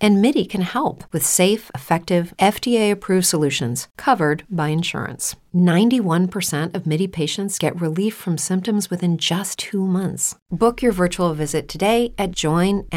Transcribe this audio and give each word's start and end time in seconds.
And 0.00 0.20
MIDI 0.20 0.44
can 0.44 0.60
help 0.62 1.04
with 1.12 1.24
safe, 1.24 1.70
effective, 1.74 2.34
FDA 2.38 2.90
approved 2.90 3.26
solutions 3.26 3.88
covered 3.96 4.44
by 4.50 4.68
insurance. 4.68 5.36
91% 5.54 6.74
of 6.74 6.86
MIDI 6.86 7.08
patients 7.08 7.58
get 7.58 7.80
relief 7.80 8.14
from 8.14 8.36
symptoms 8.36 8.90
within 8.90 9.16
just 9.16 9.58
two 9.58 9.86
months. 9.86 10.34
Book 10.50 10.82
your 10.82 10.92
virtual 10.92 11.32
visit 11.32 11.66
today 11.68 12.12
at 12.18 12.32
joinmidi.com. 12.32 12.90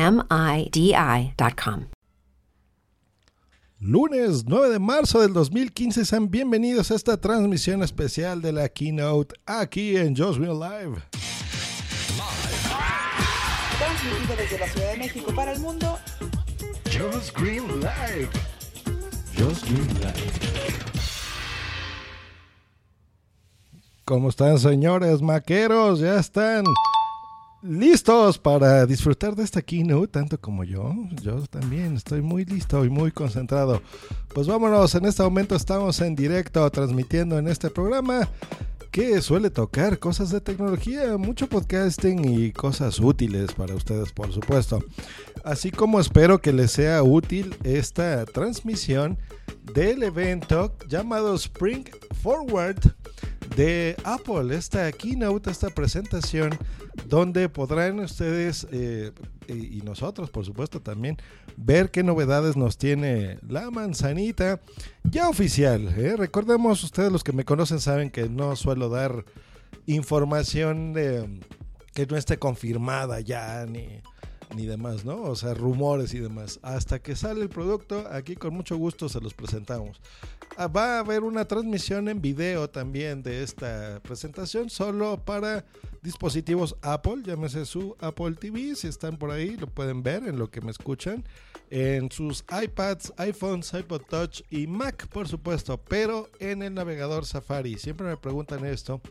Lunes 3.82 4.46
9 4.46 4.70
de 4.71 4.79
marzo 4.79 5.21
del 5.21 5.32
2015, 5.32 6.04
sean 6.04 6.28
bienvenidos 6.28 6.92
a 6.92 6.96
esta 6.96 7.16
transmisión 7.16 7.82
especial 7.82 8.42
de 8.42 8.52
la 8.52 8.68
Keynote 8.68 9.34
aquí 9.46 9.96
en 9.96 10.14
Just 10.18 10.38
Real 10.38 10.60
Live. 10.60 11.02
Transmitido 13.78 14.36
desde 14.36 14.60
la 14.60 14.68
Ciudad 14.68 14.92
de 14.92 14.97
México 14.97 15.32
para 15.34 15.54
el 15.54 15.61
mundo. 15.61 15.97
Just 17.00 17.34
Green 17.34 17.66
Live. 17.80 18.30
Just 19.38 19.64
Green 19.64 19.88
Live. 20.02 20.34
¿Cómo 24.04 24.28
están, 24.28 24.60
señores 24.60 25.21
maqueros? 25.21 26.02
Ya 26.02 26.20
están 26.20 26.66
listos 27.62 28.38
para 28.38 28.86
disfrutar 28.86 29.34
de 29.38 29.43
esta 29.43 29.62
keynote, 29.62 30.10
tanto 30.10 30.42
como 30.42 30.66
yo. 30.66 30.93
Yo 31.21 31.42
también 31.48 31.96
estoy 31.96 32.22
muy 32.22 32.44
listo 32.44 32.84
y 32.84 32.90
muy 32.90 33.14
concentrado. 33.14 33.81
Pues 34.34 34.48
vámonos, 34.48 34.94
en 34.94 35.06
este 35.06 35.23
momento 35.23 35.56
estamos 35.56 36.02
en 36.02 36.18
directo 36.18 36.70
transmitiendo 36.70 37.40
en 37.40 37.48
este 37.48 37.70
programa 37.70 38.28
que 38.92 39.22
suele 39.22 39.50
tocar 39.50 40.00
cosas 40.00 40.32
de 40.32 40.42
tecnología, 40.42 41.18
mucho 41.18 41.48
podcasting 41.48 42.26
y 42.26 42.52
cosas 42.52 43.00
útiles 43.00 43.54
para 43.54 43.76
ustedes, 43.76 44.12
por 44.12 44.32
supuesto. 44.34 44.84
Así 45.44 45.72
como 45.72 46.00
espero 46.00 46.40
que 46.40 46.52
les 46.52 46.72
sea 46.72 47.04
útil 47.04 47.56
esta 47.64 48.26
transmisión 48.26 49.17
del 49.73 50.04
evento 50.04 50.76
llamado 50.88 51.36
Spring 51.36 51.86
Forward 52.22 52.95
de 53.60 53.98
Apple, 54.06 54.56
esta 54.56 54.90
keynote, 54.90 55.52
esta 55.52 55.70
presentación, 55.70 56.58
donde 57.10 57.50
podrán 57.50 58.00
ustedes 58.00 58.66
eh, 58.72 59.12
y 59.50 59.82
nosotros, 59.82 60.30
por 60.30 60.46
supuesto, 60.46 60.82
también 60.82 61.18
ver 61.58 61.92
qué 61.92 62.02
novedades 62.02 62.56
nos 62.56 62.78
tiene 62.78 63.38
la 63.46 63.70
manzanita 63.70 64.62
ya 65.04 65.28
oficial. 65.28 65.94
¿eh? 65.98 66.16
Recordemos, 66.16 66.82
ustedes 66.86 67.12
los 67.12 67.22
que 67.22 67.34
me 67.34 67.44
conocen 67.44 67.82
saben 67.82 68.12
que 68.12 68.30
no 68.30 68.56
suelo 68.56 68.88
dar 68.88 69.26
información 69.86 70.94
que 70.94 72.08
no 72.10 72.16
esté 72.16 72.40
confirmada 72.40 73.20
ya 73.20 73.66
ni 73.66 74.02
ni 74.55 74.66
demás, 74.66 75.05
¿no? 75.05 75.22
O 75.22 75.36
sea, 75.36 75.53
rumores 75.53 76.14
y 76.14 76.19
demás. 76.19 76.59
Hasta 76.61 77.00
que 77.00 77.16
sale 77.16 77.42
el 77.42 77.50
producto, 77.50 78.05
aquí 78.11 78.36
con 78.36 78.53
mucho 78.53 78.78
gusto 78.78 79.09
se 79.09 79.22
los 79.22 79.33
presentamos. 79.33 80.02
Ah, 80.58 80.67
va 80.67 80.97
a 80.97 81.00
haber 81.00 81.23
una 81.23 81.45
transmisión 81.45 82.09
en 82.09 82.22
video 82.22 82.70
también 82.70 83.23
de 83.23 83.44
esta 83.44 84.02
presentación, 84.03 84.70
solo 84.70 85.23
para 85.23 85.66
dispositivos 86.02 86.75
Apple, 86.81 87.22
llámese 87.23 87.66
su 87.66 87.95
Apple 88.00 88.36
TV, 88.39 88.75
si 88.75 88.88
están 88.88 89.17
por 89.17 89.31
ahí 89.31 89.55
lo 89.58 89.67
pueden 89.67 90.03
ver 90.03 90.23
en 90.27 90.39
lo 90.39 90.50
que 90.50 90.61
me 90.61 90.72
escuchan, 90.72 91.23
en 91.70 92.11
sus 92.11 92.44
iPads, 92.50 93.14
iPhones, 93.17 93.73
iPod 93.73 94.02
Touch 94.09 94.42
y 94.50 94.67
Mac, 94.67 95.08
por 95.08 95.27
supuesto, 95.27 95.77
pero 95.77 96.30
en 96.39 96.64
el 96.64 96.73
navegador 96.73 97.25
Safari. 97.25 97.77
Siempre 97.77 98.08
me 98.08 98.17
preguntan 98.17 98.66
esto 98.66 99.02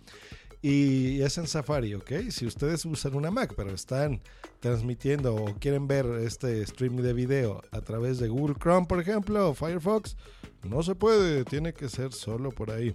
y 0.61 1.23
es 1.23 1.39
en 1.39 1.47
Safari, 1.47 1.95
¿ok? 1.95 2.13
Si 2.31 2.47
ustedes 2.47 2.85
usan 2.85 3.15
una 3.15 3.31
Mac, 3.31 3.55
pero 3.57 3.71
están 3.71 4.21
transmitiendo 4.61 5.35
o 5.35 5.55
quieren 5.59 5.87
ver 5.87 6.07
este 6.25 6.63
streaming 6.63 7.03
de 7.03 7.13
video 7.13 7.63
a 7.71 7.81
través 7.81 8.19
de 8.19 8.29
Google 8.29 8.57
Chrome, 8.61 8.87
por 8.87 9.01
ejemplo, 9.01 9.51
o 9.51 9.55
Firefox, 9.55 10.17
no 10.65 10.83
se 10.83 10.97
puede, 10.97 11.45
tiene 11.45 11.73
que 11.73 11.89
ser 11.89 12.13
solo 12.13 12.51
por 12.51 12.73
ahí. 12.73 12.95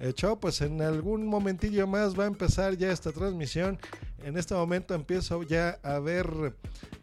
Hecho, 0.00 0.40
pues 0.40 0.60
en 0.62 0.80
algún 0.80 1.26
momentillo 1.26 1.86
más 1.86 2.18
va 2.18 2.24
a 2.24 2.28
empezar 2.28 2.76
ya 2.76 2.90
esta 2.90 3.12
transmisión. 3.12 3.78
En 4.22 4.38
este 4.38 4.54
momento 4.54 4.94
empiezo 4.94 5.42
ya 5.42 5.78
a 5.82 5.98
ver 5.98 6.54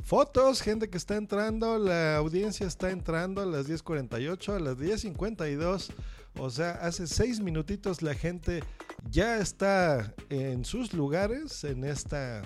fotos, 0.04 0.62
gente 0.62 0.90
que 0.90 0.98
está 0.98 1.16
entrando, 1.16 1.78
la 1.78 2.18
audiencia 2.18 2.66
está 2.66 2.90
entrando 2.90 3.42
a 3.42 3.46
las 3.46 3.70
10.48, 3.70 4.56
a 4.56 4.60
las 4.60 4.78
10.52. 4.78 5.92
O 6.38 6.50
sea, 6.50 6.72
hace 6.82 7.08
seis 7.08 7.40
minutitos 7.40 8.02
la 8.02 8.14
gente 8.14 8.64
ya 9.10 9.38
está 9.38 10.14
en 10.30 10.66
sus 10.66 10.94
lugares, 10.94 11.64
en, 11.64 11.84
esta, 11.84 12.42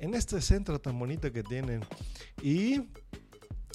en 0.00 0.14
este 0.14 0.40
centro 0.40 0.78
tan 0.78 0.98
bonito 0.98 1.32
que 1.32 1.42
tienen. 1.42 1.84
Y 2.42 2.82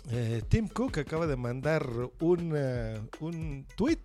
eh, 0.09 0.41
Tim 0.50 0.67
Cook 0.67 1.00
acaba 1.00 1.28
de 1.28 1.35
mandar 1.35 1.85
un, 2.19 2.53
uh, 2.53 3.25
un 3.25 3.66
tweet 3.75 4.03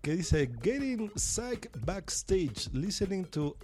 que 0.00 0.16
dice 0.16 0.50
Getting 0.62 1.10
Psych 1.16 1.70
Backstage, 1.84 2.68
listening 2.72 3.24
to 3.24 3.56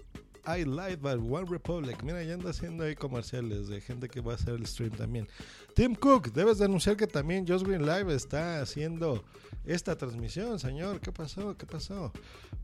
I 0.48 0.64
Live 0.64 1.06
at 1.06 1.18
One 1.18 1.46
Republic. 1.46 2.02
Mira, 2.02 2.22
ya 2.22 2.34
anda 2.34 2.50
haciendo 2.50 2.84
ahí 2.84 2.94
comerciales 2.94 3.68
de 3.68 3.80
gente 3.80 4.08
que 4.08 4.20
va 4.20 4.32
a 4.32 4.34
hacer 4.36 4.54
el 4.54 4.66
stream 4.66 4.92
también. 4.92 5.28
Tim 5.74 5.94
Cook, 5.94 6.32
debes 6.32 6.58
de 6.58 6.64
anunciar 6.64 6.96
que 6.96 7.06
también 7.06 7.46
Just 7.46 7.66
Green 7.66 7.84
Live 7.84 8.14
está 8.14 8.62
haciendo 8.62 9.22
esta 9.68 9.96
transmisión, 9.96 10.58
señor. 10.58 11.00
¿Qué 11.00 11.12
pasó? 11.12 11.56
¿Qué 11.56 11.66
pasó? 11.66 12.10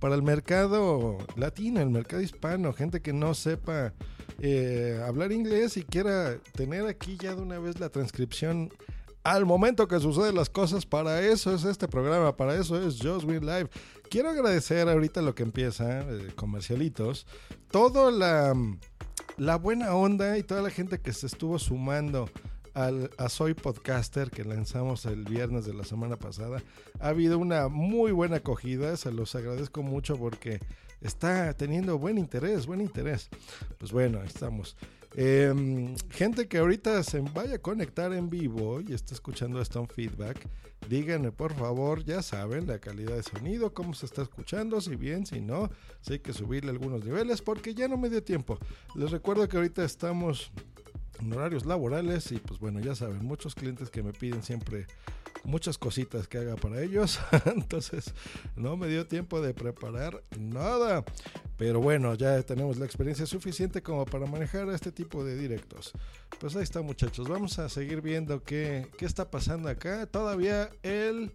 Para 0.00 0.14
el 0.14 0.22
mercado 0.22 1.18
latino, 1.36 1.80
el 1.80 1.90
mercado 1.90 2.22
hispano, 2.22 2.72
gente 2.72 3.02
que 3.02 3.12
no 3.12 3.34
sepa 3.34 3.92
eh, 4.40 5.00
hablar 5.06 5.30
inglés 5.30 5.76
y 5.76 5.84
quiera 5.84 6.38
tener 6.54 6.86
aquí 6.86 7.18
ya 7.20 7.34
de 7.34 7.42
una 7.42 7.58
vez 7.58 7.78
la 7.78 7.90
transcripción 7.90 8.72
al 9.22 9.46
momento 9.46 9.86
que 9.86 10.00
suceden 10.00 10.34
las 10.34 10.50
cosas, 10.50 10.84
para 10.84 11.22
eso 11.22 11.54
es 11.54 11.64
este 11.64 11.88
programa, 11.88 12.36
para 12.36 12.56
eso 12.56 12.76
es 12.82 12.98
Just 13.00 13.26
Green 13.26 13.46
Live. 13.46 13.70
Quiero 14.10 14.30
agradecer 14.30 14.88
ahorita 14.88 15.22
lo 15.22 15.34
que 15.34 15.42
empieza, 15.42 16.00
eh, 16.00 16.32
comercialitos, 16.34 17.26
toda 17.70 18.10
la 19.36 19.56
buena 19.56 19.94
onda 19.94 20.36
y 20.38 20.42
toda 20.42 20.62
la 20.62 20.70
gente 20.70 21.00
que 21.00 21.12
se 21.12 21.26
estuvo 21.26 21.58
sumando 21.58 22.28
al, 22.74 23.10
a 23.16 23.28
Soy 23.28 23.54
Podcaster 23.54 24.30
que 24.30 24.44
lanzamos 24.44 25.06
el 25.06 25.24
viernes 25.24 25.64
de 25.64 25.74
la 25.74 25.84
semana 25.84 26.16
pasada. 26.16 26.62
Ha 27.00 27.08
habido 27.08 27.38
una 27.38 27.68
muy 27.68 28.12
buena 28.12 28.36
acogida, 28.36 28.96
se 28.96 29.12
los 29.12 29.34
agradezco 29.34 29.82
mucho 29.82 30.16
porque 30.16 30.60
está 31.00 31.54
teniendo 31.54 31.98
buen 31.98 32.18
interés, 32.18 32.66
buen 32.66 32.80
interés. 32.80 33.30
Pues 33.78 33.92
bueno, 33.92 34.22
estamos. 34.22 34.76
Em, 35.16 35.94
gente 36.10 36.48
que 36.48 36.58
ahorita 36.58 37.00
se 37.04 37.20
vaya 37.20 37.56
a 37.56 37.58
conectar 37.58 38.12
en 38.12 38.28
vivo 38.28 38.80
y 38.80 38.94
está 38.94 39.14
escuchando 39.14 39.60
esto 39.60 39.78
en 39.78 39.86
feedback, 39.86 40.48
díganme 40.88 41.30
por 41.30 41.54
favor, 41.54 42.04
ya 42.04 42.20
saben 42.20 42.66
la 42.66 42.80
calidad 42.80 43.14
de 43.14 43.22
sonido, 43.22 43.72
cómo 43.72 43.94
se 43.94 44.06
está 44.06 44.22
escuchando, 44.22 44.80
si 44.80 44.96
bien, 44.96 45.24
si 45.24 45.40
no, 45.40 45.70
si 46.00 46.14
hay 46.14 46.18
que 46.18 46.32
subirle 46.32 46.72
algunos 46.72 47.04
niveles 47.04 47.42
porque 47.42 47.74
ya 47.74 47.86
no 47.86 47.96
me 47.96 48.10
dio 48.10 48.24
tiempo. 48.24 48.58
Les 48.96 49.12
recuerdo 49.12 49.48
que 49.48 49.56
ahorita 49.56 49.84
estamos 49.84 50.50
horarios 51.32 51.66
laborales 51.66 52.30
y 52.32 52.38
pues 52.38 52.60
bueno, 52.60 52.80
ya 52.80 52.94
saben, 52.94 53.24
muchos 53.24 53.54
clientes 53.54 53.90
que 53.90 54.02
me 54.02 54.12
piden 54.12 54.42
siempre 54.42 54.86
muchas 55.44 55.78
cositas 55.78 56.26
que 56.26 56.38
haga 56.38 56.56
para 56.56 56.82
ellos. 56.82 57.20
Entonces 57.44 58.12
no 58.56 58.76
me 58.76 58.88
dio 58.88 59.06
tiempo 59.06 59.40
de 59.40 59.54
preparar 59.54 60.22
nada. 60.38 61.04
Pero 61.56 61.80
bueno, 61.80 62.14
ya 62.14 62.42
tenemos 62.42 62.78
la 62.78 62.84
experiencia 62.84 63.26
suficiente 63.26 63.82
como 63.82 64.04
para 64.04 64.26
manejar 64.26 64.68
este 64.70 64.90
tipo 64.90 65.24
de 65.24 65.36
directos. 65.36 65.92
Pues 66.40 66.56
ahí 66.56 66.62
está 66.62 66.82
muchachos, 66.82 67.28
vamos 67.28 67.58
a 67.58 67.68
seguir 67.68 68.00
viendo 68.00 68.42
qué, 68.42 68.88
qué 68.98 69.06
está 69.06 69.30
pasando 69.30 69.68
acá. 69.68 70.06
Todavía 70.06 70.70
el... 70.82 71.32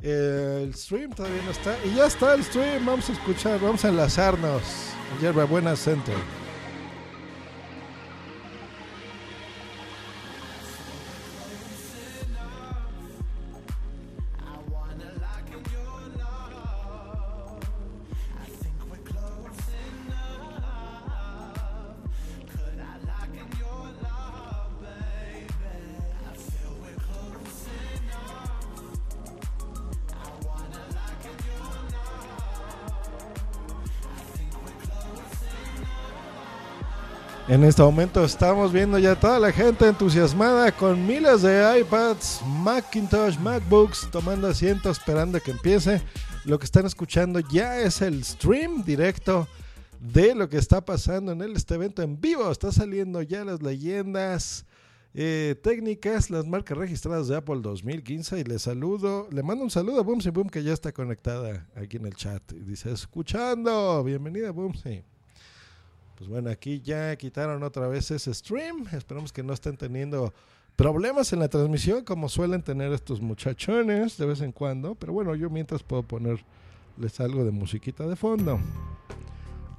El 0.00 0.74
stream 0.74 1.12
todavía 1.12 1.40
no 1.44 1.52
está. 1.52 1.78
Y 1.86 1.94
ya 1.94 2.06
está 2.06 2.34
el 2.34 2.42
stream. 2.42 2.84
Vamos 2.84 3.08
a 3.08 3.12
escuchar, 3.12 3.60
vamos 3.60 3.84
a 3.84 3.88
enlazarnos. 3.88 4.62
Yerba 5.20 5.44
Buena 5.44 5.76
Center. 5.76 6.16
En 37.52 37.64
este 37.64 37.82
momento 37.82 38.24
estamos 38.24 38.72
viendo 38.72 38.98
ya 38.98 39.14
toda 39.14 39.38
la 39.38 39.52
gente 39.52 39.86
entusiasmada 39.86 40.72
con 40.72 41.06
miles 41.06 41.42
de 41.42 41.80
iPads, 41.80 42.40
Macintosh, 42.46 43.36
MacBooks 43.38 44.08
tomando 44.10 44.48
asiento 44.48 44.88
esperando 44.88 45.38
que 45.38 45.50
empiece. 45.50 46.00
Lo 46.46 46.58
que 46.58 46.64
están 46.64 46.86
escuchando 46.86 47.40
ya 47.40 47.78
es 47.80 48.00
el 48.00 48.24
stream 48.24 48.82
directo 48.84 49.46
de 50.00 50.34
lo 50.34 50.48
que 50.48 50.56
está 50.56 50.82
pasando 50.82 51.32
en 51.32 51.42
este 51.42 51.74
evento 51.74 52.00
en 52.00 52.18
vivo. 52.18 52.50
Está 52.50 52.72
saliendo 52.72 53.20
ya 53.20 53.44
las 53.44 53.60
leyendas 53.60 54.64
eh, 55.12 55.54
técnicas, 55.62 56.30
las 56.30 56.46
marcas 56.46 56.78
registradas 56.78 57.28
de 57.28 57.36
Apple 57.36 57.60
2015 57.60 58.40
y 58.40 58.44
le 58.44 58.58
saludo, 58.58 59.28
le 59.30 59.42
mando 59.42 59.62
un 59.62 59.70
saludo 59.70 60.00
a 60.00 60.02
Boomsy 60.02 60.30
Boom 60.30 60.48
que 60.48 60.62
ya 60.62 60.72
está 60.72 60.92
conectada 60.92 61.68
aquí 61.76 61.98
en 61.98 62.06
el 62.06 62.14
chat 62.14 62.50
dice 62.50 62.92
escuchando, 62.92 64.02
bienvenida 64.02 64.52
Boomsy. 64.52 65.04
Pues 66.22 66.30
bueno, 66.30 66.50
aquí 66.50 66.80
ya 66.80 67.16
quitaron 67.16 67.64
otra 67.64 67.88
vez 67.88 68.12
ese 68.12 68.32
stream. 68.32 68.86
Esperamos 68.92 69.32
que 69.32 69.42
no 69.42 69.52
estén 69.52 69.76
teniendo 69.76 70.32
problemas 70.76 71.32
en 71.32 71.40
la 71.40 71.48
transmisión 71.48 72.04
como 72.04 72.28
suelen 72.28 72.62
tener 72.62 72.92
estos 72.92 73.20
muchachones 73.20 74.16
de 74.18 74.26
vez 74.26 74.40
en 74.40 74.52
cuando. 74.52 74.94
Pero 74.94 75.12
bueno, 75.12 75.34
yo 75.34 75.50
mientras 75.50 75.82
puedo 75.82 76.04
ponerles 76.04 76.44
algo 77.18 77.44
de 77.44 77.50
musiquita 77.50 78.06
de 78.06 78.14
fondo. 78.14 78.60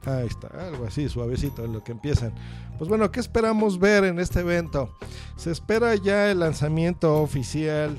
Ahí 0.04 0.28
está, 0.28 0.50
algo 0.68 0.86
así, 0.86 1.08
suavecito 1.08 1.64
en 1.64 1.72
lo 1.72 1.82
que 1.82 1.94
empiezan. 1.94 2.34
Pues 2.78 2.90
bueno, 2.90 3.10
¿qué 3.10 3.22
esperamos 3.22 3.80
ver 3.80 4.04
en 4.04 4.20
este 4.20 4.42
evento? 4.42 4.94
Se 5.38 5.50
espera 5.50 5.96
ya 5.96 6.30
el 6.30 6.42
lanzamiento 6.42 7.22
oficial 7.22 7.96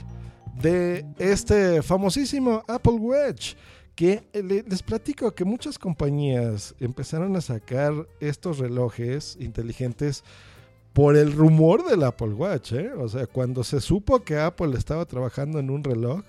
de 0.61 1.07
este 1.17 1.81
famosísimo 1.81 2.63
Apple 2.69 2.99
Watch 2.99 3.55
que 3.95 4.25
eh, 4.33 4.65
les 4.67 4.83
platico 4.83 5.35
que 5.35 5.45
muchas 5.45 5.79
compañías 5.79 6.75
empezaron 6.81 7.37
a 7.37 7.41
sacar 7.41 7.93
estos 8.21 8.59
relojes 8.59 9.37
inteligentes 9.41 10.25
por 10.93 11.17
el 11.17 11.33
rumor 11.33 11.85
del 11.85 12.03
Apple 12.05 12.35
Watch. 12.35 12.73
¿eh? 12.73 12.93
O 12.93 13.09
sea, 13.09 13.27
cuando 13.27 13.63
se 13.65 13.81
supo 13.81 14.21
que 14.21 14.39
Apple 14.39 14.77
estaba 14.77 15.05
trabajando 15.05 15.59
en 15.59 15.71
un 15.71 15.85
reloj, 15.85 16.23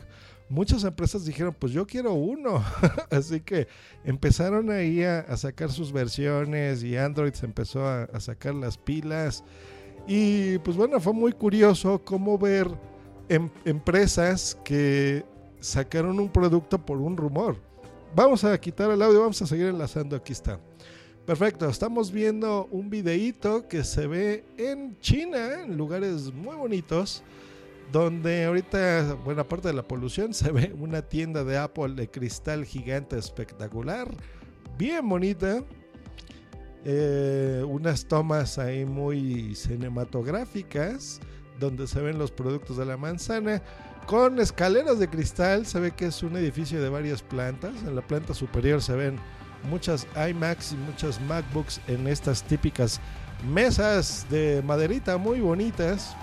muchas 0.49 0.83
empresas 0.83 1.25
dijeron, 1.25 1.55
pues 1.57 1.71
yo 1.71 1.85
quiero 1.87 2.13
uno. 2.13 2.63
Así 3.09 3.41
que 3.41 3.67
empezaron 4.03 4.69
ahí 4.69 5.03
a, 5.03 5.35
sacar 5.37 5.71
sus 5.71 5.91
versiones 5.91 6.83
y 6.83 6.97
Android 6.97 7.33
se 7.33 7.45
empezó 7.45 7.87
a, 7.87 8.07
sacar 8.19 8.55
las 8.55 8.77
pilas. 8.77 9.43
Y 10.07 10.59
pues 10.59 10.77
bueno, 10.77 10.99
fue 10.99 11.13
muy 11.13 11.31
curioso 11.31 12.01
cómo 12.03 12.37
ver 12.37 12.67
em, 13.27 13.49
empresas 13.65 14.55
que 14.63 15.25
sacaron 15.65 16.19
un 16.19 16.29
producto 16.29 16.77
por 16.77 16.97
un 16.97 17.17
rumor. 17.17 17.57
Vamos 18.15 18.43
a 18.43 18.57
quitar 18.59 18.91
el 18.91 19.01
audio, 19.01 19.21
vamos 19.21 19.41
a 19.41 19.47
seguir 19.47 19.67
enlazando, 19.67 20.15
aquí 20.15 20.31
está. 20.31 20.59
Perfecto, 21.25 21.67
estamos 21.67 22.11
viendo 22.11 22.67
un 22.69 22.89
videíto 22.89 23.67
que 23.67 23.83
se 23.83 24.05
ve 24.05 24.45
en 24.57 24.97
China, 24.99 25.63
en 25.63 25.75
lugares 25.75 26.31
muy 26.31 26.55
bonitos, 26.55 27.23
donde 27.91 28.45
ahorita, 28.45 29.15
buena 29.25 29.43
parte 29.43 29.69
de 29.69 29.73
la 29.73 29.87
polución, 29.87 30.35
se 30.35 30.51
ve 30.51 30.73
una 30.79 31.01
tienda 31.01 31.43
de 31.43 31.57
Apple 31.57 31.95
de 31.95 32.09
cristal 32.09 32.63
gigante 32.63 33.17
espectacular, 33.17 34.07
bien 34.77 35.09
bonita. 35.09 35.63
Eh, 36.87 37.63
unas 37.67 38.05
tomas 38.05 38.59
ahí 38.59 38.85
muy 38.85 39.55
cinematográficas, 39.55 41.19
donde 41.59 41.87
se 41.87 42.01
ven 42.01 42.17
los 42.17 42.31
productos 42.31 42.77
de 42.77 42.85
la 42.85 42.97
manzana 42.97 43.61
con 44.05 44.39
escaleras 44.39 44.99
de 44.99 45.09
cristal. 45.09 45.65
Se 45.65 45.79
ve 45.79 45.91
que 45.91 46.07
es 46.07 46.23
un 46.23 46.35
edificio 46.37 46.81
de 46.81 46.89
varias 46.89 47.21
plantas. 47.21 47.73
En 47.83 47.95
la 47.95 48.01
planta 48.01 48.33
superior 48.33 48.81
se 48.81 48.95
ven 48.95 49.19
muchas 49.69 50.07
iMacs 50.29 50.73
y 50.73 50.75
muchas 50.77 51.19
MacBooks 51.21 51.81
en 51.87 52.07
estas 52.07 52.43
típicas 52.43 52.99
mesas 53.47 54.25
de 54.29 54.61
maderita 54.65 55.17
muy 55.17 55.39
bonitas. 55.39 56.15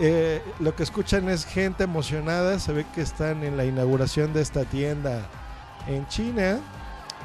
Eh, 0.00 0.40
lo 0.60 0.76
que 0.76 0.84
escuchan 0.84 1.28
es 1.28 1.44
gente 1.44 1.84
emocionada. 1.84 2.58
Se 2.58 2.72
ve 2.72 2.86
que 2.94 3.00
están 3.00 3.42
en 3.42 3.56
la 3.56 3.64
inauguración 3.64 4.32
de 4.32 4.42
esta 4.42 4.64
tienda 4.64 5.28
en 5.86 6.06
China. 6.08 6.60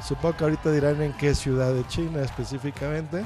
Supongo 0.02 0.36
que 0.36 0.44
ahorita 0.44 0.72
dirán 0.72 1.00
en 1.02 1.12
qué 1.14 1.34
ciudad 1.34 1.72
de 1.72 1.86
China 1.86 2.22
específicamente. 2.22 3.24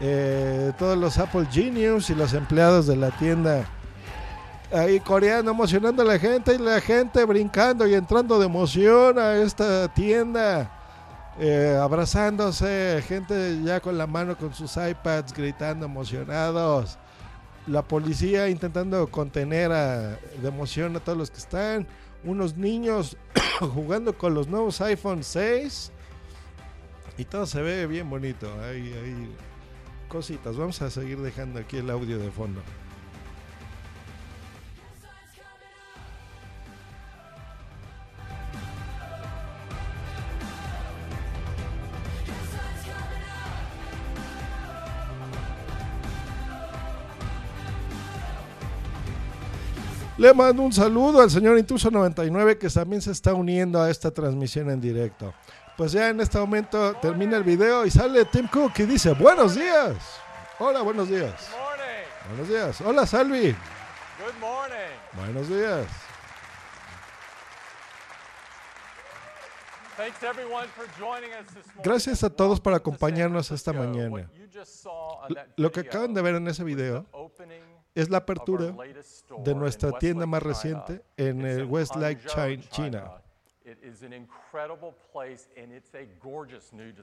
Eh, 0.00 0.72
todos 0.78 0.96
los 0.96 1.18
Apple 1.18 1.46
Genius 1.50 2.10
y 2.10 2.14
los 2.14 2.32
empleados 2.32 2.86
de 2.86 2.96
la 2.96 3.10
tienda 3.10 3.66
ahí 4.72 5.00
coreano 5.00 5.50
emocionando 5.50 6.02
a 6.02 6.04
la 6.04 6.18
gente 6.18 6.54
y 6.54 6.58
la 6.58 6.80
gente 6.80 7.24
brincando 7.24 7.86
y 7.86 7.94
entrando 7.94 8.38
de 8.38 8.46
emoción 8.46 9.18
a 9.18 9.36
esta 9.36 9.92
tienda. 9.92 10.76
Eh, 11.38 11.78
abrazándose, 11.80 13.02
gente 13.06 13.62
ya 13.62 13.80
con 13.80 13.96
la 13.96 14.06
mano 14.06 14.36
con 14.36 14.52
sus 14.52 14.76
iPads 14.76 15.32
gritando 15.32 15.86
emocionados. 15.86 16.98
La 17.66 17.82
policía 17.82 18.48
intentando 18.48 19.06
contener 19.08 19.70
de 19.70 20.48
emoción 20.48 20.96
a 20.96 21.00
todos 21.00 21.18
los 21.18 21.30
que 21.30 21.38
están. 21.38 21.86
Unos 22.24 22.56
niños 22.56 23.16
jugando 23.74 24.16
con 24.16 24.34
los 24.34 24.48
nuevos 24.48 24.80
iPhone 24.80 25.22
6. 25.22 25.92
Y 27.16 27.24
todo 27.24 27.46
se 27.46 27.60
ve 27.62 27.86
bien 27.86 28.08
bonito. 28.08 28.50
Hay, 28.62 28.92
hay 28.92 29.36
cositas. 30.10 30.56
Vamos 30.56 30.82
a 30.82 30.90
seguir 30.90 31.18
dejando 31.18 31.60
aquí 31.60 31.78
el 31.78 31.88
audio 31.88 32.18
de 32.18 32.30
fondo. 32.30 32.60
Le 50.18 50.34
mando 50.34 50.62
un 50.62 50.72
saludo 50.72 51.22
al 51.22 51.30
señor 51.30 51.56
Intuso99 51.58 52.58
que 52.58 52.68
también 52.68 53.00
se 53.00 53.10
está 53.10 53.32
uniendo 53.32 53.80
a 53.80 53.88
esta 53.88 54.10
transmisión 54.10 54.68
en 54.68 54.78
directo. 54.78 55.32
Pues 55.80 55.92
ya 55.92 56.10
en 56.10 56.20
este 56.20 56.38
momento 56.38 56.94
termina 56.96 57.38
el 57.38 57.42
video 57.42 57.86
y 57.86 57.90
sale 57.90 58.26
Tim 58.26 58.46
Cook 58.48 58.72
y 58.80 58.82
dice, 58.82 59.14
buenos 59.14 59.54
días. 59.54 59.96
Hola, 60.58 60.82
buenos 60.82 61.08
días. 61.08 61.48
Buenos 62.28 62.48
días. 62.50 62.80
Hola, 62.82 63.06
Salvi. 63.06 63.56
Buenos 65.14 65.48
días. 65.48 65.86
Gracias 71.82 72.24
a 72.24 72.28
todos 72.28 72.60
por 72.60 72.74
acompañarnos 72.74 73.50
esta 73.50 73.72
mañana. 73.72 74.30
Lo 75.56 75.72
que 75.72 75.80
acaban 75.80 76.12
de 76.12 76.20
ver 76.20 76.34
en 76.34 76.46
ese 76.46 76.62
video 76.62 77.06
es 77.94 78.10
la 78.10 78.18
apertura 78.18 78.74
de 79.38 79.54
nuestra 79.54 79.92
tienda 79.92 80.26
más 80.26 80.42
reciente 80.42 81.02
en 81.16 81.40
el 81.46 81.64
Westlake, 81.64 82.20
China. 82.68 83.22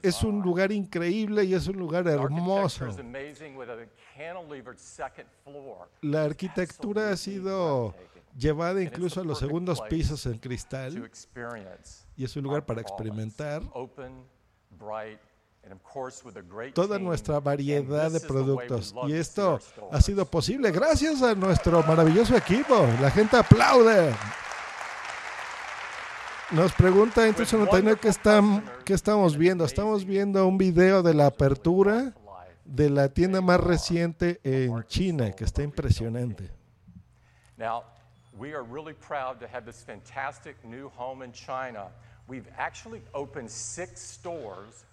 Es 0.02 0.22
un 0.22 0.42
lugar 0.42 0.72
increíble 0.72 1.44
y 1.44 1.54
es 1.54 1.66
un 1.68 1.76
lugar 1.78 2.06
hermoso. 2.08 2.86
La 6.02 6.24
arquitectura 6.24 7.10
ha 7.10 7.16
sido 7.16 7.94
llevada 8.36 8.82
incluso 8.82 9.20
a 9.20 9.24
los 9.24 9.38
segundos 9.38 9.80
pisos 9.88 10.26
en 10.26 10.38
cristal 10.38 11.10
y 12.16 12.24
es 12.24 12.36
un 12.36 12.42
lugar 12.42 12.64
para 12.66 12.80
experimentar 12.80 13.62
toda 16.74 16.98
nuestra 16.98 17.40
variedad 17.40 18.10
de 18.10 18.20
productos. 18.20 18.94
Y 19.06 19.12
esto 19.12 19.58
ha 19.92 20.00
sido 20.00 20.24
posible 20.24 20.70
gracias 20.70 21.22
a 21.22 21.34
nuestro 21.34 21.82
maravilloso 21.82 22.36
equipo. 22.36 22.86
La 23.00 23.10
gente 23.10 23.36
aplaude. 23.36 24.14
Nos 26.50 26.72
pregunta 26.72 27.26
entonces 27.26 27.58
¿qué, 28.00 28.08
están, 28.08 28.64
qué 28.84 28.94
estamos 28.94 29.36
viendo. 29.36 29.64
Estamos 29.64 30.04
viendo 30.04 30.46
un 30.46 30.56
video 30.56 31.02
de 31.02 31.12
la 31.12 31.26
apertura 31.26 32.14
de 32.64 32.88
la 32.88 33.08
tienda 33.08 33.40
más 33.40 33.60
reciente 33.60 34.40
en 34.42 34.82
China, 34.84 35.32
que 35.32 35.44
está 35.44 35.62
impresionante. 35.62 36.50
Now, 37.58 37.84
we 38.38 38.54
are 38.54 38.62
really 38.62 38.94
proud 38.94 39.40
to 39.40 39.46
have 39.46 39.66
this 39.66 39.82
fantastic 39.82 40.56
new 40.64 40.90
home 40.96 41.22
in 41.22 41.32
China. 41.32 41.88
We've 42.26 42.48
actually 42.56 43.02
opened 43.14 43.50
six 43.50 44.00
stores 44.00 44.84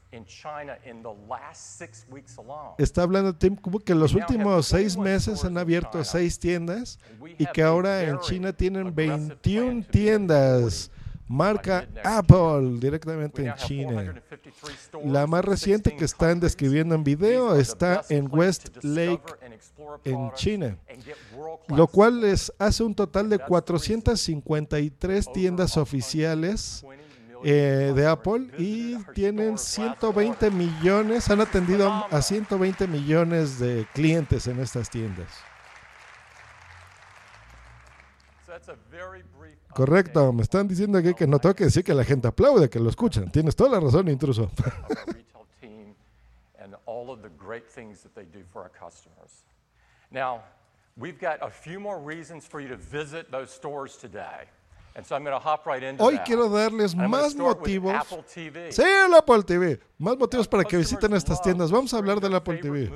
Está 2.77 3.01
hablando 3.01 3.35
Tim 3.35 3.55
Cook 3.55 3.83
que 3.83 3.91
en 3.91 3.99
los 3.99 4.13
últimos 4.13 4.67
seis 4.67 4.95
meses 4.95 5.43
han 5.43 5.57
abierto 5.57 6.03
seis 6.03 6.39
tiendas 6.39 6.99
y 7.37 7.45
que 7.47 7.61
ahora 7.61 8.01
en 8.03 8.19
China 8.19 8.53
tienen 8.53 8.95
21 8.95 9.83
tiendas 9.91 10.89
marca 11.27 11.87
Apple 12.03 12.79
directamente 12.79 13.45
en 13.45 13.53
China. 13.55 14.21
La 15.03 15.27
más 15.27 15.43
reciente 15.43 15.95
que 15.95 16.05
están 16.05 16.39
describiendo 16.39 16.95
en 16.95 17.03
video 17.03 17.55
está 17.55 18.03
en 18.09 18.29
West 18.31 18.83
Lake, 18.83 19.23
en 20.03 20.31
China, 20.33 20.77
lo 21.67 21.87
cual 21.87 22.21
les 22.21 22.51
hace 22.59 22.83
un 22.83 22.93
total 22.93 23.29
de 23.29 23.39
453 23.39 25.31
tiendas 25.31 25.77
oficiales 25.77 26.85
eh, 27.43 27.93
de 27.95 28.07
Apple 28.07 28.49
y 28.57 28.95
tienen 29.13 29.57
120 29.57 30.49
millones, 30.51 31.29
han 31.29 31.41
atendido 31.41 31.91
a 32.09 32.21
120 32.21 32.87
millones 32.87 33.59
de 33.59 33.85
clientes 33.93 34.47
en 34.47 34.59
estas 34.59 34.89
tiendas. 34.89 35.27
Correcto, 39.75 40.31
me 40.31 40.41
están 40.41 40.69
diciendo 40.69 40.97
aquí 40.97 41.13
que 41.13 41.27
no 41.27 41.37
tengo 41.37 41.53
que 41.53 41.65
decir 41.65 41.83
que 41.83 41.93
la 41.93 42.05
gente 42.05 42.29
aplaude, 42.29 42.69
que 42.69 42.79
lo 42.79 42.89
escuchan. 42.89 43.29
Tienes 43.29 43.57
toda 43.57 43.71
la 43.71 43.81
razón, 43.81 44.07
intruso. 44.07 44.49
Now, 50.09 50.43
we've 50.95 51.19
got 51.19 51.41
a 51.41 51.49
few 51.49 51.81
more 51.81 51.99
reasons 51.99 52.47
for 52.47 52.61
you 52.61 52.69
to 52.69 52.77
visit 52.77 53.29
those 53.29 53.51
stores 53.51 53.97
today. 53.97 54.47
And 54.95 55.05
so 55.05 55.13
I'm 55.13 55.25
going 55.25 55.37
to 55.37 55.45
hop 55.45 55.65
right 55.65 55.83
into 55.83 56.01
Hoy 56.01 56.19
quiero 56.19 56.47
darles 56.47 56.95
más 56.95 57.35
motivos. 57.35 57.93
Sí, 58.69 58.81
el 58.81 59.13
Apple 59.13 59.43
TV. 59.43 59.81
Más 59.97 60.17
motivos 60.17 60.47
para 60.47 60.63
que 60.63 60.77
visiten 60.77 61.13
estas 61.13 61.41
tiendas. 61.41 61.69
Vamos 61.69 61.93
a 61.93 61.97
hablar 61.97 62.21
del 62.21 62.33
Apple 62.33 62.59
TV. 62.59 62.89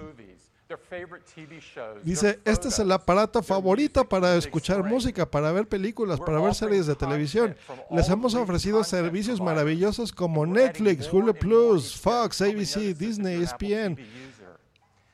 Dice, 2.03 2.39
este 2.45 2.67
es 2.67 2.77
el 2.77 2.91
aparato 2.91 3.41
favorito 3.41 4.07
para 4.07 4.35
escuchar 4.35 4.83
música, 4.83 5.29
para 5.29 5.51
ver 5.51 5.67
películas, 5.67 6.19
para 6.19 6.39
ver 6.39 6.53
series 6.53 6.85
de 6.85 6.95
televisión. 6.95 7.55
Les 7.89 8.07
hemos 8.09 8.35
ofrecido 8.35 8.83
servicios 8.83 9.41
maravillosos 9.41 10.11
como 10.11 10.45
Netflix, 10.45 11.11
Hulu 11.11 11.33
Plus. 11.33 11.99
Fox, 11.99 12.41
ABC, 12.41 12.95
Disney, 12.95 13.41
ESPN. 13.41 13.93
User. 13.93 14.59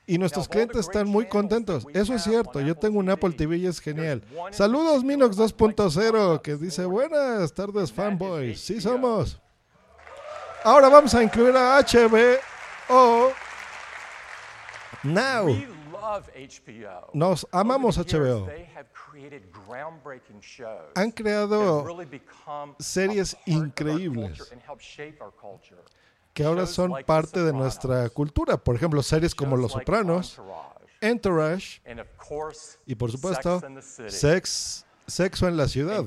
Y 0.06 0.18
nuestros 0.18 0.46
clientes 0.46 0.80
están 0.80 1.08
muy 1.08 1.26
contentos. 1.26 1.86
Eso 1.94 2.14
es 2.14 2.22
cierto. 2.22 2.60
Yo 2.60 2.74
tengo 2.74 2.98
un 2.98 3.08
Apple 3.08 3.32
TV, 3.32 3.56
y 3.56 3.66
es 3.66 3.80
genial. 3.80 4.22
Saludos 4.50 5.02
Minox 5.02 5.38
I'd 5.38 5.40
like 5.40 5.56
to 5.56 5.74
talk 5.74 5.96
2.0 5.96 6.08
about 6.08 6.42
que 6.42 6.56
dice 6.56 6.84
buenas 6.84 7.52
tardes 7.54 7.90
fanboys. 7.90 8.60
Sí 8.60 8.80
somos. 8.80 9.40
Ahora 10.62 10.88
vamos 10.90 11.14
a 11.14 11.22
incluir 11.22 11.56
a 11.56 11.80
HBO 11.80 13.32
Now. 15.06 15.46
We 15.46 15.66
love 15.92 16.28
HBO. 16.34 17.10
Nos 17.14 17.46
amamos 17.52 17.96
HBO. 17.98 18.46
they 18.46 18.66
have 18.74 18.86
created 18.92 19.42
groundbreaking 19.52 20.40
shows 20.40 20.92
Han 20.96 21.10
creado 21.10 21.86
series 22.78 23.36
increíbles. 23.46 24.52
que 26.34 26.44
ahora 26.44 26.66
son 26.66 26.92
parte 27.06 27.42
de 27.42 27.52
nuestra 27.52 28.08
cultura. 28.10 28.56
Por 28.56 28.76
ejemplo, 28.76 29.02
series 29.02 29.34
como 29.34 29.56
Los 29.56 29.72
Sopranos, 29.72 30.40
Entourage, 31.00 31.80
y 32.84 32.94
por 32.94 33.10
supuesto, 33.10 33.62
Sex 34.08 34.86
Sexo 35.06 35.46
en 35.46 35.56
la 35.56 35.68
Ciudad. 35.68 36.04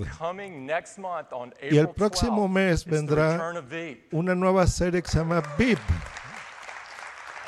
Y 1.71 1.77
el 1.77 1.89
próximo 1.89 2.47
12th 2.47 2.51
mes 2.51 2.85
vendrá 2.85 3.53
una 4.11 4.35
nueva 4.35 4.67
serie 4.67 5.01
que 5.01 5.07
se 5.07 5.19
llama 5.19 5.41
VIP 5.57 5.79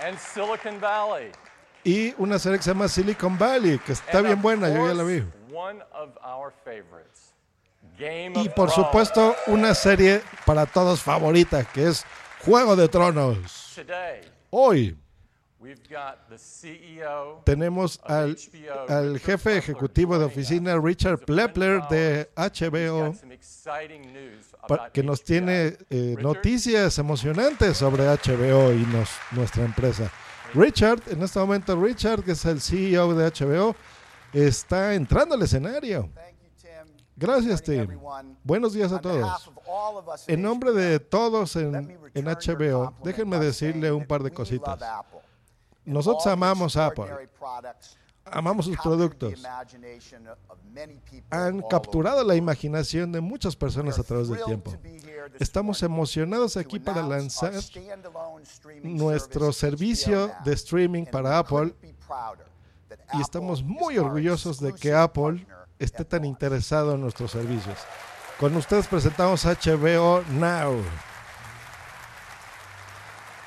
and 0.02 0.18
Silicon 0.18 0.80
Valley. 0.80 1.32
y 1.84 2.14
una 2.18 2.38
serie 2.40 2.58
que 2.60 2.64
se 2.64 2.72
llama 2.72 2.88
Silicon 2.88 3.38
Valley, 3.38 3.80
que 3.80 3.94
está 3.94 4.20
And 4.20 4.28
bien 4.28 4.42
buena, 4.42 4.70
yo 4.70 4.88
ya 4.88 4.94
la 4.94 5.04
vi. 5.04 5.24
One 5.54 5.82
of 5.94 6.10
our 6.24 6.52
favorites, 6.64 7.34
Game 7.98 8.34
Y 8.36 8.48
of 8.48 8.54
por 8.56 8.70
Thrones. 8.70 8.74
supuesto, 8.88 9.36
una 9.48 9.74
serie 9.74 10.22
para 10.46 10.66
todos 10.66 11.02
favorita, 11.02 11.64
que 11.66 11.88
es 11.88 12.06
Juego 12.46 12.76
de 12.76 12.88
Tronos. 12.88 13.74
Today, 13.76 14.22
Hoy 14.50 14.98
tenemos 17.44 18.00
al, 18.04 18.38
al 18.90 19.20
jefe 19.20 19.58
ejecutivo 19.58 20.18
de 20.18 20.26
oficina, 20.26 20.80
Richard 20.80 21.20
Plepler, 21.20 21.82
de 21.90 22.30
HBO, 22.36 23.16
que 24.92 25.04
nos 25.04 25.24
tiene 25.24 25.78
eh, 25.90 26.16
noticias 26.20 26.98
emocionantes 26.98 27.78
sobre 27.78 28.06
HBO 28.06 28.72
y 28.74 28.86
nos, 28.88 29.10
nuestra 29.32 29.64
empresa. 29.64 30.12
Richard, 30.54 31.02
en 31.08 31.22
este 31.22 31.40
momento 31.40 31.82
Richard, 31.82 32.24
que 32.24 32.32
es 32.32 32.44
el 32.46 32.60
CEO 32.60 33.14
de 33.14 33.32
HBO, 33.32 33.76
está 34.34 34.94
entrando 34.94 35.36
al 35.36 35.42
escenario. 35.44 36.10
Thank 36.14 36.40
you, 36.42 36.50
Tim. 36.62 36.96
Gracias, 37.16 37.62
Good 37.62 37.68
morning, 37.68 37.84
Tim. 37.86 37.94
everyone. 37.94 38.38
Buenos 38.44 38.74
días 38.74 38.92
a 38.92 39.00
todos. 39.00 39.48
of 39.48 39.58
all 39.68 39.98
of 39.98 40.08
us 40.08 40.24
at 40.24 40.30
En 40.30 40.42
nombre 40.42 40.74
de 40.74 41.00
HBO, 41.00 41.06
todos 41.10 41.56
let 41.56 41.64
en, 41.64 41.88
me 41.88 41.98
en 42.14 42.26
HBO, 42.26 42.94
déjenme 43.04 43.40
decirle 43.40 43.92
un 43.92 44.06
par 44.06 44.24
de 44.24 44.32
cositas. 44.32 44.80
Nosotros 45.86 46.28
amamos 46.28 46.78
Apple. 46.78 47.30
Amamos 48.26 48.66
sus 48.66 48.78
productos. 48.78 49.34
Han 51.30 51.62
capturado 51.64 52.24
la 52.24 52.36
imaginación 52.36 53.12
de 53.12 53.20
muchas 53.20 53.56
personas 53.56 53.98
a 53.98 54.04
través 54.04 54.30
del 54.30 54.44
tiempo. 54.44 54.74
Estamos 55.40 55.82
emocionados 55.82 56.56
aquí 56.56 56.80
para 56.80 57.02
lanzar 57.02 57.54
nuestro 58.84 59.52
servicio 59.52 60.32
de 60.46 60.54
streaming 60.54 61.06
para 61.06 61.40
Apple 61.40 61.74
y 63.14 63.22
estamos 63.22 63.64
muy 63.64 63.98
orgullosos 63.98 64.60
de 64.60 64.74
que 64.74 64.94
Apple 64.94 65.46
esté 65.80 66.06
tan 66.06 66.24
interesado 66.26 66.94
en 66.94 67.02
nuestros 67.02 67.32
servicios. 67.32 67.78
Con 68.40 68.56
ustedes 68.56 68.88
presentamos 68.88 69.46
HBO 69.46 70.24
Now. 70.32 70.82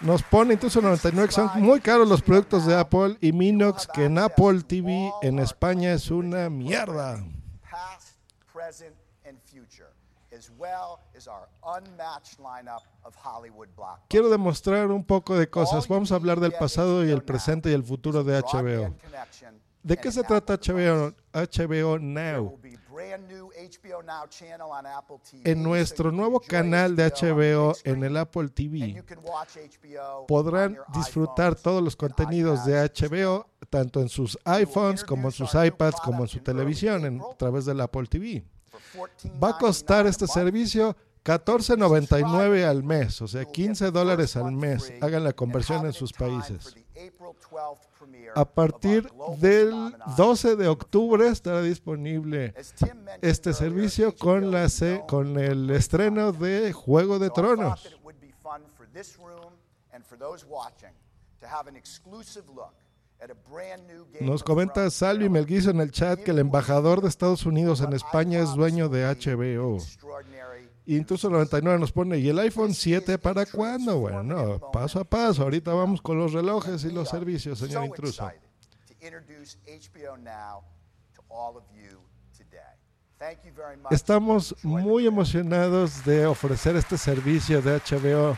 Nos 0.04 0.22
pone 0.22 0.52
incluso 0.52 0.82
99 0.82 1.28
que 1.28 1.34
son 1.34 1.50
muy 1.62 1.80
caros 1.80 2.06
los 2.06 2.20
productos 2.20 2.66
de 2.66 2.76
Apple 2.76 3.16
y 3.22 3.32
Minox 3.32 3.86
que 3.86 4.04
en 4.04 4.18
Apple 4.18 4.60
TV 4.62 5.10
en 5.22 5.38
España 5.38 5.94
es 5.94 6.10
una 6.10 6.50
mierda. 6.50 7.24
Past, 7.70 8.18
present, 8.52 8.94
and 9.26 9.38
future, 9.46 9.88
as 10.30 10.50
well 10.58 10.98
as 11.16 11.26
our 11.26 11.48
unmatched 11.62 12.38
lineup 12.38 12.82
of 13.02 13.16
Hollywood 13.16 13.68
blockbusters. 13.74 14.08
Quiero 14.10 14.28
demostrar 14.28 14.90
un 14.90 15.04
poco 15.04 15.38
de 15.38 15.48
cosas. 15.48 15.88
Vamos 15.88 16.12
a 16.12 16.16
hablar 16.16 16.38
del 16.38 16.52
pasado 16.52 17.02
y 17.06 17.10
el 17.10 17.22
presente 17.22 17.70
y 17.70 17.72
el 17.72 17.82
futuro 17.82 18.22
de 18.24 18.38
HBO. 18.38 18.94
¿De 19.82 19.96
qué 19.96 20.12
se 20.12 20.22
trata 20.22 20.58
HBO, 20.58 21.14
HBO 21.32 21.98
Now? 21.98 22.60
En 25.44 25.62
nuestro 25.62 26.12
nuevo 26.12 26.40
canal 26.40 26.96
de 26.96 27.10
HBO 27.10 27.74
en 27.84 28.04
el 28.04 28.16
Apple 28.16 28.48
TV 28.48 29.02
podrán 30.28 30.78
disfrutar 30.94 31.54
todos 31.54 31.82
los 31.82 31.96
contenidos 31.96 32.64
de 32.64 32.74
HBO 32.82 33.46
tanto 33.70 34.00
en 34.00 34.08
sus 34.08 34.38
iPhones 34.44 35.02
como 35.04 35.28
en 35.28 35.32
sus 35.32 35.54
iPads 35.54 36.00
como 36.00 36.22
en 36.22 36.28
su 36.28 36.40
televisión 36.40 37.04
en, 37.04 37.20
a 37.20 37.36
través 37.36 37.64
del 37.64 37.80
Apple 37.80 38.06
TV. 38.06 38.44
Va 39.42 39.50
a 39.50 39.58
costar 39.58 40.06
este 40.06 40.26
servicio 40.26 40.96
14.99 41.24 42.64
al 42.64 42.82
mes, 42.82 43.22
o 43.22 43.28
sea, 43.28 43.44
15 43.44 43.90
dólares 43.90 44.36
al 44.36 44.52
mes. 44.52 44.92
Hagan 45.00 45.24
la 45.24 45.32
conversión 45.32 45.86
en 45.86 45.92
sus 45.92 46.12
países. 46.12 46.76
A 48.34 48.44
partir 48.44 49.08
del 49.38 49.94
12 50.16 50.56
de 50.56 50.68
octubre 50.68 51.28
estará 51.28 51.60
disponible 51.62 52.52
este 53.22 53.52
servicio 53.52 54.14
con, 54.16 54.50
la 54.50 54.68
se- 54.68 55.02
con 55.08 55.38
el 55.38 55.70
estreno 55.70 56.32
de 56.32 56.72
Juego 56.72 57.18
de 57.18 57.30
Tronos. 57.30 57.96
Nos 64.20 64.42
comenta 64.42 64.90
Salvi 64.90 65.28
Melguizo 65.30 65.70
en 65.70 65.80
el 65.80 65.90
chat 65.92 66.20
que 66.20 66.32
el 66.32 66.38
embajador 66.40 67.00
de 67.00 67.08
Estados 67.08 67.46
Unidos 67.46 67.80
en 67.80 67.92
España 67.92 68.40
es 68.40 68.52
dueño 68.54 68.88
de 68.88 69.04
HBO. 69.06 69.78
Y 70.86 70.96
incluso 70.96 71.30
99 71.30 71.78
nos 71.78 71.92
pone, 71.92 72.18
¿y 72.18 72.28
el 72.28 72.38
iPhone 72.38 72.74
7 72.74 73.18
para 73.18 73.46
cuándo? 73.46 73.98
Bueno, 74.00 74.22
no, 74.22 74.70
paso 74.70 75.00
a 75.00 75.04
paso. 75.04 75.42
Ahorita 75.42 75.72
vamos 75.72 76.02
con 76.02 76.18
los 76.18 76.32
relojes 76.32 76.84
y 76.84 76.90
los 76.90 77.08
servicios, 77.08 77.58
señor 77.58 77.86
intruso. 77.86 78.30
Estamos 83.90 84.54
muy 84.62 85.06
emocionados 85.06 86.04
de 86.04 86.26
ofrecer 86.26 86.76
este 86.76 86.98
servicio 86.98 87.62
de 87.62 87.76
HBO 87.78 88.36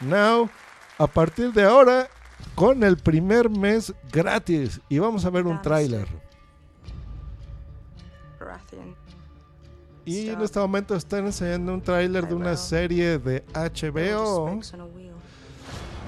Now 0.00 0.50
a 0.98 1.06
partir 1.06 1.52
de 1.52 1.64
ahora 1.64 2.08
con 2.54 2.84
el 2.84 2.98
primer 2.98 3.48
mes 3.48 3.94
gratis. 4.12 4.80
Y 4.90 4.98
vamos 4.98 5.24
a 5.24 5.30
ver 5.30 5.46
un 5.46 5.62
tráiler. 5.62 6.27
Y 10.08 10.30
en 10.30 10.40
este 10.40 10.58
momento 10.58 10.94
están 10.94 11.26
enseñando 11.26 11.74
un 11.74 11.82
tráiler 11.82 12.26
de 12.26 12.34
una 12.34 12.56
serie 12.56 13.18
de 13.18 13.44
HBO 13.52 14.58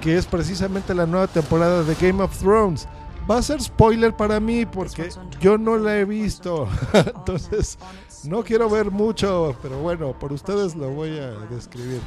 que 0.00 0.16
es 0.16 0.24
precisamente 0.24 0.94
la 0.94 1.04
nueva 1.04 1.26
temporada 1.26 1.82
de 1.82 1.94
Game 1.94 2.22
of 2.22 2.34
Thrones. 2.38 2.88
Va 3.30 3.36
a 3.36 3.42
ser 3.42 3.60
spoiler 3.60 4.16
para 4.16 4.40
mí 4.40 4.64
porque 4.64 5.10
yo 5.40 5.58
no 5.58 5.76
la 5.76 5.98
he 5.98 6.06
visto. 6.06 6.66
Entonces 6.94 7.78
no 8.24 8.42
quiero 8.42 8.70
ver 8.70 8.90
mucho, 8.90 9.54
pero 9.60 9.78
bueno, 9.80 10.18
por 10.18 10.32
ustedes 10.32 10.74
lo 10.74 10.88
voy 10.90 11.18
a 11.18 11.32
describir. 11.50 12.00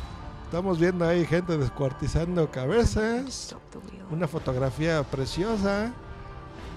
Estamos 0.46 0.80
viendo 0.80 1.06
ahí 1.06 1.26
gente 1.26 1.58
descuartizando 1.58 2.50
cabezas. 2.50 3.56
Una 4.10 4.28
fotografía 4.28 5.04
preciosa. 5.04 5.94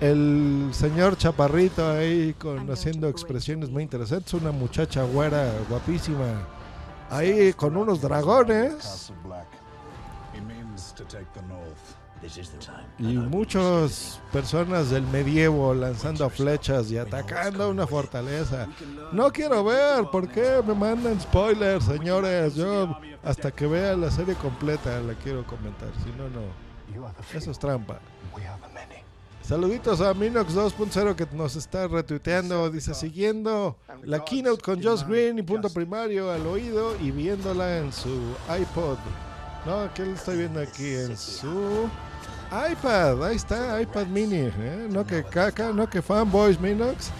El 0.00 0.68
señor 0.72 1.16
Chaparrito 1.16 1.90
ahí 1.90 2.34
con, 2.34 2.70
haciendo 2.70 3.08
expresiones 3.08 3.70
muy 3.70 3.82
interesantes. 3.82 4.34
Una 4.34 4.52
muchacha 4.52 5.04
güera 5.04 5.50
guapísima 5.68 6.46
ahí 7.10 7.52
con 7.54 7.76
unos 7.76 8.00
dragones 8.00 8.74
Castle 8.74 9.16
Black. 9.24 9.46
He 10.34 10.40
means 10.40 10.92
to 10.94 11.04
take 11.04 11.26
the 11.34 11.42
north. 11.42 11.96
This 12.20 12.38
is 12.38 12.50
the 12.50 12.58
time. 12.58 12.86
y 12.98 13.16
muchas 13.18 14.20
personas 14.32 14.88
del 14.88 15.02
medievo 15.08 15.74
lanzando 15.74 16.28
flechas 16.30 16.90
y 16.90 16.96
atacando 16.96 17.68
una 17.68 17.86
fortaleza. 17.86 18.66
No 19.12 19.30
quiero 19.30 19.62
ver, 19.64 20.06
¿por 20.10 20.26
qué 20.26 20.62
me 20.66 20.74
mandan 20.74 21.20
spoilers, 21.20 21.84
señores? 21.84 22.54
Yo 22.54 22.98
hasta 23.22 23.50
que 23.50 23.66
vea 23.66 23.94
la 23.96 24.10
serie 24.10 24.34
completa 24.34 24.98
la 25.00 25.12
quiero 25.14 25.44
comentar, 25.46 25.90
si 26.02 26.10
no, 26.18 26.28
no. 26.30 26.66
Eso 27.34 27.50
es 27.50 27.58
trampa. 27.58 27.98
Saluditos 29.48 30.00
a 30.00 30.12
Minox 30.12 30.56
2.0 30.56 31.14
que 31.14 31.24
nos 31.36 31.54
está 31.54 31.86
retuiteando. 31.86 32.68
Dice, 32.68 32.94
siguiendo 32.94 33.76
la 34.02 34.24
keynote 34.24 34.60
con 34.60 34.82
Josh 34.82 35.04
Green 35.06 35.38
y 35.38 35.42
punto 35.42 35.70
primario 35.70 36.32
al 36.32 36.44
oído 36.48 36.96
y 37.00 37.12
viéndola 37.12 37.78
en 37.78 37.92
su 37.92 38.34
iPod. 38.58 38.98
No, 39.64 39.88
¿qué 39.94 40.04
le 40.04 40.14
estoy 40.14 40.38
viendo 40.38 40.58
aquí? 40.60 40.94
En 40.94 41.16
su 41.16 41.88
iPad. 42.50 43.22
Ahí 43.22 43.36
está, 43.36 43.80
iPad 43.80 44.06
mini. 44.06 44.50
¿eh? 44.58 44.88
No 44.90 45.06
que 45.06 45.22
caca, 45.22 45.72
no 45.72 45.88
que 45.88 46.02
fanboys, 46.02 46.60
Minox. 46.60 47.12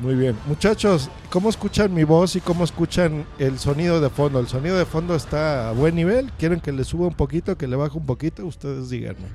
Muy 0.00 0.14
bien. 0.14 0.36
Muchachos, 0.46 1.10
¿cómo 1.30 1.48
escuchan 1.48 1.92
mi 1.92 2.04
voz 2.04 2.36
y 2.36 2.40
cómo 2.40 2.64
escuchan 2.64 3.26
el 3.38 3.58
sonido 3.58 4.00
de 4.00 4.10
fondo? 4.10 4.38
¿El 4.40 4.48
sonido 4.48 4.76
de 4.76 4.86
fondo 4.86 5.14
está 5.14 5.68
a 5.68 5.72
buen 5.72 5.94
nivel? 5.94 6.32
¿Quieren 6.38 6.60
que 6.60 6.72
le 6.72 6.84
suba 6.84 7.06
un 7.06 7.14
poquito, 7.14 7.56
que 7.56 7.66
le 7.66 7.76
baje 7.76 7.96
un 7.96 8.06
poquito? 8.06 8.44
Ustedes 8.44 8.90
díganme. 8.90 9.28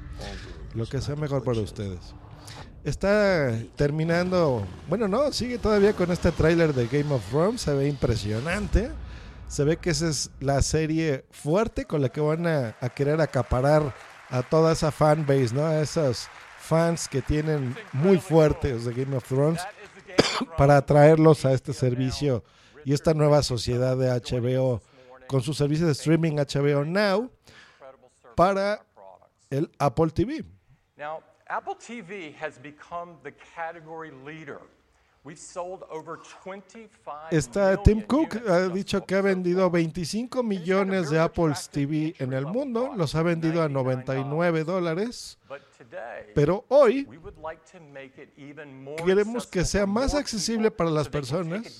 Lo 0.73 0.85
que 0.85 1.01
sea 1.01 1.15
mejor 1.15 1.43
para 1.43 1.59
ustedes. 1.59 2.15
Está 2.83 3.51
terminando, 3.75 4.65
bueno, 4.87 5.07
no, 5.07 5.31
sigue 5.31 5.59
todavía 5.59 5.93
con 5.93 6.11
este 6.11 6.31
tráiler 6.31 6.73
de 6.73 6.87
Game 6.87 7.13
of 7.13 7.23
Thrones, 7.29 7.61
se 7.61 7.73
ve 7.73 7.87
impresionante. 7.87 8.91
Se 9.47 9.63
ve 9.65 9.77
que 9.77 9.89
esa 9.89 10.07
es 10.07 10.31
la 10.39 10.61
serie 10.61 11.25
fuerte 11.29 11.85
con 11.85 12.01
la 12.01 12.09
que 12.09 12.21
van 12.21 12.47
a, 12.47 12.75
a 12.79 12.89
querer 12.89 13.19
acaparar 13.19 13.93
a 14.29 14.41
toda 14.43 14.71
esa 14.71 14.91
fanbase, 14.91 15.53
¿no? 15.53 15.65
A 15.65 15.81
esos 15.81 16.27
fans 16.57 17.09
que 17.09 17.21
tienen 17.21 17.75
muy 17.91 18.17
fuertes 18.17 18.85
de 18.85 18.93
Game 18.93 19.15
of 19.15 19.27
Thrones 19.27 19.61
para 20.57 20.77
atraerlos 20.77 21.45
a 21.45 21.53
este 21.53 21.73
servicio 21.73 22.43
y 22.85 22.93
esta 22.93 23.13
nueva 23.13 23.43
sociedad 23.43 23.97
de 23.97 24.09
HBO 24.09 24.81
con 25.27 25.41
su 25.41 25.53
servicio 25.53 25.85
de 25.85 25.93
streaming 25.93 26.33
HBO 26.35 26.83
Now 26.85 27.31
para 28.35 28.85
el 29.49 29.69
Apple 29.79 30.09
TV. 30.09 30.43
Apple 31.47 31.75
TV 31.75 32.33
has 32.39 32.57
become 32.61 33.17
the 33.23 33.33
category 33.55 34.11
leader. 34.25 34.61
We've 35.23 35.37
sold 35.37 35.83
over 35.91 36.17
25 36.43 36.89
Está 37.29 37.77
Tim 37.83 38.01
Cook 38.01 38.41
ha 38.47 38.67
dicho 38.69 39.05
que 39.05 39.13
ha 39.13 39.21
vendido 39.21 39.63
over 39.63 39.69
25 39.69 40.41
millones 40.41 41.11
de 41.11 41.19
Apple 41.19 41.53
TV 41.71 42.15
en 42.17 42.33
el 42.33 42.47
mundo, 42.47 42.93
los 42.95 43.13
ha 43.13 43.21
vendido 43.21 43.61
a 43.61 43.69
99 43.69 44.63
dólares, 44.63 45.37
pero 46.33 46.65
hoy 46.69 47.07
queremos 49.05 49.45
que 49.45 49.63
sea 49.63 49.85
más 49.85 50.15
accesible 50.15 50.71
para 50.71 50.89
las 50.89 51.07
personas. 51.07 51.79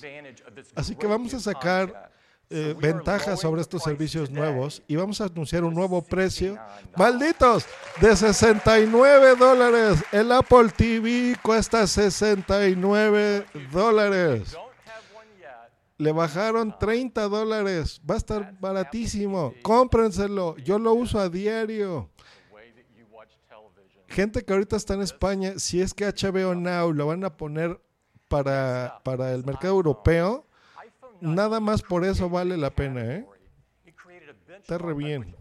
Así 0.76 0.94
que 0.94 1.08
vamos 1.08 1.34
a 1.34 1.40
sacar. 1.40 2.11
Eh, 2.52 2.76
ventajas 2.78 3.40
sobre 3.40 3.62
estos 3.62 3.82
servicios 3.82 4.30
nuevos 4.30 4.82
y 4.86 4.96
vamos 4.96 5.20
a 5.20 5.24
anunciar 5.24 5.64
un 5.64 5.74
nuevo 5.74 6.02
precio. 6.02 6.54
$69. 6.54 6.96
¡Malditos! 6.96 7.66
De 8.00 8.14
69 8.14 9.36
dólares. 9.36 10.04
El 10.12 10.30
Apple 10.32 10.68
TV 10.76 11.36
cuesta 11.42 11.86
69 11.86 13.46
dólares. 13.72 14.56
Le 15.96 16.12
bajaron 16.12 16.76
30 16.78 17.28
dólares. 17.28 18.00
Va 18.08 18.16
a 18.16 18.18
estar 18.18 18.58
baratísimo. 18.60 19.54
Cómprenselo. 19.62 20.56
Yo 20.58 20.78
lo 20.78 20.92
uso 20.92 21.18
a 21.18 21.28
diario. 21.28 22.10
Gente 24.08 24.44
que 24.44 24.52
ahorita 24.52 24.76
está 24.76 24.92
en 24.92 25.00
España, 25.00 25.54
si 25.56 25.80
es 25.80 25.94
que 25.94 26.04
HBO 26.04 26.54
Now 26.54 26.92
lo 26.92 27.06
van 27.06 27.24
a 27.24 27.34
poner 27.34 27.80
para, 28.28 29.00
para 29.04 29.32
el 29.32 29.44
mercado 29.44 29.74
europeo, 29.74 30.46
nada 31.22 31.60
más 31.60 31.82
por 31.82 32.04
eso 32.04 32.28
vale 32.28 32.56
la 32.56 32.70
pena, 32.70 33.00
¿eh? 33.00 33.26
Está 34.60 34.78
re 34.78 34.94
bien. 34.94 35.34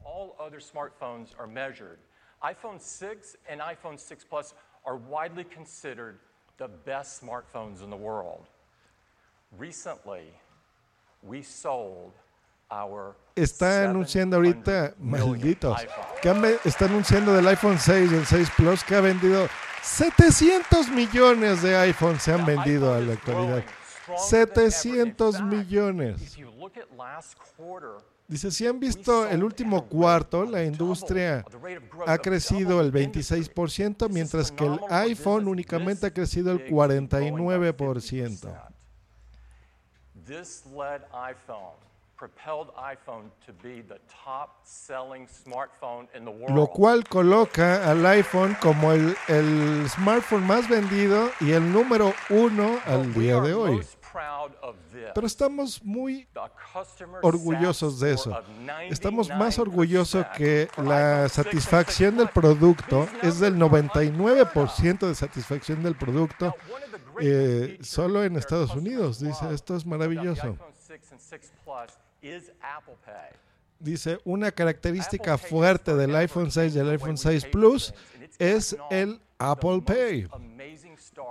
iPhone 2.44 2.80
6 2.80 3.38
and 3.50 3.62
iPhone 3.62 3.98
6 3.98 4.26
Plus 4.26 4.54
are 4.86 4.96
widely 4.98 5.44
considered 5.44 6.17
the 6.58 6.67
best 6.67 7.22
smartphones 7.22 7.84
in 7.84 7.89
the 7.89 7.98
world. 7.98 8.48
Recently, 9.58 10.34
we 11.22 11.44
sold 11.44 12.13
our 12.72 13.15
Está 13.36 13.89
anunciando 13.89 14.38
ahorita, 14.38 14.96
700 14.96 15.00
million 15.00 15.30
malditos, 15.30 15.88
que 16.22 16.30
han 16.30 16.46
está 16.63 16.86
anunciando 16.86 17.34
del 17.34 17.48
iPhone 17.48 17.78
6 17.78 18.12
y 18.12 18.15
el 18.15 18.26
6 18.26 18.50
Plus 18.56 18.84
que 18.84 18.96
ha 18.96 19.02
vendido 19.02 19.48
700 19.84 20.89
millones 20.89 21.62
de 21.62 21.76
iPhones 21.76 22.24
se 22.24 22.34
han 22.34 22.46
vendido 22.46 22.94
a 22.94 23.00
la 23.00 23.13
actualidad. 23.13 23.63
Growing 24.15 24.28
stronger 24.28 24.54
than 24.54 24.63
ever. 24.63 24.97
In 24.97 25.12
700 25.12 25.34
fact, 25.34 25.45
millones. 25.45 26.38
Dice, 28.28 28.50
si 28.50 28.65
han 28.65 28.80
visto 28.80 29.28
el 29.28 29.43
último 29.43 29.89
cuarto, 29.89 30.45
la 30.45 30.63
industria 30.63 31.43
ha 32.08 32.17
crecido 32.17 32.80
el 32.80 32.93
26%, 32.93 34.08
mientras 34.10 34.50
que 34.54 34.65
el 34.65 34.80
iPhone 34.89 35.50
únicamente 35.50 36.08
ha 36.08 36.13
crecido 36.13 36.54
el 36.54 36.65
49%. 36.65 38.71
This 40.26 40.63
led 40.67 41.02
iPhone, 41.12 41.76
propelled 42.15 42.69
iPhone 42.78 43.32
to 43.45 43.52
be 43.62 43.82
the 43.82 44.00
top 44.08 44.62
selling 44.63 45.28
smartphone 45.28 46.08
in 46.15 46.24
the 46.24 46.32
world. 46.32 46.56
Lo 46.56 46.67
cual 46.67 47.04
coloca 47.04 47.84
al 47.89 48.06
iPhone 48.06 48.56
como 48.62 48.93
el, 48.93 49.17
el 49.28 49.89
smartphone 49.89 50.47
más 50.47 50.69
vendido 50.69 51.30
y 51.41 51.52
el 51.52 51.69
número 51.74 52.13
uno 52.30 52.80
al 52.86 53.13
día 53.13 53.41
de 53.41 53.54
hoy. 53.54 53.82
Pero 55.13 55.28
estamos 55.28 55.84
muy 55.84 56.28
orgullosos 57.21 58.00
de 58.00 58.13
eso. 58.13 58.38
Estamos 58.89 59.30
más 59.30 59.58
99% 59.58 59.60
orgullosos 59.60 60.26
que 60.36 60.69
la 60.78 61.24
iPhone 61.24 61.30
6 61.30 61.30
and 61.30 61.30
satisfacción 61.30 62.17
6 62.17 62.17
del 62.17 62.30
producto 62.30 63.08
es 63.21 63.39
del 63.39 63.58
numbers 63.58 63.89
are 63.95 64.08
unheard 64.08 64.41
of. 64.41 64.54
99% 64.54 65.08
de 65.08 65.15
satisfacción 65.15 65.84
del 65.84 65.95
producto 65.95 66.56
eh, 67.21 67.78
solo 67.82 68.24
en 68.24 68.36
Estados 68.36 68.76
Unidos. 68.76 69.19
Dice, 69.19 69.54
esto 69.54 69.76
es 69.76 69.86
maravilloso. 69.86 70.47
iPhone 70.47 70.74
6 70.74 71.12
and 71.12 71.21
6 71.21 71.52
Plus 71.63 72.00
is 72.21 72.52
Apple 72.62 72.95
Pay. 73.06 73.38
Dice, 73.80 74.19
una 74.26 74.52
característica 74.52 75.38
fuerte 75.38 75.95
del 75.95 76.15
iPhone 76.15 76.52
6 76.52 76.76
y 76.76 76.80
el 76.80 76.86
changed 76.86 76.97
the 77.00 77.04
iPhone 77.04 77.17
way 77.17 77.26
we 77.26 77.39
6 77.39 77.43
pay 77.43 77.52
for 77.52 77.60
Plus 77.60 77.93
es 78.38 78.78
el 78.91 79.19
Apple 79.39 79.82
Pay, 79.82 80.28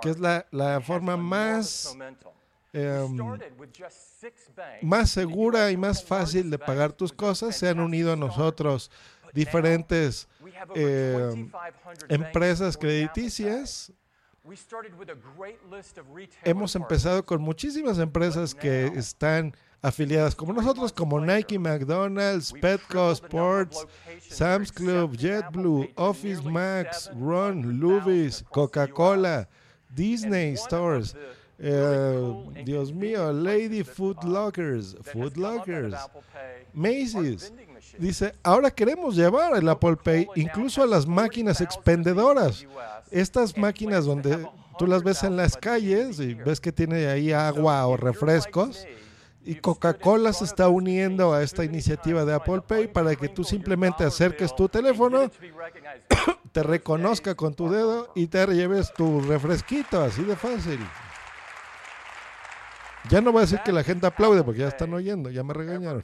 que 0.02 0.10
es 0.10 0.18
la, 0.18 0.44
la 0.50 0.80
forma 0.80 1.16
más, 1.16 1.96
em, 2.72 3.18
más 4.82 5.10
segura 5.10 5.70
y 5.70 5.76
más 5.76 6.04
fácil 6.04 6.50
de 6.50 6.58
pagar 6.58 6.92
tus 6.92 7.12
cosas. 7.12 7.56
Se 7.56 7.68
han 7.68 7.80
unido 7.80 8.12
a 8.12 8.16
nosotros 8.16 8.90
diferentes 9.32 10.26
we 10.42 10.52
have 10.52 10.70
over 10.70 10.80
eh, 10.80 11.48
2,500 11.50 11.52
banks 11.52 12.04
empresas 12.08 12.76
crediticias. 12.76 13.92
Hemos 16.44 16.74
empezado 16.74 17.24
con 17.24 17.40
muchísimas 17.40 17.98
empresas 17.98 18.54
que 18.54 18.86
están 18.86 19.54
afiliadas 19.82 20.34
como 20.34 20.52
nosotros, 20.52 20.92
como 20.92 21.20
Nike, 21.20 21.58
McDonald's, 21.58 22.52
Petco, 22.52 23.12
Sports, 23.12 23.86
Sam's 24.28 24.72
Club, 24.72 25.16
JetBlue, 25.16 25.90
Office 25.94 26.42
Max, 26.42 27.10
Ron, 27.14 27.78
Luvis, 27.78 28.44
Coca-Cola, 28.50 29.48
Disney 29.94 30.54
Stores. 30.56 31.14
Eh, 31.62 32.62
Dios 32.64 32.92
mío, 32.92 33.32
Lady 33.32 33.84
Food 33.84 34.24
Lockers, 34.24 34.96
Food 35.02 35.36
Lockers, 35.36 35.94
Macy's. 36.72 37.52
Dice, 37.98 38.34
ahora 38.42 38.70
queremos 38.70 39.14
llevar 39.14 39.54
el 39.56 39.68
Apple 39.68 39.96
Pay 40.02 40.28
incluso 40.36 40.82
a 40.82 40.86
las 40.86 41.06
máquinas 41.06 41.60
expendedoras. 41.60 42.66
Estas 43.10 43.58
máquinas 43.58 44.06
donde 44.06 44.48
tú 44.78 44.86
las 44.86 45.02
ves 45.02 45.22
en 45.22 45.36
las 45.36 45.56
calles 45.56 46.18
y 46.18 46.32
ves 46.32 46.60
que 46.60 46.72
tiene 46.72 47.06
ahí 47.08 47.30
agua 47.32 47.86
o 47.86 47.96
refrescos. 47.98 48.86
Y 49.44 49.56
Coca-Cola 49.56 50.32
se 50.32 50.44
está 50.44 50.68
uniendo 50.68 51.34
a 51.34 51.42
esta 51.42 51.64
iniciativa 51.64 52.24
de 52.24 52.34
Apple 52.34 52.62
Pay 52.66 52.88
para 52.88 53.14
que 53.16 53.28
tú 53.28 53.44
simplemente 53.44 54.04
acerques 54.04 54.54
tu 54.54 54.68
teléfono, 54.68 55.30
te 56.52 56.62
reconozca 56.62 57.34
con 57.34 57.54
tu 57.54 57.70
dedo 57.70 58.12
y 58.14 58.28
te 58.28 58.46
lleves 58.46 58.92
tu 58.94 59.20
refresquito, 59.20 60.00
así 60.02 60.22
de 60.22 60.36
fácil. 60.36 60.78
Ya 63.08 63.20
no 63.20 63.32
voy 63.32 63.40
a 63.40 63.42
decir 63.42 63.60
que 63.64 63.72
la 63.72 63.82
gente 63.82 64.06
aplaude 64.06 64.42
porque 64.42 64.60
ya 64.60 64.68
están 64.68 64.92
oyendo, 64.92 65.30
ya 65.30 65.42
me 65.42 65.54
regañaron. 65.54 66.02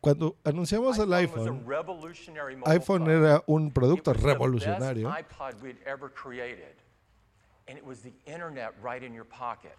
Cuando 0.00 0.36
anunciamos 0.44 0.98
el 0.98 1.12
iPhone 1.12 1.64
iPhone, 2.66 3.10
era 3.10 3.42
un 3.46 3.70
producto 3.70 4.12
revolucionario 4.12 5.08
best 5.08 5.32
iPod 5.32 5.62
we'd 5.62 5.78
ever 5.86 6.10
created. 6.10 6.76
And 7.68 7.76
it 7.78 7.84
was 7.84 8.00
the 8.00 8.12
internet 8.26 8.72
right 8.82 9.02
in 9.02 9.12
your 9.14 9.26
pocket. 9.26 9.76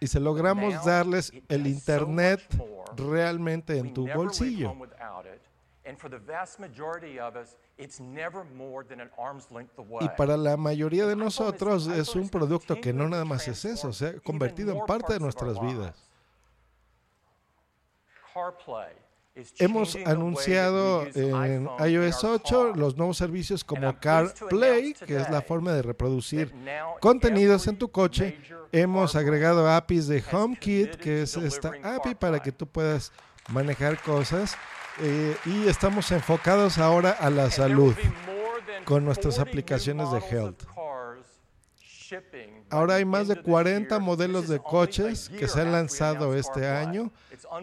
y 0.00 0.06
se 0.06 0.20
logramos 0.20 0.84
darles 0.84 1.32
el 1.48 1.66
internet 1.66 2.40
realmente 2.96 3.78
en 3.78 3.92
tu 3.92 4.06
bolsillo. 4.06 4.74
Home 5.88 5.96
without 5.96 5.96
it. 5.96 5.96
And 5.96 5.98
for 5.98 6.08
the 6.08 6.18
vast 6.18 6.60
majority 6.60 7.18
of 7.18 7.36
us, 7.36 7.56
it's 7.78 8.00
never 8.00 8.44
more 8.56 8.84
than 8.84 9.00
an 9.00 9.10
arm's 9.18 9.50
length 9.50 9.78
away. 9.78 10.04
Y 10.04 10.08
para 10.16 10.36
la 10.36 10.56
mayoría 10.56 11.06
de 11.06 11.16
nosotros 11.16 11.86
es 11.86 12.14
un 12.14 12.28
producto 12.28 12.80
que 12.80 12.92
no 12.92 13.08
nada 13.08 13.24
más 13.24 13.48
es 13.48 13.64
eso, 13.64 13.92
se 13.92 14.06
ha 14.06 14.20
convertido 14.20 14.72
en 14.72 14.86
parte 14.86 15.14
de 15.14 15.20
nuestras 15.20 15.60
vidas. 15.60 16.04
Hemos 19.58 19.96
anunciado 20.04 21.06
en 21.14 21.68
iOS 21.78 22.24
our 22.24 22.40
8 22.44 22.72
car. 22.72 22.76
los 22.76 22.96
nuevos 22.96 23.16
servicios 23.16 23.62
como 23.62 23.96
CarPlay, 23.98 24.94
que 24.94 25.16
es 25.16 25.30
la 25.30 25.42
forma 25.42 25.72
de 25.72 25.82
reproducir 25.82 26.52
contenidos 27.00 27.68
en 27.68 27.78
tu 27.78 27.90
coche. 27.90 28.38
Hemos 28.72 29.14
agregado 29.14 29.68
APIs 29.68 30.08
de 30.08 30.22
HomeKit, 30.30 30.96
que 30.96 31.22
es 31.22 31.36
esta 31.36 31.72
API 31.82 32.16
para 32.16 32.40
que 32.40 32.50
tú 32.50 32.66
puedas 32.66 33.12
manejar 33.48 34.02
cosas. 34.02 34.56
Eh, 35.00 35.36
y 35.44 35.68
estamos 35.68 36.10
enfocados 36.12 36.78
ahora 36.78 37.10
a 37.10 37.30
la 37.30 37.50
salud. 37.50 37.94
con 38.84 39.04
nuestras 39.04 39.34
40 39.34 39.42
new 39.42 39.50
aplicaciones 39.50 40.10
de 40.10 40.18
health. 40.30 40.62
Ahora 42.70 42.94
hay 42.94 43.04
más 43.04 43.28
de 43.28 43.34
of 43.34 43.38
this 43.40 43.46
40 43.46 43.88
year. 43.94 44.00
modelos 44.00 44.48
de 44.48 44.58
coches 44.60 45.28
que 45.28 45.46
se 45.46 45.60
han 45.60 45.72
lanzado 45.72 46.34
este 46.34 46.66
año 46.66 47.12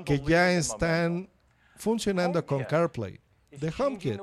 que 0.06 0.20
ya 0.20 0.52
están 0.52 1.30
funcionando 1.78 2.46
con 2.46 2.58
HomeKit 2.60 2.70
CarPlay 2.70 3.20
de 3.60 3.74
HomeKit. 3.78 4.20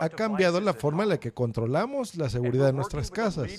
Ha 0.00 0.08
cambiado 0.08 0.60
la 0.60 0.74
forma 0.74 1.02
en 1.02 1.10
la 1.10 1.20
que 1.20 1.32
controlamos 1.32 2.16
la 2.16 2.28
seguridad 2.28 2.66
de 2.66 2.72
nuestras 2.72 3.10
casas. 3.10 3.50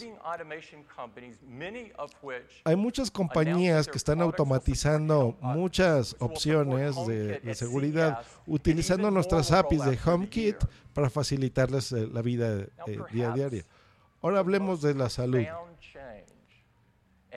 Hay 2.63 2.75
muchas 2.75 3.11
compañías 3.11 3.87
que 3.87 3.97
están 3.97 4.21
automatizando 4.21 5.37
muchas 5.41 6.15
opciones 6.19 6.95
de, 7.07 7.39
de 7.39 7.55
seguridad 7.55 8.23
utilizando 8.45 9.11
nuestras 9.11 9.51
APIs 9.51 9.85
de 9.85 9.99
HomeKit 10.03 10.57
para 10.93 11.09
facilitarles 11.09 11.91
eh, 11.91 12.07
la 12.11 12.21
vida 12.21 12.65
eh, 12.87 12.99
día 13.11 13.31
a 13.31 13.49
día. 13.49 13.63
Ahora 14.21 14.39
hablemos 14.39 14.81
de 14.81 14.95
la 14.95 15.09
salud. 15.09 15.45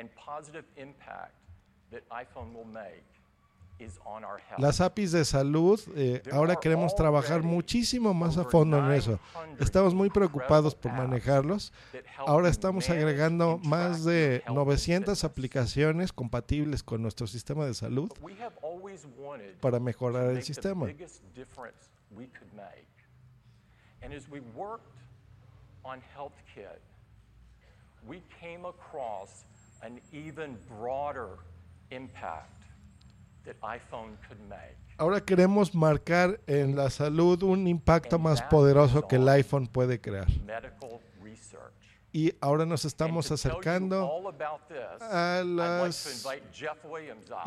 and 0.00 0.08
positive 0.14 0.64
impact 0.76 1.34
that 1.90 2.02
iPhone 2.10 2.54
will 2.54 2.64
make 2.64 3.04
is 3.04 3.18
on 3.20 3.28
our 3.30 3.54
health. 3.54 3.69
Las 4.58 4.80
APIs 4.80 5.12
de 5.12 5.24
salud, 5.24 5.80
eh, 5.96 6.22
ahora 6.32 6.56
queremos 6.56 6.94
trabajar 6.94 7.42
muchísimo 7.42 8.12
más 8.12 8.36
a 8.36 8.44
fondo 8.44 8.78
en 8.78 8.92
eso. 8.92 9.18
Estamos 9.58 9.94
muy 9.94 10.10
preocupados 10.10 10.74
por 10.74 10.92
manejarlos. 10.92 11.72
Ahora 12.18 12.48
estamos 12.48 12.88
agregando 12.90 13.58
más 13.64 14.04
de 14.04 14.42
900 14.48 15.24
aplicaciones 15.24 16.12
compatibles 16.12 16.82
con 16.82 17.02
nuestro 17.02 17.26
sistema 17.26 17.64
de 17.66 17.74
salud 17.74 18.10
We 18.20 18.34
have 18.34 18.54
always 18.62 19.06
wanted 19.18 19.56
para 19.60 19.80
mejorar 19.80 20.30
el 20.30 20.42
sistema. 20.42 20.86
biggest 20.86 21.22
difference 21.34 21.88
we 22.14 22.26
could 22.26 22.52
make. 22.54 22.86
And 24.02 24.12
as 24.12 24.28
we 24.28 24.40
worked 24.54 24.96
on 25.84 26.00
HealthKit, 26.16 26.80
we 28.06 28.22
came 28.40 28.64
across 28.66 29.44
an 29.82 30.00
even 30.12 30.58
broader 30.68 31.38
impact 31.90 32.48
that 32.58 32.58
iPhone 32.58 32.58
could 32.58 32.58
make. 32.60 33.29
Ahora 34.98 35.24
queremos 35.24 35.74
marcar 35.74 36.40
en 36.46 36.76
la 36.76 36.90
salud 36.90 37.42
un 37.42 37.66
impacto 37.66 38.18
más 38.18 38.42
poderoso 38.42 39.08
que 39.08 39.16
el 39.16 39.28
iPhone 39.28 39.66
puede 39.66 40.00
crear. 40.00 40.26
Y 42.12 42.34
ahora 42.40 42.66
nos 42.66 42.84
estamos 42.84 43.30
acercando 43.30 44.32
a 45.00 45.42
las 45.44 46.26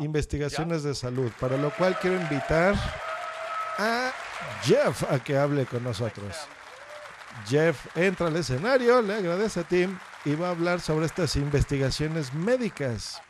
investigaciones 0.00 0.82
de 0.82 0.94
salud, 0.94 1.30
para 1.38 1.56
lo 1.56 1.70
cual 1.70 1.98
quiero 2.00 2.20
invitar 2.20 2.74
a 3.78 4.10
Jeff 4.62 5.02
a 5.10 5.22
que 5.22 5.36
hable 5.36 5.66
con 5.66 5.84
nosotros. 5.84 6.48
Jeff 7.46 7.94
entra 7.96 8.28
al 8.28 8.36
escenario, 8.36 9.02
le 9.02 9.14
agradece 9.14 9.60
a 9.60 9.64
Tim 9.64 9.98
y 10.24 10.34
va 10.34 10.48
a 10.48 10.50
hablar 10.50 10.80
sobre 10.80 11.06
estas 11.06 11.36
investigaciones 11.36 12.32
médicas. 12.32 13.20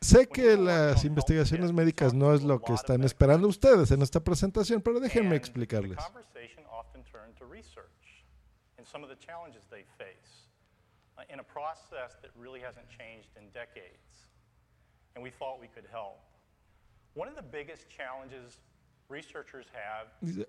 Sé 0.00 0.28
que 0.28 0.56
las 0.56 1.04
investigaciones 1.04 1.72
médicas 1.72 2.14
no 2.14 2.34
es 2.34 2.42
lo 2.42 2.60
que 2.60 2.72
están 2.72 3.04
esperando 3.04 3.48
ustedes 3.48 3.90
en 3.90 4.02
esta 4.02 4.20
presentación, 4.20 4.82
pero 4.82 5.00
déjenme 5.00 5.36
explicarles. 5.36 5.98
Uh, 5.98 6.18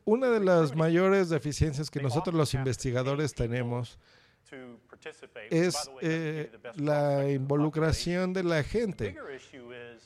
Una 0.06 0.30
de 0.30 0.40
las 0.40 0.76
mayores 0.76 1.30
deficiencias 1.30 1.92
que 1.92 2.02
nosotros 2.02 2.36
los 2.36 2.54
investigadores 2.54 3.34
tenemos 3.34 4.00
es 5.50 5.90
eh, 6.02 6.52
la 6.76 7.30
involucración 7.30 8.34
de 8.34 8.44
la 8.44 8.64
gente. 8.64 9.16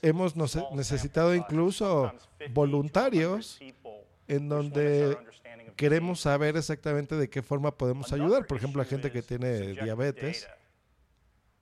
Hemos 0.02 0.36
necesitado 0.74 1.36
incluso 1.36 2.12
sometimes 2.12 2.22
50 2.22 2.22
to 2.22 2.46
100 2.46 2.54
voluntarios 2.54 3.60
en 4.28 4.50
donde 4.50 5.18
queremos 5.76 6.20
saber 6.22 6.58
exactamente 6.58 7.16
de 7.16 7.30
qué 7.30 7.42
forma 7.42 7.72
podemos 7.72 8.12
ayudar. 8.12 8.46
Por 8.46 8.58
ejemplo, 8.58 8.82
a 8.82 8.86
gente 8.86 9.12
que 9.12 9.22
tiene 9.22 9.74
diabetes. 9.74 10.44
data. 10.44 10.58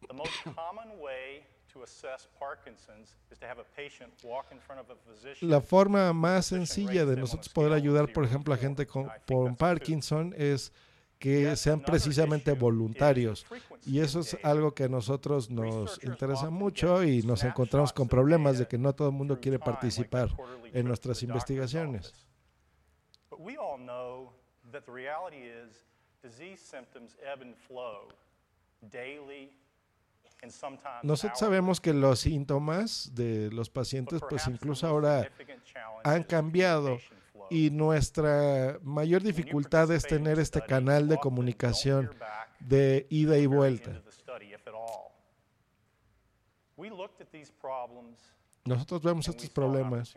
The 0.07 0.13
most 0.13 0.33
common 0.55 0.99
way 0.99 1.45
to 1.73 1.83
assess 1.83 2.27
Parkinson's 2.39 3.15
is 3.31 3.39
to 3.39 3.45
have 3.45 3.59
a 3.59 3.65
patient 3.75 4.11
walk 4.23 4.45
in 4.51 4.59
front 4.59 4.81
of 4.81 4.89
a 4.89 4.95
physician. 4.95 5.49
La 5.49 5.61
forma 5.61 6.13
más 6.13 6.47
sencilla 6.47 7.05
de 7.05 7.17
nosotros 7.17 7.49
poder 7.49 7.73
ayudar, 7.73 8.11
por 8.13 8.23
ejemplo, 8.23 8.53
a 8.53 8.57
gente 8.57 8.87
con, 8.87 9.09
con 9.27 9.55
Parkinson 9.55 10.33
es 10.37 10.71
que 11.19 11.55
sean 11.55 11.81
precisamente 11.81 12.53
voluntarios. 12.53 13.45
Y 13.85 13.99
eso 13.99 14.19
es 14.19 14.37
algo 14.43 14.73
que 14.73 14.85
a 14.85 14.89
nosotros 14.89 15.49
nos 15.49 16.03
interesa 16.03 16.49
mucho 16.49 17.03
y 17.03 17.21
nos 17.23 17.43
encontramos 17.43 17.93
con 17.93 18.07
problemas 18.07 18.57
de 18.57 18.67
que 18.67 18.77
no 18.77 18.93
todo 18.93 19.09
el 19.09 19.15
mundo 19.15 19.39
quiere 19.39 19.59
participar 19.59 20.29
en 20.73 20.87
nuestras 20.87 21.21
investigaciones. 21.23 22.13
Nosotros 31.03 31.39
sabemos 31.39 31.79
que 31.79 31.93
los 31.93 32.19
síntomas 32.19 33.11
de 33.13 33.51
los 33.51 33.69
pacientes, 33.69 34.21
pues 34.29 34.47
incluso 34.47 34.87
ahora 34.87 35.29
han 36.03 36.23
cambiado. 36.23 36.97
Y 37.49 37.69
nuestra 37.69 38.79
mayor 38.83 39.23
dificultad 39.23 39.91
es 39.91 40.03
tener 40.03 40.39
este 40.39 40.61
canal 40.61 41.07
de 41.07 41.17
comunicación 41.17 42.09
de 42.59 43.07
ida 43.09 43.37
y 43.37 43.45
vuelta. 43.45 44.01
Nosotros 48.65 49.01
vemos 49.03 49.27
estos 49.27 49.49
problemas 49.49 50.15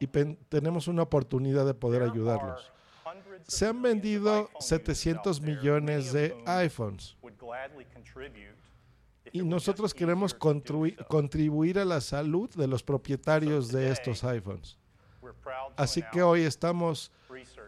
y 0.00 0.06
tenemos 0.06 0.88
una 0.88 1.02
oportunidad 1.02 1.64
de 1.66 1.74
poder 1.74 2.02
ayudarlos. 2.02 2.72
Se 3.46 3.66
han 3.66 3.80
vendido 3.80 4.30
iPhone 4.30 4.56
users 4.58 4.66
700 4.66 5.26
out 5.26 5.44
there, 5.44 5.54
millones 5.54 6.12
de 6.12 6.36
iPhones 6.44 7.16
y 9.32 9.42
nosotros 9.42 9.94
queremos 9.94 10.34
contribuir 10.34 11.78
a 11.78 11.84
la 11.84 12.00
salud 12.00 12.50
de 12.50 12.66
los 12.66 12.82
propietarios 12.82 13.68
de 13.68 13.90
estos 13.90 14.24
iPhones. 14.24 14.78
Así 15.76 16.02
que 16.12 16.22
hoy 16.22 16.42
estamos 16.42 17.10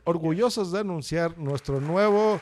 orgullosos 0.04 0.72
de 0.72 0.80
anunciar 0.80 1.36
nuestro 1.38 1.80
nuevo 1.80 2.40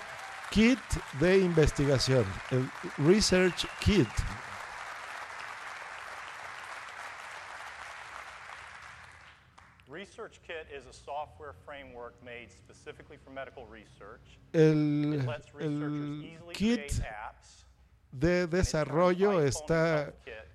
kit 0.50 0.78
de 1.20 1.38
investigación, 1.38 2.24
el 2.50 2.70
Research 2.98 3.66
Kit. 3.80 4.08
Research 9.88 10.40
Kit 10.46 10.66
is 10.70 10.86
a 10.86 10.92
software 10.92 11.54
framework 11.66 12.14
made 12.24 12.50
specifically 12.50 13.16
for 13.16 13.30
medical 13.30 13.66
research. 13.66 14.38
El, 14.52 15.26
kit 16.52 16.92
de 18.12 18.46
desarrollo 18.46 19.42
está 19.42 20.14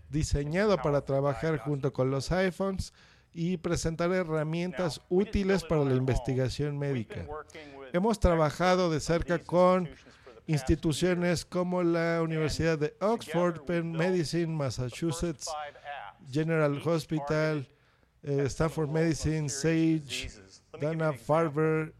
diseñado 0.09 0.77
para 0.77 1.01
trabajar 1.01 1.57
junto 1.59 1.91
con 1.91 2.09
los 2.09 2.31
iPhones 2.31 2.93
y 3.33 3.57
presentar 3.57 4.11
herramientas 4.11 5.01
útiles 5.09 5.63
para 5.63 5.83
la 5.83 5.95
investigación 5.95 6.77
médica. 6.77 7.25
Hemos 7.91 8.19
trabajado 8.19 8.89
de 8.89 8.99
cerca 8.99 9.39
con 9.39 9.89
instituciones 10.47 11.45
como 11.45 11.83
la 11.83 12.21
Universidad 12.21 12.77
de 12.77 12.95
Oxford, 12.99 13.61
Penn 13.65 13.91
Medicine, 13.91 14.47
Massachusetts, 14.47 15.49
General 16.29 16.81
Hospital, 16.85 17.67
eh, 18.23 18.43
Stanford 18.45 18.89
Medicine, 18.89 19.49
Sage, 19.49 20.29
Dana. 20.79 21.13
Farber, 21.13 21.93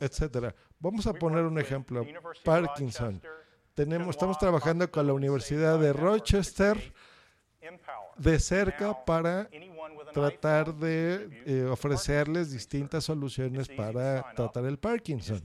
etcétera. 0.00 0.54
Vamos 0.78 1.06
a 1.06 1.12
poner 1.14 1.44
un 1.44 1.58
ejemplo. 1.58 2.04
Parkinson. 2.44 3.20
Tenemos, 3.74 4.10
estamos 4.10 4.38
trabajando 4.38 4.90
con 4.90 5.06
la 5.06 5.12
Universidad 5.12 5.78
de 5.78 5.92
Rochester 5.92 6.76
68, 6.76 6.94
Empower. 7.60 8.18
de 8.18 8.38
cerca 8.38 9.04
para 9.04 9.48
tratar 10.12 10.74
de 10.74 11.42
eh, 11.46 11.64
ofrecerles 11.64 12.50
distintas 12.52 13.04
soluciones 13.04 13.68
para 13.68 14.32
tratar 14.34 14.64
el 14.64 14.78
Parkinson. 14.78 15.42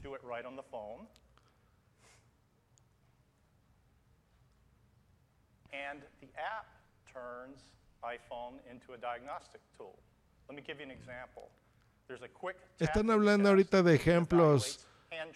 Están 12.78 13.10
hablando 13.10 13.48
ahorita 13.48 13.82
de 13.82 13.94
ejemplos 13.94 14.86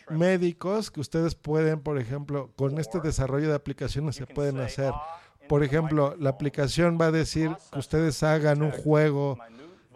médicos 0.08 0.90
que 0.90 1.00
ustedes 1.00 1.34
pueden, 1.34 1.80
por 1.80 1.98
ejemplo, 1.98 2.50
con 2.56 2.78
este 2.78 3.00
desarrollo 3.00 3.48
de 3.48 3.54
aplicaciones 3.54 4.16
se 4.16 4.26
pueden 4.26 4.60
hacer. 4.60 4.92
Por 5.48 5.62
ejemplo, 5.62 6.16
la 6.18 6.30
aplicación 6.30 6.98
va 7.00 7.06
a 7.06 7.10
decir 7.10 7.50
que 7.72 7.78
ustedes 7.78 8.22
hagan 8.22 8.62
un 8.62 8.70
juego 8.70 9.38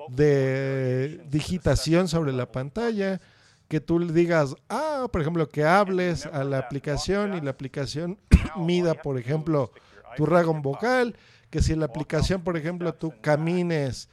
de 0.08 1.20
digitación 1.30 2.08
sobre 2.08 2.32
la 2.32 2.50
pantalla, 2.50 3.20
que 3.68 3.80
tú 3.80 3.98
le 3.98 4.12
digas, 4.12 4.54
ah, 4.68 5.06
por 5.12 5.20
ejemplo, 5.20 5.48
que 5.48 5.64
hables 5.64 6.26
a 6.26 6.44
la 6.44 6.58
aplicación 6.58 7.34
y 7.34 7.40
la 7.40 7.50
aplicación 7.50 8.18
mida, 8.56 8.94
por 8.94 9.18
ejemplo, 9.18 9.72
tu 10.16 10.24
pocket, 10.24 10.62
vocal, 10.62 11.16
que 11.50 11.62
si 11.62 11.74
la 11.74 11.86
aplicación, 11.86 12.42
por 12.42 12.56
20 12.56 12.56
ejemplo, 12.56 12.94
tú 12.94 13.12
camines, 13.20 14.08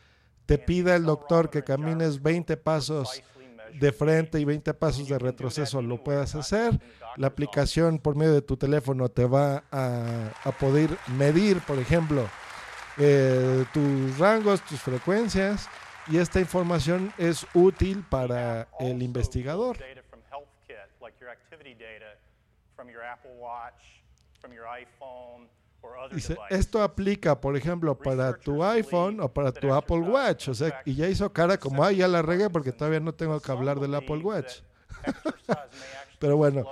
te 0.45 0.58
pida 0.58 0.95
el 0.95 1.06
doctor 1.06 1.50
que 1.50 1.63
camines 1.63 2.21
gyro 2.21 2.21
20 2.21 2.58
pasos 2.58 3.21
de 3.80 3.92
frente 3.92 4.40
y 4.40 4.46
20 4.46 4.74
pasos 4.74 5.08
de 5.08 5.20
retroceso 5.20 5.82
lo 5.82 6.04
puedas 6.04 6.36
hacer. 6.36 6.80
La 7.18 7.28
aplicación 7.28 8.00
por 8.00 8.16
medio 8.16 8.34
de 8.34 8.42
tu 8.42 8.58
teléfono 8.58 9.10
te 9.10 9.26
va 9.26 9.64
a, 9.72 10.32
a 10.44 10.52
poder 10.52 10.90
medir, 11.18 11.60
por 11.62 11.80
ejemplo, 11.80 12.28
eh, 12.98 13.66
tus 13.74 14.18
rangos, 14.18 14.62
tus 14.62 14.80
frecuencias, 14.80 15.70
y 16.08 16.18
esta 16.18 16.40
información 16.40 17.12
es 17.18 17.46
útil 17.54 18.06
para 18.10 18.68
el 18.80 19.02
investigador. 19.02 19.78
Dice, 26.12 26.38
esto 26.50 26.82
aplica, 26.82 27.39
por 27.39 27.58
ejemplo, 27.58 27.98
para 27.98 28.34
tu 28.38 28.63
iPhone 28.63 29.19
o 29.19 29.30
para 29.30 29.52
tu 29.52 29.74
Apple 29.74 30.00
Watch. 30.00 30.50
O 30.50 30.54
sea, 30.54 30.82
y 30.86 30.95
ya 30.95 31.08
hizo 31.10 31.32
cara 31.34 31.58
como, 31.58 31.84
ay, 31.84 31.98
ya 31.98 32.08
la 32.08 32.21
regué 32.21 32.50
porque 32.50 32.71
todavía 32.71 33.00
no 33.00 33.13
tengo 33.13 33.39
que 33.39 33.52
hablar 33.52 33.80
del 33.80 33.95
Apple 33.95 34.17
Watch. 34.17 34.62
Pero 36.19 36.38
bueno, 36.38 36.65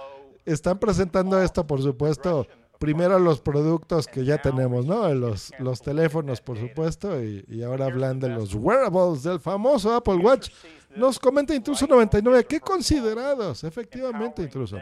están 0.45 0.77
presentando 0.79 1.41
esto, 1.41 1.65
por 1.65 1.81
supuesto, 1.81 2.47
primero 2.79 3.17
los 3.19 3.41
productos 3.41 4.07
que 4.07 4.25
ya 4.25 4.41
tenemos, 4.41 4.85
¿no? 4.85 5.11
Los, 5.13 5.51
los 5.59 5.81
teléfonos, 5.81 6.41
por 6.41 6.57
supuesto, 6.59 7.21
y, 7.21 7.45
y 7.47 7.63
ahora 7.63 7.85
hablan 7.85 8.19
de 8.19 8.29
los 8.29 8.53
wearables 8.53 9.23
del 9.23 9.39
famoso 9.39 9.93
Apple 9.93 10.15
Watch. 10.15 10.49
Nos 10.95 11.17
comenta 11.17 11.55
Intruso 11.55 11.87
99, 11.87 12.45
qué 12.45 12.59
considerados, 12.59 13.63
efectivamente, 13.63 14.43
Intruso. 14.43 14.77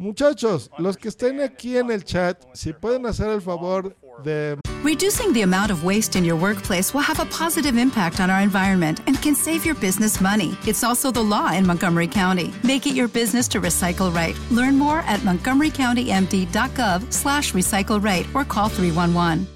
Muchachos, 0.00 0.70
los 0.78 0.96
que 0.96 1.08
estén 1.08 1.42
aquí 1.42 1.76
en 1.76 1.90
el 1.90 2.04
chat, 2.04 2.42
si 2.54 2.72
pueden 2.72 3.04
hacer 3.04 3.28
el 3.28 3.42
favor 3.42 3.94
de 4.24 4.58
Reducing 4.82 5.34
the 5.34 5.42
amount 5.42 5.70
of 5.70 5.84
waste 5.84 6.16
in 6.16 6.24
your 6.24 6.36
workplace 6.36 6.94
will 6.94 7.02
have 7.02 7.20
a 7.20 7.26
positive 7.26 7.76
impact 7.76 8.18
on 8.18 8.30
our 8.30 8.40
environment 8.40 9.00
and 9.06 9.20
can 9.20 9.34
save 9.34 9.66
your 9.66 9.74
business 9.74 10.18
money. 10.18 10.56
It's 10.66 10.82
also 10.82 11.10
the 11.10 11.22
law 11.22 11.52
in 11.52 11.66
Montgomery 11.66 12.06
County. 12.06 12.50
Make 12.64 12.86
it 12.86 12.94
your 12.94 13.08
business 13.08 13.46
to 13.48 13.60
recycle 13.60 14.10
right. 14.10 14.34
Learn 14.50 14.78
more 14.78 15.00
at 15.00 15.20
montgomerycountymd.gov 15.20 17.12
slash 17.12 17.52
recycle 17.52 18.02
right 18.02 18.26
or 18.32 18.46
call 18.46 18.70
311. 18.70 19.46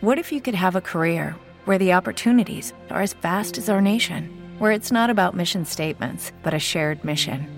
What 0.00 0.18
if 0.18 0.32
you 0.32 0.40
could 0.40 0.56
have 0.56 0.74
a 0.74 0.80
career 0.80 1.36
where 1.64 1.78
the 1.78 1.92
opportunities 1.92 2.72
are 2.90 3.02
as 3.02 3.12
vast 3.12 3.56
as 3.56 3.68
our 3.68 3.80
nation, 3.80 4.56
where 4.58 4.72
it's 4.72 4.90
not 4.90 5.10
about 5.10 5.36
mission 5.36 5.64
statements, 5.64 6.32
but 6.42 6.54
a 6.54 6.58
shared 6.58 7.04
mission? 7.04 7.57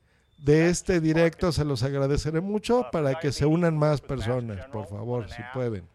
de 0.41 0.69
este 0.69 0.99
directo, 0.99 1.51
se 1.51 1.63
los 1.63 1.83
agradeceré 1.83 2.41
mucho 2.41 2.87
para 2.91 3.15
que 3.15 3.31
se 3.31 3.45
unan 3.45 3.77
más 3.77 4.01
personas, 4.01 4.65
por 4.67 4.87
favor, 4.87 5.29
si 5.29 5.41
pueden. 5.53 5.87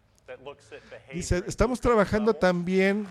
Dice, 1.13 1.43
estamos 1.47 1.81
trabajando 1.81 2.35
también 2.35 3.09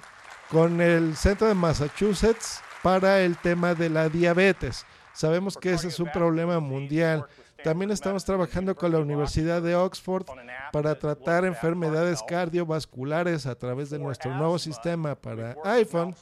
con 0.50 0.80
el 0.80 1.16
Centro 1.18 1.48
de 1.48 1.54
Massachusetts 1.54 2.62
para 2.82 3.20
el 3.22 3.38
tema 3.38 3.74
de 3.74 3.90
la 3.90 4.08
diabetes. 4.08 4.86
Sabemos 5.14 5.58
que 5.58 5.74
ese 5.74 5.90
es 5.90 6.00
un 6.00 6.12
problema 6.12 6.60
mundial. 6.60 7.26
También 7.64 7.92
estamos 7.92 8.24
trabajando 8.24 8.76
con 8.76 8.92
la 8.92 9.00
Universidad 9.00 9.62
de 9.62 9.76
Oxford 9.76 10.26
para 10.72 10.98
tratar 10.98 11.46
enfermedades 11.46 12.22
cardiovasculares 12.28 13.46
a 13.46 13.56
través 13.56 13.90
de 13.90 14.00
nuestro 14.00 14.34
nuevo 14.34 14.60
sistema 14.60 15.16
para 15.16 15.58
iPhone. 15.64 16.16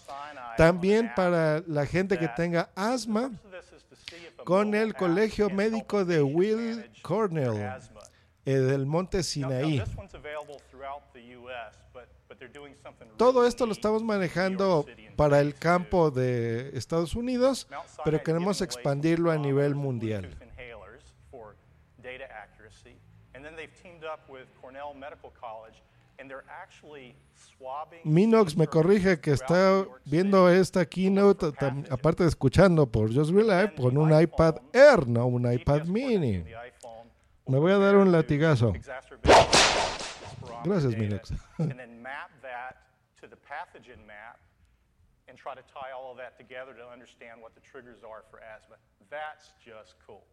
También 0.58 1.12
para 1.16 1.62
la 1.68 1.86
gente 1.86 2.18
que 2.18 2.30
tenga 2.30 2.70
asma 2.76 3.32
con 4.46 4.76
el 4.76 4.94
Colegio 4.94 5.50
Médico 5.50 6.06
de 6.06 6.22
Will 6.22 6.90
Cornell 7.02 7.80
eh, 8.46 8.54
del 8.54 8.86
Monte 8.86 9.24
Sinaí. 9.24 9.82
Todo 13.18 13.46
esto 13.48 13.66
lo 13.66 13.72
estamos 13.72 14.04
manejando 14.04 14.86
para 15.16 15.40
el 15.40 15.56
campo 15.56 16.12
de 16.12 16.78
Estados 16.78 17.16
Unidos, 17.16 17.68
pero 18.04 18.22
queremos 18.24 18.62
expandirlo 18.62 19.32
a 19.32 19.38
nivel 19.38 19.76
mundial. 19.76 20.36
Minox 28.04 28.56
me 28.58 28.68
corrige 28.68 29.20
que 29.20 29.32
está 29.32 29.86
viendo 30.06 30.50
esta 30.50 30.86
keynote, 30.86 31.54
aparte 31.90 32.24
de 32.24 32.30
escuchando 32.30 32.88
por 32.88 33.14
Just 33.14 33.32
Real 33.32 33.48
Life, 33.48 33.76
con 33.76 33.98
un 33.98 34.12
iPad 34.20 34.58
Air, 34.74 35.08
no 35.08 35.26
un 35.28 35.52
iPad 35.52 35.86
mini. 35.86 36.44
Me 37.48 37.60
voy 37.60 37.72
a 37.72 37.78
dar 37.78 37.96
un 37.98 38.12
latigazo. 38.12 38.74
Gracias, 40.64 40.96
Minox. 40.98 41.32
and 41.60 41.78
then 41.78 42.02
map 42.02 42.32
that 42.42 42.88
to 43.20 43.28
the 43.28 43.36
pathogen 43.36 44.00
map 44.08 44.40
and 45.28 45.38
try 45.38 45.54
to 45.56 45.62
tie 45.74 45.92
all 45.92 46.12
of 46.12 46.18
that 46.18 46.38
together 46.38 46.74
to 46.74 46.86
understand 46.88 47.42
what 47.42 47.54
the 47.56 47.62
triggers 47.62 48.04
are 48.10 48.24
for 48.32 48.40
asthma. 48.40 48.76
That's 49.10 49.52
just 49.66 49.96
cool. 50.06 50.24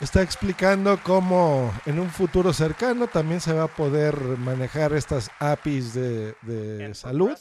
Está 0.00 0.22
explicando 0.22 0.98
cómo 1.02 1.72
en 1.84 1.98
un 1.98 2.08
futuro 2.08 2.54
cercano 2.54 3.06
también 3.06 3.40
se 3.40 3.52
va 3.52 3.64
a 3.64 3.68
poder 3.68 4.16
manejar 4.38 4.94
estas 4.94 5.30
APIs 5.38 5.92
de, 5.92 6.34
de 6.42 6.94
salud 6.94 7.36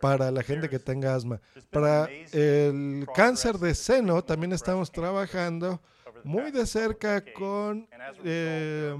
para 0.00 0.30
la 0.30 0.42
gente 0.42 0.68
que 0.68 0.78
tenga 0.78 1.14
asma. 1.14 1.40
Para 1.70 2.08
el 2.32 3.06
cáncer 3.14 3.58
de 3.58 3.74
seno 3.74 4.22
también 4.22 4.52
estamos 4.52 4.92
trabajando 4.92 5.80
muy 6.24 6.50
de 6.50 6.66
cerca 6.66 7.22
con 7.32 7.88
eh, 8.24 8.94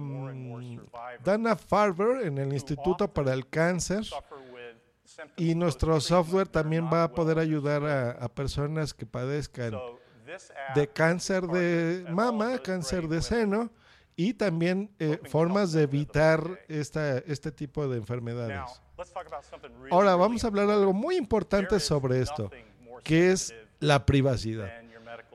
Dana 1.25 1.57
Farber 1.57 2.27
en 2.27 2.39
el 2.39 2.53
Instituto 2.53 3.13
para 3.13 3.33
el 3.33 3.49
Cáncer. 3.49 4.05
y 5.37 5.55
nuestro 5.55 6.01
software 6.01 6.49
también 6.49 6.89
va 6.93 7.05
a 7.05 7.13
poder 7.13 7.39
ayudar 7.39 7.85
a, 7.85 8.11
a 8.13 8.29
personas 8.29 8.95
que 8.95 9.05
padezcan 9.07 9.75
de 10.75 10.89
cáncer 10.89 11.47
de 11.47 12.07
mama, 12.11 12.59
cáncer 12.59 13.09
de 13.09 13.23
seno 13.23 13.71
y 14.17 14.35
también 14.35 14.91
eh, 14.99 15.21
formas 15.29 15.73
de 15.73 15.83
evitar 15.83 16.43
esta, 16.69 17.19
este 17.19 17.53
tipo 17.53 17.87
de 17.89 17.99
enfermedades. 17.99 18.83
Ahora 19.91 20.17
vamos 20.17 20.43
a 20.43 20.49
hablar 20.49 20.67
de 20.67 20.73
algo 20.73 20.93
muy 20.93 21.17
importante 21.17 21.79
sobre 21.79 22.21
esto, 22.21 22.51
que 23.05 23.31
es 23.31 23.55
la 23.79 24.05
privacidad. 24.05 24.83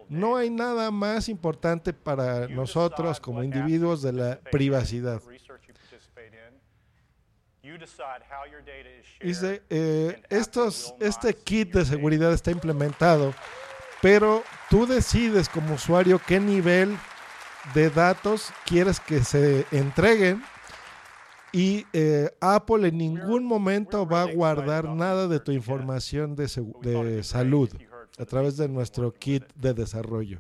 No 0.10 0.36
hay 0.36 0.50
nada 0.50 0.92
más 0.92 1.30
importante 1.30 1.94
para 1.94 2.48
nosotros 2.48 3.20
como 3.20 3.42
individuos 3.42 4.02
de 4.02 4.14
la 4.14 4.40
privacidad. 4.52 5.22
Dice, 9.22 9.64
eh, 9.70 10.22
estos, 10.30 10.94
este 11.00 11.34
kit 11.34 11.74
de 11.74 11.86
seguridad 11.86 12.34
está 12.34 12.52
implementado, 12.52 13.34
pero 14.02 14.44
tú 14.74 14.88
decides 14.88 15.50
como 15.50 15.76
usuario 15.76 16.20
qué 16.28 16.40
nivel 16.40 16.98
de 17.76 17.92
datos 17.92 18.52
quieres 18.66 19.00
que 19.00 19.24
se 19.24 19.68
entreguen 19.70 20.42
y 21.52 21.86
eh, 21.94 22.32
Apple 22.42 22.88
en 22.88 22.98
ningún 22.98 23.46
momento 23.46 24.08
va 24.08 24.24
a 24.24 24.34
guardar 24.34 24.90
nada 24.90 25.28
de 25.28 25.40
tu 25.40 25.52
información 25.52 26.36
de, 26.36 26.48
de 26.82 27.22
salud 27.22 27.70
a 28.18 28.26
través 28.26 28.58
de 28.58 28.68
nuestro 28.68 29.14
kit 29.14 29.44
de 29.54 29.76
desarrollo. 29.76 30.40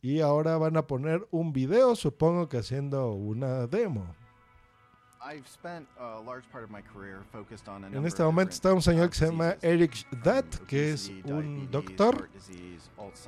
Y 0.00 0.20
ahora 0.20 0.56
van 0.56 0.78
a 0.78 0.86
poner 0.86 1.28
un 1.30 1.52
video, 1.52 1.94
supongo 1.94 2.48
que 2.48 2.56
haciendo 2.56 3.12
una 3.12 3.66
demo. 3.66 4.06
En 7.92 8.04
este 8.04 8.22
momento 8.22 8.52
está 8.52 8.74
un 8.74 8.82
señor 8.82 9.08
que 9.08 9.16
se 9.16 9.26
llama 9.26 9.56
Eric 9.62 10.06
Datt, 10.22 10.60
um, 10.60 10.66
que 10.66 10.92
es 10.92 11.10
un 11.24 11.70
doctor. 11.70 12.28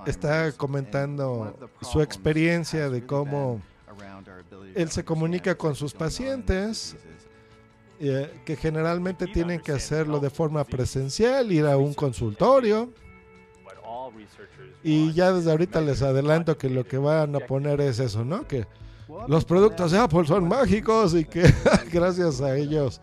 Está 0.05 0.53
comentando 0.53 1.57
su 1.81 2.03
experiencia 2.03 2.91
de 2.91 3.07
cómo 3.07 3.63
él 4.75 4.91
se 4.91 5.05
comunica 5.05 5.57
con 5.57 5.75
sus 5.75 5.95
pacientes, 5.95 6.97
eh, 7.99 8.41
que 8.45 8.57
generalmente 8.57 9.27
tienen 9.27 9.61
que 9.61 9.73
hacerlo 9.73 10.21
de 10.21 10.29
forma 10.29 10.65
presencial, 10.65 11.51
ir 11.51 11.65
a 11.65 11.79
un 11.79 11.95
consultorio. 11.95 12.93
What 13.65 13.77
all 13.83 14.13
researchers 14.13 14.77
Y 14.83 15.15
ya 15.15 15.33
desde 15.33 15.51
ahorita 15.51 15.81
les 15.81 16.03
adelanto 16.03 16.59
que 16.59 16.69
lo 16.69 16.85
que 16.85 16.99
van 16.99 17.35
a 17.37 17.41
poner 17.41 17.81
es 17.81 18.01
eso, 18.01 18.23
¿no? 18.23 18.47
Que 18.47 18.67
los 19.29 19.45
productos 19.45 19.93
de 19.93 19.99
Apple 19.99 20.27
son 20.27 20.49
mágicos 20.49 21.15
y 21.15 21.25
que 21.25 21.43
gracias 21.93 22.41
a 22.41 22.57
ellos 22.57 23.01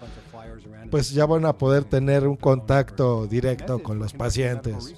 pues 0.91 1.11
ya 1.11 1.25
van 1.25 1.45
a 1.45 1.53
poder 1.53 1.85
tener 1.85 2.27
un 2.27 2.35
contacto 2.35 3.25
directo 3.25 3.81
con 3.81 3.99
los 3.99 4.13
pacientes. 4.13 4.93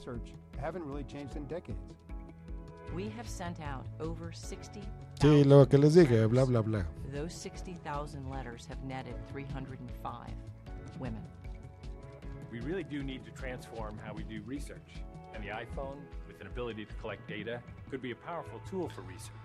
We 2.94 3.10
have 3.18 3.28
sent 3.28 3.60
out 3.60 3.86
over 4.00 4.34
60. 4.34 4.80
Sí, 5.20 5.44
lo 5.44 5.68
que 5.68 5.78
les 5.78 5.96
dije, 5.96 6.26
bla, 6.28 6.46
bla, 6.46 6.62
bla. 6.62 6.86
Those 7.14 7.34
60,000 7.34 8.30
letters 8.30 8.66
have 8.68 8.82
netted 8.86 9.16
305 9.32 10.34
women. 10.98 11.22
We 12.52 12.62
really 12.62 12.84
do 12.84 13.04
need 13.04 13.26
to 13.26 13.32
transform 13.32 13.98
how 13.98 14.14
we 14.14 14.24
do 14.24 14.42
research. 14.46 15.04
And 15.34 15.44
the 15.44 15.50
iPhone, 15.50 15.98
with 16.28 16.40
an 16.40 16.48
ability 16.48 16.86
to 16.86 16.94
collect 16.96 17.28
data, 17.28 17.62
could 17.90 18.02
be 18.02 18.12
a 18.12 18.16
powerful 18.16 18.62
tool 18.70 18.90
for 18.90 19.02
research. 19.02 19.45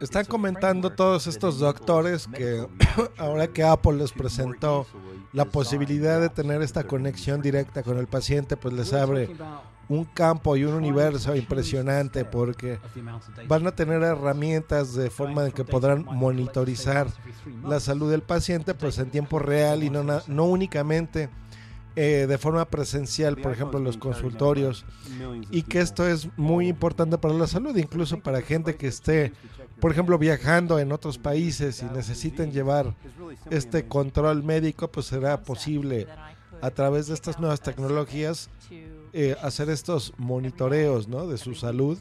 Están 0.00 0.24
comentando 0.24 0.88
framework 0.88 0.96
todos 0.96 1.26
estos 1.26 1.58
doctores 1.58 2.26
que 2.26 2.66
ahora 3.18 3.46
que 3.48 3.62
Apple 3.62 3.98
les 3.98 4.12
presentó 4.12 4.86
la 5.32 5.44
posibilidad 5.44 6.20
de 6.20 6.30
tener 6.30 6.62
esta 6.62 6.84
conexión 6.84 7.42
directa 7.42 7.82
con 7.82 7.98
el 7.98 8.06
paciente, 8.06 8.56
pues 8.56 8.72
les 8.74 8.92
abre 8.92 9.28
un 9.88 10.04
campo 10.04 10.56
y 10.56 10.64
un 10.64 10.74
universo 10.74 11.34
impresionante 11.34 12.24
porque 12.24 12.78
van 13.46 13.66
a 13.66 13.72
tener 13.72 14.02
herramientas 14.02 14.94
de 14.94 15.10
forma 15.10 15.46
en 15.46 15.52
que 15.52 15.64
podrán 15.64 16.04
monitorizar 16.04 17.08
la 17.64 17.80
salud 17.80 18.10
del 18.10 18.22
paciente 18.22 18.74
pues 18.74 18.98
en 18.98 19.10
tiempo 19.10 19.38
real 19.38 19.82
y 19.82 19.90
no, 19.90 20.02
no 20.02 20.44
únicamente 20.44 21.30
eh, 22.00 22.28
de 22.28 22.38
forma 22.38 22.64
presencial, 22.64 23.36
por 23.36 23.50
ejemplo, 23.50 23.76
en 23.76 23.84
los 23.84 23.96
consultorios. 23.96 24.84
Y 25.50 25.62
que 25.62 25.80
esto 25.80 26.06
es 26.06 26.28
muy 26.36 26.68
importante 26.68 27.18
para 27.18 27.34
la 27.34 27.48
salud, 27.48 27.76
incluso 27.76 28.20
para 28.20 28.40
gente 28.40 28.76
que 28.76 28.86
esté, 28.86 29.32
por 29.80 29.90
ejemplo, 29.90 30.16
viajando 30.16 30.78
en 30.78 30.92
otros 30.92 31.18
países 31.18 31.82
y 31.82 31.86
necesiten 31.86 32.52
llevar 32.52 32.94
este 33.50 33.88
control 33.88 34.44
médico, 34.44 34.92
pues 34.92 35.06
será 35.06 35.42
posible 35.42 36.06
a 36.62 36.70
través 36.70 37.08
de 37.08 37.14
estas 37.14 37.40
nuevas 37.40 37.62
tecnologías 37.62 38.48
eh, 39.12 39.34
hacer 39.42 39.68
estos 39.68 40.14
monitoreos 40.18 41.08
¿no? 41.08 41.26
de 41.26 41.36
su 41.36 41.56
salud 41.56 41.98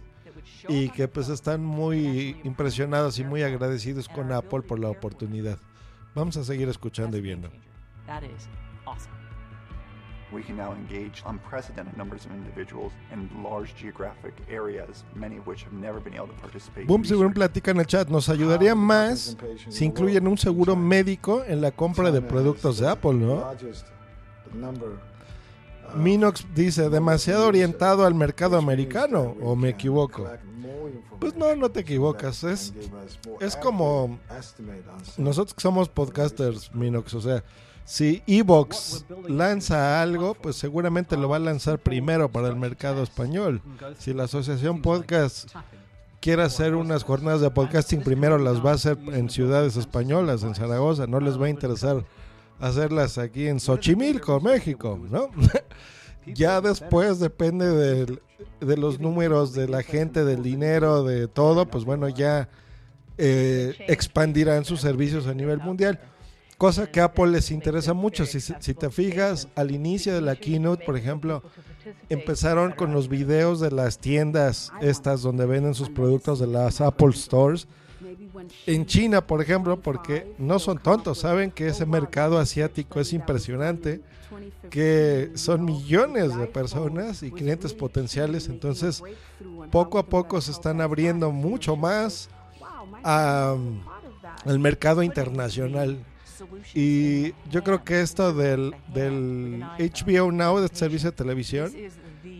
y 0.70 0.90
que 0.90 1.08
pues 1.08 1.30
están 1.30 1.66
muy 1.66 2.40
impresionados 2.44 3.18
y 3.18 3.24
muy 3.24 3.42
agradecidos 3.42 4.08
con 4.08 4.32
Apple 4.32 4.62
por 4.62 4.78
la 4.78 4.90
oportunidad. 4.90 5.58
Vamos 6.14 6.38
a 6.38 6.44
seguir 6.44 6.70
escuchando 6.70 7.18
y 7.18 7.22
viendo. 7.22 7.50
That 8.06 8.22
is 8.22 8.48
awesome. 8.86 9.27
We 10.32 10.44
can 10.44 10.58
now 10.58 10.74
engage 10.74 11.24
unprecedented 11.26 11.96
numbers 11.96 12.26
of 12.26 12.32
individuals 12.34 12.92
in 13.14 13.30
large 13.42 13.74
geographic 13.76 14.34
areas, 14.50 15.06
many 15.16 15.38
of 15.38 15.48
which 15.48 15.64
have 15.64 15.74
never 15.74 16.02
been 16.02 16.16
able 16.16 16.28
to 16.28 16.34
participate. 16.42 16.86
Boom 16.86 17.06
Según 17.06 17.34
platica 17.34 17.72
en 17.72 17.80
el 17.80 17.86
chat, 17.86 18.10
nos 18.10 18.28
ayudaría 18.28 18.76
más 18.76 19.38
si 19.70 19.86
incluyen 19.86 20.28
un 20.28 20.38
seguro 20.38 20.76
médico 20.76 21.44
en 21.48 21.62
la 21.62 21.72
compra 21.72 22.12
de 22.12 22.22
productos 22.22 22.80
de 22.80 22.90
Apple, 22.90 23.14
¿no? 23.14 23.46
Minox 25.96 26.46
dice, 26.54 26.90
demasiado 26.90 27.48
orientado 27.48 28.06
al 28.06 28.14
mercado 28.14 28.58
americano, 28.58 29.36
o 29.42 29.56
me 29.56 29.70
equivoco. 29.70 30.28
Pues 31.20 31.36
no, 31.36 31.56
no 31.56 31.70
te 31.70 31.80
equivocas, 31.80 32.44
es, 32.44 32.74
es 33.40 33.56
como 33.56 34.20
nosotros 35.18 35.54
que 35.54 35.62
somos 35.62 35.90
podcasters, 35.90 36.74
Minox, 36.76 37.14
o 37.14 37.22
sea, 37.22 37.44
si 37.88 38.22
Evox 38.28 39.06
lanza 39.30 40.02
algo, 40.02 40.34
pues 40.34 40.58
seguramente 40.58 41.16
lo 41.16 41.30
va 41.30 41.38
a 41.38 41.40
lanzar 41.40 41.80
primero 41.80 42.30
para 42.30 42.50
el 42.50 42.58
mercado 42.58 43.02
español. 43.02 43.62
Si 43.98 44.14
la 44.14 44.26
asociación 44.26 44.82
podcast 44.82 45.56
quiere 46.20 46.44
hacer 46.44 46.76
unas 46.76 47.06
jornadas 47.06 47.40
de 47.40 47.50
podcasting, 47.50 48.02
primero 48.02 48.38
las 48.40 48.64
va 48.64 48.72
a 48.72 48.76
hacer 48.76 48.98
en 49.14 49.30
ciudades 49.30 49.78
españolas, 49.78 50.44
en 50.44 50.54
Zaragoza, 50.54 51.08
no 51.08 51.22
les 51.22 51.42
va 51.42 51.46
a 51.46 51.50
interesar 51.50 52.04
hacerlas 52.60 53.18
aquí 53.18 53.48
en 53.48 53.62
Xochimilco, 53.62 54.42
México, 54.42 55.00
¿no? 55.10 55.30
ya 56.26 56.60
después 56.60 57.20
depende 57.20 58.06
de 58.60 58.78
los 58.78 59.00
números 59.00 59.54
de 59.54 59.70
la 59.70 59.82
gente, 59.82 60.26
del 60.26 60.44
dinero, 60.44 61.06
de 61.06 61.30
todo, 61.30 61.66
pues 61.66 61.86
bueno, 61.86 62.10
ya 62.10 62.50
eh, 63.18 63.76
expandirán 63.88 64.66
sus 64.66 64.82
servicios 64.82 65.26
a 65.26 65.34
nivel 65.34 65.60
mundial. 65.60 66.02
Cosa 66.58 66.88
que 66.92 67.00
a 67.00 67.06
Apple 67.06 67.28
les 67.28 67.52
interesa 67.52 67.94
mucho. 67.94 68.26
Si, 68.26 68.40
si 68.40 68.74
te 68.74 68.90
fijas, 68.90 69.48
al 69.56 69.72
inicio 69.72 70.14
de 70.14 70.22
la 70.22 70.36
keynote, 70.36 70.86
por 70.86 70.98
ejemplo, 70.98 71.44
empezaron 72.10 72.72
con 72.72 72.94
los 72.94 73.10
videos 73.10 73.60
de 73.60 73.72
las 73.72 74.00
tiendas 74.00 74.72
estas 74.82 75.22
donde 75.22 75.46
venden 75.46 75.76
sus 75.76 75.90
productos 75.90 76.40
de 76.40 76.48
las 76.48 76.82
Apple 76.82 77.14
Stores. 77.14 77.68
En 78.66 78.86
China, 78.86 79.26
por 79.26 79.42
ejemplo, 79.42 79.80
porque 79.82 80.34
no 80.38 80.60
son 80.60 80.78
tontos, 80.80 81.20
saben 81.20 81.52
que 81.52 81.68
ese 81.68 81.86
mercado 81.86 82.38
asiático 82.38 83.00
es 83.00 83.14
impresionante, 83.14 84.02
que 84.70 85.32
son 85.36 85.66
millones 85.66 86.36
de 86.36 86.48
personas 86.48 87.24
y 87.24 87.32
clientes 87.32 87.74
potenciales, 87.74 88.48
entonces 88.48 89.04
poco 89.72 89.98
a 89.98 90.06
poco 90.06 90.42
se 90.42 90.52
están 90.52 90.82
abriendo 90.82 91.32
mucho 91.32 91.76
más 91.76 92.30
al 93.04 94.60
mercado 94.60 95.04
internacional. 95.04 96.04
Y 96.74 97.34
yo 97.50 97.64
creo 97.64 97.84
que 97.84 98.02
esto 98.02 98.34
del, 98.34 98.76
del 98.94 99.64
HBO 99.80 100.32
Now, 100.32 100.60
de 100.60 100.66
este 100.66 100.78
servicio 100.78 101.12
de 101.12 101.18
televisión, 101.18 101.72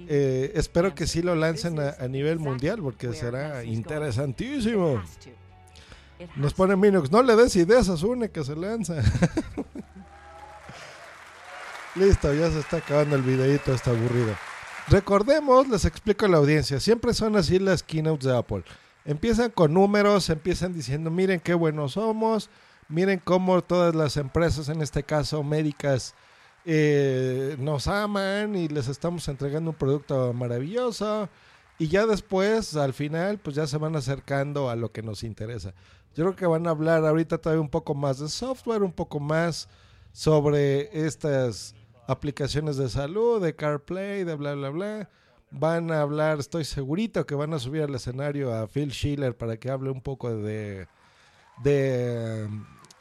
eh, 0.10 0.52
espero 0.56 0.96
que 0.96 1.06
sí 1.08 1.22
lo 1.22 1.36
lancen 1.36 1.80
a, 1.80 2.08
nivel 2.08 2.40
mundial 2.40 2.80
porque 2.82 3.14
será 3.14 3.64
interesantísimo. 3.64 5.02
Nos 6.36 6.54
pone 6.54 6.76
Minux, 6.76 7.12
no 7.12 7.22
le 7.22 7.36
des 7.36 7.56
ideas 7.56 7.90
a 7.90 7.98
Sune 7.98 8.30
que 8.30 8.44
se 8.44 8.56
lanza. 8.56 8.96
Listo, 11.96 12.34
ya 12.34 12.50
se 12.52 12.60
está 12.60 12.78
acabando 12.78 13.16
el 13.16 13.22
videito, 13.24 13.74
está 13.74 13.92
aburrido. 13.92 14.36
Recordemos, 14.88 15.68
les 15.68 15.84
explico 15.86 16.26
a 16.26 16.30
la 16.30 16.38
audiencia, 16.38 16.80
siempre 16.80 17.14
son 17.14 17.36
así 17.36 17.60
las 17.60 17.84
keynotes 17.84 18.26
de 18.26 18.38
Apple. 18.38 18.64
Empiezan 19.04 19.52
con 19.52 19.74
números, 19.74 20.30
empiezan 20.30 20.74
diciendo, 20.74 21.12
miren 21.12 21.40
qué 21.40 21.54
buenos 21.54 21.94
somos, 21.94 22.50
miren 22.90 23.20
cómo 23.24 23.62
todas 23.64 23.96
las 23.96 24.18
empresas, 24.18 24.70
en 24.70 24.82
este 24.82 25.04
caso 25.04 25.44
médicas, 25.44 26.16
eh, 26.66 27.56
nos 27.60 27.88
aman 27.88 28.56
y 28.56 28.68
les 28.68 28.88
estamos 28.88 29.28
entregando 29.28 29.72
un 29.72 29.78
producto 29.78 30.34
maravilloso. 30.34 31.30
Y 31.80 31.88
ya 31.88 32.06
después, 32.06 32.76
al 32.76 32.94
final, 32.94 33.38
pues 33.38 33.56
ya 33.56 33.68
se 33.68 33.78
van 33.78 33.96
acercando 33.96 34.70
a 34.70 34.76
lo 34.76 34.92
que 34.92 35.04
nos 35.04 35.24
interesa. 35.24 35.74
Yo 36.16 36.24
creo 36.24 36.36
que 36.36 36.48
van 36.48 36.66
a 36.68 36.72
hablar 36.72 37.06
ahorita 37.06 37.38
todavía 37.38 37.62
un 37.62 37.70
poco 37.70 37.94
más 37.94 38.20
de 38.20 38.28
software, 38.28 38.82
un 38.82 38.92
poco 38.92 39.20
más 39.20 39.70
sobre 40.12 41.06
estas 41.06 41.76
aplicaciones 42.08 42.78
de 42.78 42.90
salud, 42.90 43.42
de 43.42 43.56
CarPlay, 43.56 44.24
de 44.24 44.36
bla, 44.36 44.56
bla, 44.56 44.70
bla. 44.70 45.10
Van 45.52 45.92
a 45.92 46.02
hablar, 46.02 46.40
estoy 46.40 46.66
segurito 46.66 47.26
que 47.26 47.36
van 47.36 47.54
a 47.54 47.60
subir 47.60 47.84
al 47.84 47.96
escenario 47.96 48.54
a 48.54 48.68
Phil 48.68 48.92
Schiller 48.92 49.38
para 49.38 49.58
que 49.58 49.70
hable 49.70 49.92
un 49.92 50.02
poco 50.02 50.36
de, 50.36 50.88
de 51.64 52.50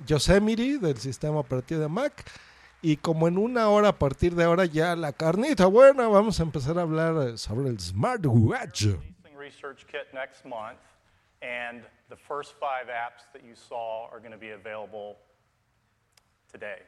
Yosemite, 0.05 0.79
del 0.79 0.99
sistema 0.99 1.39
operativo 1.39 1.81
de 1.81 1.89
Mac. 1.89 2.25
Y 2.83 2.97
como 2.97 3.29
en 3.29 3.39
una 3.39 3.69
hora, 3.69 3.89
a 3.89 3.99
partir 3.99 4.35
de 4.35 4.45
ahora, 4.45 4.65
ya 4.65 4.95
la 4.97 5.13
carnita 5.13 5.67
buena, 5.67 6.09
vamos 6.09 6.39
a 6.41 6.43
empezar 6.43 6.79
a 6.79 6.83
hablar 6.83 7.29
eh, 7.29 7.39
sobre 7.39 7.69
el 7.69 7.81
smartwatch. 7.81 8.87
Research 9.37 9.87
Kit 9.87 10.13
next 10.13 10.45
month, 10.45 10.79
And 11.43 11.83
the 12.09 12.17
first 12.17 12.55
five 12.59 12.89
apps 12.89 13.31
that 13.33 13.45
you 13.45 13.55
saw 13.55 14.09
are 14.11 14.19
going 14.19 14.33
to 14.33 14.39
be 14.39 14.51
available 14.51 15.17
today. 16.51 16.83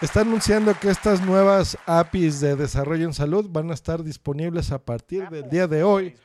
Está 0.00 0.22
anunciando 0.22 0.74
que 0.80 0.88
estas 0.88 1.20
nuevas 1.20 1.76
APIs 1.84 2.40
de 2.40 2.56
desarrollo 2.56 3.04
en 3.04 3.12
salud 3.12 3.46
van 3.50 3.70
a 3.70 3.74
estar 3.74 4.02
disponibles 4.02 4.72
a 4.72 4.78
partir 4.78 5.28
del 5.28 5.50
día 5.50 5.66
de 5.66 5.82
hoy, 5.82 6.16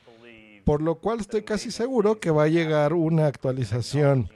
por 0.66 0.82
lo 0.82 0.96
cual 0.96 1.20
estoy 1.20 1.44
casi 1.44 1.70
seguro 1.70 2.18
que 2.18 2.32
va 2.32 2.42
a 2.42 2.48
llegar 2.48 2.92
una 2.92 3.28
actualización 3.28 4.28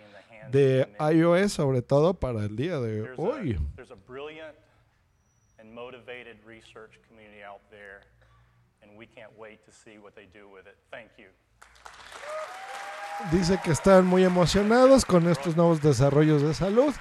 de 0.52 0.88
iOS, 1.12 1.52
sobre 1.52 1.82
todo 1.82 2.14
para 2.14 2.44
el 2.44 2.54
día 2.54 2.78
de 2.78 3.10
hoy. 3.16 3.58
there's 3.74 3.90
a 3.90 3.96
brilliant 4.06 4.54
and 5.58 5.74
motivated 5.74 6.36
research 6.46 7.00
community 7.08 7.42
out 7.42 7.60
there, 7.68 8.02
and 8.80 8.96
we 8.96 9.06
can't 9.06 9.36
wait 9.36 9.58
to 9.66 9.72
see 9.72 9.98
what 9.98 10.14
they 10.14 10.26
do 10.32 10.48
with 10.48 10.68
it. 10.68 10.76
Thank 10.92 11.10
you. 11.18 11.26
Dice 13.32 13.58
que 13.64 13.72
están 13.72 14.06
muy 14.06 14.22
emocionados 14.22 15.04
con 15.04 15.28
estos 15.28 15.56
nuevos 15.56 15.82
desarrollos 15.82 16.42
de 16.42 16.54
salud 16.54 16.94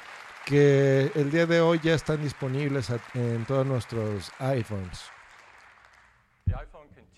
que 0.46 1.12
el 1.14 1.30
día 1.30 1.46
de 1.46 1.62
hoy 1.62 1.80
ya 1.84 1.94
están 1.94 2.24
disponibles 2.24 2.92
en 3.14 3.46
todos 3.46 3.66
nuestros 3.68 4.32
iPhones. 4.40 5.04
The 6.48 6.56
iPhone 6.56 6.90
continues 6.90 6.90
to 6.90 6.90
change 6.90 6.90
so 6.90 6.90
many 6.90 6.96
things 6.96 7.09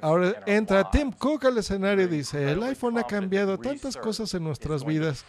Ahora 0.00 0.42
entra. 0.46 0.90
Tim 0.90 1.12
Cook 1.12 1.44
al 1.44 1.58
escenario 1.58 2.04
y 2.04 2.08
dice, 2.08 2.50
el 2.50 2.62
iPhone 2.62 2.98
ha 2.98 3.04
cambiado 3.04 3.58
tantas 3.58 3.96
cosas 3.96 4.32
en 4.34 4.44
nuestras 4.44 4.84
vidas 4.84 5.24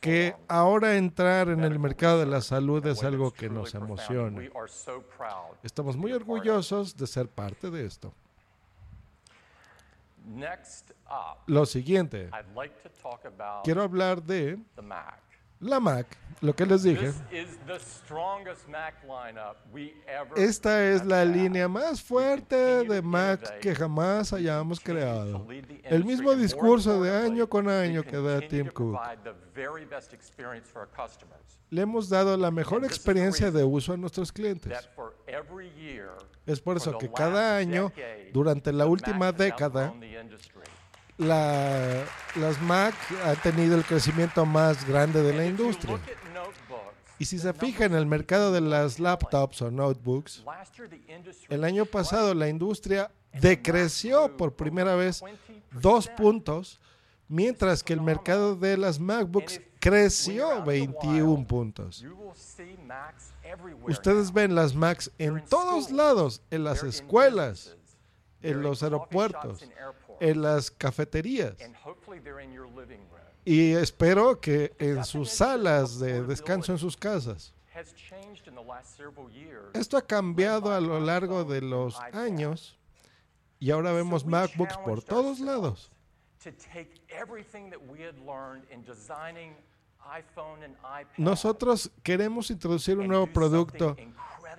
que 0.00 0.34
ahora 0.48 0.96
entrar 0.96 1.48
en 1.48 1.64
el 1.64 1.78
mercado 1.78 2.20
de 2.20 2.26
la 2.26 2.40
salud 2.40 2.84
es 2.86 3.02
algo 3.02 3.32
que 3.32 3.48
nos 3.48 3.74
emociona. 3.74 4.42
Estamos 5.62 5.96
muy 5.96 6.12
orgullosos 6.12 6.96
de 6.96 7.06
ser 7.06 7.28
parte 7.28 7.70
de 7.70 7.86
esto. 7.86 8.12
Lo 11.46 11.66
siguiente, 11.66 12.30
I'd 12.32 12.54
like 12.56 12.74
to 12.82 12.88
talk 13.00 13.24
about 13.24 13.64
quiero 13.64 13.82
hablar 13.82 14.20
de 14.22 14.58
the 14.74 14.82
Mac. 14.82 15.25
La 15.66 15.80
Mac, 15.80 16.06
lo 16.40 16.54
que 16.54 16.66
les 16.66 16.82
dije. 16.82 17.12
Esta 20.36 20.84
es 20.90 21.04
la 21.04 21.24
línea 21.24 21.68
más 21.68 22.02
fuerte 22.02 22.84
de 22.84 23.02
Mac 23.02 23.58
que 23.60 23.74
jamás 23.74 24.32
hayamos 24.32 24.80
creado. 24.80 25.46
El 25.84 26.04
mismo 26.04 26.34
discurso 26.34 27.02
de 27.02 27.14
año 27.14 27.48
con 27.48 27.68
año 27.68 28.02
que 28.02 28.16
da 28.16 28.40
Tim 28.40 28.68
Cook. 28.68 28.98
Le 31.70 31.82
hemos 31.82 32.08
dado 32.08 32.36
la 32.36 32.50
mejor 32.50 32.84
experiencia 32.84 33.50
de 33.50 33.64
uso 33.64 33.92
a 33.92 33.96
nuestros 33.96 34.30
clientes. 34.30 34.88
Es 36.46 36.60
por 36.60 36.76
eso 36.76 36.96
que 36.98 37.10
cada 37.10 37.56
año, 37.56 37.92
durante 38.32 38.72
la 38.72 38.86
última 38.86 39.32
década. 39.32 39.92
La- 41.18 42.04
las 42.36 42.60
Mac 42.62 42.94
han 43.24 43.36
tenido 43.36 43.76
el 43.76 43.84
crecimiento 43.84 44.44
más 44.44 44.86
grande 44.86 45.22
de 45.22 45.32
la 45.34 45.46
industria. 45.46 45.98
Y 47.18 47.24
si 47.24 47.38
se 47.38 47.52
fija 47.54 47.86
en 47.86 47.94
el 47.94 48.04
mercado 48.04 48.52
de 48.52 48.60
las 48.60 48.98
laptops 49.00 49.62
o 49.62 49.70
notebooks, 49.70 50.44
el 51.48 51.64
año 51.64 51.86
pasado 51.86 52.34
la 52.34 52.48
industria 52.48 53.10
decreció 53.40 54.36
por 54.36 54.52
primera 54.54 54.94
vez 54.94 55.22
dos 55.80 56.08
puntos, 56.08 56.78
mientras 57.28 57.82
que 57.82 57.94
el 57.94 58.02
mercado 58.02 58.54
de 58.54 58.76
las 58.76 59.00
MacBooks 59.00 59.60
creció 59.80 60.62
21 60.64 61.46
puntos. 61.46 62.04
Ustedes 63.88 64.32
ven 64.32 64.54
las 64.54 64.74
Macs 64.74 65.10
en 65.18 65.42
todos 65.46 65.90
lados, 65.90 66.42
en 66.50 66.64
las 66.64 66.82
escuelas, 66.82 67.76
en 68.42 68.60
los 68.62 68.82
aeropuertos. 68.82 69.64
En 70.20 70.42
las 70.42 70.70
cafeterías. 70.70 71.54
Y 73.44 73.72
espero 73.72 74.40
que 74.40 74.74
en 74.78 75.04
sus 75.04 75.30
salas 75.30 76.00
de 76.00 76.22
descanso 76.22 76.72
en 76.72 76.78
sus 76.78 76.96
casas. 76.96 77.54
Esto 79.74 79.96
ha 79.96 80.02
cambiado 80.02 80.72
a 80.72 80.80
lo 80.80 80.98
largo 80.98 81.44
de 81.44 81.60
los 81.60 82.00
años 82.12 82.78
y 83.58 83.70
ahora 83.70 83.92
vemos 83.92 84.24
MacBooks 84.24 84.78
por 84.78 85.02
todos 85.02 85.40
lados. 85.40 85.90
Nosotros 91.16 91.90
queremos 92.02 92.50
introducir 92.50 92.98
un 92.98 93.08
nuevo 93.08 93.26
producto 93.26 93.96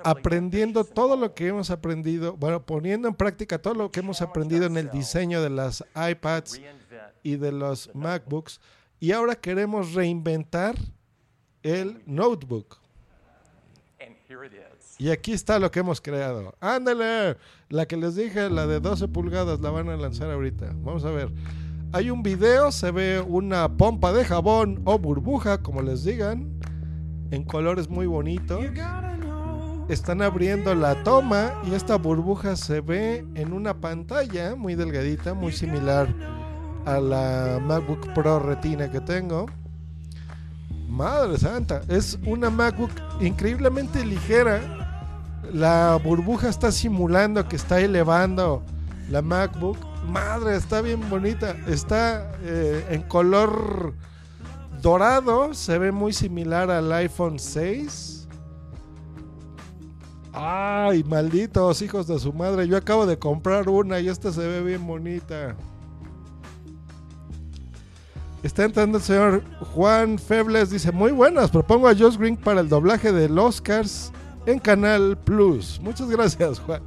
aprendiendo 0.04 0.84
todo 0.84 1.16
lo 1.16 1.34
que 1.34 1.48
hemos 1.48 1.72
aprendido, 1.72 2.36
bueno, 2.38 2.64
poniendo 2.66 3.08
en 3.08 3.16
práctica 3.16 3.60
todo 3.60 3.74
lo 3.74 3.92
que 3.92 4.02
hemos 4.02 4.22
aprendido 4.22 4.66
en 4.66 4.78
el 4.78 4.92
diseño 4.92 5.42
de 5.42 5.50
las 5.50 5.84
iPads 5.96 6.62
y 7.24 7.36
de 7.38 7.52
los 7.52 7.94
MacBooks 7.96 8.60
y 9.00 9.12
ahora 9.12 9.36
queremos 9.36 9.94
reinventar 9.94 10.76
el 11.64 12.02
notebook. 12.06 12.80
And 14.00 14.16
here 14.28 14.46
it 14.46 14.54
is. 14.54 14.96
Y 15.00 15.12
aquí 15.12 15.34
está 15.34 15.60
lo 15.60 15.70
que 15.70 15.80
hemos 15.80 16.02
creado. 16.02 16.56
Ándale, 16.60 17.38
la 17.70 17.86
que 17.86 17.98
les 17.98 18.16
dije, 18.16 18.50
la 18.50 18.66
de 18.66 18.80
12 18.80 19.08
pulgadas, 19.10 19.60
la 19.60 19.70
van 19.70 19.90
a 19.90 19.98
lanzar 19.98 20.32
ahorita. 20.32 20.72
Vamos 20.78 21.06
a 21.06 21.12
ver. 21.12 21.32
Hay 21.94 22.10
un 22.10 22.22
video, 22.22 22.72
se 22.74 22.92
ve 22.92 23.22
una 23.22 23.70
pompa 23.78 24.12
de 24.12 24.26
jabón 24.26 24.82
o 24.84 25.00
burbuja, 25.00 25.60
como 25.60 25.82
les 25.82 26.04
digan, 26.04 26.60
en 27.32 27.44
colores 27.44 27.90
muy 27.90 28.08
bonitos. 28.08 28.62
Están 29.88 30.22
abriendo 30.22 30.76
la 30.76 31.02
toma 31.04 31.54
y 31.66 31.74
esta 31.74 31.96
burbuja 31.96 32.58
se 32.58 32.82
ve 32.82 33.26
en 33.36 33.54
una 33.54 33.80
pantalla 33.80 34.56
muy 34.56 34.76
delgadita, 34.76 35.34
muy 35.34 35.54
similar 35.54 36.14
a 36.86 37.00
la 37.00 37.60
MacBook 37.66 38.14
Pro 38.14 38.40
Retina 38.40 38.92
que 38.92 39.00
tengo. 39.00 39.46
Madre 40.90 41.38
santa, 41.38 41.82
es 41.88 42.20
una 42.26 42.50
MacBook 42.50 42.92
increíblemente 43.22 44.06
ligera. 44.06 44.60
La 45.54 45.98
burbuja 46.04 46.50
está 46.50 46.70
simulando 46.74 47.48
que 47.48 47.56
está 47.56 47.80
elevando 47.80 48.62
la 49.10 49.22
MacBook. 49.22 49.78
Madre, 50.08 50.55
está 50.55 50.82
bien 50.82 51.10
bonita. 51.10 51.55
Está 51.68 52.32
eh, 52.41 52.86
en 52.89 53.03
color 53.03 53.93
dorado. 54.82 55.53
Se 55.53 55.78
ve 55.78 55.91
muy 55.91 56.14
similar 56.14 56.72
al 56.72 56.91
iPhone 56.93 57.39
6. 57.39 58.28
Ay, 60.32 61.03
malditos 61.03 61.82
hijos 61.82 62.08
de 62.08 62.20
su 62.20 62.32
madre. 62.32 62.68
Yo 62.68 62.78
acabo 62.78 63.05
de 63.05 63.20
comprar 63.20 63.68
una 63.68 63.99
y 63.99 64.08
esta 64.08 64.32
se 64.32 64.47
ve 64.47 64.62
bien 64.62 64.86
bonita. 64.86 65.55
Está 68.43 68.64
entrando 68.64 68.99
el 68.99 69.03
señor 69.03 69.43
Juan 69.74 70.18
Febles. 70.20 70.70
Dice, 70.70 70.91
muy 70.91 71.12
buenas. 71.12 71.51
Propongo 71.51 71.89
a 71.89 71.95
Josh 71.95 72.18
Green 72.18 72.38
para 72.38 72.62
el 72.62 72.70
doblaje 72.70 73.12
del 73.12 73.38
Oscars 73.38 74.12
en 74.45 74.60
Canal 74.60 75.18
Plus. 75.18 75.80
Muchas 75.82 76.10
gracias, 76.10 76.60
Juan. 76.60 76.82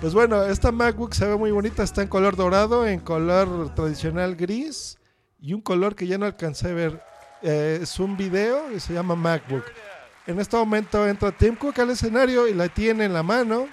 Pues 0.00 0.14
bueno, 0.14 0.44
esta 0.44 0.70
MacBook 0.70 1.12
se 1.12 1.26
ve 1.26 1.36
muy 1.36 1.50
bonita. 1.50 1.82
Está 1.82 2.02
en 2.02 2.08
color 2.08 2.36
dorado, 2.36 2.86
en 2.86 3.00
color 3.00 3.74
tradicional 3.74 4.36
gris 4.36 4.96
y 5.40 5.54
un 5.54 5.60
color 5.60 5.96
que 5.96 6.06
ya 6.06 6.18
no 6.18 6.26
alcancé 6.26 6.70
a 6.70 6.74
ver. 6.74 7.02
Eh, 7.42 7.80
es 7.82 7.98
un 7.98 8.16
video 8.16 8.70
y 8.72 8.78
se 8.78 8.92
llama 8.92 9.16
MacBook. 9.16 9.64
En 10.26 10.38
este 10.38 10.56
momento 10.56 11.06
entra 11.06 11.32
Tim 11.32 11.56
Cook 11.56 11.80
al 11.80 11.90
escenario 11.90 12.46
y 12.46 12.54
la 12.54 12.68
tiene 12.68 13.06
en 13.06 13.12
la 13.12 13.24
mano. 13.24 13.66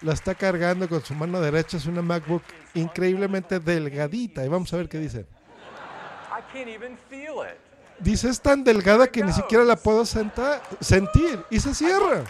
La 0.00 0.14
está 0.14 0.34
cargando 0.34 0.88
con 0.88 1.00
su 1.04 1.14
mano 1.14 1.40
derecha. 1.40 1.76
Es 1.76 1.86
una 1.86 2.02
MacBook 2.02 2.42
increíblemente 2.74 3.60
delgadita. 3.60 4.44
Y 4.44 4.48
vamos 4.48 4.72
a 4.72 4.78
ver 4.78 4.88
qué 4.88 4.98
dice. 4.98 5.20
I 5.20 6.42
can't 6.52 6.68
even 6.68 6.98
feel 7.08 7.34
it. 7.48 7.56
Dice, 8.00 8.28
es 8.28 8.40
tan 8.40 8.64
delgada 8.64 9.06
que 9.06 9.22
ni 9.22 9.32
siquiera 9.32 9.62
la 9.62 9.76
puedo 9.76 10.04
sentar, 10.04 10.60
sentir. 10.80 11.38
Y 11.50 11.60
se 11.60 11.72
cierra. 11.72 12.24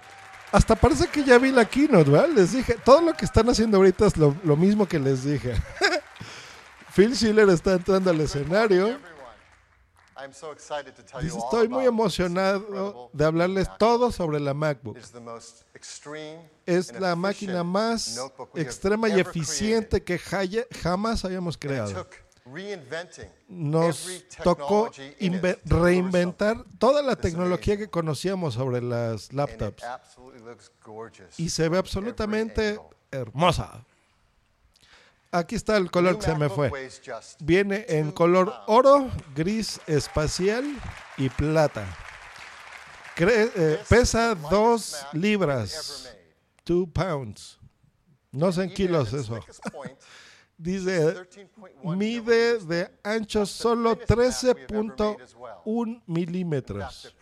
Hasta 0.53 0.75
parece 0.75 1.09
que 1.09 1.25
ya 1.25 1.39
vi 1.39 1.51
la 1.51 1.65
keynote, 1.65 2.11
¿verdad? 2.11 2.29
Les 2.31 2.53
dije, 2.53 2.77
todo 2.85 3.03
lo 3.03 3.13
que 3.13 3.25
están 3.25 3.49
haciendo 3.51 3.77
ahorita 3.77 4.07
es 4.07 4.17
lo, 4.17 4.35
lo 4.45 4.57
mismo 4.57 4.87
que 4.87 4.99
les 4.99 5.25
dije. 5.25 5.55
Phil 6.95 7.15
Schiller 7.15 7.49
está 7.51 7.75
entrando 7.75 8.11
al 8.11 8.21
escenario. 8.21 8.99
I'm 10.17 10.33
so 10.33 10.51
excited 10.51 10.95
to 10.97 11.03
tell 11.05 11.21
Dice, 11.21 11.39
estoy 11.39 11.69
muy 11.69 11.85
about 11.85 11.95
emocionado 11.95 13.11
de 13.13 13.25
hablarles 13.25 13.69
todo 13.79 14.11
sobre 14.11 14.41
la 14.41 14.53
MacBook. 14.53 14.97
It's 14.97 15.13
the 15.13 15.21
most 15.21 15.63
extreme 15.75 16.51
Es 16.67 16.91
and 16.91 17.01
la 17.01 17.13
efficient 17.13 17.23
máquina 17.23 17.63
más 17.63 18.19
extrema 18.57 19.09
y 19.09 19.13
ever 19.13 19.29
eficiente 19.29 20.03
que 20.03 20.19
jamás. 20.19 21.23
It 21.25 21.59
creado. 21.59 22.07
Nos 23.49 24.25
tocó 24.43 24.91
reinventar 25.65 26.65
toda 26.79 27.03
la 27.03 27.17
tecnología 27.17 27.77
que 27.77 27.89
conocíamos 27.89 28.55
sobre 28.55 28.81
las 28.83 29.33
laptops. 29.33 29.83
Y 31.39 31.51
se 31.51 31.69
ve 31.69 31.79
absolutamente 31.79 32.79
hermosa. 33.11 33.85
Aquí 35.31 35.55
está 35.57 35.77
el 35.77 35.91
color 35.91 36.19
que 36.19 36.25
se 36.25 36.35
me 36.35 36.49
fue. 36.49 36.71
Viene 37.41 37.85
en 37.89 38.13
color 38.13 38.53
oro, 38.67 39.11
gris 39.35 39.79
espacial 39.87 40.65
y 41.19 41.29
plata. 41.29 41.85
Cre- 43.15 43.51
eh, 43.55 43.81
pesa 43.89 44.35
2 44.35 45.07
libras. 45.13 46.15
2 46.65 46.89
pounds. 46.95 47.59
No 48.31 48.53
sé 48.53 48.63
en 48.65 48.75
kilos 48.75 49.13
eso. 49.13 49.41
Dice, 50.59 51.15
mide 51.85 52.59
de 52.59 52.91
ancho 53.05 53.47
solo 53.47 53.97
13.1 53.97 56.03
milímetros. 56.07 57.15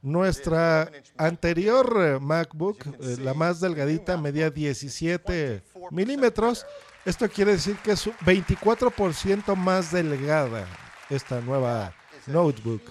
Nuestra 0.00 0.90
anterior 1.16 1.96
eh, 2.00 2.18
MacBook, 2.20 2.86
eh, 2.86 3.16
la 3.20 3.34
más 3.34 3.60
delgadita, 3.60 4.16
medía 4.16 4.48
17 4.48 5.62
milímetros. 5.90 6.64
Esto 7.04 7.28
quiere 7.28 7.52
decir 7.52 7.76
que 7.78 7.92
es 7.92 8.06
un 8.06 8.14
24% 8.18 9.56
más 9.56 9.92
delgada 9.92 10.66
esta 11.10 11.40
nueva 11.40 11.92
notebook. 12.26 12.82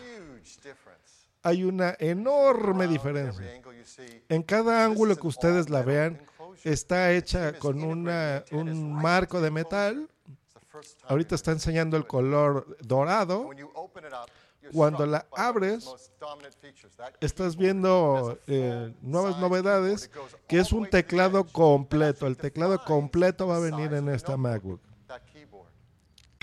Hay 1.43 1.63
una 1.63 1.95
enorme 1.99 2.87
diferencia. 2.87 3.61
En 4.29 4.43
cada 4.43 4.83
ángulo 4.83 5.15
que 5.15 5.27
ustedes 5.27 5.69
la 5.69 5.81
vean, 5.81 6.21
está 6.65 7.13
hecha 7.13 7.57
con 7.59 7.83
una, 7.83 8.43
un 8.51 8.91
marco 8.91 9.39
de 9.39 9.51
metal. 9.51 10.09
Ahorita 11.07 11.35
está 11.35 11.51
enseñando 11.51 11.95
el 11.95 12.05
color 12.05 12.77
dorado. 12.81 13.49
Cuando 14.73 15.05
la 15.05 15.27
abres, 15.37 15.87
estás 17.21 17.55
viendo 17.55 18.39
eh, 18.47 18.91
nuevas 19.01 19.37
novedades, 19.37 20.09
que 20.47 20.57
es 20.57 20.73
un 20.73 20.89
teclado 20.89 21.45
completo. 21.45 22.25
El 22.25 22.35
teclado 22.35 22.83
completo 22.83 23.45
va 23.47 23.57
a 23.57 23.59
venir 23.59 23.93
en 23.93 24.09
esta 24.09 24.35
MacBook. 24.35 24.81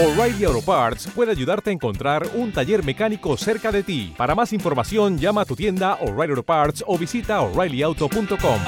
O'Reilly 0.00 0.44
Auto 0.44 0.62
Parts 0.62 1.08
puede 1.14 1.30
ayudarte 1.30 1.68
a 1.68 1.74
encontrar 1.74 2.26
un 2.32 2.50
taller 2.52 2.82
mecánico 2.82 3.36
cerca 3.36 3.70
de 3.70 3.82
ti. 3.82 4.14
Para 4.16 4.34
más 4.34 4.50
información, 4.54 5.18
llama 5.18 5.42
a 5.42 5.44
tu 5.44 5.54
tienda 5.54 5.98
O'Reilly 6.00 6.30
Auto 6.30 6.42
Parts 6.42 6.82
o 6.86 6.96
visita 6.96 7.42
oreillyauto.com. 7.42 8.60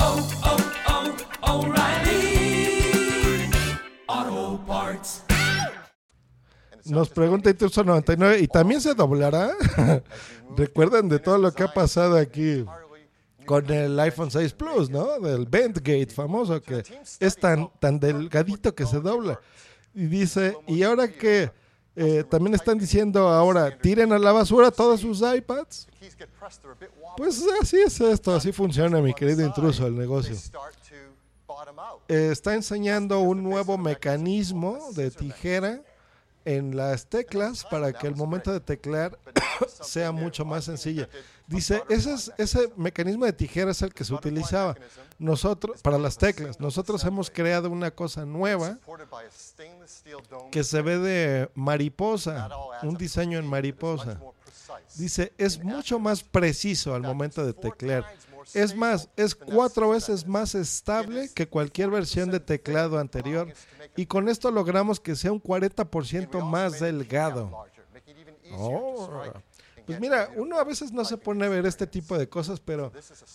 Nos 6.84 7.08
pregunta 7.08 7.48
Intruso 7.48 7.82
99 7.82 8.40
y 8.40 8.46
también 8.46 8.82
se 8.82 8.92
doblará. 8.92 9.52
Recuerden 10.54 11.08
de 11.08 11.18
todo 11.18 11.38
lo 11.38 11.50
que 11.50 11.62
ha 11.62 11.72
pasado 11.72 12.18
aquí 12.18 12.62
con 13.46 13.70
el 13.70 13.98
iPhone 14.00 14.30
6 14.30 14.52
Plus, 14.52 14.90
¿no? 14.90 15.18
Del 15.18 15.46
Bendgate 15.46 16.08
famoso 16.08 16.60
que 16.60 16.82
es 17.20 17.36
tan, 17.36 17.70
tan 17.80 17.98
delgadito 17.98 18.74
que 18.74 18.84
se 18.84 19.00
dobla. 19.00 19.40
Y 19.94 20.06
dice, 20.06 20.56
y 20.66 20.82
ahora 20.82 21.08
que 21.08 21.50
eh, 21.94 22.24
también 22.28 22.54
están 22.54 22.78
diciendo 22.78 23.28
ahora, 23.28 23.76
tiren 23.78 24.12
a 24.12 24.18
la 24.18 24.32
basura 24.32 24.70
todos 24.70 25.00
sus 25.00 25.20
iPads. 25.20 25.88
Pues 27.16 27.44
así 27.60 27.78
es 27.78 28.00
esto, 28.00 28.34
así 28.34 28.52
funciona 28.52 29.00
mi 29.00 29.12
querido 29.12 29.44
intruso 29.44 29.86
el 29.86 29.96
negocio. 29.96 30.34
Eh, 32.08 32.30
está 32.32 32.54
enseñando 32.54 33.20
un 33.20 33.42
nuevo 33.42 33.76
mecanismo 33.76 34.78
de 34.92 35.10
tijera 35.10 35.82
en 36.44 36.74
las 36.76 37.06
teclas 37.06 37.64
para 37.64 37.92
que 37.92 38.06
el 38.06 38.16
momento 38.16 38.52
de 38.52 38.60
teclear 38.60 39.18
sea 39.82 40.12
mucho 40.12 40.44
más 40.44 40.64
sencilla. 40.64 41.08
Dice, 41.46 41.82
ese, 41.88 42.14
es, 42.14 42.32
ese 42.38 42.72
mecanismo 42.76 43.26
de 43.26 43.32
tijera 43.32 43.70
es 43.70 43.82
el 43.82 43.92
que 43.92 44.04
se 44.04 44.14
utilizaba 44.14 44.74
nosotros 45.22 45.80
para 45.82 45.98
las 45.98 46.18
teclas. 46.18 46.60
Nosotros 46.60 47.04
hemos 47.04 47.30
creado 47.30 47.70
una 47.70 47.90
cosa 47.90 48.26
nueva 48.26 48.78
que 50.50 50.64
se 50.64 50.82
ve 50.82 50.98
de 50.98 51.50
mariposa, 51.54 52.48
un 52.82 52.96
diseño 52.96 53.38
en 53.38 53.46
mariposa. 53.46 54.20
Dice, 54.96 55.32
es 55.38 55.62
mucho 55.62 55.98
más 55.98 56.22
preciso 56.22 56.94
al 56.94 57.02
momento 57.02 57.46
de 57.46 57.52
teclear. 57.52 58.04
Es 58.54 58.74
más, 58.74 59.08
es 59.16 59.34
cuatro 59.34 59.90
veces 59.90 60.26
más 60.26 60.54
estable 60.54 61.30
que 61.32 61.48
cualquier 61.48 61.90
versión 61.90 62.30
de 62.30 62.40
teclado 62.40 62.98
anterior 62.98 63.52
y 63.96 64.06
con 64.06 64.28
esto 64.28 64.50
logramos 64.50 64.98
que 64.98 65.14
sea 65.14 65.32
un 65.32 65.42
40% 65.42 66.42
más 66.42 66.80
delgado. 66.80 67.66
Oh. 68.54 69.32
Pues 69.86 70.00
mira, 70.00 70.30
uno 70.36 70.58
a 70.58 70.64
veces 70.64 70.92
no 70.92 71.04
se 71.04 71.16
pone 71.16 71.44
a 71.44 71.48
ver 71.48 71.66
este 71.66 71.86
tipo 71.86 72.16
de 72.18 72.28
cosas, 72.28 72.60
pero 72.60 72.92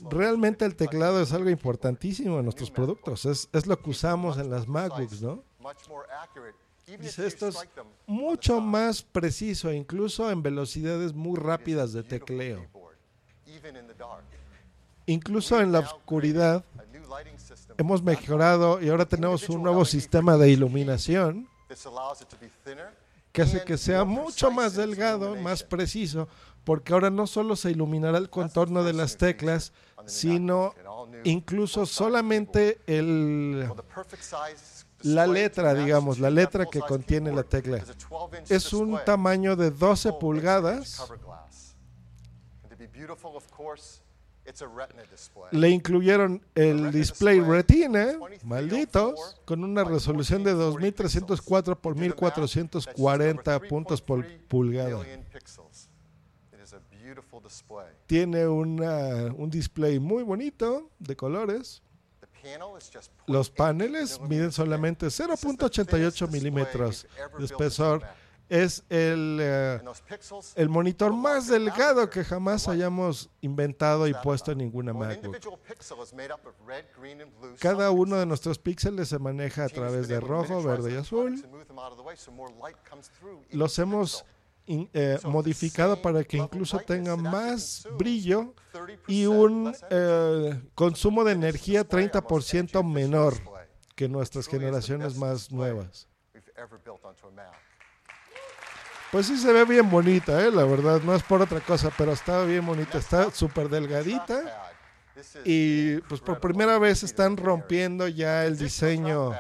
realmente 0.10 0.66
el 0.66 0.76
teclado 0.76 1.22
es 1.22 1.34
algo 1.34 1.50
importantísimo 1.50 2.40
en 2.40 2.46
nuestros 2.46 2.72
productos. 2.72 3.26
Es, 3.26 3.50
es 3.52 3.68
lo 3.68 3.80
que 3.80 3.90
usamos 3.90 4.38
en 4.38 4.50
las 4.50 4.68
MacBooks, 4.68 5.22
¿no? 5.22 5.44
Dice, 7.00 7.28
esto 7.28 7.50
es 7.50 7.58
mucho 8.06 8.62
más 8.62 9.04
preciso, 9.04 9.74
incluso 9.74 10.32
en 10.32 10.42
velocidades 10.42 11.14
muy 11.14 11.38
rápidas 11.38 11.92
de 11.92 12.04
tecleo. 12.04 12.66
Incluso 15.06 15.60
en 15.60 15.74
la 15.74 15.80
oscuridad 15.80 16.64
hemos 17.78 18.02
mejorado 18.02 18.82
y 18.82 18.90
ahora 18.90 19.06
tenemos 19.06 19.50
un 19.50 19.64
nuevo 19.64 19.84
sistema 19.84 20.38
de 20.38 20.50
iluminación 20.50 21.50
que 23.38 23.44
hace 23.44 23.64
que 23.64 23.78
sea 23.78 24.04
mucho 24.04 24.50
más 24.50 24.74
delgado, 24.74 25.36
más 25.36 25.62
preciso, 25.62 26.28
porque 26.64 26.92
ahora 26.92 27.12
no 27.12 27.28
solo 27.28 27.56
se 27.56 27.70
iluminará 27.70 28.18
el 28.18 28.32
contorno 28.32 28.84
de 28.84 28.94
las 28.94 29.16
teclas, 29.18 29.74
sino 30.08 30.74
incluso 31.24 31.86
solamente 31.86 32.80
el, 32.88 33.72
la 35.04 35.28
letra, 35.28 35.76
digamos, 35.76 36.18
la 36.18 36.32
letra 36.32 36.66
que 36.66 36.80
contiene 36.80 37.32
la 37.32 37.44
tecla. 37.44 37.84
Es 38.50 38.74
un 38.74 38.98
tamaño 39.06 39.56
de 39.56 39.70
12 39.70 40.14
pulgadas. 40.14 41.00
Le 45.52 45.70
incluyeron 45.70 46.42
el 46.56 46.92
display 46.92 47.40
retina, 47.40 48.18
malditos, 48.44 49.40
con 49.46 49.64
una 49.64 49.84
resolución 49.84 50.44
de 50.44 50.54
2304 50.54 51.80
por 51.80 51.96
1440 51.96 53.60
puntos 53.62 54.02
por 54.02 54.26
pulgada. 54.48 55.04
Tiene 58.06 58.48
una, 58.48 59.34
un 59.36 59.50
display 59.50 60.00
muy 60.00 60.24
bonito 60.24 60.90
de 61.00 61.16
colores. 61.16 61.82
Los 63.26 63.50
paneles 63.50 64.20
miden 64.22 64.52
solamente 64.52 65.08
0.88 65.08 66.30
milímetros 66.30 67.08
de 67.38 67.46
espesor. 67.46 68.04
Es 68.50 68.84
el, 68.90 69.40
eh, 69.42 69.80
el 70.56 70.70
monitor 70.70 71.12
más 71.14 71.48
delgado 71.48 72.10
que 72.10 72.24
jamás 72.24 72.68
hayamos 72.70 73.30
inventado 73.42 74.08
y 74.08 74.14
puesto 74.24 74.52
en 74.54 74.60
ninguna 74.60 74.94
MacBook. 75.16 75.36
Cada 77.60 77.92
uno 77.92 78.16
de 78.18 78.26
nuestros 78.26 78.58
píxeles 78.58 79.10
se 79.10 79.20
maneja 79.20 79.66
a 79.66 79.70
través 79.70 80.08
de 80.08 80.20
rojo, 80.22 80.64
verde 80.64 80.94
y 80.94 80.96
azul. 80.98 81.36
Los 83.52 83.78
hemos 83.80 84.24
in- 84.66 84.90
eh, 84.94 85.18
modificado 85.26 86.02
para 86.02 86.24
que 86.24 86.38
incluso 86.38 86.78
tenga 86.80 87.16
más 87.18 87.86
brillo 87.98 88.54
y 89.08 89.26
un 89.26 89.74
eh, 89.90 90.62
consumo 90.74 91.24
de 91.26 91.34
energía 91.34 91.84
30% 91.88 92.82
menor 92.84 93.34
que 93.96 94.08
nuestras 94.08 94.48
generaciones 94.48 95.18
más 95.18 95.52
nuevas. 95.52 96.08
Pues 99.12 99.28
sí 99.28 99.38
se 99.38 99.52
ve 99.54 99.64
bien 99.66 99.90
bonita, 99.90 100.46
eh, 100.46 100.52
la 100.52 100.66
verdad, 100.66 101.02
no 101.02 101.16
es 101.16 101.24
por 101.24 101.42
otra 101.42 101.62
cosa, 101.62 101.92
pero 101.98 102.12
está 102.12 102.44
bien 102.44 102.66
bonita, 102.66 102.98
está 102.98 103.32
súper 103.32 103.70
delgadita 103.70 104.74
y 105.46 105.98
pues 106.02 106.22
por 106.22 106.40
primera 106.40 106.78
vez 106.78 107.04
están 107.04 107.38
rompiendo 107.38 108.08
ya 108.08 108.46
el 108.46 108.58
diseño 108.58 109.32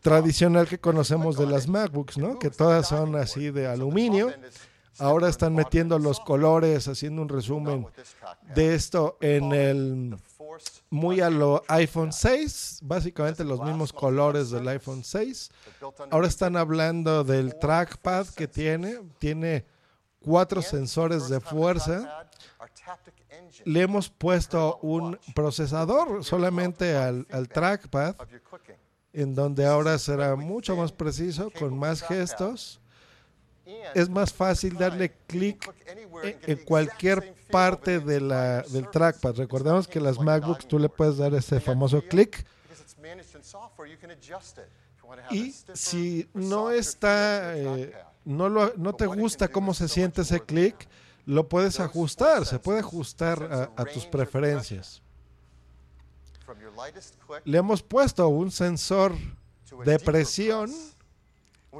tradicional 0.00 0.66
que 0.66 0.78
conocemos 0.78 1.36
de 1.36 1.46
las 1.46 1.68
MacBooks, 1.68 2.18
¿no? 2.18 2.38
Que 2.38 2.50
todas 2.50 2.88
son 2.88 3.16
así 3.16 3.50
de 3.50 3.66
aluminio. 3.66 4.32
Ahora 4.98 5.28
están 5.28 5.54
metiendo 5.54 5.98
los 5.98 6.20
colores, 6.20 6.86
haciendo 6.86 7.22
un 7.22 7.28
resumen 7.28 7.86
de 8.54 8.74
esto 8.74 9.16
en 9.20 9.52
el 9.52 10.16
muy 10.90 11.20
a 11.20 11.30
lo 11.30 11.62
iPhone 11.68 12.12
6, 12.12 12.80
básicamente 12.82 13.44
los 13.44 13.60
mismos 13.62 13.92
colores 13.92 14.50
del 14.50 14.68
iPhone 14.68 15.02
6. 15.02 15.50
Ahora 16.10 16.28
están 16.28 16.56
hablando 16.56 17.24
del 17.24 17.58
trackpad 17.58 18.26
que 18.28 18.46
tiene, 18.46 19.00
tiene 19.18 19.64
cuatro 20.20 20.60
sensores 20.60 21.28
de 21.28 21.40
fuerza. 21.40 22.28
Le 23.64 23.82
hemos 23.82 24.10
puesto 24.10 24.78
un 24.82 25.18
procesador 25.34 26.24
solamente 26.24 26.96
al, 26.96 27.26
al 27.30 27.48
trackpad, 27.48 28.16
en 29.12 29.34
donde 29.34 29.66
ahora 29.66 29.98
será 29.98 30.36
mucho 30.36 30.76
más 30.76 30.92
preciso, 30.92 31.50
con 31.58 31.78
más 31.78 32.02
gestos. 32.02 32.81
Es 33.94 34.08
más 34.08 34.32
fácil 34.32 34.76
darle 34.76 35.12
clic 35.26 35.72
en, 36.42 36.64
cualquier 36.64 37.34
parte 37.50 38.00
de 38.00 38.20
la, 38.20 38.62
del 38.62 38.90
trackpad. 38.90 39.36
Recordemos 39.36 39.86
que 39.86 40.00
las 40.00 40.18
MacBooks 40.18 40.66
tú 40.66 40.78
le 40.78 40.88
puedes 40.88 41.16
dar 41.16 41.34
ese 41.34 41.60
famoso 41.60 42.02
clic. 42.02 42.44
Y 45.30 45.52
si 45.74 46.28
no 46.32 46.70
está, 46.70 47.56
eh, 47.56 47.92
no, 48.24 48.48
lo, 48.48 48.72
no 48.76 48.94
te 48.94 49.06
gusta 49.06 49.48
cómo 49.48 49.74
se 49.74 49.88
siente 49.88 50.22
ese 50.22 50.40
clic, 50.40 50.88
lo 51.26 51.48
puedes 51.48 51.78
ajustar. 51.80 52.46
Se 52.46 52.58
puede 52.58 52.80
ajustar 52.80 53.42
a, 53.76 53.80
a 53.80 53.84
tus 53.84 54.06
preferencias. 54.06 55.02
Le 57.44 57.58
hemos 57.58 57.82
puesto 57.82 58.26
un 58.28 58.50
sensor 58.50 59.14
de 59.84 59.98
presión 59.98 60.70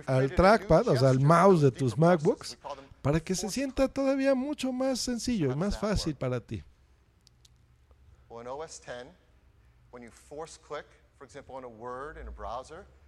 al 0.07 0.35
trackpad, 0.35 0.89
o 0.89 0.97
sea, 0.97 1.11
al 1.11 1.21
mouse 1.21 1.63
de 1.63 1.71
tus 1.71 1.97
MacBooks, 1.97 2.59
para 3.03 3.21
que 3.21 3.35
se 3.35 3.49
sienta 3.51 3.89
todavía 3.89 4.35
mucho 4.35 4.73
más 4.73 5.01
sencillo 5.01 5.55
más 5.57 5.79
fácil 5.79 6.15
para 6.15 6.41
ti. 6.41 6.63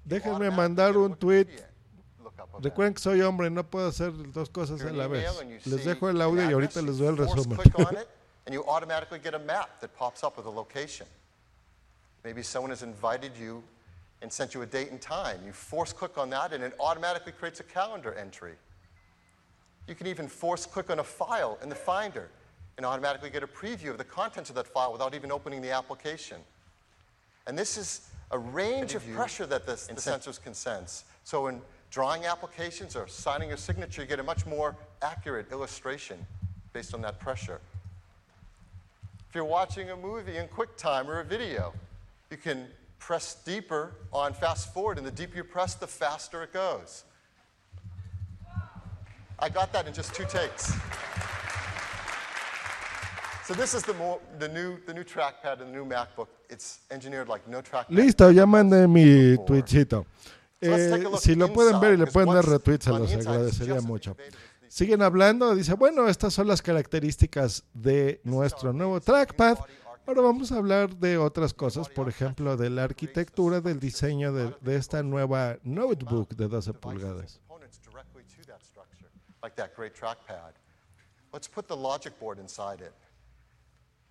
Déjenme 0.04 0.50
mandar 0.50 0.96
un 0.96 1.16
tweet. 1.16 1.46
Recuerden 2.60 2.94
que 2.94 3.00
soy 3.00 3.20
hombre, 3.22 3.50
no 3.50 3.64
puedo 3.64 3.88
hacer 3.88 4.12
dos 4.32 4.48
cosas 4.48 4.80
a 4.82 4.90
la 4.90 5.06
vez. 5.06 5.26
Les 5.66 5.84
dejo 5.84 6.08
el 6.08 6.20
audio 6.20 6.48
y 6.48 6.52
ahorita 6.52 6.82
les 6.82 6.98
doy 6.98 7.08
el 7.08 7.16
resumen. 7.16 7.58
and 8.46 8.52
you 8.54 8.62
automatically 8.64 9.18
get 9.18 9.34
a 9.34 9.38
map 9.38 9.80
that 9.80 9.94
pops 9.96 10.22
up 10.22 10.36
with 10.36 10.46
a 10.46 10.50
location. 10.50 11.06
Maybe 12.24 12.42
someone 12.42 12.70
has 12.70 12.82
invited 12.82 13.32
you 13.36 13.62
and 14.24 14.32
sent 14.32 14.54
you 14.54 14.62
a 14.62 14.66
date 14.66 14.90
and 14.90 15.02
time. 15.02 15.38
You 15.44 15.52
force 15.52 15.92
click 15.92 16.16
on 16.16 16.30
that 16.30 16.54
and 16.54 16.64
it 16.64 16.74
automatically 16.80 17.30
creates 17.30 17.60
a 17.60 17.62
calendar 17.62 18.14
entry. 18.14 18.54
You 19.86 19.94
can 19.94 20.06
even 20.06 20.28
force 20.28 20.64
click 20.64 20.88
on 20.88 20.98
a 20.98 21.04
file 21.04 21.58
in 21.62 21.68
the 21.68 21.74
Finder 21.74 22.30
and 22.78 22.86
automatically 22.86 23.28
get 23.28 23.42
a 23.42 23.46
preview 23.46 23.90
of 23.90 23.98
the 23.98 24.04
contents 24.04 24.48
of 24.48 24.56
that 24.56 24.66
file 24.66 24.92
without 24.92 25.14
even 25.14 25.30
opening 25.30 25.60
the 25.60 25.70
application. 25.70 26.38
And 27.46 27.56
this 27.56 27.76
is 27.76 28.08
a 28.30 28.38
range 28.38 28.94
of 28.94 29.06
pressure 29.12 29.44
that 29.44 29.66
the, 29.66 29.72
the 29.72 30.00
sensors 30.00 30.42
can 30.42 30.54
sense. 30.54 31.04
So 31.24 31.48
in 31.48 31.60
drawing 31.90 32.24
applications 32.24 32.96
or 32.96 33.06
signing 33.06 33.48
your 33.48 33.58
signature, 33.58 34.00
you 34.00 34.08
get 34.08 34.20
a 34.20 34.24
much 34.24 34.46
more 34.46 34.74
accurate 35.02 35.52
illustration 35.52 36.16
based 36.72 36.94
on 36.94 37.02
that 37.02 37.20
pressure. 37.20 37.60
If 39.28 39.34
you're 39.34 39.44
watching 39.44 39.90
a 39.90 39.96
movie 39.96 40.38
in 40.38 40.48
QuickTime 40.48 41.08
or 41.08 41.20
a 41.20 41.24
video, 41.24 41.74
you 42.30 42.38
can 42.38 42.68
press 43.06 43.36
deeper 43.44 43.92
on 44.12 44.32
fast 44.32 44.72
forward, 44.72 44.98
and 44.98 45.06
the 45.06 45.10
deeper 45.10 45.36
you 45.36 45.44
press, 45.44 45.74
the 45.74 45.86
faster 45.86 46.42
it 46.42 46.52
goes. 46.52 47.04
I 49.38 49.48
got 49.48 49.72
that 49.72 49.86
in 49.86 49.92
just 49.92 50.14
two 50.14 50.24
takes. 50.24 50.72
So 53.46 53.52
this 53.52 53.74
is 53.74 53.82
the, 53.82 53.92
mo- 53.94 54.20
the 54.38 54.48
new 54.48 54.78
the 54.86 54.94
new 54.94 55.04
trackpad 55.04 55.60
and 55.60 55.68
the 55.68 55.76
new 55.76 55.84
MacBook. 55.84 56.28
It's 56.48 56.78
engineered 56.90 57.28
like 57.28 57.46
no 57.46 57.60
trackpad. 57.60 57.90
Listo, 57.90 58.30
ya 58.32 58.46
mandé 58.46 58.88
mi 58.88 59.36
tweetcito. 59.44 60.06
Eh, 60.62 61.04
si 61.20 61.34
lo 61.34 61.48
pueden 61.48 61.78
ver 61.78 61.92
y 61.92 61.96
le 61.98 62.06
pueden 62.06 62.32
dar 62.32 62.46
retweet, 62.46 62.80
se 62.80 62.90
los 62.90 63.12
agradecería 63.12 63.82
mucho. 63.82 64.16
Siguen 64.66 65.02
hablando, 65.02 65.54
dice, 65.54 65.74
bueno, 65.74 66.08
estas 66.08 66.32
son 66.32 66.48
las 66.48 66.62
características 66.62 67.64
de 67.74 68.20
nuestro 68.24 68.72
nuevo 68.72 68.98
trackpad. 69.00 69.58
Ahora 70.06 70.20
vamos 70.20 70.52
a 70.52 70.56
hablar 70.58 70.94
de 70.96 71.16
otras 71.16 71.54
cosas, 71.54 71.88
por 71.88 72.08
ejemplo, 72.08 72.56
de 72.56 72.68
la 72.68 72.84
arquitectura 72.84 73.60
del 73.60 73.80
diseño 73.80 74.32
de, 74.32 74.54
de 74.60 74.76
esta 74.76 75.02
nueva 75.02 75.56
notebook 75.62 76.34
de 76.34 76.46
12 76.46 76.74
pulgadas. 76.74 77.40
components 77.48 77.80
directly 77.80 78.22
to 78.24 78.42
that 78.46 78.60
structure, 78.62 79.08
like 79.42 79.56
that 79.56 79.70
great 79.76 79.94
trackpad. 79.94 80.52
Let's 81.32 81.48
put 81.48 81.66
the 81.66 81.76
logic 81.76 82.18
board 82.20 82.38
inside 82.38 82.80
it. 82.84 82.92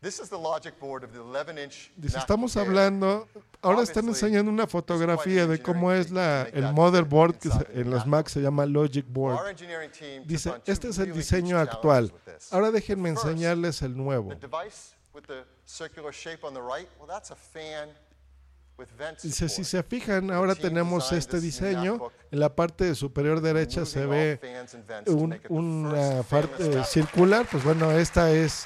This 0.02 0.20
is 0.20 0.30
the 0.30 0.38
logic 0.38 0.78
board 0.82 1.06
of 1.06 1.12
the 1.14 1.20
11-inch 1.20 1.91
Dice, 1.96 2.18
estamos 2.18 2.58
hablando, 2.58 3.26
ahora 3.62 3.84
están 3.84 4.06
enseñando 4.10 4.52
una 4.52 4.68
fotografía 4.68 5.48
de 5.48 5.62
cómo 5.62 5.94
es 5.94 6.12
la, 6.12 6.41
el 6.52 6.74
motherboard 6.74 7.38
que 7.38 7.50
se- 7.50 7.80
en 7.82 7.89
los 7.89 8.06
Macs 8.06 8.34
se 8.34 8.41
llama 8.41 8.66
Logic 8.66 9.06
Board. 9.08 9.56
Dice, 10.26 10.54
este 10.66 10.89
es 10.89 10.98
el 10.98 11.14
diseño 11.14 11.58
actual. 11.58 12.12
Ahora 12.52 12.72
déjenme 12.72 13.10
enseñarles 13.10 13.82
el 13.84 13.96
nuevo. 13.96 14.34
With 15.14 15.24
the 15.28 15.43
circular 15.66 16.11
shape 16.11 16.43
on 16.43 16.53
the 16.55 16.61
right, 16.61 16.88
well, 16.97 17.07
that's 17.07 17.30
a 17.30 17.36
fan 17.36 17.89
with 18.80 18.88
vents. 18.97 19.22
Dice, 19.24 19.47
si 19.47 19.64
se 19.64 19.84
fijan, 19.84 20.32
ahora 20.32 20.55
tenemos 20.55 21.11
este 21.11 21.39
diseño. 21.39 22.11
En 22.32 22.39
la 22.39 22.49
parte 22.55 22.95
superior 22.95 23.39
derecha 23.41 23.86
se 23.86 24.07
ve 24.07 24.39
un- 25.07 25.39
una 25.49 26.24
parte 26.24 26.84
circular. 26.86 27.45
Pues 27.51 27.64
bueno, 27.64 27.91
esta 27.91 28.32
es 28.32 28.66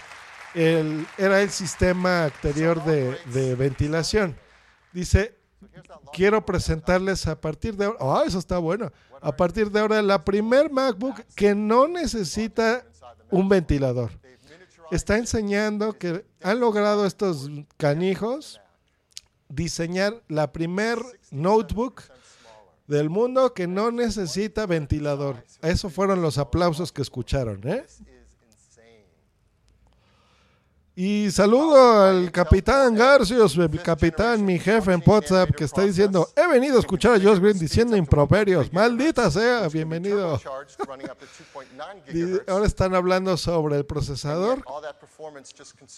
el, 0.55 1.05
era 1.17 1.41
el 1.41 1.49
sistema 1.49 2.25
anterior 2.25 2.81
de, 2.85 3.17
de 3.33 3.55
ventilación. 3.55 4.37
Dice, 4.93 5.35
quiero 6.13 6.45
presentarles 6.45 7.27
a 7.27 7.39
partir 7.41 7.75
de 7.75 7.85
ahora, 7.85 7.97
ah, 7.99 8.23
eso 8.25 8.39
está 8.39 8.57
bueno, 8.57 8.89
a 9.19 9.35
partir 9.35 9.69
de 9.69 9.81
ahora 9.81 10.01
la 10.01 10.23
primer 10.23 10.71
MacBook 10.71 11.19
que 11.35 11.53
no 11.53 11.89
necesita 11.89 12.85
un 13.31 13.49
ventilador. 13.49 14.11
Está 14.91 15.17
enseñando 15.17 15.97
que 15.97 16.25
han 16.41 16.59
logrado 16.59 17.05
estos 17.05 17.49
canijos 17.77 18.61
diseñar 19.49 20.21
la 20.27 20.51
primer 20.51 20.99
notebook 21.31 22.03
del 22.87 23.09
mundo 23.09 23.53
que 23.53 23.67
no 23.67 23.91
necesita 23.91 24.65
ventilador. 24.65 25.43
Esos 25.61 25.91
fueron 25.93 26.21
los 26.21 26.37
aplausos 26.37 26.91
que 26.91 27.01
escucharon, 27.01 27.67
¿eh? 27.67 27.85
Y 30.99 31.29
saludo 31.29 32.05
al 32.05 32.31
capitán 32.31 32.95
Garcios, 32.95 33.55
el 33.55 33.83
capitán, 33.83 34.43
mi 34.43 34.57
jefe 34.57 34.91
en 34.93 35.03
WhatsApp, 35.05 35.51
que 35.51 35.65
está 35.65 35.83
diciendo, 35.83 36.27
he 36.35 36.47
venido 36.47 36.77
a 36.77 36.79
escuchar 36.79 37.13
a 37.13 37.23
Josh 37.23 37.37
Green 37.39 37.59
diciendo 37.59 37.95
improperios. 37.95 38.73
Maldita 38.73 39.29
sea, 39.29 39.67
bienvenido. 39.67 40.41
Ahora 42.47 42.65
están 42.65 42.95
hablando 42.95 43.37
sobre 43.37 43.77
el 43.77 43.85
procesador 43.85 44.65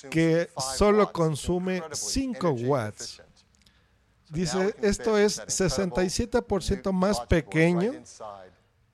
que 0.10 0.50
solo 0.76 1.10
consume 1.14 1.78
Incredibly 1.78 1.96
5 1.96 2.48
energy 2.50 2.66
watts. 2.66 3.22
Dice, 4.28 4.76
esto 4.82 5.18
es 5.18 5.40
67% 5.40 6.92
más 6.92 7.22
pequeño. 7.22 7.94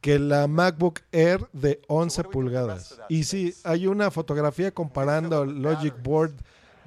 Que 0.06 0.20
la 0.20 0.46
MacBook 0.46 1.00
Air 1.12 1.48
de 1.52 1.82
11 1.88 2.26
pulgadas. 2.26 2.96
Y 3.10 3.24
sí, 3.24 3.56
hay 3.64 3.88
una 3.88 4.12
fotografía 4.12 4.72
comparando 4.72 5.42
el 5.42 5.64
Logic 5.64 5.96
Board 6.04 6.36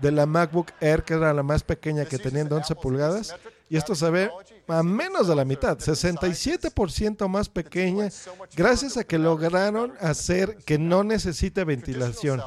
de 0.00 0.12
la 0.12 0.24
MacBook 0.24 0.68
Air, 0.80 1.02
que 1.02 1.14
era 1.14 1.34
la 1.34 1.42
más 1.42 1.64
pequeña 1.64 2.04
que 2.04 2.16
tenía 2.18 2.44
de 2.44 2.54
11 2.54 2.76
pulgadas, 2.76 3.34
y 3.68 3.76
esto 3.76 3.96
se 3.96 4.08
ve 4.10 4.30
a 4.68 4.84
menos 4.84 5.26
de 5.26 5.34
la 5.34 5.44
mitad, 5.44 5.78
67% 5.78 7.26
más 7.26 7.48
pequeña, 7.48 8.08
gracias 8.54 8.96
a 8.96 9.02
que 9.02 9.18
lograron 9.18 9.94
hacer 9.98 10.56
que 10.58 10.78
no 10.78 11.02
necesite 11.02 11.64
ventilación. 11.64 12.40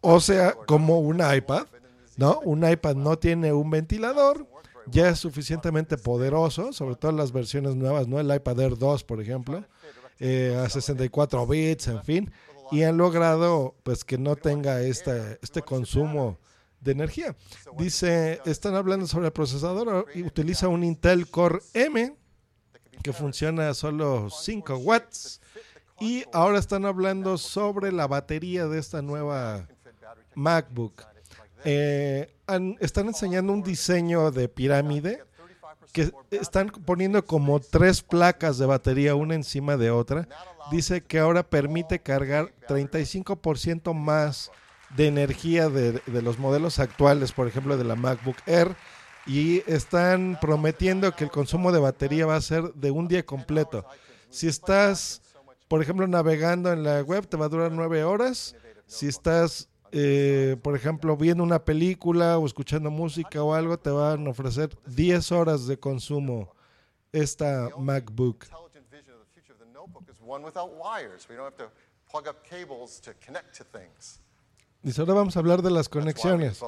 O 0.00 0.20
sea, 0.20 0.52
como 0.52 1.00
un 1.00 1.16
iPad, 1.16 1.66
¿no? 2.16 2.38
Un 2.44 2.70
iPad 2.70 2.94
no 2.94 3.18
tiene 3.18 3.52
un 3.52 3.68
ventilador, 3.68 4.46
ya 4.86 5.08
es 5.08 5.18
suficientemente 5.18 5.96
poderoso, 5.96 6.72
sobre 6.72 6.94
todo 6.94 7.10
en 7.10 7.16
las 7.16 7.32
versiones 7.32 7.74
nuevas, 7.74 8.06
¿no? 8.06 8.20
El 8.20 8.32
iPad 8.32 8.60
Air 8.60 8.78
2, 8.78 9.02
por 9.02 9.20
ejemplo, 9.20 9.64
eh, 10.18 10.60
a 10.64 10.68
64 10.68 11.46
bits, 11.46 11.88
en 11.88 12.04
fin, 12.04 12.32
y 12.70 12.82
han 12.82 12.96
logrado 12.96 13.74
pues 13.82 14.04
que 14.04 14.18
no 14.18 14.36
tenga 14.36 14.80
este, 14.80 15.38
este 15.42 15.62
consumo 15.62 16.38
de 16.80 16.92
energía. 16.92 17.34
Dice, 17.78 18.40
están 18.44 18.74
hablando 18.74 19.06
sobre 19.06 19.26
el 19.26 19.32
procesador 19.32 20.06
y 20.14 20.22
utiliza 20.22 20.68
un 20.68 20.84
Intel 20.84 21.28
Core 21.28 21.60
M 21.72 22.14
que 23.02 23.12
funciona 23.12 23.68
a 23.68 23.74
solo 23.74 24.28
5 24.30 24.76
watts 24.76 25.40
y 26.00 26.24
ahora 26.32 26.58
están 26.58 26.84
hablando 26.84 27.38
sobre 27.38 27.92
la 27.92 28.06
batería 28.06 28.66
de 28.66 28.78
esta 28.78 29.02
nueva 29.02 29.68
MacBook. 30.34 31.02
Eh, 31.64 32.34
están 32.80 33.06
enseñando 33.08 33.52
un 33.52 33.62
diseño 33.62 34.30
de 34.30 34.48
pirámide 34.48 35.22
que 35.94 36.12
están 36.32 36.70
poniendo 36.70 37.24
como 37.24 37.60
tres 37.60 38.02
placas 38.02 38.58
de 38.58 38.66
batería 38.66 39.14
una 39.14 39.36
encima 39.36 39.76
de 39.76 39.92
otra. 39.92 40.26
Dice 40.72 41.04
que 41.04 41.20
ahora 41.20 41.44
permite 41.44 42.00
cargar 42.00 42.52
35% 42.68 43.94
más 43.94 44.50
de 44.96 45.06
energía 45.06 45.68
de, 45.68 45.92
de 45.92 46.22
los 46.22 46.40
modelos 46.40 46.80
actuales, 46.80 47.30
por 47.30 47.46
ejemplo, 47.46 47.76
de 47.76 47.84
la 47.84 47.94
MacBook 47.94 48.36
Air, 48.46 48.74
y 49.24 49.62
están 49.70 50.36
prometiendo 50.40 51.14
que 51.14 51.24
el 51.24 51.30
consumo 51.30 51.70
de 51.70 51.78
batería 51.78 52.26
va 52.26 52.34
a 52.34 52.40
ser 52.40 52.74
de 52.74 52.90
un 52.90 53.06
día 53.06 53.24
completo. 53.24 53.86
Si 54.30 54.48
estás, 54.48 55.22
por 55.68 55.80
ejemplo, 55.80 56.08
navegando 56.08 56.72
en 56.72 56.82
la 56.82 57.02
web, 57.02 57.28
te 57.28 57.36
va 57.36 57.46
a 57.46 57.50
durar 57.50 57.70
nueve 57.70 58.02
horas. 58.02 58.56
Si 58.88 59.06
estás, 59.06 59.68
eh, 59.96 60.56
por 60.60 60.74
ejemplo, 60.74 61.16
viendo 61.16 61.44
una 61.44 61.64
película 61.64 62.36
o 62.38 62.46
escuchando 62.46 62.90
música 62.90 63.44
o 63.44 63.54
algo, 63.54 63.78
te 63.78 63.90
van 63.90 64.26
a 64.26 64.30
ofrecer 64.30 64.76
10 64.86 65.30
horas 65.30 65.68
de 65.68 65.78
consumo 65.78 66.52
esta 67.12 67.68
MacBook. 67.78 68.44
Dice, 74.82 75.00
ahora 75.00 75.14
vamos 75.14 75.36
a 75.36 75.38
hablar 75.38 75.62
de 75.62 75.70
las 75.70 75.88
conexiones. 75.88 76.60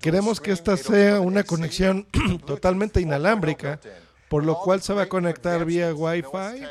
Queremos 0.00 0.40
que 0.40 0.50
esta 0.50 0.76
sea 0.76 1.20
una 1.20 1.44
conexión 1.44 2.08
totalmente 2.44 3.00
inalámbrica, 3.00 3.78
por 4.28 4.44
lo 4.44 4.58
cual 4.58 4.82
se 4.82 4.92
va 4.94 5.02
a 5.02 5.08
conectar 5.08 5.64
vía 5.64 5.94
Wi-Fi 5.94 6.66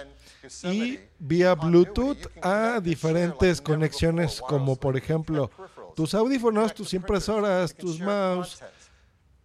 y 0.64 1.00
vía 1.18 1.56
Bluetooth 1.56 2.28
a 2.42 2.82
diferentes 2.82 3.62
conexiones 3.62 4.42
como 4.42 4.76
por 4.76 4.98
ejemplo 4.98 5.50
tus 5.96 6.14
audífonos, 6.14 6.74
tus 6.74 6.94
impresoras, 6.94 7.74
tus 7.74 8.00
mouse. 8.00 8.62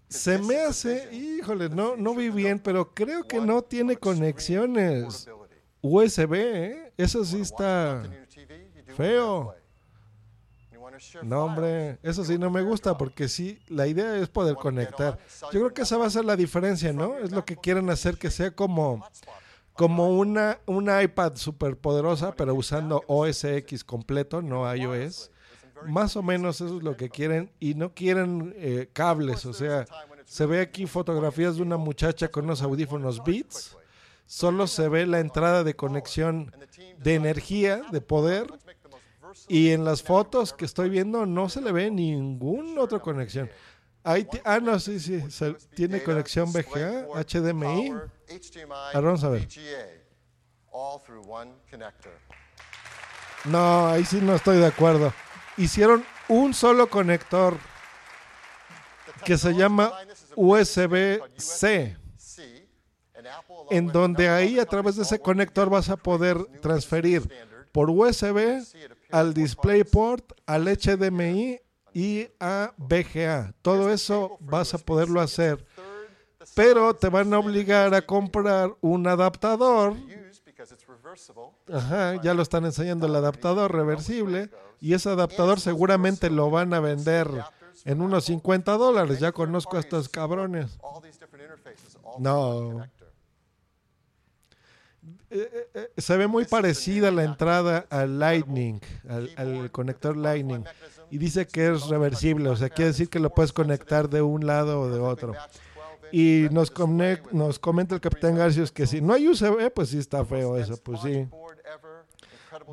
Se 0.09 0.39
me 0.39 0.61
hace, 0.61 1.15
híjole, 1.15 1.69
no, 1.69 1.97
no 1.97 2.15
vi 2.15 2.31
bien, 2.31 2.59
pero 2.59 2.95
creo 2.95 3.25
que 3.25 3.41
no 3.41 3.63
tiene 3.63 3.97
conexiones. 3.97 5.29
USB, 5.81 6.35
¿eh? 6.35 6.93
Eso 6.97 7.25
sí 7.25 7.41
está 7.41 8.03
feo. 8.97 9.55
No, 11.23 11.45
hombre, 11.45 11.99
eso 12.03 12.25
sí 12.25 12.39
no 12.39 12.51
me 12.51 12.63
gusta 12.63 12.97
porque 12.97 13.29
sí, 13.29 13.61
la 13.69 13.87
idea 13.87 14.17
es 14.17 14.29
poder 14.29 14.57
conectar. 14.57 15.19
Yo 15.53 15.61
creo 15.61 15.75
que 15.75 15.83
esa 15.83 15.97
va 15.97 16.07
a 16.07 16.11
ser 16.11 16.25
la 16.25 16.37
diferencia, 16.37 16.93
¿no? 16.93 17.19
Es 17.19 17.31
lo 17.31 17.45
que 17.45 17.57
quieren 17.57 17.89
hacer 17.91 18.19
que 18.19 18.31
sea 18.31 18.51
como, 18.51 19.07
como 19.75 20.19
una, 20.19 20.59
una 20.67 21.03
iPad 21.03 21.37
super 21.37 21.77
poderosa, 21.77 22.33
pero 22.35 22.55
usando 22.55 23.05
OS 23.07 23.45
X 23.45 23.85
completo, 23.85 24.43
no 24.43 24.75
iOS. 24.75 25.31
Más 25.87 26.17
o 26.17 26.23
menos 26.23 26.61
eso 26.61 26.77
es 26.79 26.83
lo 26.83 26.97
que 26.97 27.09
quieren 27.11 27.51
y 27.61 27.75
no 27.75 27.93
quieren 27.95 28.55
eh, 28.57 28.89
cables, 28.93 29.45
o 29.47 29.53
sea, 29.53 29.85
se 30.25 30.47
ve 30.47 30.61
aquí 30.61 30.87
fotografías 30.87 31.57
de 31.57 31.63
una 31.63 31.77
muchacha 31.77 32.29
con 32.29 32.45
unos 32.45 32.63
audífonos 32.63 33.23
Beats, 33.25 33.77
solo 34.27 34.67
se 34.67 34.89
ve 34.89 35.07
la 35.07 35.21
entrada 35.21 35.65
de 35.65 35.75
conexión 35.77 36.53
de 36.99 37.15
energía, 37.15 37.83
de 37.91 38.01
poder, 38.01 38.47
y 39.47 39.71
en 39.71 39.85
las 39.85 40.03
fotos 40.03 40.53
que 40.53 40.65
estoy 40.65 40.89
viendo 40.91 41.27
no 41.27 41.49
se 41.49 41.61
le 41.61 41.71
ve 41.73 41.91
ninguna 41.91 42.81
otra 42.81 42.99
conexión. 42.99 43.51
Ahí 44.05 44.27
ah, 44.45 44.59
no, 44.61 44.79
sí, 44.79 45.01
sí, 45.01 45.23
se- 45.31 45.55
tiene 45.75 46.03
conexión 46.03 46.51
VGA, 46.53 47.07
HDMI. 47.25 47.91
Ahora 48.95 49.01
vamos 49.09 49.25
a 49.25 49.29
ver. 49.29 49.47
No, 53.45 53.89
ahí 53.89 54.05
sí 54.05 54.21
no 54.23 54.35
estoy 54.35 54.59
de 54.59 54.67
acuerdo. 54.67 55.13
Hicieron 55.59 56.05
un 56.29 56.55
solo 56.55 56.89
conector 56.89 57.59
que 59.25 59.37
se 59.37 59.55
llama 59.55 59.93
USB-C, 60.37 61.97
en 63.71 63.87
donde 63.89 64.29
ahí 64.29 64.59
a 64.59 64.65
través 64.67 64.97
de 64.97 65.03
ese 65.03 65.19
conector 65.19 65.69
vas 65.69 65.91
a 65.91 65.97
poder 65.97 66.39
transferir 66.63 67.29
por 67.73 67.91
USB 67.91 68.63
al 69.11 69.35
DisplayPort, 69.35 70.33
al 70.47 70.65
HDMI 70.67 71.61
y 71.93 72.29
a 72.39 72.73
VGA. 72.77 73.53
Todo 73.61 73.93
eso 73.93 74.37
vas 74.41 74.75
a 74.75 74.79
poderlo 74.79 75.21
hacer, 75.21 75.67
pero 76.55 76.95
te 76.95 77.09
van 77.09 77.35
a 77.35 77.39
obligar 77.41 77.95
a 77.95 78.03
comprar 78.03 78.71
un 78.81 79.07
adaptador. 79.09 79.97
Ajá, 81.73 82.21
ya 82.23 82.35
lo 82.35 82.43
están 82.43 82.65
enseñando 82.65 83.07
el 83.07 83.15
adaptador 83.15 83.73
reversible 83.73 84.51
y 84.81 84.95
ese 84.95 85.09
adaptador 85.09 85.61
seguramente 85.61 86.31
lo 86.31 86.51
van 86.51 86.75
a 86.75 86.81
vender 86.81 87.29
en 87.85 88.01
unos 88.01 88.25
50 88.25 88.73
dólares. 88.73 89.21
Ya 89.21 89.33
conozco 89.33 89.77
a 89.77 89.81
estos 89.81 90.09
cabrones. 90.09 90.79
No. 92.19 92.85
Eh, 95.31 95.51
eh, 95.53 95.69
eh, 95.75 95.91
se 96.01 96.17
ve 96.17 96.27
muy 96.27 96.47
parecida 96.47 97.11
la 97.11 97.25
entrada 97.25 97.87
al 97.91 98.19
Lightning, 98.19 98.81
al, 99.09 99.31
al 99.37 99.71
conector 99.71 100.17
Lightning, 100.17 100.65
y 101.11 101.19
dice 101.19 101.47
que 101.47 101.71
es 101.71 101.87
reversible, 101.89 102.49
o 102.49 102.57
sea, 102.57 102.71
quiere 102.71 102.93
decir 102.93 103.11
que 103.11 103.19
lo 103.19 103.31
puedes 103.31 103.53
conectar 103.53 104.09
de 104.09 104.23
un 104.23 104.47
lado 104.47 104.81
o 104.81 104.89
de 104.89 104.99
otro. 104.99 105.35
Y 106.13 106.47
nos, 106.51 106.71
comenta 106.71 107.95
el 107.95 108.01
capitán 108.01 108.37
Garcios 108.37 108.73
que 108.73 108.87
si 108.87 109.01
no 109.01 109.13
hay 109.13 109.29
USB, 109.29 109.71
pues 109.73 109.91
sí 109.91 109.99
está 109.99 110.25
feo 110.25 110.57
eso, 110.57 110.77
pues 110.83 111.01
sí. 111.03 111.29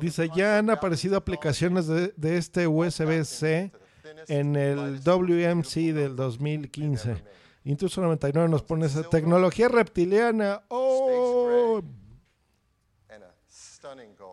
Dice, 0.00 0.28
ya 0.34 0.58
han 0.58 0.70
aparecido 0.70 1.16
aplicaciones 1.16 1.86
de, 1.86 2.12
de 2.16 2.36
este 2.36 2.66
USB-C 2.66 3.72
en 4.28 4.56
el 4.56 5.00
WMC 5.02 5.74
del 5.92 6.16
2015. 6.16 7.16
Intruso 7.64 8.00
99 8.00 8.48
nos 8.48 8.62
pone 8.62 8.86
esa 8.86 9.02
tecnología 9.02 9.68
reptiliana. 9.68 10.62
¡Oh! 10.68 11.82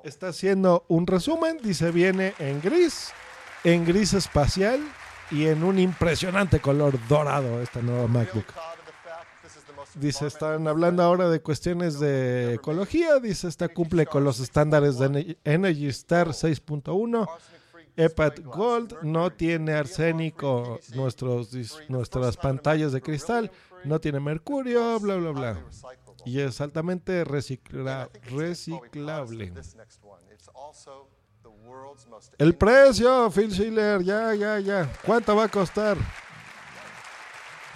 Está 0.04 0.30
haciendo 0.30 0.86
un 0.88 1.08
resumen, 1.08 1.58
dice, 1.62 1.91
viene 1.91 2.34
en 2.39 2.62
gris, 2.62 3.12
en 3.64 3.86
gris 3.86 4.14
espacial 4.14 4.82
y 5.32 5.47
en 5.47 5.64
un 5.64 5.80
impresionante 5.80 6.60
color 6.60 6.99
dorado 7.08 7.62
esta 7.62 7.82
nueva 7.82 8.08
MacBook. 8.08 8.45
Dice, 9.96 10.26
están 10.28 10.68
hablando 10.68 11.04
ahora 11.04 11.30
de 11.30 11.41
cuestiones 11.41 12.00
de 12.00 12.56
ecología. 12.56 13.20
Dice, 13.20 13.48
esta 13.48 13.68
cumple 13.70 14.06
con 14.06 14.24
los 14.24 14.39
estándares 14.39 14.98
de 14.98 15.06
Ener- 15.08 15.38
Energy 15.44 15.88
Star 15.88 16.30
6.1. 16.30 17.28
EPAT 17.96 18.39
Gold 18.39 19.04
no 19.04 19.30
tiene 19.32 19.74
arsénico, 19.74 20.80
nuestros, 20.96 21.50
nuestras 21.89 22.38
pantallas 22.38 22.91
de 22.91 23.02
cristal, 23.02 23.52
no 23.86 24.00
tiene 24.02 24.20
mercurio, 24.20 25.00
bla, 25.00 25.16
bla, 25.18 25.30
bla. 25.30 25.64
Y 26.26 26.39
es 26.39 26.60
altamente 26.60 27.24
recicla- 27.24 28.10
reciclable. 28.32 29.54
El 32.39 32.56
precio, 32.56 33.30
Phil 33.30 33.52
Schiller, 33.52 34.02
ya, 34.02 34.34
ya, 34.34 34.60
ya. 34.60 34.91
¿Cuánto 35.06 35.36
va 35.36 35.44
a 35.46 35.50
costar? 35.50 35.98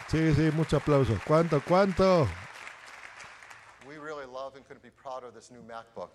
Sí, 0.10 0.34
sí, 0.34 0.50
mucho 0.56 0.78
aplauso. 0.78 1.18
¿Cuánto, 1.28 1.62
cuánto? 1.62 2.28
We 3.86 3.98
really 3.98 4.26
love 4.26 4.56
and 4.56 4.66
couldn't 4.66 4.82
be 4.82 4.92
prouder 4.92 5.28
of 5.28 5.34
this 5.34 5.52
new 5.52 5.62
MacBook. 5.64 6.12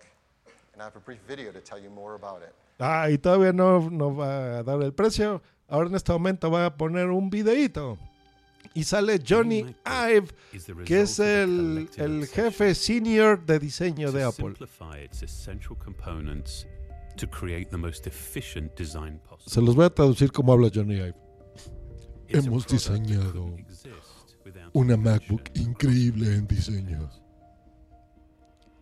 And 0.73 0.81
I 0.81 0.85
have 0.85 0.95
a 0.95 0.99
brief 0.99 1.19
video 1.27 1.51
to 1.51 1.61
tell 1.61 1.79
you 1.79 1.91
more 1.91 2.15
about 2.15 2.41
it. 2.41 2.53
Ah, 2.79 3.07
y 3.09 3.19
todavía 3.19 3.53
no, 3.53 3.89
no 3.91 4.15
va 4.15 4.59
a 4.59 4.63
dar 4.63 4.81
el 4.81 4.93
precio. 4.93 5.41
Ahora 5.67 5.89
en 5.89 5.95
este 5.95 6.11
momento 6.11 6.49
va 6.49 6.65
a 6.65 6.75
poner 6.75 7.09
un 7.09 7.29
videíto. 7.29 7.99
Y 8.73 8.83
sale 8.83 9.21
Johnny 9.23 9.75
Ive, 9.85 10.27
que 10.85 11.01
es 11.01 11.19
el, 11.19 11.89
el 11.97 12.25
jefe 12.27 12.73
senior 12.73 13.45
de 13.45 13.59
diseño 13.59 14.11
de 14.11 14.23
Apple. 14.23 14.55
Se 19.45 19.61
los 19.61 19.75
voy 19.75 19.85
a 19.85 19.89
traducir 19.91 20.31
como 20.31 20.53
habla 20.53 20.71
Johnny 20.73 20.95
Ive. 20.95 21.15
Hemos 22.29 22.65
diseñado 22.65 23.55
una 24.73 24.97
MacBook 24.97 25.43
increíble 25.53 26.35
en 26.35 26.47
diseño. 26.47 27.09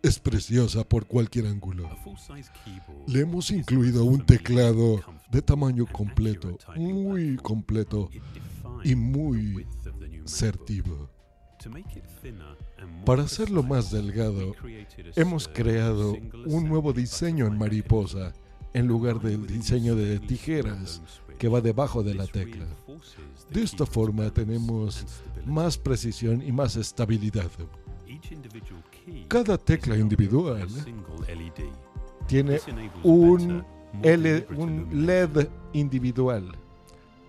Es 0.02 0.18
preciosa 0.18 0.84
por 0.84 1.06
cualquier 1.06 1.46
ángulo. 1.46 1.89
Le 3.08 3.20
hemos 3.20 3.52
incluido 3.52 4.06
un 4.06 4.26
teclado 4.26 5.02
de 5.30 5.42
tamaño 5.42 5.86
completo, 5.86 6.58
muy 6.76 7.36
completo 7.38 8.10
y 8.84 8.96
muy 8.96 9.68
certivo. 10.26 11.10
Para 13.06 13.24
hacerlo 13.24 13.62
más 13.62 13.92
delgado, 13.92 14.56
hemos 15.16 15.48
creado 15.48 16.18
un 16.46 16.68
nuevo 16.68 16.94
diseño 16.94 17.46
en 17.46 17.58
mariposa 17.58 18.34
en 18.74 18.88
lugar 18.88 19.20
del 19.20 19.46
diseño 19.46 19.96
de 19.96 20.20
tijeras 20.20 21.02
que 21.42 21.48
va 21.48 21.60
debajo 21.60 22.04
de 22.04 22.14
la 22.14 22.28
tecla. 22.28 22.66
De 23.50 23.64
esta 23.64 23.84
forma 23.88 24.30
tenemos 24.30 25.04
más 25.44 25.76
precisión 25.76 26.39
y 26.48 26.52
más 26.52 26.76
estabilidad. 26.76 27.50
Cada 29.28 29.58
tecla 29.58 29.98
individual 29.98 30.68
tiene 32.28 32.60
un, 33.04 33.66
L- 34.04 34.46
un 34.56 35.06
LED 35.08 35.48
individual, 35.74 36.52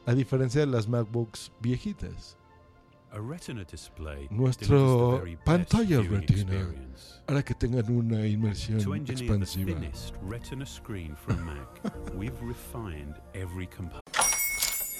a 0.04 0.12
diferencia 0.12 0.60
de 0.60 0.66
las 0.66 0.86
MacBooks 0.86 1.50
viejitas. 1.60 2.36
Nuestro 4.30 5.22
pantalla 5.42 6.00
retina 6.20 6.50
hará 7.26 7.42
que 7.42 7.54
tengan 7.54 7.90
una 7.90 8.26
inmersión 8.26 8.80
expansiva. 9.06 9.78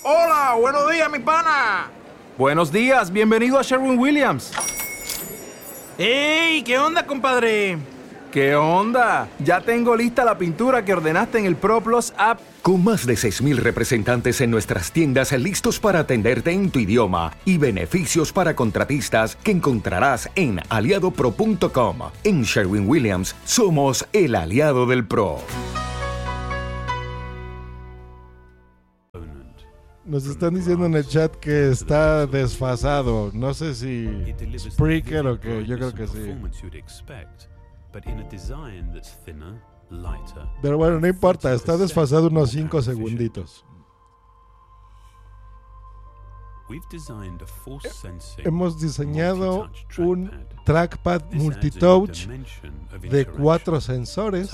Hola, 0.04 0.56
buenos 0.60 0.90
días, 0.90 1.10
mi 1.10 1.18
pana. 1.18 1.90
Buenos 2.38 2.72
días, 2.72 3.12
bienvenido 3.12 3.58
a 3.58 3.62
Sherwin 3.62 3.98
Williams. 3.98 4.52
¡Ey! 5.98 6.62
¿Qué 6.62 6.78
onda, 6.78 7.06
compadre? 7.06 7.78
¿Qué 8.32 8.54
onda? 8.56 9.28
Ya 9.38 9.60
tengo 9.60 9.94
lista 9.94 10.24
la 10.24 10.38
pintura 10.38 10.84
que 10.84 10.94
ordenaste 10.94 11.38
en 11.38 11.44
el 11.44 11.56
ProPlus 11.56 12.14
app. 12.16 12.40
Con 12.62 12.84
más 12.84 13.06
de 13.06 13.14
6.000 13.14 13.56
representantes 13.56 14.40
en 14.40 14.52
nuestras 14.52 14.92
tiendas 14.92 15.32
listos 15.32 15.80
para 15.80 15.98
atenderte 15.98 16.52
en 16.52 16.70
tu 16.70 16.78
idioma 16.78 17.32
y 17.44 17.58
beneficios 17.58 18.32
para 18.32 18.54
contratistas 18.54 19.34
que 19.34 19.50
encontrarás 19.50 20.30
en 20.36 20.60
aliadopro.com. 20.68 21.98
En 22.22 22.42
Sherwin 22.42 22.88
Williams 22.88 23.34
somos 23.44 24.06
el 24.12 24.36
aliado 24.36 24.86
del 24.86 25.04
PRO. 25.08 25.38
Nos 30.04 30.26
están 30.26 30.54
diciendo 30.54 30.86
en 30.86 30.94
el 30.94 31.06
chat 31.06 31.34
que 31.34 31.68
está 31.68 32.28
desfasado. 32.28 33.32
No 33.34 33.54
sé 33.54 33.74
si 33.74 34.08
Spreaker 34.70 35.26
o 35.26 35.40
que 35.40 35.66
yo 35.66 35.76
creo 35.76 35.92
que 35.92 36.06
sí. 36.06 36.32
Pero 40.60 40.78
bueno, 40.78 41.00
no 41.00 41.06
importa, 41.06 41.52
está 41.52 41.76
desfasado 41.76 42.28
unos 42.28 42.50
5 42.50 42.82
segunditos. 42.82 43.64
Hemos 48.38 48.80
diseñado 48.80 49.70
un 49.98 50.30
trackpad. 50.64 51.22
Multitouch 51.32 52.26
de 53.00 53.26
cuatro 53.26 53.80
sensores 53.80 54.50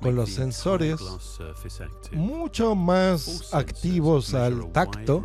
con 0.00 0.16
los 0.16 0.30
sensores 0.30 1.00
mucho 2.12 2.74
más 2.74 3.54
activos 3.54 4.34
al 4.34 4.72
tacto, 4.72 5.24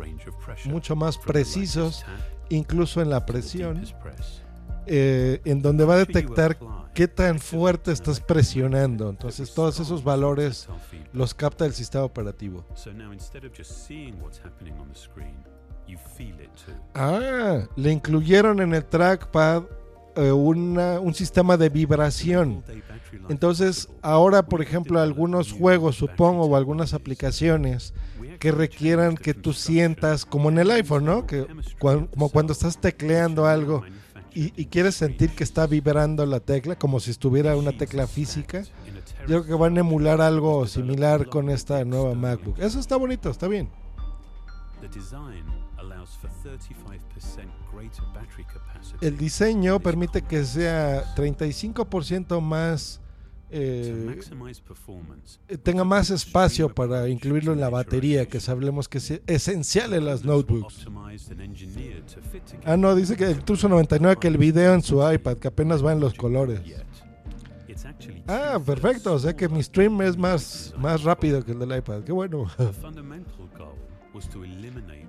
mucho 0.66 0.94
más 0.94 1.18
precisos, 1.18 2.04
incluso 2.48 3.00
en 3.00 3.10
la 3.10 3.26
presión, 3.26 3.84
eh, 4.86 5.40
en 5.44 5.62
donde 5.62 5.84
va 5.84 5.94
a 5.94 5.98
detectar 5.98 6.58
qué 6.94 7.08
tan 7.08 7.38
fuerte 7.38 7.92
estás 7.92 8.20
presionando. 8.20 9.08
Entonces 9.08 9.54
todos 9.54 9.80
esos 9.80 10.04
valores 10.04 10.68
los 11.12 11.34
capta 11.34 11.66
el 11.66 11.72
sistema 11.72 12.04
operativo. 12.04 12.64
Ah, 16.94 17.66
le 17.76 17.92
incluyeron 17.92 18.60
en 18.60 18.74
el 18.74 18.84
trackpad 18.84 19.64
eh, 20.14 20.30
una, 20.30 21.00
un 21.00 21.14
sistema 21.14 21.56
de 21.56 21.68
vibración. 21.70 22.62
Entonces, 23.28 23.88
ahora, 24.02 24.42
por 24.42 24.60
ejemplo, 24.60 25.00
algunos 25.00 25.52
juegos, 25.52 25.96
supongo, 25.96 26.44
o 26.44 26.56
algunas 26.56 26.92
aplicaciones 26.92 27.94
que 28.38 28.52
requieran 28.52 29.16
que 29.16 29.34
tú 29.34 29.52
sientas, 29.52 30.24
como 30.26 30.50
en 30.50 30.58
el 30.58 30.70
iPhone, 30.70 31.04
¿no? 31.04 31.26
Que 31.26 31.46
como 31.78 32.28
cuando 32.30 32.52
estás 32.52 32.78
tecleando 32.78 33.46
algo 33.46 33.84
y, 34.34 34.52
y, 34.60 34.66
quieres 34.66 34.94
sentir 34.94 35.30
que 35.34 35.44
está 35.44 35.66
vibrando 35.66 36.24
la 36.26 36.40
tecla, 36.40 36.76
como 36.76 37.00
si 37.00 37.10
estuviera 37.10 37.56
una 37.56 37.76
tecla 37.76 38.06
física. 38.06 38.62
Yo 39.28 39.42
creo 39.42 39.44
que 39.44 39.54
van 39.54 39.76
a 39.76 39.80
emular 39.80 40.20
algo 40.20 40.66
similar 40.66 41.28
con 41.28 41.50
esta 41.50 41.84
nueva 41.84 42.14
MacBook. 42.14 42.58
Eso 42.58 42.80
está 42.80 42.96
bonito, 42.96 43.30
está 43.30 43.48
bien. 43.48 43.70
El 49.00 49.16
diseño 49.16 49.80
permite 49.80 50.22
que 50.22 50.44
sea 50.44 51.14
35% 51.14 52.40
más 52.40 53.01
eh, 53.54 54.16
tenga 55.62 55.84
más 55.84 56.08
espacio 56.10 56.72
para 56.72 57.08
incluirlo 57.08 57.52
en 57.52 57.60
la 57.60 57.68
batería, 57.68 58.26
que 58.26 58.40
sabemos 58.40 58.88
que 58.88 58.96
es 58.98 59.20
esencial 59.26 59.92
en 59.92 60.06
las 60.06 60.24
notebooks. 60.24 60.86
Ah, 62.64 62.76
no, 62.78 62.94
dice 62.94 63.16
que 63.16 63.24
el 63.24 63.44
Tuso 63.44 63.68
99 63.68 64.16
que 64.18 64.28
el 64.28 64.38
video 64.38 64.72
en 64.72 64.82
su 64.82 65.06
iPad, 65.06 65.36
que 65.36 65.48
apenas 65.48 65.84
va 65.84 65.92
en 65.92 66.00
los 66.00 66.14
colores. 66.14 66.60
Ah, 68.26 68.58
perfecto, 68.64 69.12
o 69.12 69.18
sea 69.18 69.36
que 69.36 69.48
mi 69.48 69.62
stream 69.62 70.00
es 70.02 70.16
más, 70.16 70.74
más 70.78 71.02
rápido 71.02 71.44
que 71.44 71.52
el 71.52 71.58
del 71.58 71.76
iPad, 71.76 72.04
qué 72.04 72.12
bueno. 72.12 72.46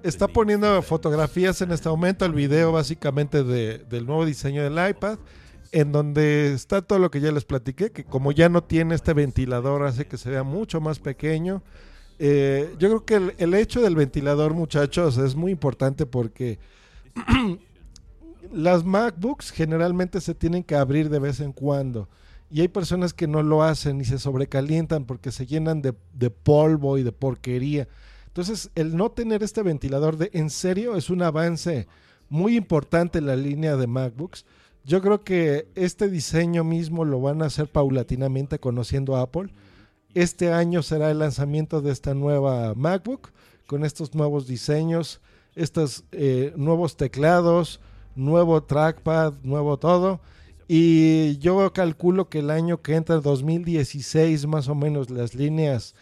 Está 0.03 0.27
poniendo 0.27 0.81
fotografías 0.81 1.61
en 1.61 1.71
este 1.71 1.87
momento, 1.87 2.25
el 2.25 2.33
video 2.33 2.71
básicamente 2.73 3.43
de, 3.43 3.79
del 3.79 4.05
nuevo 4.05 4.25
diseño 4.25 4.63
del 4.63 4.89
iPad, 4.89 5.17
en 5.73 5.91
donde 5.91 6.53
está 6.53 6.83
todo 6.83 6.99
lo 6.99 7.09
que 7.09 7.19
ya 7.19 7.31
les 7.31 7.45
platiqué, 7.45 7.91
que 7.91 8.05
como 8.05 8.31
ya 8.31 8.47
no 8.47 8.63
tiene 8.63 8.93
este 8.93 9.13
ventilador 9.13 9.83
hace 9.83 10.05
que 10.05 10.17
se 10.17 10.29
vea 10.29 10.43
mucho 10.43 10.79
más 10.79 10.99
pequeño. 10.99 11.63
Eh, 12.19 12.75
yo 12.77 12.89
creo 12.89 13.05
que 13.05 13.15
el, 13.15 13.33
el, 13.39 13.53
hecho 13.55 13.81
del 13.81 13.95
ventilador, 13.95 14.53
muchachos, 14.53 15.17
es 15.17 15.35
muy 15.35 15.51
importante 15.51 16.05
porque 16.05 16.59
las 18.53 18.85
MacBooks 18.85 19.51
generalmente 19.51 20.21
se 20.21 20.35
tienen 20.35 20.63
que 20.63 20.75
abrir 20.75 21.09
de 21.09 21.17
vez 21.17 21.39
en 21.39 21.51
cuando. 21.51 22.07
Y 22.51 22.61
hay 22.61 22.67
personas 22.67 23.11
que 23.15 23.27
no 23.27 23.41
lo 23.41 23.63
hacen 23.63 23.99
y 23.99 24.05
se 24.05 24.19
sobrecalientan 24.19 25.05
porque 25.05 25.31
se 25.31 25.47
llenan 25.47 25.81
de, 25.81 25.95
de 26.13 26.29
polvo 26.29 26.99
y 26.99 27.03
de 27.03 27.11
porquería. 27.11 27.87
Entonces, 28.27 28.69
el 28.75 28.95
no 28.95 29.09
tener 29.09 29.41
este 29.41 29.63
ventilador 29.63 30.17
de 30.17 30.29
en 30.33 30.51
serio 30.51 30.95
es 30.95 31.09
un 31.09 31.23
avance 31.23 31.87
muy 32.29 32.55
importante 32.55 33.17
en 33.17 33.25
la 33.25 33.35
línea 33.35 33.75
de 33.75 33.87
MacBooks. 33.87 34.45
Yo 34.85 35.01
creo 35.01 35.23
que 35.23 35.69
este 35.75 36.09
diseño 36.09 36.65
mismo 36.65 37.05
lo 37.05 37.21
van 37.21 37.41
a 37.41 37.45
hacer 37.45 37.67
paulatinamente 37.67 38.59
conociendo 38.59 39.15
Apple. 39.15 39.53
Este 40.13 40.51
año 40.51 40.83
será 40.83 41.09
el 41.09 41.19
lanzamiento 41.19 41.81
de 41.81 41.91
esta 41.91 42.13
nueva 42.13 42.73
MacBook 42.75 43.31
con 43.65 43.85
estos 43.85 44.13
nuevos 44.13 44.45
diseños, 44.45 45.21
estos 45.55 46.03
eh, 46.11 46.53
nuevos 46.57 46.97
teclados, 46.97 47.79
nuevo 48.15 48.61
trackpad, 48.63 49.35
nuevo 49.43 49.79
todo. 49.79 50.19
Y 50.67 51.37
yo 51.37 51.71
calculo 51.71 52.29
que 52.29 52.39
el 52.39 52.49
año 52.49 52.81
que 52.81 52.95
entra, 52.95 53.21
2016, 53.21 54.47
más 54.47 54.67
o 54.67 54.75
menos, 54.75 55.09
las 55.09 55.33
líneas 55.33 55.95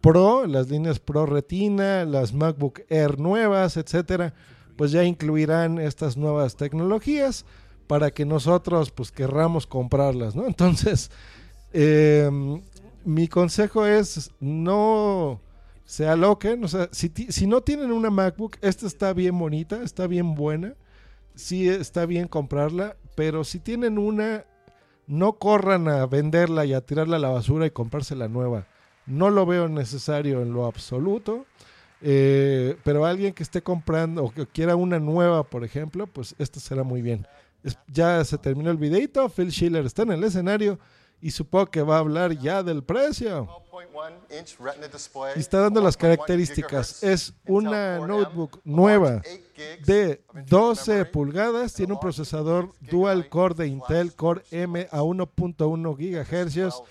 Pro, 0.00 0.46
las 0.46 0.68
líneas 0.70 1.00
Pro 1.00 1.26
Retina, 1.26 2.04
las 2.04 2.32
MacBook 2.32 2.82
Air 2.88 3.18
nuevas, 3.18 3.76
etcétera, 3.76 4.32
pues 4.76 4.92
ya 4.92 5.02
incluirán 5.02 5.80
estas 5.80 6.16
nuevas 6.16 6.54
tecnologías 6.56 7.44
para 7.88 8.12
que 8.12 8.24
nosotros 8.24 8.92
pues 8.92 9.10
querramos 9.10 9.66
comprarlas, 9.66 10.36
¿no? 10.36 10.46
Entonces, 10.46 11.10
eh, 11.72 12.30
mi 13.04 13.26
consejo 13.26 13.84
es 13.84 14.30
no 14.38 15.40
se 15.84 16.06
aloquen, 16.06 16.62
o 16.62 16.68
sea, 16.68 16.88
si, 16.92 17.08
si, 17.08 17.46
no 17.46 17.62
tienen 17.62 17.90
una 17.90 18.10
MacBook, 18.10 18.58
esta 18.60 18.86
está 18.86 19.14
bien 19.14 19.38
bonita, 19.38 19.82
está 19.82 20.06
bien 20.06 20.34
buena, 20.34 20.74
sí 21.34 21.68
está 21.68 22.04
bien 22.04 22.28
comprarla, 22.28 22.96
pero 23.14 23.42
si 23.42 23.58
tienen 23.58 23.98
una, 23.98 24.44
no 25.06 25.32
corran 25.34 25.88
a 25.88 26.06
venderla 26.06 26.66
y 26.66 26.74
a 26.74 26.82
tirarla 26.82 27.16
a 27.16 27.20
la 27.20 27.30
basura 27.30 27.66
y 27.66 27.70
comprarse 27.70 28.14
la 28.14 28.28
nueva. 28.28 28.66
No 29.06 29.30
lo 29.30 29.46
veo 29.46 29.66
necesario 29.68 30.42
en 30.42 30.52
lo 30.52 30.66
absoluto. 30.66 31.46
Eh, 32.00 32.76
pero 32.84 33.04
alguien 33.04 33.32
que 33.32 33.42
esté 33.42 33.62
comprando 33.62 34.24
o 34.24 34.30
que 34.30 34.46
quiera 34.46 34.76
una 34.76 35.00
nueva, 35.00 35.42
por 35.44 35.64
ejemplo, 35.64 36.06
pues 36.06 36.34
esta 36.38 36.60
será 36.60 36.84
muy 36.84 37.02
bien. 37.02 37.26
Ya 37.88 38.24
se 38.24 38.38
terminó 38.38 38.70
el 38.70 38.76
videito, 38.76 39.28
Phil 39.28 39.50
Schiller 39.50 39.84
está 39.84 40.02
en 40.02 40.12
el 40.12 40.24
escenario 40.24 40.78
y 41.20 41.30
supongo 41.30 41.66
que 41.66 41.82
va 41.82 41.96
a 41.96 41.98
hablar 42.00 42.32
ya 42.38 42.62
del 42.62 42.84
precio. 42.84 43.48
Y 45.34 45.40
está 45.40 45.60
dando 45.60 45.80
las 45.80 45.96
características. 45.96 47.02
Es 47.02 47.34
una 47.46 47.98
notebook 47.98 48.60
nueva 48.64 49.22
de 49.84 50.22
12 50.46 51.04
pulgadas, 51.06 51.74
tiene 51.74 51.94
un 51.94 52.00
procesador 52.00 52.72
dual 52.80 53.28
core 53.28 53.54
de 53.54 53.66
Intel 53.66 54.14
Core 54.14 54.42
M 54.50 54.86
a 54.90 55.00
1.1 55.00 55.96
GHz 55.96 56.82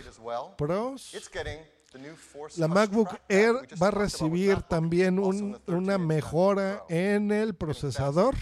Pros. 0.57 1.15
La 2.57 2.69
MacBook 2.69 3.09
Air 3.29 3.55
va 3.83 3.89
a 3.89 3.91
recibir 3.91 4.63
también 4.63 5.19
un- 5.19 5.61
una 5.67 5.99
13-inch 5.99 5.99
mejora 5.99 6.85
en 6.89 7.33
el 7.33 7.55
procesador. 7.55 8.35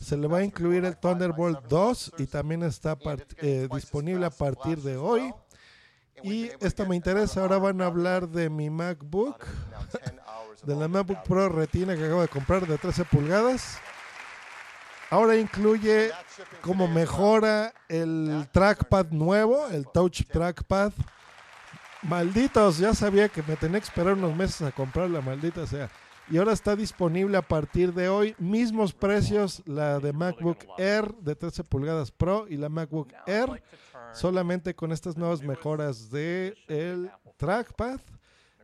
Se 0.00 0.16
le 0.16 0.28
va 0.28 0.38
a 0.38 0.44
incluir 0.44 0.84
el 0.84 0.96
Thunderbolt 0.96 1.64
2 1.68 2.12
y 2.18 2.26
también 2.26 2.62
está 2.62 2.96
eh, 3.38 3.68
disponible 3.74 4.26
a 4.26 4.30
partir 4.30 4.78
de 4.78 4.96
hoy. 4.96 5.32
Y 6.22 6.50
esta 6.60 6.84
me 6.84 6.94
interesa, 6.96 7.40
ahora 7.42 7.58
van 7.58 7.82
a 7.82 7.86
hablar 7.86 8.28
de 8.28 8.48
mi 8.48 8.70
MacBook, 8.70 9.44
de 10.64 10.74
la 10.76 10.88
MacBook 10.88 11.22
Pro 11.24 11.48
Retina 11.48 11.96
que 11.96 12.04
acabo 12.04 12.22
de 12.22 12.28
comprar 12.28 12.66
de 12.66 12.78
13 12.78 13.04
pulgadas. 13.06 13.76
Ahora 15.10 15.36
incluye 15.36 16.10
como 16.62 16.88
mejora 16.88 17.74
el 17.88 18.48
trackpad 18.52 19.06
nuevo, 19.10 19.66
el 19.68 19.86
Touch 19.88 20.22
Trackpad. 20.30 20.92
Malditos, 22.04 22.78
ya 22.78 22.94
sabía 22.94 23.28
que 23.28 23.42
me 23.42 23.56
tenía 23.56 23.80
que 23.80 23.86
esperar 23.86 24.14
unos 24.14 24.36
meses 24.36 24.62
a 24.62 24.72
comprar 24.72 25.08
la 25.10 25.20
maldita 25.20 25.66
sea. 25.66 25.90
Y 26.30 26.38
ahora 26.38 26.52
está 26.52 26.74
disponible 26.76 27.36
a 27.36 27.42
partir 27.42 27.92
de 27.92 28.08
hoy, 28.08 28.34
mismos 28.38 28.92
precios, 28.92 29.62
la 29.66 29.98
de 29.98 30.12
MacBook 30.12 30.58
Air 30.78 31.14
de 31.16 31.34
13 31.34 31.64
pulgadas 31.64 32.10
Pro 32.10 32.46
y 32.48 32.56
la 32.56 32.68
MacBook 32.68 33.12
Air, 33.26 33.62
solamente 34.12 34.74
con 34.74 34.92
estas 34.92 35.16
nuevas 35.16 35.42
mejoras 35.42 36.10
de 36.10 36.54
el 36.68 37.10
trackpad, 37.36 38.00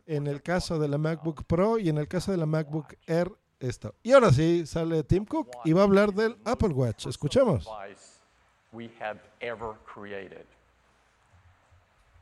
en 0.07 0.27
el 0.27 0.41
caso 0.41 0.79
de 0.79 0.87
la 0.87 0.97
MacBook 0.97 1.43
Pro 1.45 1.77
y 1.77 1.89
en 1.89 1.97
el 1.97 2.07
caso 2.07 2.31
de 2.31 2.37
la 2.37 2.45
MacBook 2.45 2.95
Air 3.05 3.31
esto. 3.59 3.93
Y 4.03 4.11
ahora 4.11 4.31
sí, 4.31 4.65
sale 4.65 5.03
Tim 5.03 5.25
Cook 5.25 5.47
y 5.65 5.73
va 5.73 5.81
a 5.81 5.83
hablar 5.83 6.13
del 6.13 6.35
Apple 6.45 6.69
Watch. 6.69 7.05
Escuchemos. 7.05 7.69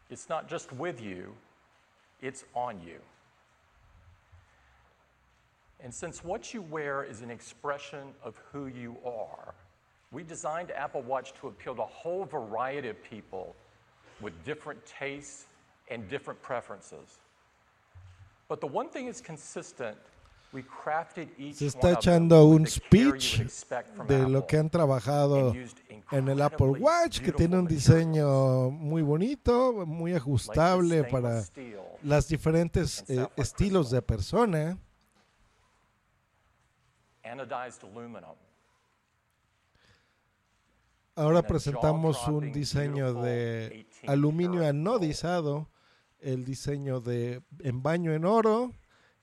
It's 0.09 0.29
not 0.29 0.49
just 0.49 0.71
with 0.73 1.01
you, 1.01 1.33
it's 2.21 2.43
on 2.55 2.81
you. 2.81 2.99
And 5.81 5.93
since 5.93 6.23
what 6.23 6.53
you 6.53 6.61
wear 6.61 7.03
is 7.03 7.21
an 7.21 7.31
expression 7.31 8.09
of 8.23 8.35
who 8.51 8.67
you 8.67 8.97
are, 9.05 9.53
we 10.11 10.23
designed 10.23 10.71
Apple 10.71 11.01
Watch 11.03 11.33
to 11.39 11.47
appeal 11.47 11.75
to 11.75 11.83
a 11.83 11.85
whole 11.85 12.25
variety 12.25 12.89
of 12.89 13.01
people 13.03 13.55
with 14.19 14.33
different 14.43 14.83
tastes 14.85 15.45
and 15.89 16.09
different 16.09 16.41
preferences. 16.41 17.19
But 18.47 18.59
the 18.59 18.67
one 18.67 18.89
thing 18.89 19.07
is 19.07 19.21
consistent, 19.21 19.97
Se 21.53 21.67
está 21.67 21.91
echando 21.91 22.45
un 22.45 22.65
speech 22.65 23.41
de 24.07 24.27
lo 24.27 24.47
que 24.47 24.57
han 24.57 24.69
trabajado 24.69 25.53
en 26.11 26.27
el 26.27 26.41
Apple 26.41 26.71
Watch, 26.79 27.21
que 27.21 27.31
tiene 27.31 27.59
un 27.59 27.67
diseño 27.67 28.71
muy 28.71 29.03
bonito, 29.03 29.85
muy 29.85 30.13
ajustable 30.13 31.03
para 31.03 31.43
los 32.01 32.27
diferentes 32.27 33.05
eh, 33.07 33.27
estilos 33.35 33.91
de 33.91 34.01
persona. 34.01 34.77
anodized 37.23 37.83
aluminum. 37.83 38.35
Ahora 41.15 41.43
presentamos 41.43 42.27
un 42.27 42.51
diseño 42.51 43.13
de 43.13 43.85
aluminio 44.07 44.65
anodizado, 44.65 45.69
el 46.19 46.43
diseño 46.43 47.01
de 47.01 47.43
en 47.59 47.83
baño 47.83 48.13
en 48.13 48.25
oro 48.25 48.73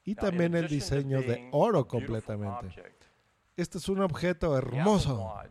y 0.07 0.15
también 0.15 0.55
el 0.55 0.69
diseño 0.69 1.21
de 1.21 1.49
oro 1.53 1.87
completamente. 1.87 2.73
Este 3.57 3.79
es 3.79 3.89
un 3.89 4.01
objeto 4.01 4.57
hermoso. 4.57 5.19
Watch 5.19 5.51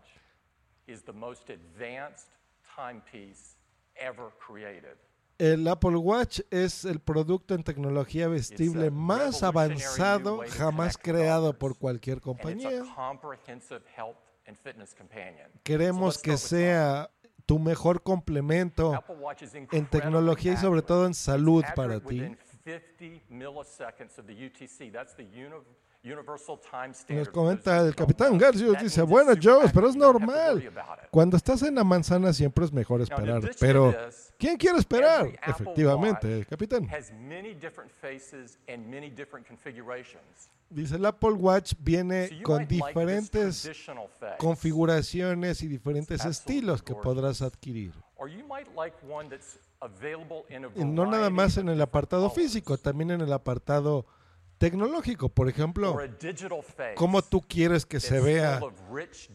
is 0.88 1.04
the 1.04 1.12
most 1.12 1.50
advanced 1.50 2.30
timepiece 2.76 3.58
ever 3.96 4.30
created. 4.40 4.98
El 5.38 5.68
Apple 5.68 5.98
Watch 5.98 6.40
es 6.50 6.86
el 6.86 7.02
producto 7.02 7.56
en 7.56 7.64
tecnología 7.64 8.30
vestible 8.30 8.90
más 8.90 9.44
avanzado 9.44 10.42
jamás 10.48 10.98
creado 10.98 11.60
por 11.60 11.78
cualquier 11.78 12.22
compañía. 12.22 12.84
Queremos 15.64 16.18
que 16.20 16.38
sea 16.38 17.12
tu 17.46 17.60
mejor 17.60 18.02
complemento 18.02 19.04
en 19.72 19.86
tecnología 19.88 20.54
y 20.54 20.58
sobre 20.58 20.82
todo 20.82 21.06
en 21.06 21.14
salud 21.14 21.66
para 21.76 22.00
ti. 22.00 22.38
Within 22.66 22.82
50 22.82 23.22
milliseconds 23.32 24.18
of 24.18 24.26
the 24.28 24.34
UTC. 24.34 24.92
That's 24.92 25.14
the 25.16 25.24
uni- 25.24 25.64
Universal 26.04 26.60
Time 26.60 26.94
Nos 27.10 27.30
comenta 27.30 27.80
el 27.80 27.96
capitán 27.96 28.38
Garcius, 28.38 28.78
dice, 28.80 29.02
bueno 29.02 29.32
Joe, 29.42 29.68
pero 29.74 29.90
es 29.90 29.96
normal. 29.96 30.72
Cuando 31.10 31.36
estás 31.36 31.64
en 31.64 31.74
la 31.74 31.84
manzana 31.84 32.32
siempre 32.32 32.64
es 32.64 32.72
mejor 32.72 33.02
esperar. 33.02 33.42
Pero, 33.60 33.92
¿quién 34.38 34.56
quiere 34.56 34.78
esperar? 34.78 35.28
Efectivamente, 35.48 36.42
Watch 36.42 36.48
capitán. 36.48 36.88
Dice, 40.70 40.96
el 40.96 41.06
Apple 41.08 41.32
Watch 41.32 41.74
viene 41.80 42.40
con 42.44 42.68
diferentes 42.68 43.72
configuraciones 44.38 45.64
y 45.64 45.68
diferentes 45.68 46.24
estilos 46.24 46.84
que 46.84 46.94
podrás 46.94 47.42
adquirir. 47.42 47.94
Or 48.18 48.30
you 48.30 48.46
might 48.48 48.68
like 48.76 48.96
one 49.08 49.30
that's 49.30 49.60
available 49.82 50.46
in 50.50 50.66
a 50.66 50.70
Y 50.76 50.86
no 50.86 51.06
nada 51.06 51.30
más 51.30 51.58
en 51.58 51.70
el 51.70 51.82
apartado 51.82 52.30
físico, 52.30 52.78
también 52.78 53.12
en 53.12 53.22
el 53.22 53.34
apartado 53.34 54.06
tecnológico. 54.58 55.30
Por 55.30 55.50
ejemplo, 55.50 55.98
cómo 56.96 57.22
tú 57.22 57.42
quieres 57.42 57.86
que 57.86 58.00
se 58.00 58.20
vea 58.20 58.62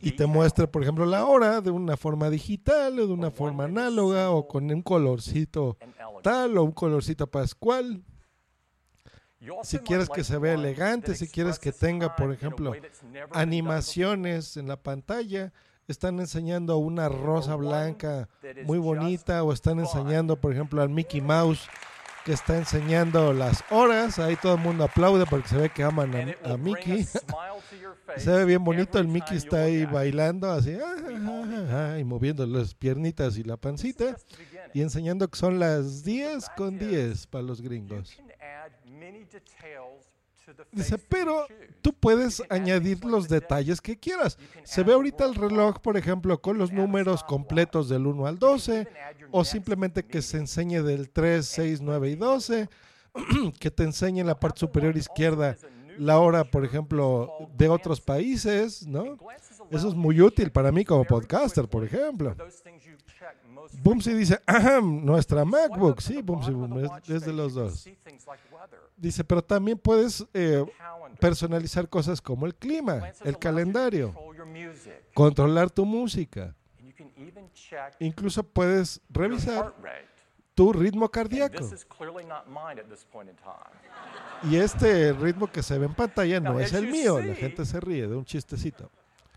y 0.01 0.13
te 0.13 0.27
muestre, 0.27 0.67
por 0.67 0.83
ejemplo, 0.83 1.05
la 1.05 1.27
hora 1.27 1.61
de 1.61 1.71
una 1.71 1.97
forma 1.97 2.31
digital 2.31 2.99
o 2.99 3.07
de 3.07 3.13
una 3.13 3.31
forma 3.31 3.65
análoga 3.65 4.31
o 4.31 4.49
con 4.49 4.71
un 4.71 4.83
colorcito 4.83 5.77
tal 6.23 6.57
o 6.59 6.65
un 6.65 6.73
colorcito 6.73 7.27
pascual. 7.27 8.03
Si 9.63 9.79
quieres 9.79 10.11
que 10.11 10.23
se 10.23 10.37
vea 10.39 10.55
elegante, 10.55 11.15
si 11.15 11.27
quieres 11.27 11.59
que 11.59 11.73
tenga, 11.73 12.15
por 12.15 12.33
ejemplo, 12.33 12.73
animaciones 13.33 14.57
en 14.57 14.69
la 14.69 14.77
pantalla, 14.77 15.53
están 15.93 16.21
enseñando 16.21 16.77
una 16.79 17.09
rosa 17.09 17.57
blanca 17.57 18.29
muy 18.65 18.79
bonita 18.79 19.43
o 19.43 19.53
están 19.53 19.81
enseñando, 19.81 20.37
por 20.37 20.53
ejemplo, 20.53 20.83
al 20.83 20.89
Mickey 20.89 21.21
Mouse 21.21 21.69
que 22.25 22.33
está 22.33 22.59
enseñando 22.59 23.33
las 23.33 23.65
horas, 23.71 24.19
ahí 24.19 24.37
todo 24.37 24.55
el 24.55 24.61
mundo 24.61 24.85
aplaude 24.85 25.25
porque 25.27 25.49
se 25.49 25.57
ve 25.57 25.71
que 25.71 25.83
aman 25.83 26.37
a, 26.45 26.53
a 26.53 26.57
Mickey. 26.57 27.07
Se 28.17 28.31
ve 28.31 28.45
bien 28.45 28.65
bonito, 28.65 28.99
el 28.99 29.07
Mickey 29.07 29.37
está 29.37 29.63
ahí 29.63 29.85
bailando 29.87 30.51
así, 30.51 30.75
ah, 30.75 30.97
ah, 30.99 31.93
ah, 31.95 31.99
y 31.99 32.03
moviendo 32.03 32.45
las 32.45 32.75
piernitas 32.75 33.37
y 33.39 33.45
la 33.45 33.57
pancita 33.57 34.17
y 34.75 34.83
enseñando 34.83 35.29
que 35.29 35.39
son 35.39 35.61
las 35.61 36.03
10 36.03 36.49
con 36.57 36.79
10 36.79 37.29
para 37.29 37.43
los 37.43 37.61
gringos. 37.61 38.21
Dice, 40.73 40.99
pero 40.99 41.47
tú 41.83 41.93
puedes 41.93 42.43
añadir 42.49 43.05
los 43.05 43.29
detalles 43.29 43.81
que 43.81 43.99
quieras. 43.99 44.39
Se 44.65 44.83
ve 44.83 44.93
ahorita 44.93 45.25
el 45.25 45.35
reloj, 45.35 45.79
por 45.81 45.97
ejemplo, 45.97 46.41
con 46.41 46.59
los 46.59 46.73
números 46.73 47.25
completos 47.25 47.89
del 47.89 48.07
1 48.07 48.27
al 48.27 48.39
12, 48.39 48.89
o 49.31 49.45
simplemente 49.45 50.05
que 50.05 50.23
se 50.23 50.39
enseñe 50.39 50.83
del 50.83 51.11
3, 51.11 51.47
6, 51.47 51.81
9 51.81 52.11
y 52.11 52.15
12, 52.17 52.69
que 53.59 53.71
te 53.71 53.83
enseñe 53.83 54.21
en 54.21 54.27
la 54.27 54.39
parte 54.39 54.61
superior 54.61 54.97
izquierda 54.97 55.57
la 55.99 56.19
hora, 56.19 56.45
por 56.45 56.65
ejemplo, 56.65 57.51
de 57.55 57.69
otros 57.69 58.01
países, 58.01 58.87
¿no? 58.87 59.19
Eso 59.71 59.89
es 59.89 59.95
muy 59.95 60.21
útil 60.21 60.51
para 60.51 60.73
mí 60.73 60.85
como 60.85 61.05
podcaster, 61.05 61.69
por 61.69 61.85
ejemplo. 61.85 62.35
Boomsy 63.83 64.15
dice, 64.15 64.41
ajá, 64.47 64.81
nuestra 64.81 65.45
MacBook, 65.45 66.01
sí, 66.01 66.23
Boom, 66.23 66.85
es, 66.85 67.11
es 67.11 67.25
de 67.25 67.33
los 67.33 67.55
dos. 67.55 67.89
Dice, 68.97 69.25
pero 69.25 69.43
también 69.43 69.79
puedes 69.79 70.27
eh, 70.35 70.65
personalizar 71.19 71.89
cosas 71.89 72.21
como 72.21 72.47
el 72.47 72.55
clima, 72.55 73.11
el 73.25 73.39
calendario, 73.39 74.15
controlar 75.15 75.71
tu 75.71 75.85
música. 75.85 76.55
Incluso 77.99 78.43
puedes 78.43 79.01
revisar 79.09 79.75
tu 80.55 80.73
ritmo 80.73 81.09
cardíaco. 81.09 81.57
this 81.57 81.73
is 81.73 81.85
clearly 81.87 82.25
not 82.25 82.47
mine 82.49 82.79
at 82.79 82.89
this 82.89 83.05
point 83.05 83.31
in 83.31 83.37
time. 83.37 83.71
Y 84.43 84.57
este 84.57 85.13
ritmo 85.13 85.47
que 85.47 85.63
se 85.63 85.79
ve 85.79 85.87
en 85.87 85.95
pantalla 85.95 86.41
no 86.41 86.61
es 86.61 86.73
el 86.73 86.87
mío. 86.89 87.21
La 87.21 87.35
gente 87.35 87.65
se 87.65 87.81
ríe 87.81 88.07
de 88.07 88.17
un 88.17 88.25
chistecito. 88.25 88.91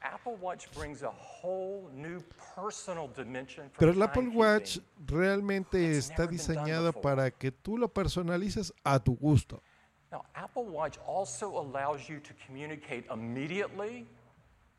Apple 0.03 0.35
Watch 0.41 0.69
brings 0.71 1.01
a 1.01 1.09
whole 1.09 1.89
new 1.95 2.21
personal 2.55 3.07
dimension 3.07 3.69
from 3.69 3.79
Pero 3.79 3.91
el 3.93 4.03
Apple. 4.03 4.29
Watch 4.29 4.79
realmente 5.05 5.97
está 5.97 6.27
diseñado 6.27 6.91
para 6.91 7.31
que 7.31 7.51
tú 7.51 7.77
lo 7.77 7.87
personalices 7.87 8.73
a 8.83 8.99
tu 8.99 9.15
gusto. 9.15 9.61
Now, 10.11 10.25
Apple 10.35 10.65
Watch 10.65 10.97
also 11.07 11.57
allows 11.57 12.07
you 12.07 12.19
to 12.19 12.33
communicate 12.45 13.05
immediately 13.11 14.05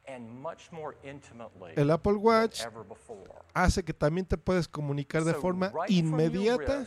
and 0.06 0.30
much 0.30 0.70
more 0.70 0.96
intimately 1.02 1.72
El 1.76 1.90
Apple 1.90 2.16
Watch 2.18 2.62
hace 3.54 3.82
que 3.82 3.94
también 3.94 4.26
te 4.26 4.36
puedes 4.36 4.68
comunicar 4.68 5.24
de 5.24 5.34
forma 5.34 5.72
inmediata 5.88 6.86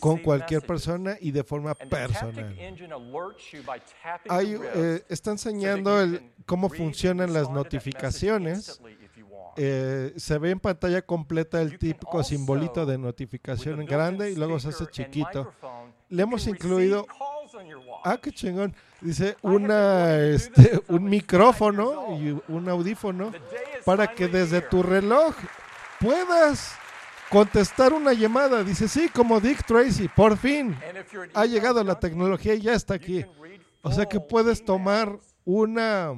con 0.00 0.18
cualquier 0.18 0.62
persona 0.62 1.16
y 1.20 1.30
de 1.30 1.44
forma 1.44 1.74
personal. 1.74 2.56
Hay, 4.28 4.58
eh, 4.74 5.04
está 5.08 5.30
enseñando 5.30 6.00
el, 6.00 6.32
cómo 6.44 6.68
funcionan 6.68 7.32
las 7.32 7.48
notificaciones. 7.50 8.80
eh, 9.56 10.12
se 10.16 10.38
ve 10.38 10.50
en 10.50 10.58
pantalla 10.58 11.02
completa 11.02 11.62
el 11.62 11.78
típico 11.78 12.24
simbolito 12.24 12.84
de 12.84 12.98
notificación 12.98 13.80
en 13.80 13.86
grande 13.86 14.32
y 14.32 14.34
luego 14.34 14.58
se 14.58 14.68
hace 14.68 14.86
chiquito. 14.88 15.52
Le 16.08 16.22
hemos 16.22 16.46
incluido, 16.48 17.06
ah, 18.04 18.18
qué 18.20 18.32
chingón, 18.32 18.74
dice 19.00 19.36
una, 19.42 20.16
este, 20.18 20.82
un 20.88 21.04
micrófono 21.04 22.18
y 22.18 22.36
un 22.48 22.68
audífono 22.68 23.32
para 23.84 24.08
que 24.08 24.26
desde 24.26 24.60
tu 24.60 24.82
reloj 24.82 25.34
puedas 26.00 26.76
contestar 27.34 27.92
una 27.92 28.12
llamada. 28.12 28.62
Dice, 28.62 28.86
sí, 28.86 29.08
como 29.08 29.40
Dick 29.40 29.66
Tracy, 29.66 30.06
por 30.06 30.36
fin 30.36 30.76
ha 31.34 31.46
llegado 31.46 31.82
la 31.82 31.98
tecnología 31.98 32.54
y 32.54 32.60
ya 32.60 32.74
está 32.74 32.94
aquí. 32.94 33.24
O 33.82 33.90
sea 33.90 34.06
que 34.06 34.20
puedes 34.20 34.64
tomar 34.64 35.18
una, 35.44 36.12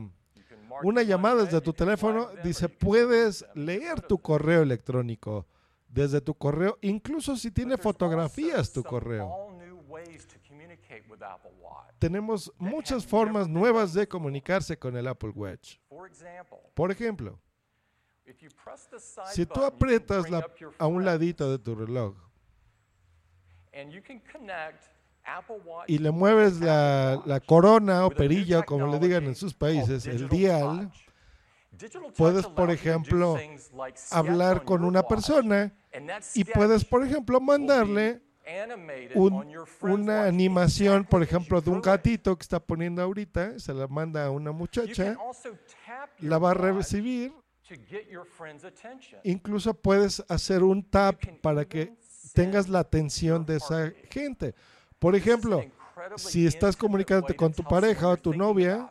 una 0.82 1.02
llamada 1.02 1.44
desde 1.44 1.62
tu 1.62 1.72
teléfono. 1.72 2.28
Dice, 2.44 2.68
puedes 2.68 3.46
leer 3.54 4.02
tu 4.02 4.18
correo 4.18 4.60
electrónico 4.60 5.46
desde 5.88 6.20
tu 6.20 6.34
correo, 6.34 6.76
incluso 6.82 7.34
si 7.36 7.50
tiene 7.50 7.78
fotografías 7.78 8.70
tu 8.70 8.82
correo. 8.82 9.48
Tenemos 11.98 12.52
muchas 12.58 13.06
formas 13.06 13.48
nuevas 13.48 13.94
de 13.94 14.06
comunicarse 14.06 14.78
con 14.78 14.94
el 14.98 15.08
Apple 15.08 15.32
Watch. 15.34 15.78
Por 16.74 16.90
ejemplo, 16.90 17.40
si 19.34 19.46
tú 19.46 19.60
aprietas 19.66 20.28
la, 20.30 20.38
a 20.78 20.86
un 20.86 21.04
ladito 21.04 21.50
de 21.50 21.58
tu 21.58 21.74
reloj 21.74 22.14
y 25.88 25.98
le 25.98 26.10
mueves 26.10 26.60
la, 26.60 27.20
la 27.26 27.40
corona 27.40 28.06
o 28.06 28.10
perilla, 28.10 28.62
como 28.62 28.86
le 28.86 28.98
digan 29.00 29.24
en 29.24 29.34
sus 29.34 29.54
países, 29.54 30.06
el 30.06 30.28
dial, 30.28 30.90
puedes, 32.16 32.46
por 32.46 32.70
ejemplo, 32.70 33.34
hablar 34.12 34.64
con 34.64 34.84
una 34.84 35.02
persona 35.02 35.72
y 36.34 36.44
puedes, 36.54 36.84
por 36.84 37.04
ejemplo, 37.04 37.38
mandarle 37.40 38.22
un- 39.14 39.32
una 39.92 40.24
animación, 40.24 41.04
por 41.04 41.22
ejemplo, 41.22 41.60
de 41.60 41.68
un 41.70 41.80
gatito 41.82 42.36
que 42.38 42.42
está 42.42 42.60
poniendo 42.60 43.02
ahorita, 43.02 43.58
se 43.58 43.74
la 43.74 43.88
manda 43.88 44.24
a 44.26 44.30
una 44.30 44.52
muchacha, 44.52 45.16
la 46.20 46.38
va 46.38 46.52
a 46.52 46.54
recibir, 46.54 47.32
incluso 49.24 49.74
puedes 49.74 50.24
hacer 50.28 50.62
un 50.62 50.82
tap 50.82 51.20
para 51.42 51.64
que 51.64 51.96
tengas 52.34 52.68
la 52.68 52.80
atención 52.80 53.44
de 53.44 53.56
esa 53.56 53.92
gente. 54.10 54.54
Por 54.98 55.16
ejemplo, 55.16 55.64
si 56.16 56.46
estás 56.46 56.76
comunicándote 56.76 57.34
con 57.34 57.52
tu 57.52 57.62
pareja 57.62 58.08
o 58.08 58.16
tu 58.16 58.34
novia, 58.34 58.90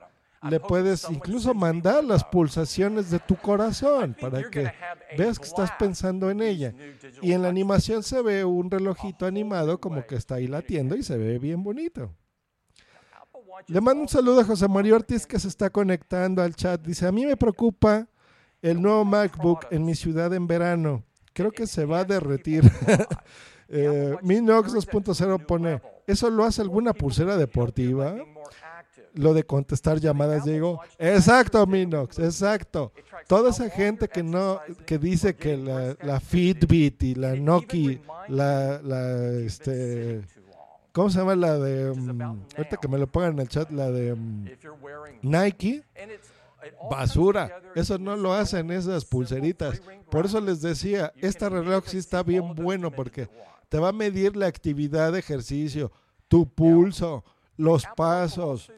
le 0.50 0.60
puedes 0.60 1.10
incluso 1.10 1.54
mandar 1.54 2.04
las 2.04 2.24
pulsaciones 2.24 3.10
de 3.10 3.20
tu 3.20 3.36
corazón 3.36 4.16
para 4.20 4.50
que 4.50 4.72
veas 5.18 5.40
que 5.40 5.46
estás 5.46 5.72
pensando 5.80 6.30
en 6.30 6.42
ella. 6.42 6.74
Y 7.22 7.32
en 7.32 7.42
la 7.42 7.50
animación 7.50 8.04
se 8.04 8.22
ve 8.22 8.46
un 8.46 8.70
relojito 8.70 9.26
animado 9.26 9.80
como 9.80 10.06
que 10.06 10.16
está 10.16 10.36
ahí 10.36 10.48
latiendo 10.48 10.96
y 10.96 11.04
se 11.04 11.18
ve 11.18 11.40
bien 11.40 11.64
bonito. 11.64 12.16
Le 13.68 13.82
mando 13.82 14.02
un 14.02 14.10
saludo 14.10 14.42
a 14.42 14.46
José 14.46 14.68
María 14.68 14.96
Ortiz 14.96 15.26
que 15.26 15.40
se 15.40 15.48
está 15.48 15.70
conectando 15.70 16.42
al 16.42 16.56
chat. 16.56 16.82
Dice, 16.82 17.08
a 17.08 17.12
mí 17.12 17.26
me 17.26 17.38
preocupa 17.38 18.08
el 18.66 18.82
nuevo 18.82 19.06
MacBook 19.06 19.68
en 19.70 19.86
mi 19.86 19.94
ciudad 19.94 20.34
en 20.34 20.48
verano. 20.48 21.04
Creo 21.34 21.52
que 21.52 21.68
se 21.68 21.86
va 21.86 22.00
a 22.00 22.04
derretir. 22.04 22.64
eh, 23.70 24.16
Minox 24.24 24.74
2.0 24.74 25.46
pone, 25.46 25.82
¿eso 26.08 26.32
lo 26.32 26.44
hace 26.44 26.64
alguna 26.64 26.92
pulsera 26.92 27.38
deportiva? 27.38 28.16
Lo 29.14 29.36
de 29.36 29.44
contestar 29.44 30.00
llamadas, 30.00 30.46
digo, 30.46 30.82
exacto, 30.98 31.66
Minox, 31.68 32.18
exacto. 32.18 32.92
Toda 33.28 33.52
esa 33.52 33.70
gente 33.70 34.08
que 34.08 34.24
no, 34.24 34.60
que 34.88 34.98
dice 34.98 35.36
que 35.36 35.58
la, 35.58 35.96
la 36.02 36.20
Fitbit 36.20 37.04
y 37.04 37.16
la 37.16 37.36
Nokia, 37.36 38.00
la, 38.28 38.82
este, 39.46 40.22
¿cómo 40.92 41.12
se 41.12 41.20
llama 41.20 41.36
la 41.36 41.60
de, 41.60 41.94
mm, 41.94 42.22
ahorita 42.58 42.78
que 42.78 42.88
me 42.88 42.98
lo 42.98 43.08
pongan 43.08 43.34
en 43.34 43.40
el 43.40 43.48
chat, 43.48 43.70
la 43.70 43.92
de 43.92 44.16
mm, 44.16 44.50
Nike? 45.22 45.84
Basura, 46.90 47.62
eso 47.76 47.98
no 47.98 48.16
lo 48.16 48.34
hacen 48.34 48.72
esas 48.72 49.06
pulseritas. 49.06 49.82
Por 50.10 50.26
eso 50.26 50.40
les 50.42 50.62
decía, 50.62 51.14
este 51.18 51.50
reloj 51.50 51.86
sí 51.88 51.98
está 51.98 52.24
bien 52.24 52.56
bueno 52.56 52.92
porque 52.92 53.30
te 53.70 53.80
va 53.80 53.90
a 53.90 53.94
medir 53.94 54.36
la 54.36 54.48
actividad 54.48 55.12
de 55.12 55.20
ejercicio, 55.20 55.92
tu 56.28 56.48
pulso, 56.48 57.24
los 57.58 57.86
pasos, 57.96 58.72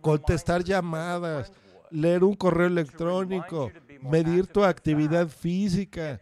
contestar 0.00 0.64
llamadas, 0.64 1.52
leer 1.90 2.24
un 2.24 2.34
correo 2.34 2.66
electrónico, 2.66 3.70
medir 4.00 4.46
tu 4.46 4.64
actividad 4.64 5.28
física. 5.28 6.20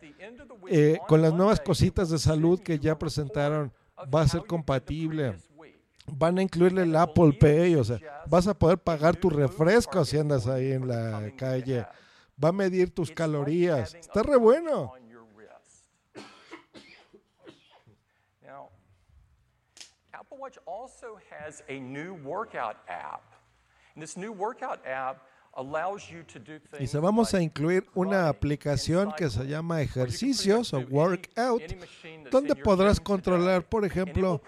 Eh, 0.69 0.99
con 1.09 1.21
las 1.21 1.33
nuevas 1.33 1.61
cositas 1.61 2.09
de 2.11 2.19
salud 2.19 2.61
que 2.61 2.79
ya 2.79 2.97
presentaron, 2.99 3.73
va 4.15 4.23
a 4.23 4.29
ser 4.29 4.45
compatible. 4.45 5.37
Van 6.07 6.39
a 6.39 6.43
incluirle 6.43 6.83
el 6.83 6.97
Apple 6.97 7.33
Pay, 7.41 7.77
o 7.77 7.85
sea, 7.85 7.99
vas 8.27 8.47
a 8.47 8.55
poder 8.55 8.79
pagar 8.79 9.17
tu 9.17 9.31
refresco 9.31 10.05
si 10.05 10.19
andas 10.19 10.47
ahí 10.47 10.73
en 10.73 10.89
la 10.89 11.31
calle. 11.37 11.87
Va 12.43 12.49
a 12.49 12.53
medir 12.53 12.93
tus 12.93 13.11
calorías. 13.11 13.95
Está 13.95 14.23
re 14.23 14.37
bueno. 14.37 14.93
Apple 20.13 20.39
Watch 20.39 20.59
also 20.67 21.19
has 21.31 21.63
a 21.69 21.79
new 21.79 22.15
workout 22.25 22.77
app. 22.89 23.23
And 23.95 24.03
this 24.03 24.17
new 24.17 24.33
workout 24.33 24.81
app 24.87 25.27
Y 26.81 26.87
se 26.87 26.99
vamos 26.99 27.35
a 27.35 27.43
incluir 27.43 27.87
una 27.95 28.29
aplicación 28.29 29.13
que 29.17 29.29
se 29.29 29.47
llama 29.47 29.83
Ejercicios 29.83 30.73
o 30.73 30.79
Workout, 30.79 31.63
donde 32.31 32.57
podrás 32.57 32.99
controlar, 32.99 33.63
por 33.63 33.85
ejemplo, 33.85 34.41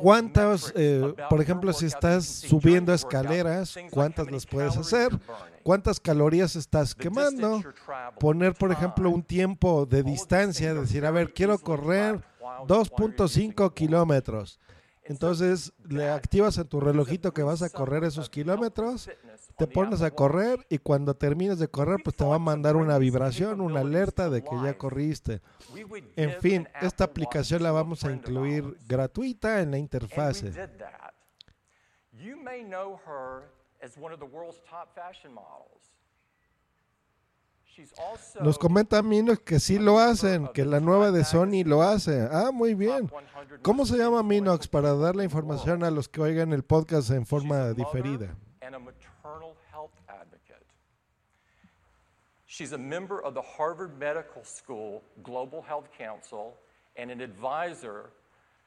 cuántas, 0.00 0.72
eh, 0.76 1.12
por 1.28 1.40
ejemplo, 1.40 1.72
si 1.72 1.86
estás 1.86 2.24
subiendo 2.24 2.94
escaleras, 2.94 3.76
cuántas 3.90 4.30
las 4.30 4.46
puedes 4.46 4.76
hacer, 4.76 5.10
cuántas 5.64 5.98
calorías 5.98 6.54
estás 6.54 6.94
quemando, 6.94 7.60
poner, 8.20 8.54
por 8.54 8.70
ejemplo, 8.70 9.10
un 9.10 9.24
tiempo 9.24 9.86
de 9.86 10.04
distancia, 10.04 10.72
decir, 10.72 11.04
a 11.04 11.10
ver, 11.10 11.34
quiero 11.34 11.58
correr 11.58 12.22
2.5 12.66 13.74
kilómetros. 13.74 14.60
Entonces 15.10 15.72
le 15.88 16.08
activas 16.08 16.56
en 16.58 16.68
tu 16.68 16.78
relojito 16.78 17.34
que 17.34 17.42
vas 17.42 17.62
a 17.62 17.68
correr 17.68 18.04
esos 18.04 18.30
kilómetros, 18.30 19.10
te 19.56 19.66
pones 19.66 20.02
a 20.02 20.12
correr 20.12 20.64
y 20.68 20.78
cuando 20.78 21.14
termines 21.14 21.58
de 21.58 21.66
correr 21.66 21.98
pues 22.04 22.14
te 22.14 22.24
va 22.24 22.36
a 22.36 22.38
mandar 22.38 22.76
una 22.76 22.96
vibración, 22.96 23.60
una 23.60 23.80
alerta 23.80 24.30
de 24.30 24.44
que 24.44 24.54
ya 24.62 24.78
corriste. 24.78 25.42
En 26.14 26.40
fin, 26.40 26.68
esta 26.80 27.02
aplicación 27.02 27.60
la 27.64 27.72
vamos 27.72 28.04
a 28.04 28.12
incluir 28.12 28.78
gratuita 28.86 29.60
en 29.60 29.72
la 29.72 29.78
interfase. 29.78 30.52
You 32.12 32.36
may 32.36 32.62
know 32.62 33.00
her 33.04 33.50
as 33.82 33.96
one 33.98 34.14
of 34.14 34.20
the 34.20 34.26
world's 34.26 34.62
top 34.70 34.94
fashion 34.94 35.34
models. 35.34 35.79
Nos 38.40 38.58
comenta 38.58 39.02
Minox 39.02 39.40
que 39.40 39.60
sí 39.60 39.78
lo 39.78 39.98
hacen, 39.98 40.48
que 40.48 40.64
la 40.64 40.80
nueva 40.80 41.10
de 41.10 41.24
Sony 41.24 41.64
lo 41.64 41.82
hace. 41.82 42.28
Ah, 42.30 42.50
muy 42.52 42.74
bien. 42.74 43.10
¿Cómo 43.62 43.86
se 43.86 43.96
llama 43.96 44.22
Minox 44.22 44.68
para 44.68 44.94
dar 44.94 45.16
la 45.16 45.24
información 45.24 45.84
a 45.84 45.90
los 45.90 46.08
que 46.08 46.20
oigan 46.20 46.52
el 46.52 46.62
podcast 46.62 47.10
en 47.10 47.26
forma 47.26 47.72
diferida? 47.72 48.36
She's 52.46 52.72
a 52.72 52.78
member 52.78 53.20
of 53.20 53.32
the 53.32 53.40
Harvard 53.40 53.96
Medical 53.98 54.44
School 54.44 55.02
Global 55.22 55.62
Health 55.62 55.88
Council 55.96 56.58
and 56.94 57.10
an 57.10 57.22
advisor 57.22 58.10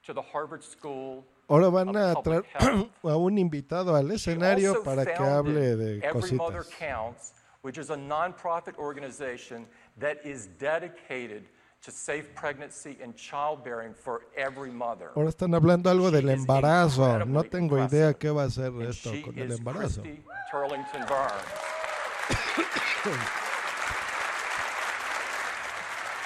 to 0.07 0.13
the 0.13 0.21
Harvard 0.21 0.63
School 0.63 1.23
Ahora 1.47 1.69
van 1.69 1.95
a 1.95 2.15
traer 2.15 2.45
a 3.03 3.15
un 3.17 3.37
invitado 3.37 3.95
al 3.95 4.09
escenario 4.11 4.81
para 4.83 5.05
que 5.05 5.23
hable 5.23 5.75
de 5.75 6.09
cositas. 6.09 7.42
Which 7.63 7.77
is 7.77 7.89
a 7.89 7.95
nonprofit 7.95 8.77
organization 8.77 9.65
that 9.97 10.19
is 10.23 10.47
dedicated 10.59 11.45
to 11.83 11.91
safe 11.91 12.33
pregnancy 12.35 12.97
and 13.01 13.15
childbearing 13.15 13.93
for 13.93 14.21
every 14.37 14.69
mother. 14.71 15.11
Ahora 15.15 15.29
están 15.29 15.53
hablando 15.53 15.89
algo 15.89 16.11
del 16.11 16.29
embarazo. 16.29 17.25
No 17.25 17.43
tengo 17.43 17.77
idea 17.77 18.13
qué 18.13 18.29
va 18.29 18.43
a 18.43 18.45
hacer 18.45 18.71
esto 18.81 19.11
con 19.23 19.37
el 19.37 19.51
embarazo. 19.51 20.03
Turlington. 20.51 21.01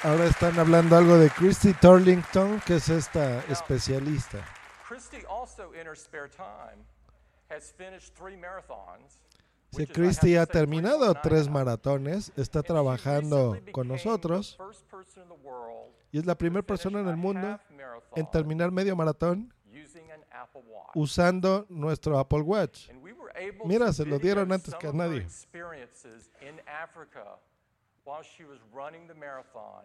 Ahora 0.04 0.26
están 0.26 0.58
hablando 0.58 0.96
algo 0.96 1.18
de 1.18 1.28
Christy 1.30 1.72
Turlington, 1.72 2.60
que 2.60 2.76
es 2.76 2.88
esta 2.88 3.44
especialista. 3.48 4.38
Christy 4.86 5.24
also 5.28 5.72
in 5.72 5.86
her 5.86 5.96
spare 5.96 6.28
time 6.28 6.84
has 7.50 7.72
finished 7.72 8.14
three 8.14 8.36
marathons. 8.36 9.18
Si 9.70 9.86
Christy 9.86 10.36
ha 10.36 10.46
terminado 10.46 11.14
tres 11.22 11.48
maratones, 11.48 12.32
está 12.36 12.62
trabajando 12.62 13.58
con 13.72 13.86
nosotros 13.88 14.58
y 16.10 16.18
es 16.18 16.26
la 16.26 16.36
primera 16.36 16.62
persona 16.62 17.00
en 17.00 17.08
el 17.08 17.16
mundo 17.16 17.58
en 18.16 18.30
terminar 18.30 18.72
medio 18.72 18.96
maratón 18.96 19.52
usando 20.94 21.66
nuestro 21.68 22.18
Apple 22.18 22.40
Watch. 22.40 22.90
Mira, 23.64 23.92
se 23.92 24.04
lo 24.04 24.18
dieron 24.18 24.50
antes 24.52 24.74
que 24.74 24.88
a 24.88 24.92
nadie. 24.92 25.20
experiences 25.20 26.30
in 26.40 26.60
Africa 26.66 27.38
while 28.04 28.22
she 28.22 28.44
was 28.44 28.58
running 28.72 29.06
the 29.06 29.14
marathon. 29.14 29.84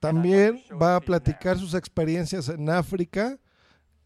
También 0.00 0.62
va 0.80 0.96
a 0.96 1.00
platicar 1.00 1.58
sus 1.58 1.74
experiencias 1.74 2.48
en 2.48 2.68
África 2.68 3.38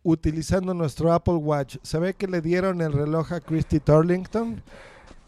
utilizando 0.03 0.75
nuestro 0.75 1.13
Apple 1.13 1.35
Watch. 1.35 1.79
Se 1.83 1.99
ve 1.99 2.15
que 2.15 2.27
le 2.27 2.41
dieron 2.41 2.81
el 2.81 2.93
reloj 2.93 3.33
a 3.33 3.41
Christy 3.41 3.81
Turlington 3.81 4.63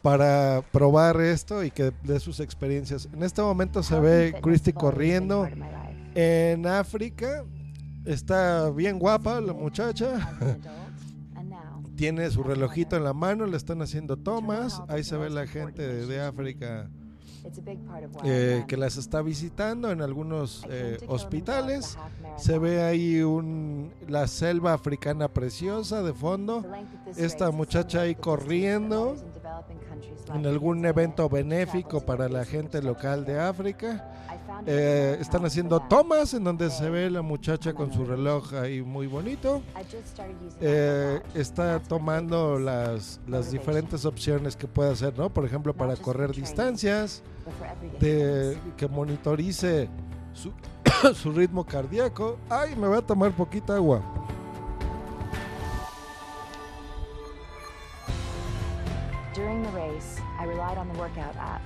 para 0.06 0.62
probar 0.70 1.20
esto 1.20 1.64
y 1.64 1.72
que 1.72 1.92
dé 2.04 2.20
sus 2.20 2.38
experiencias. 2.38 3.08
En 3.12 3.24
este 3.24 3.42
momento 3.42 3.82
se 3.82 3.98
ve 3.98 4.36
Christy 4.40 4.72
corriendo 4.72 5.48
en 6.14 6.64
África. 6.64 7.44
Está 8.04 8.70
bien 8.70 9.00
guapa 9.00 9.40
la 9.40 9.52
muchacha. 9.52 10.38
Tiene 11.96 12.30
su 12.30 12.44
relojito 12.44 12.94
en 12.94 13.02
la 13.02 13.14
mano, 13.14 13.46
le 13.46 13.56
están 13.56 13.82
haciendo 13.82 14.16
tomas. 14.16 14.80
Ahí 14.86 15.02
se 15.02 15.16
ve 15.16 15.28
la 15.28 15.48
gente 15.48 15.82
de, 15.84 16.06
de 16.06 16.20
África 16.20 16.88
eh, 18.24 18.64
que 18.66 18.76
las 18.76 18.96
está 18.96 19.22
visitando 19.22 19.90
en 19.90 20.02
algunos 20.02 20.64
eh, 20.68 20.98
hospitales. 21.08 21.96
Se 22.36 22.58
ve 22.58 22.82
ahí 22.82 23.22
un, 23.22 23.92
la 24.08 24.26
selva 24.26 24.72
africana 24.72 25.28
preciosa 25.28 26.02
de 26.02 26.12
fondo. 26.12 26.64
Esta 27.16 27.50
muchacha 27.50 28.02
ahí 28.02 28.14
corriendo 28.14 29.16
en 30.34 30.46
algún 30.46 30.84
evento 30.84 31.28
benéfico 31.28 32.00
para 32.00 32.28
la 32.28 32.44
gente 32.44 32.82
local 32.82 33.24
de 33.24 33.38
África. 33.38 34.12
Eh, 34.66 35.18
están 35.20 35.44
haciendo 35.44 35.80
tomas 35.80 36.34
en 36.34 36.44
donde 36.44 36.70
se 36.70 36.88
ve 36.88 37.10
la 37.10 37.22
muchacha 37.22 37.74
con 37.74 37.92
su 37.92 38.04
reloj 38.04 38.54
ahí 38.54 38.82
muy 38.82 39.06
bonito. 39.06 39.62
Eh, 40.60 41.20
está 41.34 41.80
tomando 41.80 42.58
las, 42.58 43.20
las 43.26 43.50
diferentes 43.50 44.04
opciones 44.04 44.56
que 44.56 44.66
puede 44.66 44.92
hacer, 44.92 45.16
¿no? 45.18 45.30
Por 45.30 45.44
ejemplo, 45.44 45.74
para 45.74 45.96
correr 45.96 46.32
distancias, 46.34 47.22
de, 48.00 48.58
que 48.76 48.88
monitorice 48.88 49.88
su, 50.32 50.52
su 51.14 51.32
ritmo 51.32 51.64
cardíaco. 51.64 52.38
Ay, 52.50 52.74
me 52.76 52.88
voy 52.88 52.98
a 52.98 53.02
tomar 53.02 53.32
poquita 53.32 53.76
agua. 53.76 54.00
During 59.34 59.62
the 59.62 59.70
race, 59.72 60.18
I 60.40 60.44
relied 60.44 60.78
on 60.78 60.88
the 60.92 60.98
workout 60.98 61.36
app. 61.36 61.60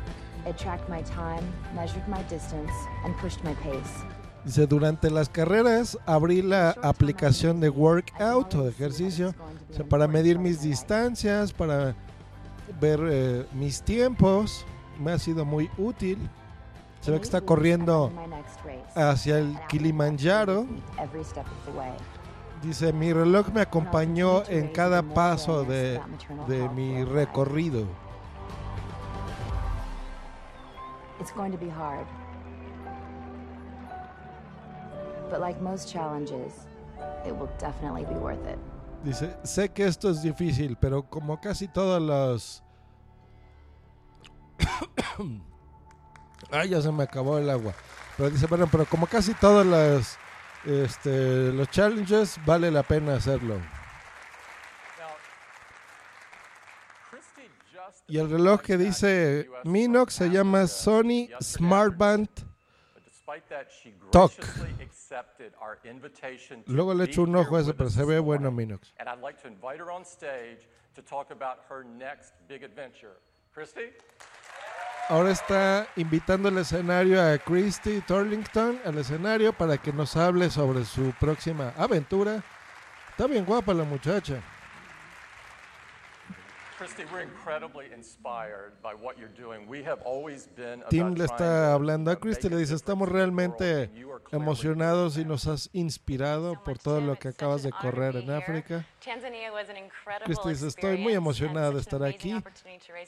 It 0.46 0.56
tracked 0.56 0.88
my 0.88 1.02
time, 1.02 1.44
measured 1.74 2.06
my 2.08 2.22
distance, 2.24 2.72
and 3.04 3.14
pushed 3.18 3.44
my 3.44 3.54
pace. 3.62 4.04
Dice, 4.44 4.66
durante 4.66 5.10
las 5.10 5.28
carreras 5.28 5.98
abrí 6.06 6.40
la 6.40 6.70
aplicación 6.82 7.60
de 7.60 7.68
workout 7.68 8.54
o 8.54 8.64
de 8.64 8.70
ejercicio 8.70 9.34
o 9.70 9.74
sea, 9.74 9.84
para 9.84 10.08
medir 10.08 10.38
mis 10.38 10.62
distancias, 10.62 11.52
para 11.52 11.94
ver 12.80 13.00
eh, 13.10 13.46
mis 13.52 13.82
tiempos. 13.82 14.64
Me 15.00 15.12
ha 15.12 15.18
sido 15.18 15.44
muy 15.44 15.70
útil. 15.78 16.28
Se 17.00 17.10
ve 17.10 17.16
que 17.16 17.24
está 17.24 17.40
corriendo 17.40 18.12
hacia 18.94 19.38
el 19.38 19.58
Kilimanjaro. 19.68 20.66
Dice, 22.62 22.92
mi 22.92 23.10
reloj 23.12 23.48
me 23.54 23.62
acompañó 23.62 24.42
en 24.46 24.68
cada 24.68 25.02
paso 25.02 25.64
de, 25.64 25.98
de 26.46 26.68
mi 26.68 27.02
recorrido. 27.04 27.86
It's 31.18 31.32
going 31.32 31.52
to 31.52 31.58
be 31.58 31.70
hard. 31.70 32.06
But 35.30 35.40
like 35.40 35.60
most 35.62 35.88
challenges, 35.88 36.66
it 37.26 37.34
will 37.34 37.48
definitely 37.58 38.04
be 38.04 38.14
worth 38.14 38.46
it. 38.46 38.58
Dice, 39.04 39.34
sé 39.42 39.70
que 39.70 39.86
esto 39.86 40.10
es 40.10 40.20
difícil, 40.20 40.76
pero 40.76 41.02
como 41.04 41.40
casi 41.40 41.66
todos 41.68 42.02
los... 42.02 42.62
Ay, 46.50 46.70
ya 46.70 46.80
se 46.80 46.90
me 46.90 47.04
acabó 47.04 47.38
el 47.38 47.48
agua. 47.48 47.74
Pero 48.16 48.30
dice, 48.30 48.46
bueno, 48.46 48.68
pero 48.70 48.84
como 48.86 49.06
casi 49.06 49.34
todos 49.34 49.64
los, 49.64 50.16
este, 50.64 51.52
los 51.52 51.70
challenges, 51.70 52.38
vale 52.44 52.70
la 52.70 52.82
pena 52.82 53.14
hacerlo. 53.14 53.60
Y 58.06 58.18
el 58.18 58.28
reloj 58.28 58.60
que 58.60 58.76
dice 58.76 59.48
Minox 59.64 60.14
se 60.14 60.28
llama 60.28 60.66
Sony 60.66 61.28
Smartband 61.40 62.28
Talk. 64.10 64.32
Luego 66.66 66.94
le 66.94 67.04
echo 67.04 67.22
un 67.22 67.36
ojo 67.36 67.56
a 67.56 67.60
with 67.60 67.74
pero 67.76 67.88
se 67.88 68.04
ve 68.04 68.18
bueno. 68.18 68.50
Minox. 68.50 68.92
Christy? 73.52 73.92
Ahora 75.10 75.32
está 75.32 75.88
invitando 75.96 76.50
al 76.50 76.58
escenario 76.58 77.20
a 77.20 77.36
Christy 77.36 78.00
Turlington 78.00 78.80
al 78.84 78.96
escenario 78.96 79.52
para 79.52 79.76
que 79.76 79.92
nos 79.92 80.16
hable 80.16 80.48
sobre 80.50 80.84
su 80.84 81.12
próxima 81.18 81.72
aventura. 81.76 82.44
Está 83.10 83.26
bien 83.26 83.44
guapa 83.44 83.74
la 83.74 83.82
muchacha. 83.82 84.36
Christy, 84.36 84.36
we're 84.36 84.36
incredibly 84.36 84.38
inspired 84.38 84.38
by 84.38 84.38
what 84.38 84.38
you're 84.38 85.88
doing. 85.88 85.88
We 85.88 85.88
have 85.88 86.28
always 86.28 86.38
been 86.38 86.60
Tim 90.88 91.14
le 91.14 91.24
está 91.24 91.74
hablando 91.74 92.10
a 92.10 92.16
Christy, 92.16 92.48
le 92.48 92.56
dice, 92.56 92.74
estamos 92.74 93.08
realmente 93.08 93.90
emocionados 94.32 95.18
y 95.18 95.24
nos 95.24 95.46
has 95.46 95.68
inspirado 95.72 96.62
por 96.62 96.78
todo 96.78 97.00
lo 97.00 97.18
que 97.18 97.28
acabas 97.28 97.62
de 97.62 97.70
correr 97.70 98.16
en 98.16 98.30
África. 98.30 98.86
Tanzania 99.04 99.52
was 99.52 99.68
an 99.68 99.76
incredible 99.76 100.24
Christy 100.24 100.48
dice, 100.50 100.68
estoy 100.68 100.98
muy 100.98 101.14
emocionada 101.14 101.70
de 101.70 101.80
estar 101.80 102.02
aquí. 102.02 102.34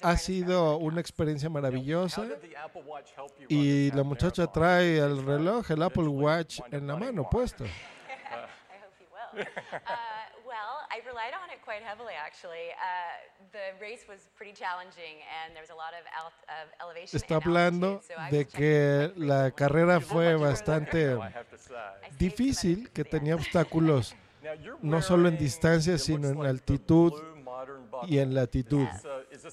Ha 0.03 0.17
sido 0.17 0.77
una 0.77 1.01
experiencia 1.01 1.49
maravillosa 1.49 2.27
y 3.49 3.91
la 3.93 4.03
muchacha 4.03 4.47
trae 4.47 4.99
el 4.99 5.25
reloj, 5.25 5.71
el 5.71 5.83
Apple 5.83 6.09
Watch 6.09 6.61
en 6.71 6.87
la 6.87 6.97
mano 6.97 7.29
puesto. 7.31 7.65
well, 10.53 10.75
I 10.93 11.01
relied 11.09 11.35
on 11.41 11.49
it 11.55 11.61
quite 11.65 11.83
heavily, 11.83 12.13
actually. 12.13 12.67
Uh, 12.77 12.85
the 13.57 13.67
race 13.81 14.05
was 14.07 14.29
pretty 14.37 14.53
challenging, 14.53 15.25
and 15.37 15.55
there 15.55 15.65
was 15.67 15.73
a 15.73 15.81
lot 15.85 15.93
of, 15.97 16.05
al- 16.13 16.41
of 16.59 16.67
elevation 16.85 17.17
Está 17.19 17.37
and 17.37 17.45
hablando 17.45 17.91
altitude, 17.95 18.17
so 18.17 18.21
I 18.21 18.31
de 18.31 18.43
que 18.45 19.13
la 19.17 19.51
carrera 19.51 20.01
fue 20.01 20.37
bastante 20.37 21.17
difícil, 22.19 22.91
que 22.93 23.05
tenía 23.05 23.35
obstáculos 23.41 24.15
no 24.83 25.01
solo 25.01 25.29
en 25.29 25.39
distancia, 25.39 25.97
sino 25.99 26.29
en 26.29 26.45
altitud 26.45 27.13
y 28.07 28.19
en 28.19 28.35
latitud. 28.35 28.87
Is, 29.31 29.45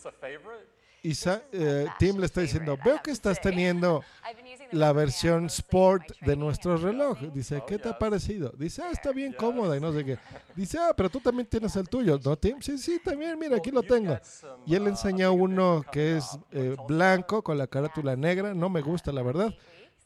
uh? 1.03 1.07
Y 1.07 1.15
sa- 1.15 1.41
eh, 1.51 1.85
Tim 1.97 2.17
le 2.17 2.25
está 2.25 2.41
diciendo, 2.41 2.77
veo 2.83 3.01
que 3.01 3.11
estás 3.11 3.39
teniendo 3.41 4.03
la 4.71 4.91
versión 4.93 5.45
sport 5.47 6.03
de 6.21 6.35
nuestro 6.35 6.77
reloj. 6.77 7.17
Dice, 7.33 7.63
¿qué 7.67 7.77
te 7.77 7.89
ha 7.89 7.97
parecido? 7.97 8.53
Dice, 8.57 8.81
ah, 8.83 8.91
está 8.91 9.11
bien 9.11 9.33
cómoda 9.33 9.75
y 9.77 9.79
no 9.79 9.91
sé 9.93 10.03
qué. 10.05 10.17
Dice, 10.55 10.77
ah, 10.77 10.93
pero 10.95 11.09
tú 11.09 11.19
también 11.19 11.47
tienes 11.47 11.75
el 11.75 11.87
tuyo, 11.87 12.19
¿no, 12.23 12.35
Tim? 12.37 12.61
Sí, 12.61 12.77
sí, 12.77 12.99
también, 13.03 13.37
mira, 13.39 13.57
aquí 13.57 13.71
lo 13.71 13.83
tengo. 13.83 14.17
Y 14.65 14.75
él 14.75 14.87
enseña 14.87 15.31
uno 15.31 15.83
que 15.91 16.17
es 16.17 16.37
eh, 16.51 16.75
blanco 16.87 17.41
con 17.43 17.57
la 17.57 17.67
carátula 17.67 18.15
negra, 18.15 18.53
no 18.53 18.69
me 18.69 18.81
gusta, 18.81 19.11
la 19.11 19.23
verdad. 19.23 19.53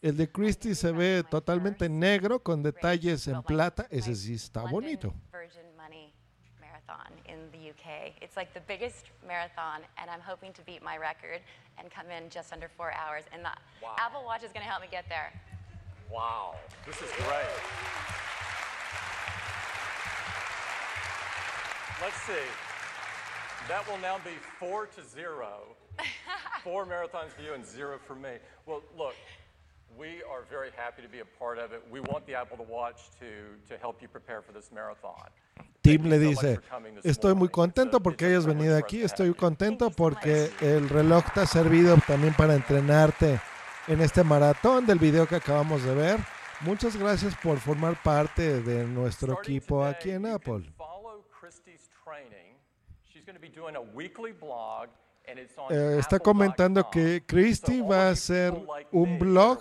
El 0.01 0.17
de 0.17 0.29
Christie 0.29 0.75
se 0.75 0.91
ve 0.91 1.23
totalmente 1.29 1.87
negro 1.87 2.43
con 2.43 2.61
detalles 2.61 3.25
en 3.27 3.41
plata, 3.41 3.87
ese 3.89 4.13
sí 4.15 4.33
está 4.33 4.61
bonito. 4.63 5.13
Virgin 7.83 7.93
Money 7.93 8.03
Marathon 8.03 8.03
in 8.03 8.07
the 8.07 8.11
UK. 8.11 8.13
It's 8.21 8.37
like 8.37 8.53
the 8.53 8.61
biggest 8.61 9.05
marathon, 9.27 9.81
and 9.97 10.09
I'm 10.09 10.19
hoping 10.19 10.53
to 10.53 10.61
beat 10.61 10.83
my 10.83 10.97
record 10.97 11.41
and 11.77 11.89
come 11.91 12.07
in 12.09 12.29
just 12.29 12.53
under 12.53 12.67
four 12.67 12.93
hours. 12.93 13.23
And 13.33 13.43
the 13.43 13.51
Apple 13.97 14.23
Watch 14.25 14.43
is 14.43 14.51
going 14.51 14.65
to 14.65 14.69
help 14.69 14.81
me 14.81 14.87
get 14.89 15.05
there. 15.09 15.33
Wow, 16.11 16.55
this 16.85 16.97
is 17.01 17.11
great. 17.17 17.45
Let's 22.01 22.21
see. 22.23 22.47
That 23.69 23.87
will 23.89 23.99
now 23.99 24.17
be 24.25 24.35
four 24.59 24.87
to 24.87 25.03
zero. 25.03 25.61
Four 26.63 26.85
marathons 26.85 27.31
for 27.31 27.41
you 27.41 27.53
and 27.53 27.65
zero 27.65 27.99
for 28.07 28.15
me. 28.15 28.37
Well, 28.65 28.81
look, 28.97 29.15
we 29.97 30.23
are 30.23 30.43
very 30.49 30.71
happy 30.75 31.01
to 31.01 31.09
be 31.09 31.19
a 31.19 31.25
part 31.25 31.59
of 31.59 31.71
it. 31.71 31.83
We 31.91 31.99
want 31.99 32.25
the 32.25 32.33
Apple 32.35 32.57
to 32.57 32.63
Watch 32.63 33.11
to, 33.19 33.69
to 33.69 33.77
help 33.79 34.01
you 34.01 34.07
prepare 34.07 34.41
for 34.41 34.53
this 34.53 34.71
marathon. 34.73 35.29
Tim 35.83 36.05
le 36.05 36.17
dice, 36.17 36.61
estoy 37.03 37.35
muy 37.35 37.49
contento 37.49 38.01
porque 38.01 38.25
hayas 38.25 38.45
venido 38.45 38.77
aquí, 38.77 39.01
estoy 39.01 39.33
contento 39.33 39.91
porque 39.91 40.49
el 40.61 40.87
reloj 40.87 41.25
te 41.33 41.41
ha 41.41 41.45
servido 41.45 41.97
también 42.07 42.33
para 42.35 42.55
entrenarte 42.55 43.41
en 43.89 43.99
este 43.99 44.23
maratón 44.23 44.85
del 44.85 44.97
video 44.97 45.27
que 45.27 45.35
acabamos 45.35 45.83
de 45.83 45.93
ver. 45.93 46.19
Muchas 46.61 46.95
gracias 46.95 47.35
por 47.43 47.57
formar 47.57 48.01
parte 48.01 48.61
de 48.61 48.85
nuestro 48.85 49.33
equipo 49.33 49.83
aquí 49.83 50.11
en 50.11 50.25
Apple. 50.25 50.73
Eh, 55.25 55.97
está 55.99 56.19
comentando 56.19 56.89
que 56.89 57.23
Christy 57.25 57.81
va 57.81 58.07
a 58.07 58.09
hacer 58.11 58.53
un 58.91 59.17
blog 59.17 59.59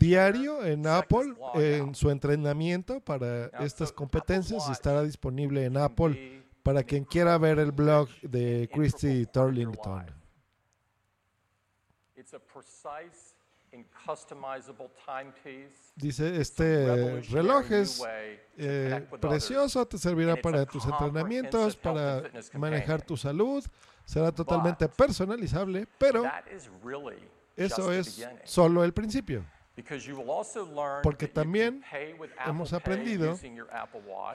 diario 0.00 0.64
en 0.64 0.86
Apple 0.86 1.34
en 1.54 1.94
su 1.94 2.10
entrenamiento 2.10 3.00
para 3.00 3.46
estas 3.62 3.92
competencias. 3.92 4.68
Y 4.68 4.72
estará 4.72 5.02
disponible 5.02 5.64
en 5.64 5.76
Apple 5.76 6.44
para 6.62 6.82
quien 6.82 7.04
quiera 7.04 7.36
ver 7.38 7.58
el 7.58 7.72
blog 7.72 8.08
de 8.22 8.68
Christy 8.72 9.26
Turlington. 9.26 10.06
Dice, 15.94 16.40
este 16.40 17.20
reloj 17.30 17.70
es 17.70 18.02
eh, 18.56 19.06
precioso, 19.20 19.86
te 19.86 19.98
servirá 19.98 20.36
para 20.36 20.64
tus 20.64 20.84
entrenamientos, 20.86 21.76
para 21.76 22.22
manejar 22.54 23.02
tu 23.02 23.16
salud, 23.16 23.64
será 24.08 24.32
totalmente 24.32 24.88
personalizable, 24.88 25.86
pero 25.98 26.24
eso 27.54 27.92
es 27.92 28.26
solo 28.44 28.82
el 28.82 28.94
principio. 28.94 29.44
Because 29.76 30.08
you 30.08 30.16
will 30.16 30.30
also 30.30 30.64
learn 30.64 31.02
Porque 31.02 31.28
también 31.28 31.84
hemos 32.46 32.72
aprendido 32.72 33.38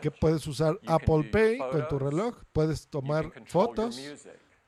que 0.01 0.09
puedes 0.09 0.47
usar 0.47 0.79
Apple 0.87 1.23
Pay 1.31 1.57
con 1.57 1.87
tu 1.89 1.99
reloj, 1.99 2.37
puedes 2.53 2.87
tomar 2.87 3.29
fotos, 3.47 3.99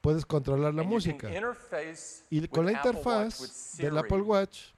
puedes 0.02 0.26
controlar 0.26 0.74
la 0.74 0.84
música. 0.84 1.30
Y 2.30 2.48
con 2.48 2.66
la 2.66 2.74
interfaz 2.74 3.78
del 3.78 3.98
Apple 3.98 4.22
Watch, 4.22 4.74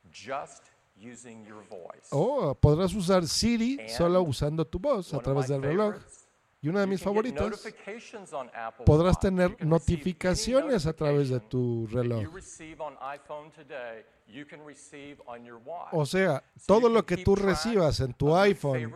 voice. 1.70 2.10
oh, 2.12 2.54
podrás 2.54 2.94
usar 2.94 3.26
Siri 3.26 3.90
solo 3.90 4.22
usando 4.22 4.68
tu 4.68 4.78
voz 4.78 5.14
a 5.14 5.20
través 5.20 5.48
del 5.48 5.64
reloj. 5.64 5.96
Y 6.60 6.70
una 6.70 6.82
de 6.82 6.88
mis 6.88 7.06
Apple 7.06 8.86
podrás 8.86 9.20
tener 9.20 9.64
notificaciones 9.64 10.88
a 10.88 10.94
través 10.94 11.30
de 11.30 11.40
tu 11.40 11.88
reloj. 11.88 12.26
O 15.92 16.06
sea, 16.06 16.44
todo 16.66 16.90
lo 16.90 17.06
que 17.06 17.18
tú 17.18 17.36
recibas 17.36 18.00
en 18.00 18.14
tu 18.14 18.36
iPhone 18.36 18.94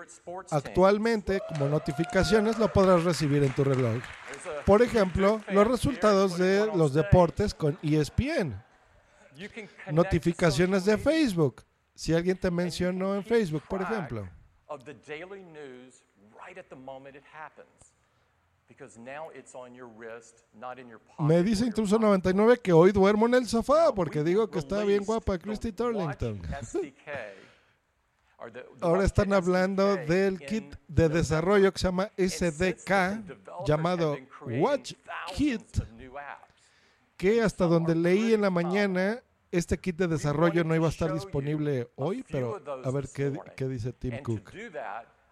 actualmente 0.50 1.42
como 1.48 1.68
notificaciones 1.68 2.58
lo 2.58 2.72
podrás 2.74 3.04
recibir 3.04 3.44
en 3.44 3.54
tu 3.54 3.64
reloj. 3.64 4.02
Por 4.66 4.82
ejemplo, 4.82 5.42
los 5.50 5.68
resultados 5.68 6.38
de 6.38 6.66
los 6.76 6.94
deportes 6.94 7.54
con 7.54 7.78
ESPN. 7.84 8.62
Notificaciones 9.92 10.86
de 10.86 10.98
Facebook. 10.98 11.64
Si 11.94 12.14
alguien 12.14 12.38
te 12.38 12.50
mencionó 12.50 13.16
en 13.16 13.24
Facebook, 13.24 13.64
por 13.70 13.82
ejemplo. 13.82 14.28
Me 21.20 21.44
dice 21.44 21.66
Intruso 21.66 22.00
99 22.00 22.58
que 22.60 22.72
hoy 22.72 22.92
duermo 22.92 23.26
en 23.26 23.34
el 23.36 23.46
sofá 23.48 23.94
porque 23.94 24.24
digo 24.24 24.50
que 24.50 24.60
está 24.60 24.84
bien 24.84 25.04
guapa 25.04 25.38
Christy 25.38 25.72
Turlington. 25.74 26.42
Ahora 28.82 29.04
están 29.04 29.34
hablando 29.34 29.96
del 29.98 30.40
kit 30.40 30.76
de 30.88 31.10
desarrollo 31.10 31.72
que 31.72 31.80
se 31.80 31.88
llama 31.88 32.10
SDK 32.18 32.92
llamado 33.66 34.18
Watch 34.48 34.94
Kit 35.36 35.62
que 37.18 37.42
hasta 37.44 37.66
donde 37.66 37.94
leí 37.94 38.34
en 38.34 38.42
la 38.42 38.50
mañana 38.50 39.22
este 39.52 39.78
kit 39.78 39.96
de 39.98 40.08
desarrollo 40.08 40.64
no 40.64 40.74
iba 40.76 40.88
a 40.88 40.90
estar 40.90 41.14
disponible 41.14 41.90
hoy, 41.96 42.24
pero 42.32 42.60
a 42.84 42.90
ver 42.90 43.10
qué, 43.14 43.38
qué 43.56 43.68
dice 43.68 43.94
Tim 43.94 44.24
Cook. 44.24 44.52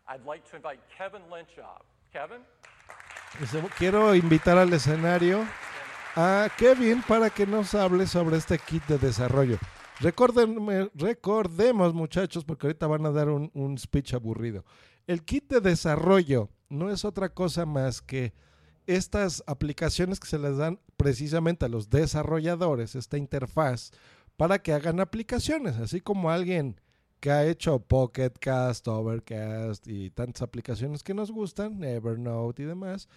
I'd 0.09 0.25
like 0.25 0.43
to 0.49 0.55
invite 0.55 0.79
Kevin 0.97 1.21
Lynch 1.29 1.59
up. 1.59 1.85
Kevin? 2.11 2.41
Quiero 3.77 4.15
invitar 4.15 4.57
al 4.57 4.73
escenario 4.73 5.45
a 6.15 6.49
Kevin 6.57 7.03
para 7.03 7.29
que 7.29 7.45
nos 7.45 7.75
hable 7.75 8.07
sobre 8.07 8.37
este 8.37 8.57
kit 8.57 8.83
de 8.87 8.97
desarrollo. 8.97 9.59
Recordemos, 9.99 11.93
muchachos, 11.93 12.43
porque 12.43 12.65
ahorita 12.65 12.87
van 12.87 13.05
a 13.05 13.11
dar 13.11 13.29
un, 13.29 13.51
un 13.53 13.77
speech 13.77 14.15
aburrido. 14.15 14.65
El 15.05 15.23
kit 15.23 15.47
de 15.47 15.61
desarrollo 15.61 16.49
no 16.69 16.89
es 16.89 17.05
otra 17.05 17.29
cosa 17.29 17.67
más 17.67 18.01
que 18.01 18.33
estas 18.87 19.43
aplicaciones 19.45 20.19
que 20.19 20.27
se 20.27 20.39
les 20.39 20.57
dan 20.57 20.79
precisamente 20.97 21.65
a 21.65 21.69
los 21.69 21.91
desarrolladores, 21.91 22.95
esta 22.95 23.17
interfaz, 23.19 23.91
para 24.37 24.57
que 24.57 24.73
hagan 24.73 24.99
aplicaciones, 24.99 25.77
así 25.77 26.01
como 26.01 26.31
alguien 26.31 26.81
que 27.19 27.31
ha 27.31 27.45
hecho 27.45 27.79
Pocket 27.79 28.31
Cast, 28.39 28.87
Overcast 28.87 29.87
y 29.87 30.09
tantas 30.11 30.41
aplicaciones 30.43 31.03
que 31.03 31.13
nos 31.13 31.31
gustan, 31.31 31.83
Evernote 31.83 32.63
y 32.63 32.65
demás. 32.65 33.07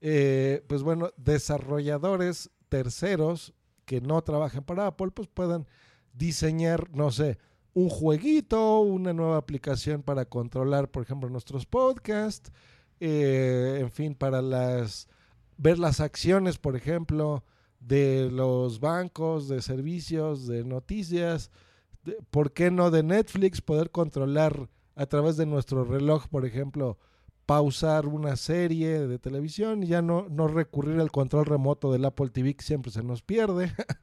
eh, 0.00 0.64
pues 0.68 0.82
bueno, 0.82 1.10
desarrolladores 1.16 2.50
terceros 2.68 3.54
que 3.84 4.00
no 4.00 4.22
trabajan 4.22 4.64
para 4.64 4.86
Apple, 4.86 5.10
pues 5.12 5.28
puedan 5.28 5.66
diseñar, 6.12 6.90
no 6.94 7.10
sé, 7.10 7.38
un 7.74 7.88
jueguito, 7.88 8.80
una 8.80 9.12
nueva 9.12 9.36
aplicación 9.38 10.02
para 10.02 10.24
controlar, 10.26 10.90
por 10.90 11.02
ejemplo, 11.02 11.28
nuestros 11.30 11.66
podcasts, 11.66 12.52
eh, 13.00 13.78
en 13.80 13.90
fin, 13.90 14.14
para 14.14 14.42
las 14.42 15.08
ver 15.56 15.78
las 15.78 16.00
acciones, 16.00 16.58
por 16.58 16.76
ejemplo, 16.76 17.44
de 17.80 18.30
los 18.32 18.80
bancos, 18.80 19.48
de 19.48 19.62
servicios, 19.62 20.46
de 20.46 20.64
noticias, 20.64 21.50
de- 22.04 22.18
¿por 22.30 22.52
qué 22.52 22.70
no 22.70 22.90
de 22.90 23.02
Netflix? 23.02 23.60
Poder 23.60 23.90
controlar 23.90 24.68
a 24.94 25.06
través 25.06 25.36
de 25.36 25.46
nuestro 25.46 25.84
reloj, 25.84 26.26
por 26.28 26.44
ejemplo, 26.44 26.98
pausar 27.46 28.06
una 28.06 28.36
serie 28.36 29.06
de 29.06 29.18
televisión 29.18 29.82
y 29.82 29.86
ya 29.86 30.02
no, 30.02 30.26
no 30.28 30.48
recurrir 30.48 31.00
al 31.00 31.10
control 31.10 31.46
remoto 31.46 31.92
del 31.92 32.04
Apple 32.04 32.28
TV 32.30 32.54
que 32.54 32.64
siempre 32.64 32.90
se 32.90 33.02
nos 33.02 33.22
pierde. 33.22 33.72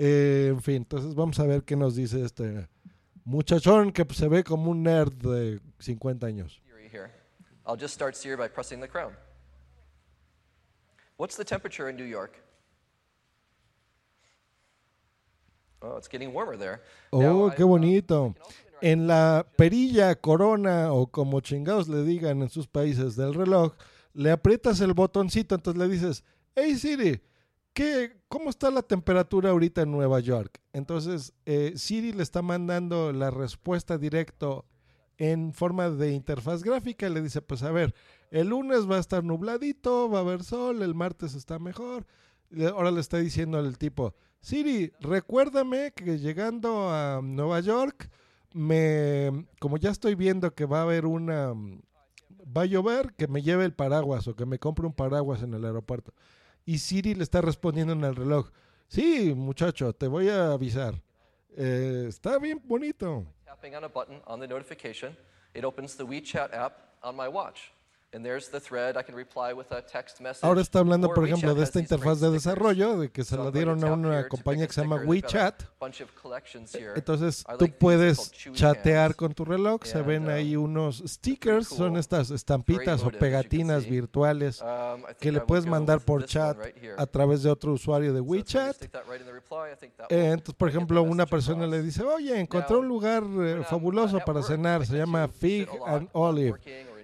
Eh, 0.00 0.50
en 0.52 0.62
fin, 0.62 0.76
entonces 0.76 1.16
vamos 1.16 1.40
a 1.40 1.44
ver 1.44 1.64
qué 1.64 1.74
nos 1.74 1.96
dice 1.96 2.24
este 2.24 2.68
muchachón 3.24 3.90
que 3.90 4.06
se 4.14 4.28
ve 4.28 4.44
como 4.44 4.70
un 4.70 4.84
nerd 4.84 5.12
de 5.12 5.60
50 5.80 6.24
años. 6.24 6.62
I'll 7.66 7.76
just 7.76 7.94
start 7.94 8.14
Siri 8.14 8.36
by 8.36 8.48
New 11.96 12.06
York? 12.06 12.40
Oh, 15.80 15.96
it's 15.96 16.08
getting 16.08 16.32
warmer 16.34 16.56
there. 16.58 16.80
Now, 17.12 17.44
Oh, 17.44 17.48
I- 17.50 17.54
qué 17.54 17.64
bonito. 17.64 18.34
En 18.80 19.06
la 19.06 19.46
perilla, 19.56 20.14
corona 20.20 20.92
o 20.92 21.06
como 21.08 21.40
chingados 21.40 21.88
le 21.88 22.04
digan 22.04 22.42
en 22.42 22.48
sus 22.48 22.66
países 22.68 23.16
del 23.16 23.34
reloj, 23.34 23.74
le 24.14 24.30
aprietas 24.30 24.80
el 24.80 24.92
botoncito, 24.94 25.54
entonces 25.56 25.80
le 25.82 25.88
dices, 25.88 26.24
hey 26.54 26.76
Siri, 26.76 27.20
¿qué, 27.72 28.20
¿cómo 28.28 28.50
está 28.50 28.70
la 28.70 28.82
temperatura 28.82 29.50
ahorita 29.50 29.82
en 29.82 29.90
Nueva 29.90 30.20
York? 30.20 30.60
Entonces 30.72 31.32
eh, 31.44 31.72
Siri 31.76 32.12
le 32.12 32.22
está 32.22 32.40
mandando 32.42 33.12
la 33.12 33.30
respuesta 33.32 33.98
directo 33.98 34.64
en 35.16 35.52
forma 35.52 35.90
de 35.90 36.12
interfaz 36.12 36.62
gráfica 36.62 37.08
y 37.08 37.12
le 37.14 37.20
dice, 37.20 37.42
pues 37.42 37.64
a 37.64 37.72
ver, 37.72 37.94
el 38.30 38.48
lunes 38.48 38.88
va 38.88 38.96
a 38.96 39.00
estar 39.00 39.24
nubladito, 39.24 40.08
va 40.08 40.18
a 40.18 40.22
haber 40.22 40.44
sol, 40.44 40.82
el 40.82 40.94
martes 40.94 41.34
está 41.34 41.58
mejor. 41.58 42.06
Ahora 42.72 42.92
le 42.92 43.00
está 43.00 43.18
diciendo 43.18 43.58
al 43.58 43.76
tipo, 43.76 44.14
Siri, 44.40 44.92
recuérdame 45.00 45.92
que 45.92 46.18
llegando 46.18 46.90
a 46.90 47.20
Nueva 47.22 47.60
York, 47.60 48.08
me, 48.54 49.46
como 49.60 49.76
ya 49.76 49.90
estoy 49.90 50.14
viendo 50.14 50.54
que 50.54 50.64
va 50.64 50.80
a 50.80 50.82
haber 50.82 51.06
una, 51.06 51.52
va 52.56 52.62
a 52.62 52.66
llover, 52.66 53.14
que 53.14 53.28
me 53.28 53.42
lleve 53.42 53.64
el 53.64 53.72
paraguas 53.72 54.26
o 54.28 54.36
que 54.36 54.46
me 54.46 54.58
compre 54.58 54.86
un 54.86 54.92
paraguas 54.92 55.42
en 55.42 55.54
el 55.54 55.64
aeropuerto. 55.64 56.12
Y 56.64 56.78
Siri 56.78 57.14
le 57.14 57.22
está 57.22 57.40
respondiendo 57.40 57.92
en 57.92 58.04
el 58.04 58.14
reloj, 58.14 58.50
sí, 58.88 59.34
muchacho, 59.34 59.92
te 59.92 60.06
voy 60.06 60.28
a 60.28 60.52
avisar. 60.52 60.94
Eh, 61.56 62.06
está 62.08 62.38
bien 62.38 62.62
bonito. 62.64 63.26
tapping 63.60 63.74
on 63.74 63.84
a 63.84 63.88
button 63.88 64.20
on 64.26 64.38
the 64.38 64.46
notification, 64.46 65.16
it 65.54 65.64
opens 65.64 65.96
the 65.96 66.04
WeChat 66.04 66.54
app 66.54 66.94
on 67.02 67.16
my 67.16 67.28
watch. 67.28 67.72
And 68.12 68.24
there's 68.24 68.48
the 68.48 68.58
thread. 68.58 68.96
I 68.96 69.02
can 69.02 69.14
reply 69.14 69.52
with 69.52 69.70
a 69.70 69.82
text 69.82 70.20
message. 70.20 70.42
Ahora 70.42 70.62
está 70.62 70.78
hablando, 70.78 71.08
or 71.08 71.14
por 71.14 71.26
ejemplo, 71.26 71.54
de 71.54 71.62
esta 71.62 71.78
interfaz 71.78 72.20
de 72.20 72.30
desarrollo, 72.30 72.98
de 72.98 73.10
que 73.10 73.22
se 73.22 73.36
la 73.36 73.50
dieron 73.50 73.84
a 73.84 73.92
una 73.92 74.28
compañía 74.28 74.66
que 74.66 74.72
se 74.72 74.80
llama 74.80 74.96
WeChat. 75.04 75.62
Entonces 76.96 77.44
tú 77.58 77.68
puedes 77.78 78.32
chatear 78.52 79.14
con 79.14 79.34
tu 79.34 79.44
reloj, 79.44 79.84
se 79.84 80.00
ven 80.00 80.24
um, 80.24 80.30
ahí 80.30 80.56
unos 80.56 81.02
stickers, 81.06 81.68
son 81.68 81.98
estas 81.98 82.30
estampitas 82.30 83.02
o 83.02 83.10
pegatinas 83.10 83.84
virtuales 83.84 84.62
Um, 84.68 85.02
que 85.20 85.32
le 85.32 85.40
puedes 85.40 85.66
mandar 85.66 86.00
por 86.00 86.24
chat 86.24 86.56
a 86.96 87.06
través 87.06 87.42
de 87.42 87.50
otro 87.50 87.72
usuario 87.72 88.12
de 88.12 88.20
WeChat. 88.20 88.76
entonces, 90.08 90.54
por 90.54 90.68
ejemplo, 90.68 91.02
una 91.02 91.26
persona 91.26 91.66
le 91.66 91.82
dice, 91.82 92.02
oye, 92.02 92.38
encontré 92.38 92.76
un 92.76 92.88
lugar 92.88 93.22
eh, 93.40 93.62
fabuloso 93.68 94.18
para 94.20 94.42
cenar, 94.42 94.84
se 94.84 94.96
llama 94.96 95.28
Fig 95.28 95.68
and 95.86 96.08
Olive. 96.12 96.58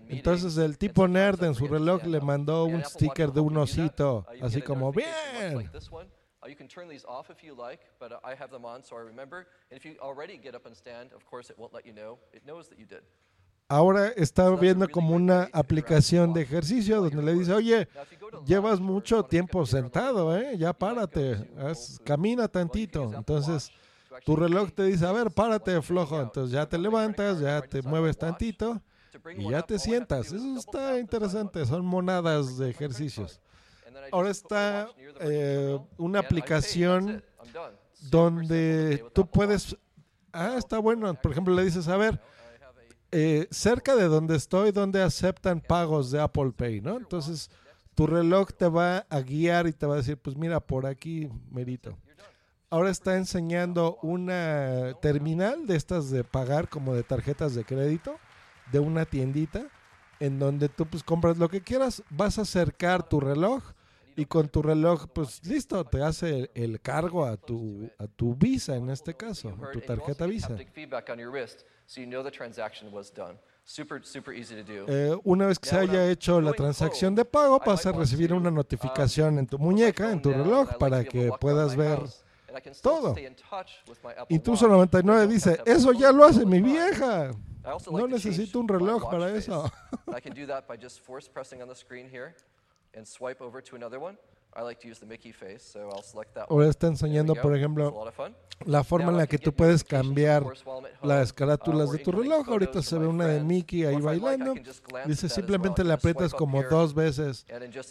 Entonces 0.08 0.56
el 0.58 0.76
tipo 0.78 1.06
nerd 1.08 1.42
en 1.44 1.54
su 1.54 1.66
reloj 1.66 2.04
le 2.04 2.20
mandó 2.20 2.64
un 2.64 2.84
sticker 2.84 3.32
de 3.32 3.40
un 3.40 3.56
osito, 3.56 4.26
así 4.42 4.60
como, 4.62 4.92
bien. 4.92 5.70
Uh, 6.42 6.48
you 6.48 6.56
can 6.56 6.68
turn 6.68 6.88
these 6.90 7.06
off 7.08 7.30
if 7.30 7.42
you 7.42 7.54
like, 7.54 7.82
but 7.98 8.12
I 8.22 8.34
have 8.38 8.50
them 8.50 8.66
on 8.66 8.84
so 8.84 8.96
I 8.96 9.00
remember. 9.00 9.46
And 9.70 9.78
if 9.78 9.86
you 9.86 9.96
already 9.98 10.36
get 10.36 10.54
up 10.54 10.66
and 10.66 10.76
stand, 10.76 11.12
of 11.14 11.24
course 11.24 11.48
it 11.50 11.58
won't 11.58 11.72
let 11.72 11.86
you 11.86 11.94
know. 11.94 12.18
It 12.34 12.44
knows 12.44 12.68
that 12.68 12.78
you 12.78 12.84
did. 12.84 13.02
Ahora 13.66 14.08
está 14.14 14.50
viendo 14.50 14.86
como 14.90 15.14
una 15.14 15.48
aplicación 15.54 16.34
de 16.34 16.42
ejercicio 16.42 17.00
donde 17.00 17.22
le 17.22 17.32
dice, 17.32 17.54
oye, 17.54 17.88
llevas 18.44 18.78
mucho 18.78 19.22
tiempo 19.24 19.64
sentado, 19.64 20.36
¿eh? 20.36 20.58
Ya 20.58 20.74
párate, 20.74 21.36
haz- 21.56 21.98
camina 22.04 22.46
tantito. 22.46 23.10
Entonces 23.14 23.70
tu 24.26 24.36
reloj 24.36 24.70
te 24.70 24.82
dice, 24.84 25.06
a 25.06 25.12
ver, 25.12 25.30
párate 25.30 25.80
flojo. 25.80 26.20
Entonces 26.20 26.52
ya 26.52 26.66
te 26.68 26.76
levantas, 26.76 27.40
ya 27.40 27.62
te 27.62 27.80
mueves 27.80 28.18
tantito 28.18 28.82
y 29.36 29.50
ya 29.50 29.62
te 29.62 29.78
sientas. 29.78 30.32
Eso 30.32 30.56
está 30.56 30.98
interesante, 30.98 31.64
son 31.66 31.84
monadas 31.84 32.58
de 32.58 32.70
ejercicios. 32.70 33.40
Ahora 34.12 34.30
está 34.30 34.88
eh, 35.20 35.78
una 35.96 36.20
aplicación 36.20 37.22
donde 38.10 39.04
tú 39.12 39.26
puedes... 39.26 39.76
Ah, 40.32 40.56
está 40.58 40.78
bueno. 40.78 41.14
Por 41.14 41.32
ejemplo, 41.32 41.54
le 41.54 41.64
dices, 41.64 41.86
a 41.88 41.96
ver, 41.96 42.20
eh, 43.12 43.46
cerca 43.50 43.94
de 43.94 44.04
donde 44.04 44.36
estoy, 44.36 44.72
donde 44.72 45.00
aceptan 45.00 45.60
pagos 45.60 46.10
de 46.10 46.20
Apple 46.20 46.52
Pay, 46.56 46.80
¿no? 46.80 46.96
Entonces, 46.96 47.50
tu 47.94 48.06
reloj 48.06 48.48
te 48.50 48.68
va 48.68 49.06
a 49.08 49.20
guiar 49.20 49.68
y 49.68 49.72
te 49.72 49.86
va 49.86 49.94
a 49.94 49.98
decir, 49.98 50.16
pues 50.16 50.36
mira, 50.36 50.58
por 50.58 50.86
aquí, 50.86 51.30
merito. 51.50 51.96
Ahora 52.70 52.90
está 52.90 53.16
enseñando 53.16 53.98
una 54.02 54.94
terminal 55.00 55.66
de 55.66 55.76
estas 55.76 56.10
de 56.10 56.24
pagar 56.24 56.68
como 56.68 56.92
de 56.94 57.04
tarjetas 57.04 57.54
de 57.54 57.64
crédito 57.64 58.16
de 58.72 58.78
una 58.78 59.04
tiendita 59.04 59.66
en 60.20 60.38
donde 60.38 60.68
tú 60.68 60.86
pues 60.86 61.02
compras 61.02 61.38
lo 61.38 61.48
que 61.48 61.60
quieras, 61.60 62.02
vas 62.10 62.38
a 62.38 62.42
acercar 62.42 63.08
tu 63.08 63.20
reloj 63.20 63.62
y 64.16 64.26
con 64.26 64.48
tu 64.48 64.62
reloj 64.62 65.06
pues 65.12 65.44
listo, 65.44 65.84
te 65.84 66.02
hace 66.02 66.50
el, 66.54 66.80
cargo 66.80 67.24
a 67.24 67.36
tu 67.36 67.90
a 67.98 68.06
tu 68.06 68.34
Visa 68.34 68.76
en 68.76 68.90
este 68.90 69.14
caso, 69.14 69.48
a 69.48 69.70
tu 69.72 69.80
tarjeta 69.80 70.26
Visa. 70.26 70.54
Haptic 70.54 70.72
feedback 70.72 71.08
on 71.10 71.18
your 71.18 71.30
wrist, 71.30 71.64
so 71.86 72.00
you 72.00 72.06
know 72.06 72.22
the 72.22 72.30
transaction 72.30 72.92
was 72.92 73.12
done. 73.12 73.38
Super, 73.66 74.04
super 74.04 74.34
easy 74.34 74.54
to 74.54 74.62
do. 74.62 74.84
Eh, 74.86 75.18
una 75.24 75.46
vez 75.46 75.58
que 75.58 75.68
se 75.68 75.76
haya 75.76 76.10
hecho 76.10 76.40
la 76.40 76.52
transacción 76.52 77.14
de 77.14 77.24
pago, 77.24 77.58
vas 77.64 77.86
a 77.86 77.92
recibir 77.92 78.34
una 78.34 78.50
notificación 78.50 79.38
en 79.38 79.46
tu 79.46 79.58
muñeca, 79.58 80.12
en 80.12 80.20
tu 80.20 80.30
reloj, 80.30 80.76
para 80.78 81.02
que 81.02 81.32
puedas 81.40 81.74
ver 81.74 82.00
todo. 82.82 83.14
Intruso 84.28 84.68
99 84.68 85.26
dice, 85.26 85.60
eso 85.64 85.92
ya 85.92 86.12
lo 86.12 86.24
hace 86.24 86.44
mi 86.44 86.60
vieja. 86.60 87.30
No 87.90 88.06
necesito 88.06 88.60
un 88.60 88.68
reloj 88.68 89.10
para 89.10 89.30
eso. 89.34 89.70
Ahora 96.48 96.68
está 96.68 96.86
enseñando, 96.86 97.34
por 97.34 97.56
ejemplo, 97.56 97.90
lot 97.90 98.08
of 98.08 98.14
fun. 98.14 98.34
la 98.66 98.84
forma 98.84 99.10
en 99.10 99.16
la 99.16 99.26
que 99.26 99.38
tú 99.38 99.52
puedes 99.52 99.82
cambiar 99.82 100.44
las 101.02 101.30
uh, 101.30 101.34
carátulas 101.34 101.88
or 101.88 101.96
de 101.96 102.04
tu 102.04 102.12
reloj. 102.12 102.48
Ahorita 102.48 102.82
se 102.82 102.98
ve 102.98 103.06
una 103.06 103.26
de. 103.26 103.40
Mickey 103.40 103.84
ahí 103.84 104.00
bailando. 104.00 104.54
Dice 105.06 105.28
simplemente 105.28 105.84
le 105.84 105.92
aprietas 105.92 106.32
como 106.32 106.62
dos 106.62 106.94
veces 106.94 107.46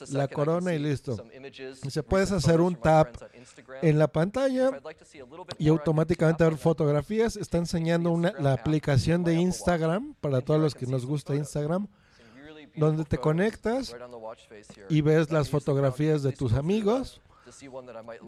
la 0.10 0.28
corona 0.28 0.74
y 0.74 0.80
listo. 0.80 1.18
Dice, 1.84 2.04
puedes 2.04 2.32
hacer 2.32 2.62
un 2.62 2.76
tap 2.76 3.16
en 3.82 4.00
la 4.00 4.08
pantalla 4.08 4.72
y 5.58 5.68
automáticamente 5.68 6.44
ver 6.44 6.58
fotografías. 6.58 7.36
Está 7.36 7.58
enseñando 7.58 8.12
una, 8.12 8.34
la 8.40 8.54
aplicación 8.54 9.24
de 9.24 9.36
Instagram 9.36 10.16
para 10.22 10.42
todos 10.42 10.60
los 10.60 10.76
que 10.76 10.86
nos 10.86 11.06
gusta 11.06 11.36
Instagram, 11.36 11.88
donde 12.76 13.06
te 13.06 13.18
conectas 13.18 13.96
y 14.90 15.02
ves 15.02 15.32
las 15.32 15.50
fotografías 15.50 16.24
de 16.24 16.32
tus 16.32 16.54
amigos. 16.54 17.22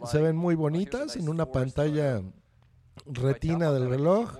Se 0.04 0.20
ven 0.20 0.36
muy 0.36 0.54
bonitas 0.54 1.16
en 1.16 1.28
una 1.28 1.46
pantalla 1.46 2.22
retina 3.06 3.72
del 3.72 3.88
reloj. 3.88 4.36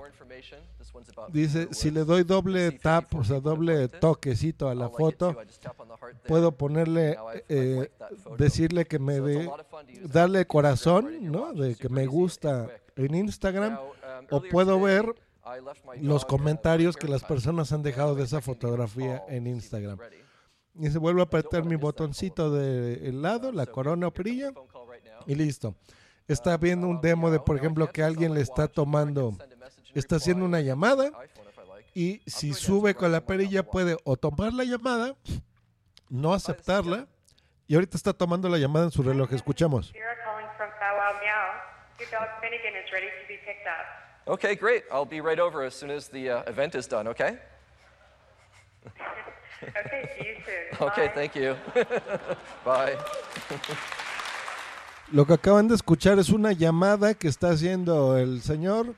Dice, 1.28 1.68
si 1.72 1.90
le 1.90 2.04
doy 2.04 2.24
doble 2.24 2.72
tap, 2.72 3.04
54 3.10 3.20
o 3.20 3.24
sea, 3.24 3.40
doble 3.40 3.88
toquecito 3.88 4.68
a 4.68 4.74
la 4.74 4.88
foto, 4.88 5.36
puedo 6.26 6.52
ponerle, 6.52 7.16
eh, 7.48 7.90
decirle 8.38 8.86
que 8.86 8.98
me 8.98 9.20
dé, 9.20 9.50
darle 10.04 10.46
corazón, 10.46 11.30
¿no? 11.30 11.52
De 11.52 11.74
que 11.74 11.88
me 11.88 12.06
gusta 12.06 12.68
en 12.96 13.14
Instagram, 13.14 13.78
um, 13.78 14.26
o 14.30 14.42
puedo 14.42 14.80
ver 14.80 15.14
los 16.00 16.24
uh, 16.24 16.26
comentarios 16.26 16.96
que 16.96 17.08
las 17.08 17.22
personas 17.24 17.72
han 17.72 17.82
dejado 17.82 18.14
de 18.14 18.24
esa 18.24 18.40
fotografía 18.40 19.24
en 19.28 19.46
Instagram. 19.46 19.98
Y 20.74 20.90
se 20.90 20.98
vuelve 20.98 21.20
a 21.20 21.24
apretar 21.24 21.64
mi 21.64 21.76
botoncito 21.76 22.50
del 22.50 23.22
lado, 23.22 23.52
la 23.52 23.66
corona 23.66 24.08
o 24.08 24.10
perilla, 24.12 24.52
y 25.26 25.34
listo. 25.34 25.74
Está 26.28 26.56
viendo 26.56 26.88
un 26.88 27.00
demo 27.00 27.30
de, 27.30 27.38
por 27.40 27.56
ejemplo, 27.56 27.90
que 27.90 28.02
alguien 28.02 28.34
le 28.34 28.40
está 28.40 28.68
tomando, 28.68 29.36
está 29.94 30.16
haciendo 30.16 30.44
una 30.44 30.60
llamada, 30.60 31.10
y 31.94 32.20
si 32.26 32.52
sube 32.52 32.94
con 32.94 33.12
la 33.12 33.24
perilla 33.24 33.62
puede 33.62 33.96
o 34.04 34.16
tomar 34.16 34.52
la 34.52 34.64
llamada, 34.64 35.14
no 36.10 36.34
aceptarla, 36.34 37.06
y 37.66 37.74
ahorita 37.74 37.96
está 37.96 38.12
tomando 38.12 38.48
la 38.48 38.58
llamada 38.58 38.86
en 38.86 38.90
su 38.90 39.02
reloj. 39.02 39.32
Escuchamos. 39.32 39.92
Okay, 44.28 44.56
great. 44.56 44.82
I'll 44.90 45.04
be 45.04 45.20
right 45.20 45.38
over 45.38 45.62
as 45.62 45.74
soon 45.74 45.90
as 45.90 46.08
the 46.08 46.30
uh, 46.30 46.42
event 46.50 46.74
is 46.74 46.88
done, 46.88 47.06
okay? 47.08 47.38
Okay, 49.62 50.10
see 50.18 50.26
you 50.26 50.34
soon. 50.44 50.54
Okay, 50.88 51.06
Bye. 51.06 51.12
thank 51.14 51.34
you. 51.36 51.56
Bye. 52.64 52.96
Lo 55.12 55.24
que 55.24 55.34
acaban 55.34 55.68
de 55.68 55.76
escuchar 55.76 56.18
es 56.18 56.30
una 56.30 56.52
llamada 56.52 57.14
que 57.14 57.28
está 57.28 57.50
haciendo 57.50 58.18
el 58.18 58.42
señor. 58.42 58.96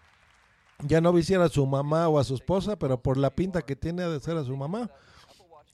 Ya 0.81 1.01
no 1.01 1.13
visiera 1.13 1.45
a 1.45 1.49
su 1.49 1.67
mamá 1.67 2.09
o 2.09 2.19
a 2.19 2.25
su 2.25 2.35
esposa, 2.35 2.79
pero 2.79 3.01
por 3.01 3.19
la 3.19 3.31
pinta 3.31 3.61
que 3.63 3.77
tiene 3.77 4.09
de 4.09 4.21
ser 4.21 4.37
a 4.39 4.45
su 4.45 4.57
mamá. 4.57 4.91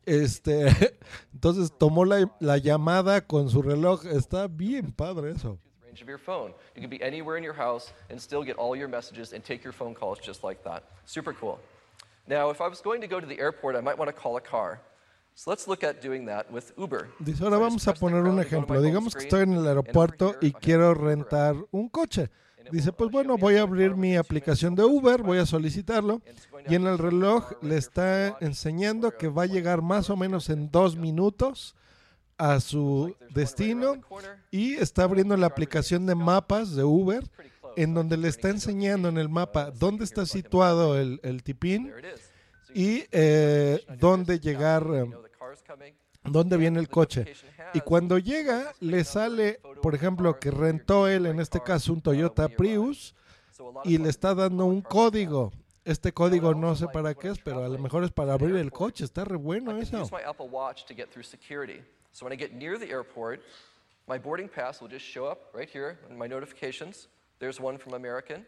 Este, 0.04 0.66
entonces 1.32 1.72
tomó 1.78 2.04
la, 2.04 2.28
la 2.40 2.58
llamada 2.58 3.20
con 3.24 3.48
su 3.50 3.62
reloj. 3.62 4.04
Está 4.06 4.48
bien 4.48 4.90
padre 4.92 5.30
eso. 5.30 5.58
Range 5.94 6.02
of 6.02 6.08
your 6.08 6.18
phone. 6.18 6.52
You 6.74 6.80
can 6.80 6.90
be 6.90 7.00
anywhere 7.02 7.36
in 7.36 7.44
your 7.44 7.54
house 7.54 7.92
and 8.10 8.20
still 8.20 8.42
get 8.42 8.56
all 8.56 8.74
your 8.74 8.88
messages 8.88 9.32
and 9.32 9.44
take 9.44 9.62
your 9.62 9.72
phone 9.72 9.94
calls 9.94 10.18
just 10.18 10.42
like 10.42 10.62
that. 10.64 10.82
Super 11.06 11.32
cool. 11.32 11.58
Now, 12.26 12.50
if 12.50 12.60
I 12.60 12.68
was 12.68 12.80
going 12.80 13.00
to 13.00 13.06
go 13.06 13.20
to 13.20 13.26
the 13.26 13.38
airport, 13.38 13.76
I 13.76 13.80
might 13.80 13.96
want 13.96 14.08
to 14.08 14.12
call 14.12 14.36
a 14.36 14.40
car. 14.40 14.80
So 15.36 15.50
let's 15.50 15.68
look 15.68 15.84
at 15.84 16.00
doing 16.00 16.26
that 16.26 16.50
with 16.50 16.72
Uber. 16.76 17.10
Dice, 17.20 17.42
ahora 17.42 17.58
vamos 17.58 17.86
a 17.86 17.94
poner 17.94 18.24
un 18.24 18.40
ejemplo. 18.40 18.80
Digamos 18.80 19.14
que 19.14 19.22
estoy 19.24 19.42
en 19.42 19.52
el 19.52 19.66
aeropuerto 19.66 20.34
y 20.40 20.52
quiero 20.52 20.94
rentar 20.94 21.56
un 21.70 21.88
coche. 21.88 22.30
Dice, 22.72 22.92
pues 22.92 23.10
bueno, 23.10 23.36
voy 23.36 23.56
a 23.56 23.62
abrir 23.62 23.94
mi 23.94 24.16
aplicación 24.16 24.74
de 24.74 24.84
Uber, 24.84 25.22
voy 25.22 25.38
a 25.38 25.46
solicitarlo. 25.46 26.22
Y 26.66 26.74
en 26.76 26.86
el 26.86 26.98
reloj 26.98 27.52
le 27.62 27.76
está 27.76 28.36
enseñando 28.40 29.16
que 29.16 29.28
va 29.28 29.42
a 29.42 29.46
llegar 29.46 29.82
más 29.82 30.08
o 30.08 30.16
menos 30.16 30.48
en 30.50 30.70
dos 30.70 30.96
minutos 30.96 31.74
a 32.38 32.60
su 32.60 33.16
destino 33.30 33.96
y 34.50 34.74
está 34.74 35.04
abriendo 35.04 35.36
la 35.36 35.46
aplicación 35.46 36.06
de 36.06 36.14
mapas 36.14 36.74
de 36.74 36.84
Uber 36.84 37.22
en 37.76 37.94
donde 37.94 38.16
le 38.16 38.28
está 38.28 38.50
enseñando 38.50 39.08
en 39.08 39.18
el 39.18 39.28
mapa 39.28 39.70
dónde 39.70 40.04
está 40.04 40.26
situado 40.26 40.98
el, 40.98 41.20
el 41.22 41.42
tipín 41.42 41.92
y 42.74 43.04
eh, 43.12 43.84
dónde 43.98 44.40
llegar, 44.40 44.86
eh, 44.92 45.10
dónde 46.24 46.56
viene 46.56 46.80
el 46.80 46.88
coche. 46.88 47.32
Y 47.72 47.80
cuando 47.80 48.18
llega, 48.18 48.72
le 48.80 49.04
sale, 49.04 49.60
por 49.82 49.94
ejemplo, 49.94 50.38
que 50.38 50.50
rentó 50.50 51.08
él, 51.08 51.26
en 51.26 51.40
este 51.40 51.60
caso, 51.60 51.92
un 51.92 52.00
Toyota 52.00 52.48
Prius 52.48 53.14
y 53.84 53.98
le 53.98 54.08
está 54.08 54.34
dando 54.34 54.66
un 54.66 54.82
código. 54.82 55.52
Este 55.84 56.12
código 56.12 56.54
no 56.54 56.74
sé 56.74 56.86
para 56.88 57.14
qué 57.14 57.28
es, 57.28 57.38
pero 57.38 57.62
a 57.62 57.68
lo 57.68 57.78
mejor 57.78 58.04
es 58.04 58.10
para 58.10 58.32
abrir 58.32 58.56
el 58.56 58.72
coche. 58.72 59.04
Está 59.04 59.24
re 59.24 59.36
bueno 59.36 59.76
eso. 59.76 60.08
So 62.14 62.24
when 62.24 62.32
I 62.32 62.36
get 62.36 62.54
near 62.54 62.78
the 62.78 62.88
airport, 62.88 63.42
my 64.06 64.18
boarding 64.18 64.48
pass 64.48 64.80
will 64.80 64.88
just 64.88 65.04
show 65.04 65.26
up 65.26 65.50
right 65.52 65.68
here 65.68 65.98
in 66.08 66.16
my 66.16 66.28
notifications. 66.28 67.08
There's 67.40 67.58
one 67.58 67.76
from 67.76 67.94
American. 67.94 68.46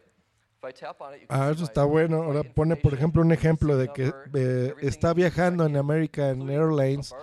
If 0.57 0.63
I 0.63 0.71
tap 0.71 1.01
on 1.01 1.13
it, 1.13 1.21
you 1.21 1.27
can 1.27 1.37
Ah, 1.37 1.51
eso 1.51 1.65
está 1.65 1.83
bueno. 1.83 2.23
Ahora 2.23 2.43
pone, 2.43 2.77
por 2.77 2.93
ejemplo, 2.93 3.21
un 3.21 3.33
ejemplo 3.33 3.75
de 3.75 3.91
que 3.91 4.13
eh, 4.33 4.73
está 4.81 5.13
viajando 5.13 5.65
en 5.65 5.75
American 5.75 6.49
Airlines 6.49 7.13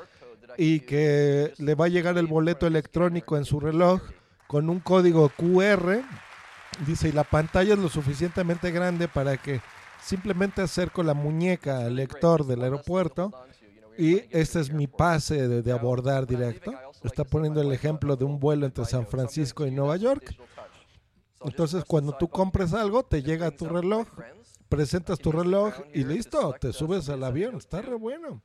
y 0.58 0.80
que 0.80 1.54
le 1.56 1.74
va 1.74 1.86
a 1.86 1.88
llegar 1.88 2.18
el 2.18 2.26
boleto 2.26 2.66
electrónico 2.66 3.38
en 3.38 3.46
su 3.46 3.58
reloj 3.58 4.02
con 4.46 4.68
un 4.68 4.80
código 4.80 5.30
QR. 5.30 6.02
Dice, 6.86 7.08
y 7.08 7.12
la 7.12 7.24
pantalla 7.24 7.72
es 7.72 7.78
lo 7.78 7.88
suficientemente 7.88 8.70
grande 8.70 9.08
para 9.08 9.38
que 9.38 9.62
simplemente 10.02 10.60
acerco 10.60 11.02
la 11.02 11.14
muñeca 11.14 11.78
al 11.78 11.96
lector 11.96 12.44
del 12.44 12.64
aeropuerto 12.64 13.32
y 13.98 14.22
este 14.30 14.60
es 14.60 14.72
mi 14.72 14.86
pase 14.86 15.48
de, 15.48 15.62
de 15.62 15.72
abordar 15.72 16.26
directo. 16.26 16.72
Está 17.02 17.24
poniendo 17.24 17.60
el 17.60 17.72
ejemplo 17.72 18.16
de 18.16 18.24
un 18.24 18.38
vuelo 18.38 18.66
entre 18.66 18.84
San 18.84 19.06
Francisco 19.06 19.66
y 19.66 19.70
Nueva 19.70 19.96
York. 19.96 20.34
Entonces, 21.42 21.84
cuando 21.84 22.16
tú 22.16 22.28
compres 22.28 22.72
algo, 22.72 23.04
te 23.04 23.22
llega 23.22 23.50
tu 23.50 23.66
reloj, 23.66 24.08
presentas 24.68 25.18
tu 25.18 25.30
reloj 25.30 25.74
y 25.92 26.04
listo, 26.04 26.54
te 26.58 26.72
subes 26.72 27.08
al 27.08 27.22
avión. 27.22 27.56
Está 27.56 27.82
re 27.82 27.94
bueno. 27.94 28.42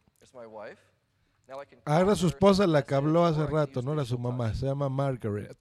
Ah, 1.86 2.02
era 2.02 2.16
su 2.16 2.28
esposa 2.28 2.68
la 2.68 2.84
que 2.84 2.96
habló 2.96 3.26
hace 3.26 3.46
rato, 3.46 3.82
no 3.82 3.94
era 3.94 4.06
su 4.06 4.20
mamá. 4.20 4.54
Se 4.54 4.66
llama 4.66 4.90
Margaret. 4.90 5.58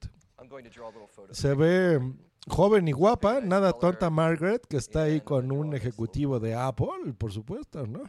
Se 1.31 1.53
ve 1.55 1.99
joven 2.47 2.87
y 2.87 2.91
guapa, 2.91 3.39
nada 3.41 3.73
tonta 3.73 4.09
Margaret, 4.09 4.65
que 4.67 4.77
está 4.77 5.03
ahí 5.03 5.21
con 5.21 5.51
un 5.51 5.73
ejecutivo 5.75 6.39
de 6.39 6.55
Apple, 6.55 7.13
por 7.17 7.31
supuesto, 7.31 7.85
¿no? 7.87 8.03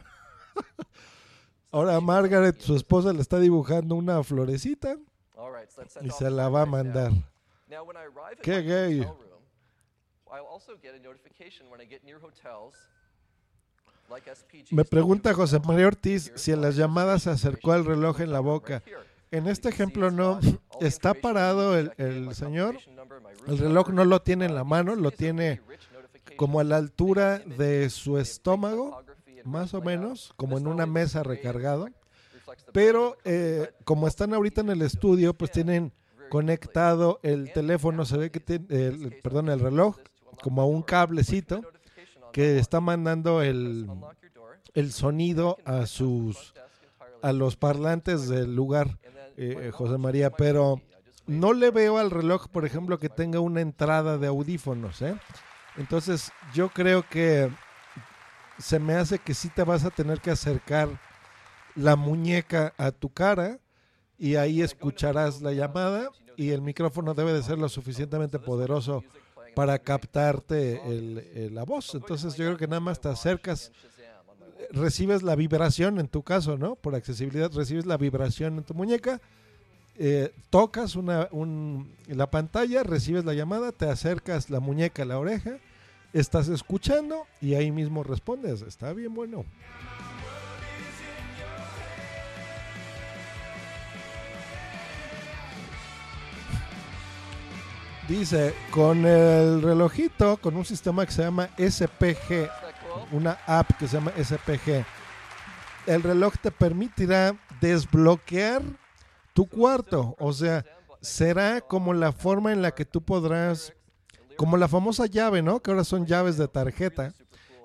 Ahora 1.71 1.99
Margaret, 2.01 2.59
su 2.59 2.75
esposa, 2.75 3.13
le 3.13 3.21
está 3.21 3.39
dibujando 3.39 3.95
una 3.95 4.23
florecita 4.23 4.97
y 6.01 6.09
se 6.09 6.29
la 6.29 6.49
va 6.49 6.63
a 6.63 6.65
mandar. 6.65 7.11
Qué 8.41 8.61
gay. 8.61 8.99
hotel 8.99 9.07
room, 9.07 9.43
I'll 10.31 10.47
also 10.51 10.73
get 10.81 10.93
a 10.93 10.99
notification 10.99 11.69
when 11.69 11.79
I 11.81 11.85
get 11.85 12.03
near 12.03 12.19
hotels 12.19 12.75
like 14.09 14.29
SPG. 14.29 14.71
Me 14.71 14.83
pregunta 14.83 15.33
José 15.33 15.59
María 15.59 15.87
Ortiz 15.87 16.31
si 16.35 16.51
en 16.51 16.61
las 16.61 16.75
llamadas 16.75 17.23
se 17.23 17.29
acercó 17.29 17.73
el 17.75 17.85
reloj 17.85 18.19
en 18.19 18.31
la 18.31 18.41
boca. 18.41 18.83
en 19.31 19.47
este 19.47 19.69
ejemplo 19.69 20.11
no. 20.11 20.39
Está 20.81 21.13
parado 21.13 21.77
el, 21.77 21.93
el 21.97 22.35
señor. 22.35 22.77
El 23.47 23.57
reloj 23.57 23.89
no 23.89 24.03
lo 24.03 24.21
tiene 24.21 24.45
en 24.45 24.55
la 24.55 24.63
mano, 24.63 24.95
lo 24.95 25.11
tiene 25.11 25.61
como 26.35 26.59
a 26.59 26.63
la 26.63 26.77
altura 26.77 27.39
de 27.39 27.89
su 27.89 28.17
estómago, 28.17 29.03
más 29.43 29.73
o 29.73 29.81
menos, 29.81 30.33
como 30.35 30.57
en 30.57 30.67
una 30.67 30.85
mesa 30.85 31.23
recargado. 31.23 31.87
Pero 32.73 33.17
eh, 33.23 33.71
como 33.83 34.07
están 34.07 34.33
ahorita 34.33 34.61
en 34.61 34.69
el 34.69 34.81
estudio, 34.81 35.33
pues 35.33 35.51
tienen 35.51 35.93
conectado 36.29 37.19
el 37.23 37.51
teléfono, 37.53 38.05
se 38.05 38.17
ve 38.17 38.31
que 38.31 38.39
tiene, 38.39 38.65
el, 38.69 39.19
perdón, 39.21 39.49
el 39.49 39.59
reloj, 39.59 39.97
como 40.41 40.61
a 40.61 40.65
un 40.65 40.81
cablecito 40.81 41.61
que 42.31 42.57
está 42.57 42.79
mandando 42.79 43.41
el, 43.41 43.89
el 44.73 44.91
sonido 44.91 45.57
a 45.65 45.85
sus 45.85 46.53
a 47.21 47.33
los 47.33 47.55
parlantes 47.55 48.27
del 48.27 48.55
lugar, 48.55 48.97
eh, 49.37 49.71
José 49.73 49.97
María, 49.97 50.31
pero 50.31 50.81
no 51.27 51.53
le 51.53 51.69
veo 51.69 51.97
al 51.97 52.09
reloj, 52.09 52.47
por 52.47 52.65
ejemplo, 52.65 52.99
que 52.99 53.09
tenga 53.09 53.39
una 53.39 53.61
entrada 53.61 54.17
de 54.17 54.27
audífonos, 54.27 55.01
¿eh? 55.01 55.15
Entonces, 55.77 56.31
yo 56.53 56.69
creo 56.69 57.07
que 57.07 57.49
se 58.61 58.79
me 58.79 58.93
hace 58.95 59.19
que 59.19 59.33
sí 59.33 59.49
te 59.49 59.63
vas 59.63 59.83
a 59.85 59.89
tener 59.89 60.19
que 60.21 60.31
acercar 60.31 60.89
la 61.75 61.95
muñeca 61.95 62.73
a 62.77 62.91
tu 62.91 63.09
cara 63.09 63.59
y 64.17 64.35
ahí 64.35 64.61
escucharás 64.61 65.41
la 65.41 65.51
llamada 65.53 66.09
y 66.37 66.49
el 66.51 66.61
micrófono 66.61 67.13
debe 67.13 67.33
de 67.33 67.43
ser 67.43 67.57
lo 67.57 67.69
suficientemente 67.69 68.39
poderoso 68.39 69.03
para 69.55 69.79
captarte 69.79 70.81
el- 70.87 71.53
la 71.55 71.63
voz. 71.63 71.93
Entonces 71.95 72.35
yo 72.35 72.45
creo 72.45 72.57
que 72.57 72.67
nada 72.67 72.79
más 72.79 72.99
te 73.01 73.09
acercas, 73.09 73.71
recibes 74.71 75.23
la 75.23 75.35
vibración 75.35 75.99
en 75.99 76.07
tu 76.07 76.23
caso, 76.23 76.57
¿no? 76.57 76.75
Por 76.75 76.95
accesibilidad 76.95 77.51
recibes 77.51 77.85
la 77.85 77.97
vibración 77.97 78.57
en 78.57 78.63
tu 78.63 78.73
muñeca, 78.73 79.19
eh, 79.97 80.33
tocas 80.49 80.95
una, 80.95 81.27
un- 81.31 81.93
la 82.07 82.29
pantalla, 82.31 82.83
recibes 82.83 83.25
la 83.25 83.33
llamada, 83.33 83.71
te 83.71 83.89
acercas 83.89 84.49
la 84.49 84.59
muñeca 84.59 85.03
a 85.03 85.05
la 85.05 85.19
oreja, 85.19 85.57
estás 86.13 86.47
escuchando 86.49 87.25
y 87.41 87.55
ahí 87.55 87.71
mismo 87.71 88.03
respondes. 88.03 88.61
Está 88.61 88.93
bien 88.93 89.13
bueno. 89.13 89.45
Dice, 98.07 98.53
con 98.71 99.05
el 99.05 99.61
relojito, 99.61 100.35
con 100.37 100.57
un 100.57 100.65
sistema 100.65 101.05
que 101.05 101.13
se 101.13 101.23
llama 101.23 101.49
SPG, 101.57 102.49
una 103.11 103.37
app 103.47 103.71
que 103.77 103.87
se 103.87 103.95
llama 103.95 104.11
SPG, 104.21 104.83
el 105.85 106.03
reloj 106.03 106.33
te 106.41 106.51
permitirá 106.51 107.33
desbloquear 107.61 108.63
tu 109.33 109.47
cuarto. 109.47 110.15
O 110.19 110.33
sea, 110.33 110.65
será 110.99 111.61
como 111.61 111.93
la 111.93 112.11
forma 112.11 112.51
en 112.51 112.61
la 112.61 112.71
que 112.71 112.85
tú 112.85 113.01
podrás, 113.01 113.73
como 114.41 114.57
la 114.57 114.67
famosa 114.67 115.05
llave, 115.05 115.43
¿no? 115.43 115.61
Que 115.61 115.69
ahora 115.69 115.83
son 115.83 116.07
llaves 116.07 116.35
de 116.35 116.47
tarjeta. 116.47 117.13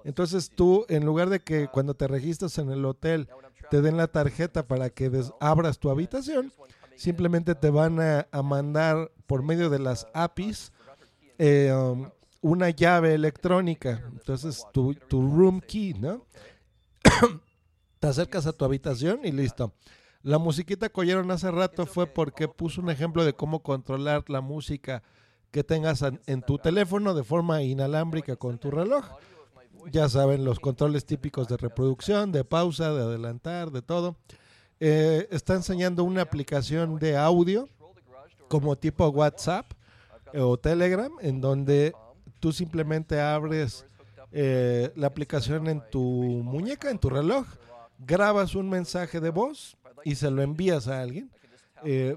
Entonces 0.05 0.51
tú, 0.55 0.85
en 0.91 1.07
lugar 1.07 1.31
de 1.31 1.41
que 1.41 1.69
cuando 1.69 1.95
te 1.95 2.07
registras 2.07 2.59
en 2.59 2.71
el 2.71 2.85
hotel 2.85 3.31
te 3.71 3.81
den 3.81 3.97
la 3.97 4.09
tarjeta 4.09 4.67
para 4.67 4.91
que 4.91 5.11
abras 5.41 5.79
tu 5.79 5.89
habitación, 5.89 6.53
simplemente 6.95 7.55
te 7.55 7.71
van 7.71 7.99
a, 7.99 8.29
a 8.31 8.43
mandar 8.43 9.11
por 9.27 9.43
medio 9.43 9.71
de 9.71 9.79
las 9.79 10.07
APIs 10.13 10.71
eh, 11.39 11.73
um, 11.73 12.11
una 12.43 12.69
llave 12.69 13.15
electrónica. 13.15 14.05
Entonces 14.13 14.63
tu, 14.75 14.93
tu 14.93 15.35
room 15.35 15.63
key, 15.63 15.95
¿no? 15.95 16.27
te 18.01 18.07
acercas 18.07 18.47
a 18.47 18.53
tu 18.53 18.67
habitación 18.67 19.21
y 19.25 19.33
listo. 19.33 19.73
La 20.21 20.37
musiquita 20.37 20.91
que 20.91 21.01
oyeron 21.01 21.31
hace 21.31 21.51
rato 21.51 21.87
fue 21.87 22.07
porque 22.07 22.49
puso 22.49 22.83
un 22.83 22.91
ejemplo 22.91 23.25
de 23.25 23.33
cómo 23.33 23.63
controlar 23.63 24.29
la 24.29 24.43
música 24.43 25.03
que 25.51 25.65
tengas 25.65 26.03
en, 26.03 26.43
tu 26.43 26.59
teléfono 26.59 27.15
de 27.15 27.25
forma 27.25 27.63
inalámbrica 27.63 28.37
con 28.37 28.59
tu 28.59 28.71
reloj. 28.71 29.05
Ya 29.91 30.09
saben, 30.09 30.45
los 30.45 30.59
controles 30.59 31.07
típicos 31.07 31.49
de 31.49 31.57
reproducción, 31.57 32.33
de 32.33 32.45
pausa, 32.45 32.93
de 32.93 33.03
adelantar, 33.03 33.71
de 33.71 33.83
todo. 33.83 34.17
Eh, 34.81 35.29
está 35.31 35.55
enseñando 35.55 36.05
una 36.05 36.23
aplicación 36.23 36.99
de 36.99 37.17
audio 37.17 37.69
como 38.49 38.77
tipo 38.77 39.09
WhatsApp 39.09 39.73
eh, 40.33 40.41
o 40.41 40.59
Telegram, 40.59 41.11
en 41.21 41.41
donde 41.41 41.95
tú 42.41 42.53
simplemente 42.53 43.21
abres 43.21 43.87
eh, 44.33 44.93
la 44.97 45.07
aplicación 45.07 45.69
en 45.69 45.83
tu 45.91 46.03
muñeca, 46.03 46.91
en 46.91 46.99
tu 46.99 47.09
reloj, 47.09 47.47
grabas 47.99 48.55
un 48.55 48.69
mensaje 48.69 49.21
de 49.21 49.31
voz 49.31 49.77
y 50.05 50.17
se 50.17 50.31
lo 50.31 50.43
envías 50.43 50.89
a 50.89 51.01
alguien. 51.01 51.31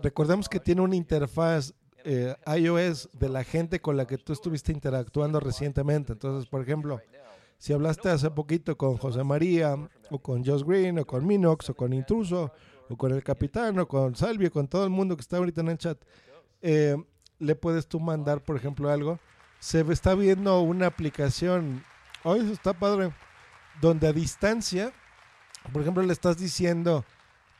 Recordemos 0.01 0.49
que 0.49 0.59
tiene 0.59 0.81
una 0.81 0.95
interfaz 0.95 1.75
eh, 2.03 2.35
iOS 2.57 3.09
de 3.13 3.29
la 3.29 3.43
gente 3.43 3.81
con 3.81 3.97
la 3.97 4.07
que 4.07 4.17
tú 4.17 4.33
estuviste 4.33 4.71
interactuando 4.71 5.39
recientemente. 5.39 6.13
Entonces, 6.13 6.49
por 6.49 6.61
ejemplo, 6.61 7.01
si 7.57 7.73
hablaste 7.73 8.09
hace 8.09 8.31
poquito 8.31 8.77
con 8.77 8.97
José 8.97 9.23
María, 9.23 9.75
o 10.09 10.19
con 10.19 10.45
Josh 10.45 10.63
Green, 10.63 10.99
o 10.99 11.05
con 11.05 11.25
Minox, 11.25 11.69
o 11.69 11.75
con 11.75 11.93
Intruso, 11.93 12.51
o 12.89 12.95
con 12.95 13.11
el 13.11 13.23
Capitán, 13.23 13.77
o 13.79 13.87
con 13.87 14.15
Salvio, 14.15 14.51
con 14.51 14.67
todo 14.67 14.83
el 14.83 14.89
mundo 14.89 15.15
que 15.15 15.21
está 15.21 15.37
ahorita 15.37 15.61
en 15.61 15.67
el 15.67 15.77
chat, 15.77 15.97
eh, 16.61 16.95
le 17.37 17.55
puedes 17.55 17.87
tú 17.87 17.99
mandar, 17.99 18.43
por 18.43 18.55
ejemplo, 18.55 18.89
algo. 18.89 19.19
Se 19.59 19.81
está 19.91 20.15
viendo 20.15 20.61
una 20.61 20.87
aplicación, 20.87 21.83
hoy 22.23 22.39
eso 22.39 22.53
está 22.53 22.73
padre, 22.73 23.11
donde 23.81 24.07
a 24.07 24.13
distancia, 24.13 24.93
por 25.73 25.81
ejemplo, 25.81 26.01
le 26.03 26.13
estás 26.13 26.37
diciendo 26.37 27.03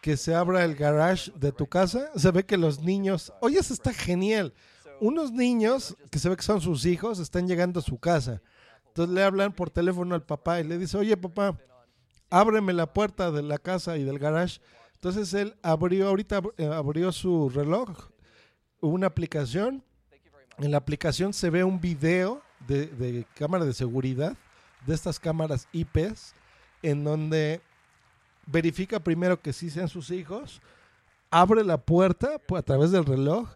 que 0.01 0.17
se 0.17 0.33
abra 0.33 0.63
el 0.63 0.75
garage 0.75 1.31
de 1.35 1.51
tu 1.51 1.67
casa, 1.67 2.09
se 2.15 2.31
ve 2.31 2.45
que 2.45 2.57
los 2.57 2.81
niños, 2.81 3.33
oye, 3.41 3.59
eso 3.59 3.73
está 3.73 3.93
genial. 3.93 4.53
Unos 5.01 5.31
niños 5.31 5.95
que 6.11 6.19
se 6.19 6.29
ve 6.29 6.35
que 6.35 6.43
son 6.43 6.61
sus 6.61 6.85
hijos 6.85 7.19
están 7.19 7.47
llegando 7.47 7.79
a 7.79 7.83
su 7.83 7.97
casa. 7.97 8.41
Entonces 8.87 9.13
le 9.13 9.23
hablan 9.23 9.53
por 9.53 9.69
teléfono 9.69 10.15
al 10.15 10.23
papá 10.23 10.59
y 10.59 10.63
le 10.63 10.77
dice, 10.77 10.97
oye 10.97 11.15
papá, 11.15 11.57
ábreme 12.29 12.73
la 12.73 12.93
puerta 12.93 13.31
de 13.31 13.41
la 13.41 13.57
casa 13.57 13.97
y 13.97 14.03
del 14.03 14.19
garage. 14.19 14.59
Entonces 14.95 15.33
él 15.33 15.55
abrió, 15.61 16.09
ahorita 16.09 16.41
eh, 16.57 16.65
abrió 16.65 17.11
su 17.11 17.49
reloj, 17.49 18.09
una 18.81 19.07
aplicación. 19.07 19.83
En 20.57 20.71
la 20.71 20.77
aplicación 20.77 21.33
se 21.33 21.49
ve 21.49 21.63
un 21.63 21.79
video 21.79 22.41
de, 22.67 22.87
de 22.87 23.25
cámara 23.35 23.63
de 23.63 23.73
seguridad, 23.73 24.35
de 24.85 24.93
estas 24.93 25.19
cámaras 25.19 25.67
IPs, 25.71 26.33
en 26.81 27.05
donde 27.05 27.61
verifica 28.51 28.99
primero 28.99 29.41
que 29.41 29.53
sí 29.53 29.69
sean 29.69 29.87
sus 29.87 30.11
hijos, 30.11 30.61
abre 31.29 31.63
la 31.63 31.77
puerta 31.77 32.39
pues, 32.47 32.59
a 32.59 32.65
través 32.65 32.91
del 32.91 33.05
reloj 33.05 33.49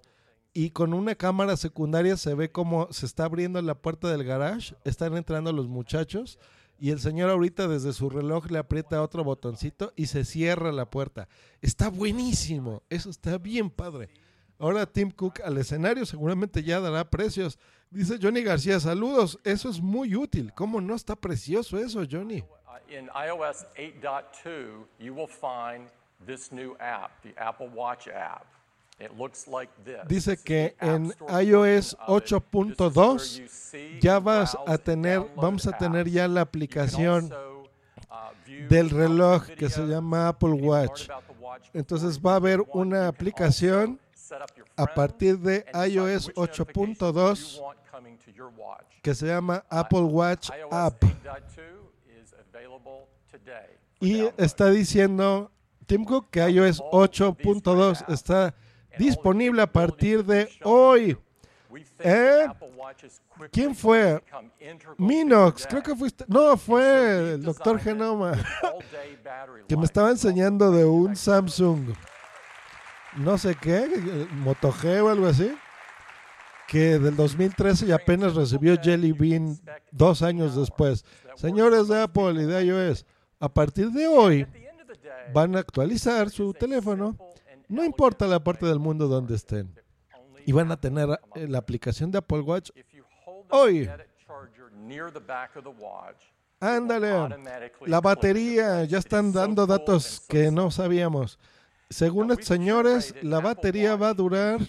y 0.53 0.69
con 0.69 0.93
una 0.93 1.15
cámara 1.15 1.57
secundaria 1.57 2.15
se 2.15 2.35
ve 2.35 2.51
cómo 2.51 2.87
se 2.91 3.05
está 3.05 3.25
abriendo 3.25 3.61
la 3.61 3.75
puerta 3.75 4.09
del 4.09 4.23
garage, 4.23 4.75
están 4.83 5.17
entrando 5.17 5.51
los 5.51 5.67
muchachos 5.67 6.37
y 6.79 6.91
el 6.91 6.99
señor 6.99 7.29
ahorita 7.29 7.67
desde 7.67 7.93
su 7.93 8.09
reloj 8.09 8.51
le 8.51 8.59
aprieta 8.59 9.01
otro 9.01 9.23
botoncito 9.23 9.93
y 9.95 10.07
se 10.07 10.25
cierra 10.25 10.71
la 10.71 10.89
puerta. 10.89 11.27
Está 11.61 11.89
buenísimo, 11.89 12.83
eso 12.89 13.09
está 13.09 13.37
bien 13.37 13.69
padre. 13.69 14.09
Ahora 14.59 14.85
Tim 14.85 15.09
Cook 15.09 15.41
al 15.43 15.57
escenario 15.57 16.05
seguramente 16.05 16.63
ya 16.63 16.79
dará 16.79 17.09
precios. 17.09 17.57
Dice 17.89 18.17
Johnny 18.21 18.43
García, 18.43 18.79
saludos, 18.79 19.39
eso 19.43 19.69
es 19.69 19.81
muy 19.81 20.15
útil. 20.15 20.53
¿Cómo 20.53 20.81
no 20.81 20.95
está 20.95 21.15
precioso 21.15 21.77
eso, 21.77 22.03
Johnny? 22.09 22.43
Uh, 22.93 22.97
In 22.97 23.09
iOS 23.09 23.65
8.2, 23.77 24.83
you 24.99 25.13
will 25.13 25.27
find 25.27 25.87
this 26.25 26.51
new 26.51 26.75
app, 26.79 27.11
the 27.23 27.33
Apple 27.37 27.67
Watch 27.69 28.07
app. 28.07 28.45
It 28.99 29.17
looks 29.17 29.47
like 29.47 29.69
this. 29.83 30.07
Dice 30.07 30.37
que 30.43 30.75
en 30.79 31.11
iOS 31.27 31.95
8.2 32.07 33.99
ya 33.99 34.19
vas 34.19 34.55
a 34.67 34.77
tener, 34.77 35.25
vamos 35.35 35.65
a 35.65 35.71
tener 35.71 36.07
ya 36.07 36.27
la 36.27 36.41
aplicación 36.41 37.31
del 38.69 38.89
reloj 38.91 39.47
que 39.57 39.69
se 39.69 39.81
llama 39.87 40.27
Apple 40.27 40.53
Watch. 40.53 41.09
Entonces 41.73 42.19
va 42.19 42.33
a 42.33 42.35
haber 42.35 42.61
una 42.73 43.07
aplicación 43.07 43.99
a 44.77 44.85
partir 44.85 45.39
de 45.39 45.65
iOS 45.73 46.31
8.2 46.35 47.61
que 49.01 49.15
se 49.15 49.27
llama 49.27 49.63
Apple 49.69 50.01
Watch 50.01 50.51
App. 50.71 51.03
Y 53.99 54.23
está 54.38 54.69
diciendo 54.69 55.51
Tim 55.85 56.03
Cook 56.05 56.30
que 56.30 56.49
iOS 56.49 56.81
8.2 56.81 58.05
está 58.10 58.53
disponible 58.97 59.61
a 59.61 59.72
partir 59.72 60.23
de 60.23 60.49
hoy. 60.64 61.18
¿Eh? 61.99 62.47
¿Quién 63.51 63.76
fue? 63.76 64.22
Minox, 64.97 65.65
creo 65.68 65.81
que 65.81 65.95
fuiste. 65.95 66.26
No, 66.27 66.55
fue 66.57 67.34
el 67.34 67.43
doctor 67.43 67.80
Genoma. 67.80 68.34
que 69.68 69.77
me 69.77 69.85
estaba 69.85 70.11
enseñando 70.11 70.72
de 70.72 70.85
un 70.85 71.15
Samsung. 71.15 71.93
No 73.18 73.38
sé 73.38 73.55
qué, 73.55 74.27
Moto 74.31 74.72
G 74.72 75.01
o 75.01 75.10
algo 75.10 75.27
así. 75.27 75.55
Que 76.68 76.97
del 76.99 77.15
2013 77.15 77.88
y 77.88 77.91
apenas 77.91 78.35
recibió 78.35 78.76
Jelly 78.81 79.11
Bean 79.11 79.57
dos 79.91 80.22
años 80.22 80.55
después. 80.55 81.05
Señores 81.35 81.88
de 81.88 82.01
Apple 82.01 82.41
y 82.41 82.45
de 82.45 82.65
iOS, 82.65 83.05
a 83.43 83.49
partir 83.49 83.91
de 83.91 84.07
hoy 84.07 84.47
van 85.33 85.53
a 85.57 85.59
actualizar 85.59 86.29
su 86.29 86.53
teléfono 86.53 87.17
No 87.67 87.83
importa 87.83 88.25
la 88.25 88.41
parte 88.41 88.65
del 88.65 88.79
mundo 88.79 89.09
donde 89.09 89.35
estén. 89.35 89.73
Y 90.45 90.53
van 90.53 90.71
a 90.71 90.79
tener 90.79 91.09
eh, 91.35 91.47
la 91.47 91.57
aplicación 91.57 92.09
de 92.09 92.19
Apple 92.19 92.39
Watch 92.39 92.71
hoy. 93.49 93.89
Ándale. 96.59 97.09
La 97.85 97.99
batería, 97.99 98.85
ya 98.85 98.99
están 98.99 99.33
dando 99.33 99.65
datos 99.65 100.21
que 100.29 100.49
no 100.49 100.71
sabíamos. 100.71 101.37
Según 101.89 102.31
estos 102.31 102.47
señores, 102.47 103.13
la 103.23 103.41
batería 103.41 103.97
va 103.97 104.09
a 104.09 104.13
durar 104.13 104.59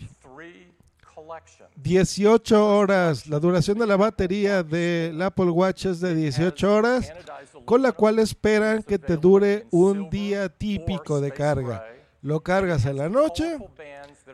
18 1.76 2.76
horas. 2.76 3.26
La 3.26 3.38
duración 3.38 3.78
de 3.78 3.86
la 3.86 3.96
batería 3.96 4.62
del 4.62 5.20
Apple 5.22 5.51
Watch 5.51 5.86
es 5.86 6.01
de 6.01 6.14
18 6.14 6.74
horas, 6.74 7.12
con 7.64 7.82
la 7.82 7.92
cual 7.92 8.18
esperan 8.18 8.82
que 8.82 8.98
te 8.98 9.16
dure 9.16 9.66
un 9.70 10.10
día 10.10 10.48
típico 10.48 11.20
de 11.20 11.32
carga. 11.32 11.86
Lo 12.22 12.40
cargas 12.40 12.86
en 12.86 12.96
la 12.96 13.09
noche, 13.09 13.59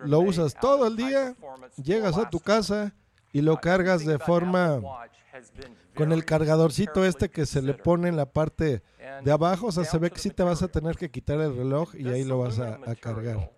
lo 0.04 0.20
usas 0.20 0.54
todo 0.54 0.86
el 0.86 0.96
día, 0.96 1.34
llegas 1.82 2.16
a 2.16 2.30
tu 2.30 2.40
casa 2.40 2.94
y 3.32 3.40
lo 3.40 3.56
cargas 3.60 4.04
de 4.04 4.18
forma 4.18 4.80
con 5.94 6.12
el 6.12 6.24
cargadorcito 6.24 7.04
este 7.04 7.28
que 7.28 7.46
se 7.46 7.62
le 7.62 7.74
pone 7.74 8.08
en 8.08 8.16
la 8.16 8.26
parte 8.26 8.82
de 9.22 9.32
abajo, 9.32 9.66
o 9.66 9.72
sea, 9.72 9.84
se 9.84 9.98
ve 9.98 10.10
que 10.10 10.18
sí 10.18 10.30
te 10.30 10.42
vas 10.42 10.62
a 10.62 10.68
tener 10.68 10.96
que 10.96 11.10
quitar 11.10 11.40
el 11.40 11.56
reloj 11.56 11.94
y 11.94 12.08
ahí 12.08 12.24
lo 12.24 12.38
vas 12.38 12.58
a, 12.58 12.78
a 12.86 12.94
cargar. 12.94 13.50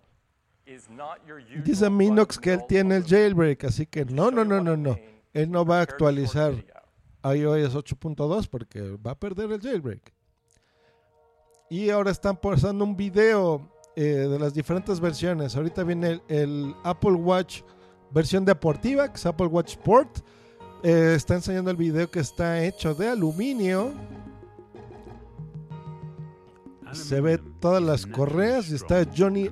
Dice 1.63 1.89
Minox 1.89 2.37
que 2.37 2.53
él 2.53 2.61
tiene 2.67 2.97
el 2.97 3.05
jailbreak, 3.05 3.65
así 3.65 3.85
que 3.85 4.05
no, 4.05 4.31
no, 4.31 4.45
no, 4.45 4.61
no, 4.61 4.77
no. 4.77 4.97
Él 5.33 5.51
no 5.51 5.65
va 5.65 5.79
a 5.79 5.81
actualizar 5.81 6.53
iOS 7.23 7.75
8.2 7.75 8.47
porque 8.47 8.81
va 8.97 9.11
a 9.11 9.19
perder 9.19 9.51
el 9.51 9.61
jailbreak. 9.61 10.13
Y 11.69 11.89
ahora 11.89 12.11
están 12.11 12.37
pasando 12.37 12.83
un 12.83 12.95
video 12.95 13.69
eh, 13.95 14.03
de 14.03 14.39
las 14.39 14.53
diferentes 14.53 14.99
versiones. 14.99 15.55
Ahorita 15.55 15.83
viene 15.83 16.11
el, 16.11 16.21
el 16.27 16.75
Apple 16.83 17.13
Watch 17.13 17.61
versión 18.11 18.45
deportiva, 18.45 19.07
que 19.09 19.15
es 19.15 19.25
Apple 19.25 19.47
Watch 19.47 19.71
Sport. 19.71 20.19
Eh, 20.83 21.13
está 21.15 21.35
enseñando 21.35 21.71
el 21.71 21.77
video 21.77 22.09
que 22.11 22.19
está 22.19 22.63
hecho 22.63 22.93
de 22.93 23.09
aluminio. 23.09 23.93
Se 26.91 27.21
ve 27.21 27.39
todas 27.59 27.81
las 27.81 28.05
correas 28.05 28.69
y 28.69 28.75
está 28.75 29.03
Johnny 29.15 29.49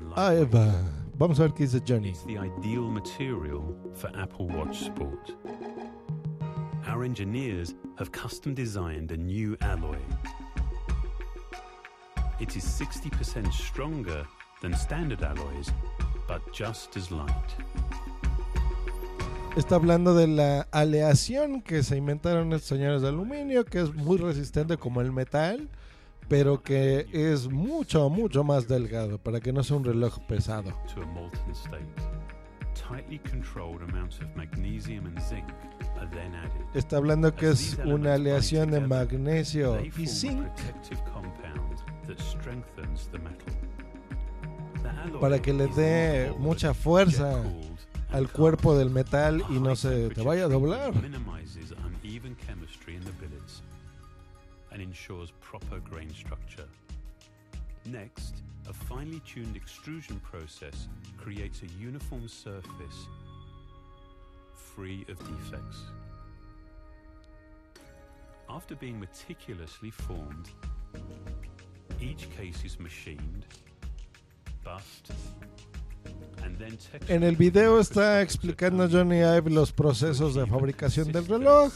Ive. 1.21 1.27
Vamos 1.27 1.39
a 1.39 1.43
ver 1.43 1.53
qué 1.53 1.63
dice 1.63 1.81
Johnny. 1.85 2.09
It's 2.09 2.23
the 2.23 2.39
ideal 2.39 2.89
material 2.89 3.75
for 3.93 4.09
Apple 4.15 4.47
Watch 4.47 4.85
Sport. 4.85 5.35
Our 6.87 7.03
engineers 7.03 7.75
have 7.97 8.11
custom 8.11 8.55
designed 8.55 9.11
a 9.11 9.17
new 9.17 9.55
alloy. 9.61 9.99
It 12.39 12.55
is 12.55 12.65
60% 12.65 13.53
stronger 13.53 14.25
than 14.61 14.73
standard 14.73 15.21
alloys, 15.21 15.71
but 16.27 16.41
just 16.51 16.97
as 16.97 17.11
light. 17.11 17.55
Está 19.55 19.75
hablando 19.75 20.15
de 20.15 20.27
la 20.27 20.67
aleación 20.71 21.61
que 21.61 21.83
se 21.83 21.97
inventaron 21.97 22.51
estos 22.53 22.69
señores 22.69 23.03
de 23.03 23.09
aluminio, 23.09 23.63
que 23.65 23.81
es 23.81 23.93
muy 23.93 24.17
resistente 24.17 24.77
como 24.77 25.01
el 25.01 25.11
metal, 25.11 25.69
pero 26.31 26.63
que 26.63 27.07
es 27.11 27.49
mucho, 27.49 28.09
mucho 28.09 28.45
más 28.45 28.65
delgado 28.65 29.17
para 29.17 29.41
que 29.41 29.51
no 29.51 29.63
sea 29.63 29.75
un 29.75 29.83
reloj 29.83 30.17
pesado. 30.27 30.73
Está 36.73 36.95
hablando 36.95 37.35
que 37.35 37.49
es 37.49 37.77
una 37.83 38.13
aleación 38.13 38.71
de 38.71 38.79
magnesio 38.79 39.77
y 39.83 40.07
zinc 40.07 40.47
para 45.19 45.41
que 45.41 45.51
le 45.51 45.67
dé 45.67 46.33
mucha 46.39 46.73
fuerza 46.73 47.43
al 48.09 48.29
cuerpo 48.29 48.77
del 48.77 48.89
metal 48.89 49.43
y 49.49 49.59
no 49.59 49.75
se 49.75 50.07
te 50.11 50.21
vaya 50.21 50.45
a 50.45 50.47
doblar. 50.47 50.93
Ensures 54.91 55.31
proper 55.39 55.79
grain 55.79 56.13
structure. 56.13 56.67
Next, 57.85 58.43
a 58.67 58.73
finely 58.73 59.21
tuned 59.25 59.55
extrusion 59.55 60.19
process 60.19 60.89
creates 61.17 61.61
a 61.61 61.67
uniform 61.81 62.27
surface 62.27 63.07
free 64.53 65.05
of 65.07 65.17
defects. 65.19 65.77
After 68.49 68.75
being 68.75 68.99
meticulously 68.99 69.91
formed, 69.91 70.49
each 72.01 72.29
case 72.35 72.65
is 72.65 72.77
machined, 72.77 73.45
buffed, 74.61 75.11
En 77.07 77.23
el 77.23 77.35
video 77.35 77.79
está 77.79 78.21
explicando 78.21 78.87
Johnny 78.89 79.17
Ive 79.17 79.49
los 79.49 79.71
procesos 79.71 80.35
de 80.35 80.45
fabricación 80.45 81.11
del 81.11 81.27
reloj, 81.27 81.73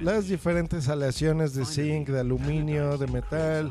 las 0.00 0.28
diferentes 0.28 0.88
aleaciones 0.88 1.54
de 1.54 1.64
zinc, 1.64 2.08
de 2.08 2.20
aluminio, 2.20 2.98
de 2.98 3.06
metal, 3.06 3.70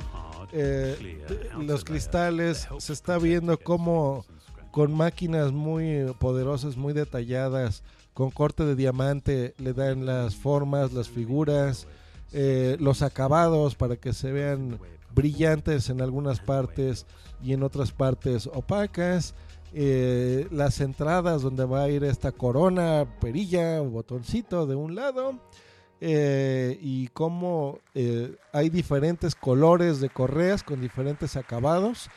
eh, 0.51 1.23
los 1.59 1.83
cristales. 1.83 2.67
Se 2.79 2.93
está 2.93 3.17
viendo 3.17 3.57
cómo 3.57 4.25
con 4.71 4.93
máquinas 4.93 5.51
muy 5.51 6.13
poderosas, 6.19 6.75
muy 6.75 6.93
detalladas, 6.93 7.83
con 8.13 8.31
corte 8.31 8.65
de 8.65 8.75
diamante, 8.75 9.53
le 9.57 9.73
dan 9.73 10.05
las 10.05 10.35
formas, 10.35 10.93
las 10.93 11.09
figuras, 11.09 11.87
eh, 12.33 12.75
los 12.79 13.01
acabados 13.01 13.75
para 13.75 13.95
que 13.95 14.13
se 14.13 14.31
vean 14.31 14.79
brillantes 15.13 15.89
en 15.89 16.01
algunas 16.01 16.39
partes 16.39 17.05
y 17.43 17.53
en 17.53 17.63
otras 17.63 17.91
partes 17.91 18.47
opacas. 18.47 19.33
Eh, 19.77 20.47
las 20.51 20.79
entradas 20.79 21.41
donde 21.41 21.65
va 21.65 21.83
a 21.83 21.89
ir 21.89 22.05
esta 22.05 22.31
corona, 22.31 23.05
perilla, 23.19 23.81
botoncito 23.81 24.65
de 24.65 24.75
un 24.75 24.95
lado. 24.95 25.39
eh, 26.01 26.77
y 26.81 27.07
cómo 27.09 27.79
eh, 27.93 28.35
hay 28.51 28.69
diferentes 28.69 29.33
colores 29.35 29.99
de 30.01 30.09
correas 30.09 30.61
con 30.63 30.81
diferentes 30.81 31.35
acabados 31.37 32.09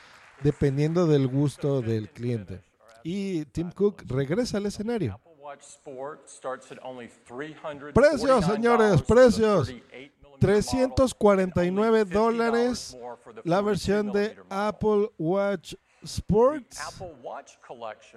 dependiendo 0.42 1.06
del 1.06 1.26
gusto 1.28 1.80
del 1.80 2.10
cliente. 2.10 2.62
Y 3.04 3.44
Tim 3.46 3.70
Cook 3.70 4.02
regresa 4.06 4.58
al 4.58 4.66
escenario. 4.66 5.14
Apple 5.14 5.36
Watch 5.40 5.62
Sport 5.62 6.28
starts 6.28 6.70
at 6.72 6.78
only 6.82 7.08
$349 7.28 7.92
Precios, 7.92 8.44
señores, 8.44 9.02
precios. 9.02 9.66
38 9.68 9.82
millimeter 9.90 10.18
349 10.40 12.04
dólares 12.04 12.96
la 13.44 13.60
versión 13.60 14.12
de 14.12 14.36
Apple 14.50 15.10
Watch 15.18 15.74
Sports. 16.04 16.78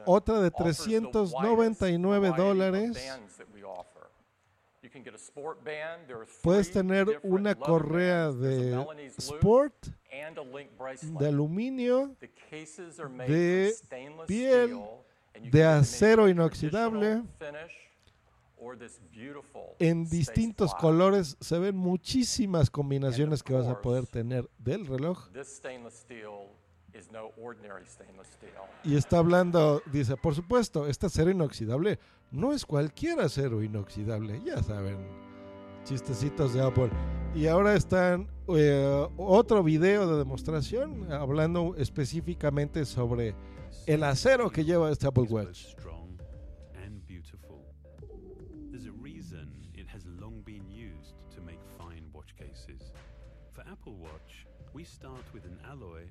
Otra 0.06 0.42
de 0.42 0.48
offers 0.54 0.78
the 0.78 0.94
399 0.94 2.20
widest 2.20 2.22
variety 2.22 2.30
of 2.30 2.38
dólares. 2.38 3.22
Puedes 6.42 6.72
tener 6.72 7.20
una 7.24 7.56
correa 7.56 8.32
de 8.32 8.86
sport 9.18 9.88
de 11.20 11.28
aluminio, 11.28 12.16
The 12.20 12.32
cases 12.50 13.00
are 13.00 13.10
made 13.10 13.30
de 13.30 13.76
piel, 14.28 14.82
de 15.52 15.64
acero 15.64 16.28
inoxidable. 16.28 17.24
En 19.80 20.08
distintos 20.08 20.76
colores 20.76 21.38
se 21.40 21.58
ven 21.58 21.76
muchísimas 21.76 22.70
combinaciones 22.70 23.42
que 23.42 23.54
vas 23.54 23.68
a 23.68 23.82
poder 23.82 24.06
tener 24.06 24.50
del 24.60 24.86
reloj. 24.86 25.30
This 26.94 27.06
stainless 27.06 27.06
steel 27.06 27.12
is 27.12 27.12
no 27.12 27.32
ordinary 27.42 27.86
stainless 27.86 28.28
steel. 28.28 28.52
Y 28.84 28.96
está 28.96 29.18
hablando, 29.20 29.82
dice, 29.92 30.18
por 30.18 30.36
supuesto, 30.36 30.88
este 30.88 31.08
acero 31.08 31.30
inoxidable 31.32 32.00
no 32.32 32.54
es 32.54 32.66
cualquier 32.66 33.20
acero 33.20 33.62
inoxidable, 33.64 34.42
ya 34.46 34.62
saben, 34.64 34.98
chistecitos 35.84 36.54
de 36.54 36.62
Apple. 36.62 36.90
Y 37.36 37.48
ahora 37.48 37.76
están 37.76 38.28
eh, 38.48 39.08
otro 39.18 39.64
video 39.64 40.08
de 40.08 40.18
demostración 40.18 41.12
hablando 41.12 41.76
específicamente 41.78 42.86
sobre 42.86 43.36
el 43.86 44.04
acero 44.04 44.50
que 44.50 44.64
lleva 44.66 44.92
este 44.92 45.08
Apple 45.08 45.28
Watch. 45.30 45.66
strong 45.68 46.20
and 46.84 47.06
beautiful. 47.08 47.64
There's 48.70 48.86
a 48.88 48.92
reason 49.02 49.48
it 49.74 49.88
has 49.88 50.06
long 50.06 50.42
been 50.44 50.70
used 50.70 51.16
to 51.36 51.42
make 51.42 51.60
fine 51.78 52.04
watch 52.14 52.36
cases. 52.36 52.94
For 53.54 53.62
Apple 53.62 53.96
Watch, 53.96 54.46
we 54.74 54.84
start 54.84 55.24
with 55.34 55.46
an 55.46 55.58
alloy 55.70 56.04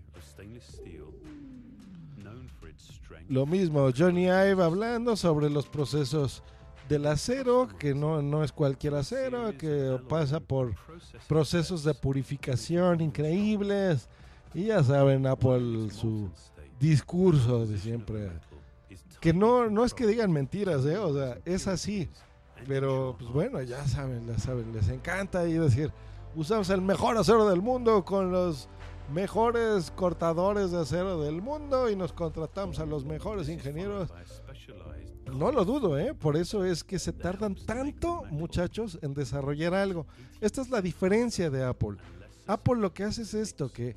Lo 3.29 3.47
mismo, 3.47 3.89
Johnny 3.97 4.25
Ive 4.25 4.63
hablando 4.63 5.17
sobre 5.17 5.51
los 5.51 5.67
procesos 5.67 6.43
del 6.89 7.07
acero, 7.07 7.69
que 7.79 7.95
no, 7.95 8.21
no 8.21 8.43
es 8.43 8.51
cualquier 8.51 8.95
acero, 8.95 9.57
que 9.57 10.01
pasa 10.09 10.41
por 10.41 10.75
procesos 11.29 11.85
de 11.85 11.95
purificación 11.95 13.01
increíbles. 13.01 14.09
Y 14.53 14.65
ya 14.65 14.83
saben, 14.83 15.27
Apple, 15.27 15.91
su 15.93 16.29
discurso 16.81 17.67
de 17.67 17.79
siempre. 17.79 18.31
Que 19.21 19.33
no, 19.33 19.71
no 19.71 19.85
es 19.85 19.95
que 19.95 20.07
digan 20.07 20.33
mentiras, 20.33 20.85
¿eh? 20.87 20.97
o 20.99 21.15
sea, 21.15 21.39
es 21.45 21.69
así. 21.69 22.09
Pero, 22.67 23.15
pues 23.19 23.31
bueno, 23.31 23.63
ya 23.63 23.87
saben, 23.87 24.27
ya 24.27 24.39
saben, 24.39 24.73
les 24.73 24.89
encanta 24.89 25.47
y 25.47 25.55
decir, 25.55 25.93
usamos 26.35 26.69
el 26.71 26.81
mejor 26.81 27.17
acero 27.17 27.49
del 27.49 27.63
mundo 27.63 28.05
con 28.05 28.33
los 28.33 28.69
mejores 29.11 29.91
cortadores 29.91 30.71
de 30.71 30.79
acero 30.81 31.21
del 31.23 31.43
mundo 31.43 31.91
y 31.91 31.97
nos 31.97 32.13
contratamos 32.13 32.79
a 32.79 32.87
los 32.87 33.05
mejores 33.05 33.49
ingenieros. 33.49 34.11
No 35.35 35.53
lo 35.53 35.65
dudo, 35.65 35.99
¿eh? 35.99 36.15
Por 36.15 36.37
eso 36.37 36.65
es 36.65 36.83
que 36.83 36.99
se 36.99 37.13
tardan 37.13 37.55
tanto, 37.55 38.25
muchachos, 38.31 38.99
en 39.03 39.15
desarrollar 39.15 39.75
algo. 39.75 40.07
Esta 40.41 40.61
es 40.63 40.71
la 40.71 40.81
diferencia 40.83 41.51
de 41.51 41.65
Apple. 41.65 41.97
Apple 42.47 42.77
lo 42.77 42.93
que 42.93 43.05
hace 43.05 43.23
es 43.23 43.35
esto, 43.35 43.71
que 43.71 43.95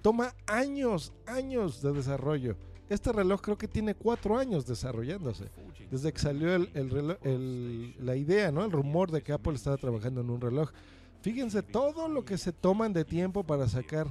toma 0.00 0.34
años, 0.46 1.12
años 1.26 1.82
de 1.82 1.92
desarrollo. 1.92 2.56
Este 2.88 3.12
reloj 3.12 3.40
creo 3.40 3.58
que 3.58 3.68
tiene 3.68 3.94
cuatro 3.94 4.38
años 4.38 4.66
desarrollándose. 4.66 5.44
Desde 5.90 6.12
que 6.12 6.18
salió 6.20 6.54
el, 6.54 6.70
el 6.74 6.90
reloj- 6.90 7.18
el- 7.22 7.94
la 8.04 8.16
idea, 8.16 8.50
¿no? 8.50 8.64
El 8.64 8.72
rumor 8.72 9.10
de 9.10 9.22
que 9.22 9.32
Apple 9.32 9.54
estaba 9.54 9.76
trabajando 9.76 10.20
en 10.22 10.30
un 10.30 10.40
reloj. 10.40 10.70
Fíjense 11.20 11.62
todo 11.62 12.08
lo 12.08 12.24
que 12.24 12.38
se 12.38 12.52
toman 12.52 12.92
de 12.92 13.04
tiempo 13.04 13.44
para 13.44 13.68
sacar 13.68 14.06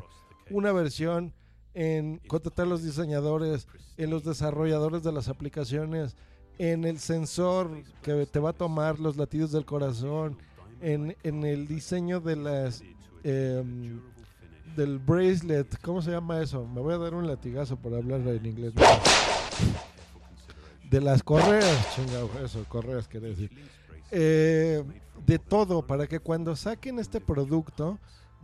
una 0.49 0.71
versión, 0.71 1.33
en 1.73 2.17
contratar 2.27 2.65
a 2.65 2.69
los 2.69 2.83
diseñadores, 2.83 3.67
en 3.97 4.09
los 4.09 4.23
desarrolladores 4.23 5.03
de 5.03 5.11
las 5.11 5.27
aplicaciones, 5.27 6.15
en 6.57 6.83
el 6.83 6.99
sensor 6.99 7.83
que 8.01 8.25
te 8.25 8.39
va 8.39 8.49
a 8.49 8.53
tomar 8.53 8.99
los 8.99 9.17
latidos 9.17 9.51
del 9.51 9.65
corazón, 9.65 10.37
en, 10.81 11.15
en 11.23 11.43
el 11.43 11.67
diseño 11.67 12.19
de 12.19 12.35
las 12.35 12.83
em, 13.23 14.01
del 14.75 14.99
bracelet, 14.99 15.79
¿cómo 15.81 16.01
se 16.01 16.11
llama 16.11 16.41
eso? 16.41 16.65
Me 16.65 16.81
voy 16.81 16.93
a 16.93 16.97
dar 16.97 17.13
un 17.13 17.27
latigazo 17.27 17.75
por 17.75 17.93
hablar 17.93 18.21
en 18.21 18.45
inglés. 18.45 18.73
De 20.89 21.01
las 21.01 21.21
correas, 21.21 21.95
chingado, 21.95 22.29
eso, 22.43 22.63
correas 22.67 23.07
quiere 23.07 23.29
decir. 23.29 23.51
Eh, 24.11 24.83
de 25.25 25.39
todo, 25.39 25.85
para 25.85 26.07
que 26.07 26.19
cuando 26.19 26.55
saquen 26.55 26.99
este 26.99 27.19
producto 27.19 27.99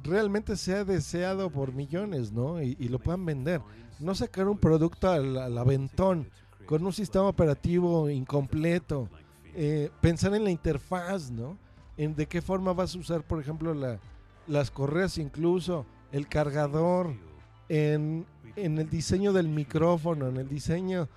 realmente 0.05 0.55
sea 0.55 0.85
deseado 0.85 1.49
por 1.49 1.73
millones, 1.73 2.31
¿no? 2.31 2.61
Y, 2.61 2.75
lo 2.87 2.99
puedan 2.99 3.25
vender. 3.25 3.61
No 3.99 4.15
sacar 4.15 4.47
un 4.47 4.57
producto 4.57 5.09
al, 5.09 5.57
aventón, 5.57 6.29
con 6.65 6.85
un 6.85 6.93
sistema 6.93 7.25
operativo 7.25 8.09
incompleto. 8.09 9.09
Eh, 9.53 9.89
pensar 10.01 10.33
en 10.35 10.43
la 10.43 10.51
interfaz, 10.51 11.31
¿no? 11.31 11.57
En 11.97 12.15
de 12.15 12.27
qué 12.27 12.41
forma 12.41 12.73
vas 12.73 12.95
a 12.95 12.99
usar, 12.99 13.23
por 13.23 13.39
ejemplo, 13.39 13.73
la, 13.73 13.99
las 14.47 14.71
correas 14.71 15.17
incluso, 15.17 15.85
el 16.11 16.27
cargador, 16.27 17.13
en, 17.69 18.25
en 18.55 18.77
el 18.77 18.89
diseño 18.89 19.33
del 19.33 19.47
micrófono, 19.47 20.27
en 20.27 20.37
el 20.37 20.47
diseño 20.47 21.09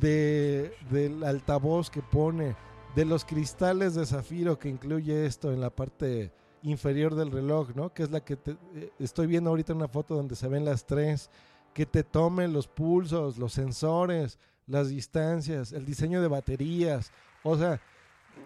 de, 0.00 0.72
del 0.90 1.24
altavoz 1.24 1.90
que 1.90 2.02
pone, 2.02 2.54
de 2.94 3.04
los 3.04 3.24
cristales 3.24 3.94
de 3.94 4.06
zafiro 4.06 4.58
que 4.58 4.68
incluye 4.68 5.26
esto 5.26 5.52
en 5.52 5.60
la 5.60 5.70
parte 5.70 6.32
inferior 6.70 7.14
del 7.14 7.30
reloj, 7.30 7.70
¿no? 7.74 7.92
Que 7.92 8.02
es 8.02 8.10
la 8.10 8.20
que 8.20 8.36
te- 8.36 8.56
eh, 8.74 8.90
estoy 8.98 9.26
viendo 9.26 9.50
ahorita 9.50 9.72
una 9.72 9.88
foto 9.88 10.14
donde 10.14 10.36
se 10.36 10.48
ven 10.48 10.64
las 10.64 10.84
tres, 10.84 11.30
que 11.72 11.86
te 11.86 12.02
tomen 12.02 12.52
los 12.52 12.66
pulsos, 12.68 13.38
los 13.38 13.52
sensores, 13.52 14.38
las 14.66 14.88
distancias, 14.88 15.72
el 15.72 15.84
diseño 15.86 16.20
de 16.20 16.28
baterías, 16.28 17.12
o 17.44 17.56
sea, 17.56 17.80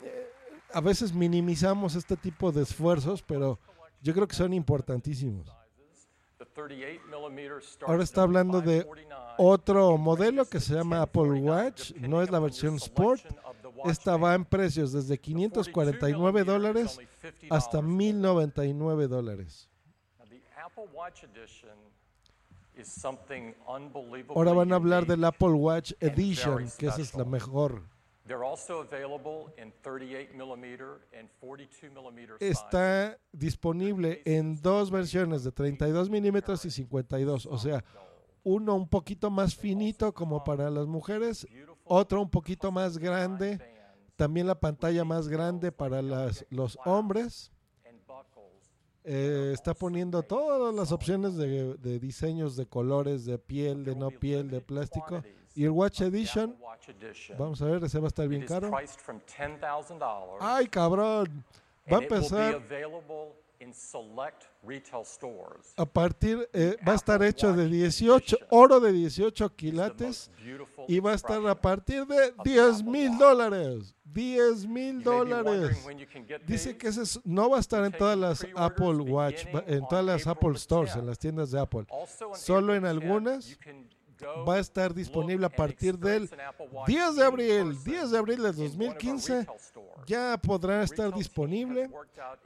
eh, 0.05 0.29
a 0.73 0.81
veces 0.81 1.13
minimizamos 1.15 1.95
este 1.95 2.17
tipo 2.17 2.53
de 2.53 2.63
esfuerzos, 2.63 3.23
pero 3.23 3.59
yo 4.03 4.13
creo 4.15 4.29
que 4.29 4.37
son 4.37 4.53
importantísimos. 4.53 5.47
The 6.39 6.47
38 6.47 7.01
millimeter 7.11 7.63
starts 7.63 7.89
Ahora 7.89 8.03
está 8.03 8.23
hablando 8.23 8.61
de 8.61 8.87
otro 9.39 9.97
modelo 9.99 10.45
que 10.47 10.59
se 10.61 10.75
llama 10.75 11.03
Apple 11.03 11.41
Watch, 11.41 11.93
no 11.97 12.23
es 12.23 12.31
la 12.31 12.39
versión 12.39 12.77
Sport. 12.77 13.23
Esta 13.85 14.17
va 14.17 14.35
en 14.35 14.45
precios 14.45 14.93
desde 14.93 15.19
549 15.19 16.45
dólares 16.45 16.99
hasta 17.51 17.83
1099 17.83 19.09
dólares. 19.09 19.69
Ahora 24.35 24.53
van 24.53 24.73
a 24.73 24.77
hablar 24.77 25.07
del 25.07 25.25
Apple 25.25 25.53
Watch 25.53 25.93
Edition, 26.01 26.71
que 26.79 26.87
esa 26.87 27.01
es 27.01 27.15
la 27.15 27.25
mejor. 27.25 27.83
They're 28.27 28.45
also 28.45 28.81
available 28.81 29.53
in 29.59 29.73
38 29.83 30.37
millimeter 30.37 31.01
and 31.19 31.29
42 31.41 31.93
millimeter 31.93 32.37
Está 32.39 33.19
disponible 33.33 34.23
en 34.25 34.61
dos 34.63 34.89
versiones 34.89 35.43
de 35.43 35.51
32 35.51 36.09
milímetros 36.09 36.65
y 36.65 36.71
52, 36.71 37.47
o 37.47 37.59
sea, 37.59 37.83
uno 38.45 38.77
un 38.77 38.89
poquito 38.89 39.31
más 39.31 39.57
finito 39.57 40.15
como 40.15 40.45
para 40.45 40.71
las 40.71 40.87
mujeres, 40.87 41.45
otro 41.91 42.23
un 42.23 42.31
poquito 42.31 42.71
más 42.71 42.99
grande, 42.99 43.59
también 44.15 44.47
la 44.47 44.55
pantalla 44.55 45.05
más 45.05 45.27
grande 45.27 45.73
para 45.73 46.01
las, 46.01 46.47
los 46.49 46.79
hombres. 46.85 47.51
Eh, 49.03 49.51
está 49.53 49.75
poniendo 49.75 50.23
todas 50.23 50.73
las 50.73 50.93
opciones 50.93 51.35
de, 51.37 51.75
de 51.79 51.99
diseños 51.99 52.55
de 52.55 52.67
colores, 52.67 53.25
de 53.25 53.39
piel, 53.39 53.85
de 53.85 53.97
no 53.97 54.11
piel, 54.11 54.49
de 54.51 54.61
plástico. 54.61 55.23
Y 55.55 55.65
el 55.65 55.71
Watch 55.71 56.03
Edition, 56.03 56.57
vamos 57.37 57.61
a 57.61 57.65
ver, 57.65 57.83
ese 57.83 57.99
va 57.99 58.07
a 58.07 58.09
estar 58.09 58.29
bien 58.29 58.47
caro. 58.47 58.71
priced 58.71 59.01
from 59.01 59.21
$10,000. 59.23 60.37
¡Ay, 60.41 60.69
cabrón! 60.69 61.45
Va 61.93 61.99
a 61.99 62.03
empezar 62.03 62.63
available 63.61 63.67
in 63.67 63.73
select 63.75 64.45
retail 64.63 65.05
stores. 65.05 65.73
a 65.77 65.85
partir, 65.87 66.49
eh, 66.53 66.77
va 66.87 66.93
a 66.93 66.97
estar 66.97 67.23
hecho 67.23 67.53
de 67.53 67.67
18, 67.69 68.37
oro 68.51 68.81
de 68.81 68.93
18 68.93 69.49
quilates 69.55 70.31
y 70.89 70.99
va 71.01 71.13
a 71.13 71.15
estar 71.15 71.47
a 71.47 71.55
partir 71.55 72.07
de 72.07 72.33
10 72.45 72.83
mil 72.83 73.17
dólares. 73.19 73.95
10 74.05 74.67
mil 74.67 75.03
dólares. 75.05 75.87
Dice 76.47 76.77
que 76.77 76.89
ese 76.89 77.03
es- 77.03 77.21
no 77.25 77.49
va 77.51 77.59
a 77.59 77.61
estar 77.61 77.85
en 77.85 77.93
todas 77.93 78.19
las 78.19 78.45
Apple 78.57 78.97
Watch, 78.97 79.47
en 79.67 79.87
todas 79.89 80.05
las 80.05 80.27
Apple 80.27 80.57
Stores, 80.59 80.97
en 80.97 81.07
las 81.07 81.19
tiendas 81.19 81.51
de 81.53 81.61
Apple. 81.61 81.87
Solo 82.35 82.75
en 82.75 82.85
algunas 82.87 83.57
va 84.47 84.55
a 84.55 84.59
estar 84.59 84.95
disponible 84.95 85.47
a 85.47 85.51
partir 85.51 85.99
del 85.99 86.29
10 86.87 87.17
de 87.17 87.25
abril. 87.25 87.77
10 87.85 88.11
de 88.11 88.19
abril 88.19 88.43
del 88.43 88.57
2015 88.57 89.47
ya 90.07 90.39
podrá 90.39 90.83
estar 90.83 91.13
disponible. 91.15 91.91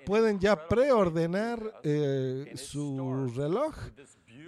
Pueden 0.05 0.39
ya 0.39 0.69
preordenar 0.69 1.81
eh, 1.83 2.53
su 2.57 3.33
reloj 3.35 3.75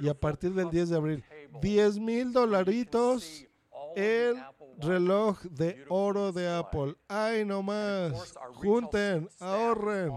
y 0.00 0.08
a 0.08 0.14
partir 0.14 0.52
del 0.52 0.70
10 0.70 0.88
de 0.90 0.96
abril 0.96 1.24
10 1.60 1.98
mil 1.98 2.32
dolaritos 2.32 3.46
el 3.94 4.36
reloj 4.78 5.40
de 5.42 5.84
oro 5.88 6.32
de 6.32 6.48
Apple. 6.48 6.94
Ay, 7.08 7.44
no 7.44 7.62
más. 7.62 8.34
Junten, 8.54 9.28
ahorren. 9.40 10.12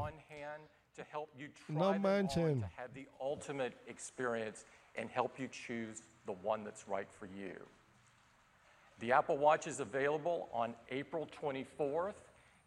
No 1.69 1.98
manchen. 1.98 2.65
The 6.30 6.47
one 6.47 6.64
that's 6.64 6.88
right 6.88 7.10
for 7.19 7.26
you. 7.26 7.56
The 8.99 9.11
Apple 9.14 9.38
Watch 9.38 9.65
is 9.65 9.80
available 9.80 10.49
on 10.53 10.76
April 10.91 11.27
24th, 11.41 12.19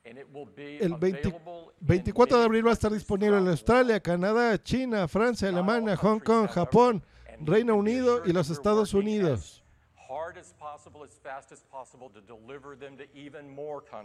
and 0.05 0.19
it 0.19 0.27
will 0.33 0.47
be 0.47 0.79
El 0.81 0.99
20 0.99 1.19
available 1.29 1.73
24 1.87 2.27
de 2.27 2.45
abril 2.45 2.63
va 2.65 2.71
a 2.71 2.75
estar 2.75 2.91
disponible 2.91 3.39
en 3.39 3.49
Australia, 3.49 4.01
Canadá, 4.01 4.59
China, 4.63 5.07
Francia, 5.07 5.49
Alemania, 5.49 5.97
Hong 5.97 6.19
Kong, 6.21 6.49
Japón, 6.49 7.03
Reino 7.41 7.77
Unido 7.77 8.23
y 8.25 8.33
los 8.33 8.51
Estados 8.51 8.95
Unidos. 8.95 9.63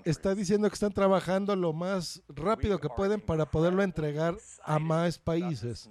Está 0.06 0.36
diciendo 0.36 0.70
que 0.70 0.74
están 0.74 0.94
trabajando 0.94 1.56
lo 1.56 1.74
más 1.74 2.22
rápido 2.30 2.80
que 2.80 2.90
pueden 2.90 3.20
para 3.20 3.46
poderlo 3.46 3.82
entregar 3.82 4.36
a 4.64 4.80
más 4.80 5.18
países. 5.18 5.90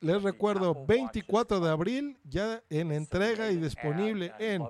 Les 0.01 0.23
recuerdo, 0.23 0.75
24 0.87 1.59
de 1.61 1.71
abril 1.71 2.19
ya 2.25 2.63
en 2.69 2.93
entrega 2.93 3.51
y 3.51 3.57
disponible 3.57 4.33
en 4.39 4.63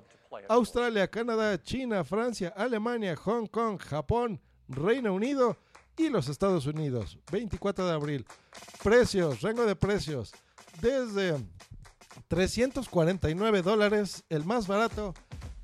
Australia, 0.47 1.07
Canadá, 1.07 1.61
China, 1.61 2.03
Francia, 2.03 2.53
Alemania, 2.55 3.15
Hong 3.17 3.45
Kong, 3.47 3.77
Japón, 3.77 4.39
Reino 4.69 5.13
Unido 5.13 5.57
y 5.97 6.09
los 6.09 6.29
Estados 6.29 6.65
Unidos. 6.65 7.17
24 7.31 7.85
de 7.85 7.93
abril. 7.93 8.25
Precios, 8.83 9.41
rango 9.41 9.65
de 9.65 9.75
precios. 9.75 10.33
Desde 10.81 11.35
349 12.27 13.61
dólares, 13.61 14.23
el 14.29 14.45
más 14.45 14.67
barato, 14.67 15.13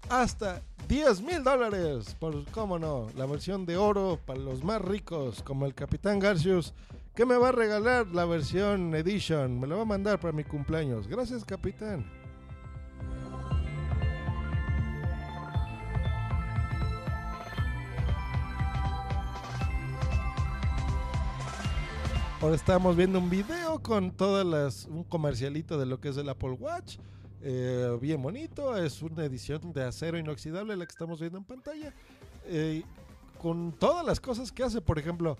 hasta 0.10 0.62
10 0.88 1.22
mil 1.22 1.44
dólares. 1.44 2.16
Por 2.20 2.46
cómo 2.52 2.80
no, 2.80 3.08
la 3.16 3.26
versión 3.26 3.66
de 3.66 3.78
oro 3.78 4.20
para 4.26 4.40
los 4.40 4.64
más 4.64 4.82
ricos, 4.82 5.42
como 5.44 5.66
el 5.66 5.74
Capitán 5.74 6.20
Garcius, 6.20 6.74
que 7.16 7.26
me 7.26 7.38
va 7.38 7.50
a 7.50 7.52
regalar 7.52 8.08
la 8.08 8.26
versión 8.26 8.96
Edition. 8.96 9.60
Me 9.60 9.68
lo 9.68 9.78
va 9.78 9.84
a 9.84 9.86
mandar 9.86 10.20
para 10.20 10.34
mi 10.34 10.44
cumpleaños. 10.44 11.08
Gracias, 11.08 11.46
Capitán. 11.46 12.06
Ahora 22.42 22.56
estamos 22.56 22.98
viendo 22.98 23.20
un 23.20 23.30
video 23.30 23.82
con 23.82 24.12
todas 24.12 24.46
las, 24.46 24.86
un 24.88 25.06
comercialito 25.06 25.78
de 25.78 25.86
lo 25.86 26.02
que 26.02 26.10
es 26.10 26.18
el 26.18 26.28
Apple 26.28 26.58
Watch. 26.60 26.98
Eh, 27.42 27.98
bien 28.02 28.22
bonito, 28.22 28.76
es 28.76 29.02
una 29.02 29.24
edición 29.24 29.72
de 29.72 29.84
acero 29.84 30.18
inoxidable 30.18 30.76
la 30.76 30.86
que 30.86 30.92
estamos 30.92 31.22
viendo 31.22 31.38
en 31.38 31.46
pantalla. 31.46 31.94
Eh, 32.48 32.84
con 33.42 33.72
todas 33.72 34.06
las 34.06 34.20
cosas 34.20 34.52
que 34.52 34.64
hace. 34.64 34.82
Por 34.82 35.00
ejemplo, 35.00 35.38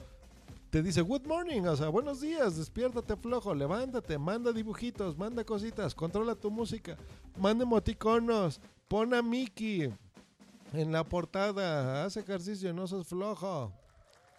te 0.74 0.82
dice 0.82 1.02
good 1.02 1.28
morning, 1.28 1.62
o 1.68 1.76
sea, 1.76 1.90
buenos 1.90 2.20
días, 2.20 2.58
despiértate 2.58 3.16
flojo, 3.16 3.54
levántate, 3.54 4.18
manda 4.18 4.52
dibujitos, 4.52 5.16
manda 5.16 5.44
cositas, 5.44 5.94
controla 5.94 6.34
tu 6.34 6.50
música, 6.50 6.98
manda 7.38 7.64
emoticonos, 7.64 8.60
pon 8.88 9.14
a 9.14 9.22
Mickey 9.22 9.94
en 10.74 10.92
la 10.92 11.04
portada, 11.04 12.04
haz 12.04 12.18
ejercicio, 12.18 12.74
no 12.74 12.88
sos 12.88 13.06
flojo. 13.06 13.72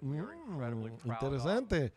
Mm, 0.01 0.87
interesante. 1.05 1.93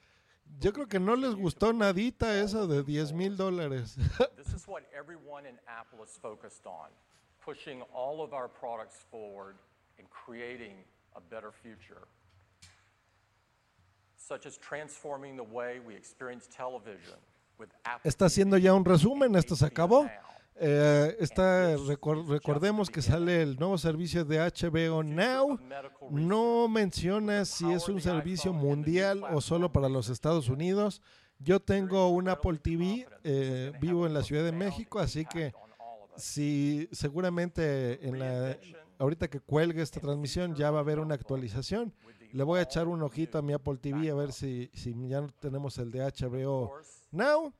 Yo 0.61 0.73
creo 0.73 0.89
que 0.89 0.99
no 0.99 1.15
les 1.15 1.35
gustó 1.35 1.73
nadita 1.73 2.41
eso 2.41 2.67
de 2.67 2.83
10 2.83 3.13
mil 3.13 3.37
dólares. 3.37 3.97
This 4.37 4.53
is 4.55 4.67
what 4.67 4.83
everyone 4.93 5.47
in 5.47 5.59
Apple 5.69 6.03
is 6.03 6.19
focused 6.21 6.67
on, 6.67 6.89
pushing 7.45 7.83
all 7.95 8.23
of 8.23 8.33
our 8.33 8.49
products 8.49 8.97
forward 9.11 9.57
and 9.99 10.09
creating 10.11 10.85
a 11.15 11.21
better 11.21 11.53
future. 11.53 12.09
Such 14.17 14.47
as 14.47 14.57
transforming 14.59 15.37
the 15.37 15.45
way 15.45 15.81
we 15.87 15.95
experience 15.95 16.49
television 16.49 17.19
with 17.59 17.71
Apple 17.85 18.11
Está 18.11 18.27
haciendo 18.27 18.59
ya 18.59 18.75
un 18.75 18.85
resumen, 18.85 19.37
esto 19.37 19.55
se 19.55 19.67
acabó. 19.67 20.11
Eh, 20.61 21.17
está, 21.21 21.77
recor- 21.77 22.27
recordemos 22.27 22.91
que 22.91 23.01
sale 23.01 23.43
el 23.43 23.57
nuevo 23.57 23.79
servicio 23.79 24.25
de 24.25 24.39
HBO 24.41 25.03
Now. 25.05 25.59
No 26.11 26.69
menciona 26.69 27.45
si 27.45 27.71
es 27.71 27.89
un 27.89 28.01
servicio 28.01 28.53
mundial 28.53 29.23
o 29.31 29.41
solo 29.41 29.71
para 29.73 29.89
los 29.89 30.09
Estados 30.09 30.49
Unidos. 30.49 31.01
Yo 31.39 31.61
tengo 31.61 32.09
un 32.09 32.29
Apple 32.29 32.59
TV, 32.59 33.07
eh, 33.23 33.73
vivo 33.81 34.07
en 34.07 34.15
la 34.15 34.23
Ciudad 34.25 34.43
de 34.45 34.51
México, 34.51 34.99
así 34.99 35.25
que 35.25 35.53
si 36.17 36.89
seguramente 36.91 38.05
en 38.09 38.19
la 38.19 38.57
ahorita 38.99 39.29
que 39.29 39.39
cuelgue 39.39 39.81
esta 39.83 40.01
transmisión 40.01 40.57
ya 40.57 40.73
va 40.73 40.79
a 40.79 40.81
haber 40.83 40.99
una 40.99 41.15
actualización. 41.15 41.95
Le 42.33 42.45
voy 42.45 42.61
a 42.61 42.63
echar 42.63 42.89
un 42.89 43.03
ojito 43.03 43.39
a 43.39 43.43
mi 43.43 43.53
Apple 43.53 43.79
TV 43.79 44.11
a 44.11 44.15
ver 44.15 44.33
si, 44.33 44.71
si 44.75 44.95
ya 45.09 45.27
tenemos 45.41 45.79
el 45.79 45.91
de 45.91 46.01
HBO 46.01 46.73
Now. 47.11 47.53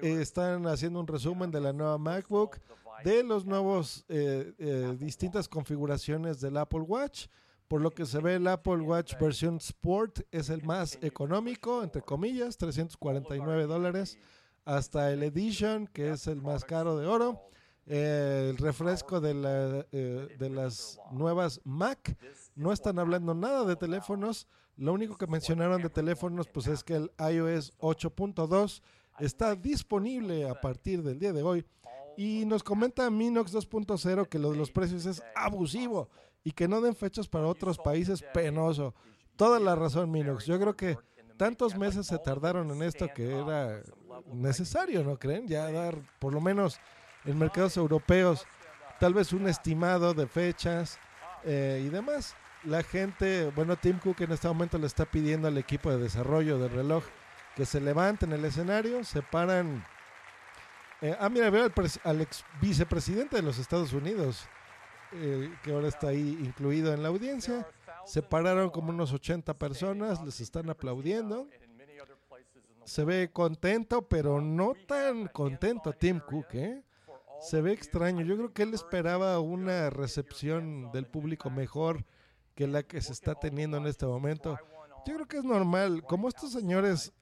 Están 0.00 0.66
haciendo 0.66 1.00
un 1.00 1.06
resumen 1.06 1.50
de 1.50 1.60
la 1.60 1.72
nueva 1.72 1.98
MacBook, 1.98 2.58
de 3.04 3.22
los 3.22 3.44
nuevos 3.44 4.04
eh, 4.08 4.54
eh, 4.58 4.96
distintas 4.98 5.48
configuraciones 5.48 6.40
del 6.40 6.56
Apple 6.56 6.80
Watch. 6.80 7.26
Por 7.68 7.80
lo 7.80 7.90
que 7.90 8.06
se 8.06 8.20
ve, 8.20 8.36
el 8.36 8.46
Apple 8.46 8.80
Watch 8.80 9.18
versión 9.18 9.56
Sport 9.56 10.20
es 10.30 10.50
el 10.50 10.62
más 10.62 10.98
económico, 11.02 11.82
entre 11.82 12.00
comillas, 12.00 12.56
349 12.56 13.66
dólares, 13.66 14.16
hasta 14.64 15.12
el 15.12 15.24
Edition, 15.24 15.88
que 15.88 16.10
es 16.10 16.28
el 16.28 16.40
más 16.42 16.64
caro 16.64 16.96
de 16.96 17.06
oro. 17.06 17.42
El 17.86 18.56
refresco 18.56 19.20
de, 19.20 19.34
la, 19.34 19.86
eh, 19.92 20.36
de 20.38 20.50
las 20.50 20.98
nuevas 21.12 21.60
Mac. 21.64 22.16
No 22.56 22.72
están 22.72 22.98
hablando 22.98 23.34
nada 23.34 23.64
de 23.64 23.76
teléfonos. 23.76 24.48
Lo 24.76 24.92
único 24.92 25.16
que 25.16 25.26
mencionaron 25.26 25.80
de 25.80 25.90
teléfonos 25.90 26.48
pues 26.48 26.66
es 26.66 26.82
que 26.82 26.94
el 26.96 27.12
iOS 27.18 27.76
8.2 27.78 28.82
está 29.20 29.54
disponible 29.54 30.48
a 30.48 30.60
partir 30.60 31.02
del 31.02 31.18
día 31.18 31.32
de 31.32 31.42
hoy. 31.42 31.64
Y 32.16 32.44
nos 32.46 32.64
comenta 32.64 33.08
Minox 33.10 33.54
2.0 33.54 34.28
que 34.28 34.38
lo 34.38 34.50
de 34.50 34.56
los 34.56 34.70
precios 34.72 35.04
es 35.06 35.22
abusivo 35.34 36.08
y 36.42 36.52
que 36.52 36.66
no 36.66 36.80
den 36.80 36.96
fechas 36.96 37.28
para 37.28 37.46
otros 37.46 37.78
países 37.78 38.24
penoso. 38.32 38.94
Toda 39.36 39.60
la 39.60 39.76
razón, 39.76 40.10
Minox. 40.10 40.46
Yo 40.46 40.58
creo 40.58 40.74
que 40.74 40.98
tantos 41.36 41.76
meses 41.76 42.06
se 42.06 42.18
tardaron 42.18 42.70
en 42.70 42.82
esto 42.82 43.06
que 43.14 43.38
era 43.38 43.82
necesario, 44.32 45.04
¿no 45.04 45.18
creen? 45.18 45.46
Ya 45.46 45.70
dar 45.70 45.98
por 46.18 46.32
lo 46.32 46.40
menos 46.40 46.80
en 47.26 47.38
mercados 47.38 47.76
europeos 47.76 48.46
tal 48.98 49.12
vez 49.14 49.32
un 49.32 49.46
estimado 49.46 50.14
de 50.14 50.26
fechas 50.26 50.98
eh, 51.44 51.82
y 51.84 51.90
demás. 51.90 52.34
La 52.66 52.82
gente, 52.82 53.50
bueno, 53.54 53.76
Tim 53.76 53.98
Cook 54.00 54.22
en 54.22 54.32
este 54.32 54.48
momento 54.48 54.76
le 54.76 54.88
está 54.88 55.04
pidiendo 55.04 55.46
al 55.46 55.56
equipo 55.56 55.88
de 55.88 55.98
desarrollo 55.98 56.58
del 56.58 56.70
reloj 56.70 57.04
que 57.54 57.64
se 57.64 57.80
levanten 57.80 58.32
el 58.32 58.44
escenario, 58.44 59.04
se 59.04 59.22
paran. 59.22 59.84
eh, 61.00 61.16
ah, 61.20 61.28
mira, 61.28 61.48
veo 61.48 61.64
al, 61.64 61.72
al 62.02 62.20
ex 62.22 62.44
vicepresidente 62.60 63.36
de 63.36 63.42
los 63.42 63.58
Estados 63.58 63.92
Unidos, 63.92 64.48
eh, 65.12 65.48
que 65.62 65.72
ahora 65.72 65.86
está 65.86 66.08
ahí 66.08 66.38
incluido 66.42 66.92
en 66.92 67.04
la 67.04 67.08
audiencia. 67.08 67.68
Se 68.04 68.20
pararon 68.20 68.70
como 68.70 68.90
unos 68.90 69.12
80 69.12 69.54
personas, 69.54 70.20
les 70.24 70.40
están 70.40 70.68
aplaudiendo. 70.68 71.48
Se 72.84 73.04
ve 73.04 73.30
contento, 73.32 74.02
pero 74.02 74.40
no 74.40 74.74
tan 74.88 75.28
contento 75.28 75.92
Tim 75.92 76.18
Cook, 76.18 76.46
¿eh? 76.54 76.82
Se 77.40 77.60
ve 77.60 77.72
extraño. 77.72 78.24
Yo 78.24 78.36
creo 78.36 78.52
que 78.52 78.64
él 78.64 78.74
esperaba 78.74 79.38
una 79.38 79.88
recepción 79.90 80.90
del 80.90 81.06
público 81.06 81.48
mejor 81.48 82.04
que 82.56 82.66
la 82.66 82.82
que 82.82 83.00
se 83.00 83.12
está 83.12 83.34
teniendo 83.36 83.76
en 83.76 83.86
este 83.86 84.06
momento. 84.06 84.58
Yo 85.06 85.14
creo 85.14 85.28
que 85.28 85.36
es 85.36 85.44
normal. 85.44 86.02
Como 86.02 86.26
estos 86.26 86.50
señores 86.50 87.12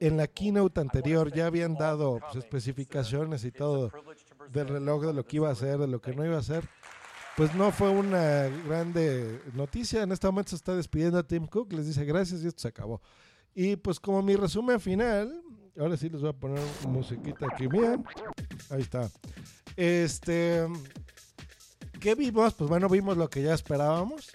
en 0.00 0.16
la 0.16 0.26
keynote 0.26 0.80
anterior 0.80 1.32
ya 1.32 1.46
habían 1.46 1.74
dado 1.74 2.20
pues, 2.20 2.44
especificaciones 2.44 3.44
y 3.44 3.50
todo 3.50 3.90
del 4.50 4.68
reloj, 4.68 5.06
de 5.06 5.12
lo 5.12 5.24
que 5.24 5.36
iba 5.36 5.48
a 5.48 5.52
hacer, 5.52 5.78
de 5.78 5.88
lo 5.88 6.00
que 6.00 6.14
no 6.14 6.24
iba 6.24 6.36
a 6.36 6.40
hacer, 6.40 6.68
pues 7.36 7.54
no 7.54 7.72
fue 7.72 7.90
una 7.90 8.48
grande 8.66 9.40
noticia. 9.54 10.02
En 10.02 10.12
este 10.12 10.26
momento 10.26 10.50
se 10.50 10.56
está 10.56 10.76
despidiendo 10.76 11.18
a 11.18 11.22
Tim 11.22 11.46
Cook, 11.46 11.72
les 11.72 11.86
dice 11.86 12.04
gracias 12.04 12.42
y 12.42 12.46
esto 12.46 12.62
se 12.62 12.68
acabó. 12.68 13.00
Y 13.54 13.76
pues 13.76 13.98
como 13.98 14.22
mi 14.22 14.36
resumen 14.36 14.80
final, 14.80 15.42
ahora 15.78 15.96
sí 15.96 16.08
les 16.08 16.20
voy 16.20 16.30
a 16.30 16.34
poner 16.34 16.62
musiquita 16.86 17.46
aquí, 17.52 17.66
bien. 17.66 18.04
Ahí 18.70 18.82
está. 18.82 19.10
Este, 19.76 20.66
¿qué 22.00 22.14
vimos? 22.14 22.54
Pues 22.54 22.70
bueno, 22.70 22.88
vimos 22.88 23.16
lo 23.16 23.28
que 23.28 23.42
ya 23.42 23.54
esperábamos. 23.54 24.32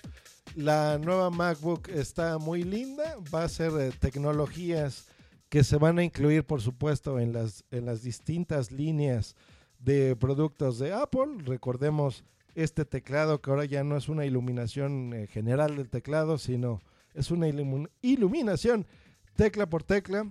La 0.57 0.97
nueva 0.97 1.29
MacBook 1.29 1.87
está 1.89 2.39
muy 2.39 2.63
linda, 2.63 3.15
va 3.31 3.43
a 3.43 3.47
ser 3.47 3.71
eh, 3.79 3.91
tecnologías 3.99 5.05
que 5.49 5.63
se 5.63 5.77
van 5.77 5.99
a 5.99 6.03
incluir, 6.03 6.45
por 6.45 6.61
supuesto, 6.61 7.19
en 7.19 7.31
las, 7.31 7.63
en 7.69 7.85
las 7.85 8.01
distintas 8.01 8.71
líneas 8.71 9.35
de 9.77 10.15
productos 10.15 10.79
de 10.79 10.93
Apple. 10.93 11.43
Recordemos 11.45 12.23
este 12.55 12.85
teclado 12.85 13.39
que 13.39 13.51
ahora 13.51 13.65
ya 13.65 13.83
no 13.83 13.97
es 13.97 14.09
una 14.09 14.25
iluminación 14.25 15.13
eh, 15.13 15.27
general 15.27 15.75
del 15.75 15.89
teclado, 15.89 16.39
sino 16.39 16.81
es 17.13 17.29
una 17.29 17.47
ilumin- 17.47 17.91
iluminación 18.01 18.87
tecla 19.35 19.69
por 19.69 19.83
tecla. 19.83 20.27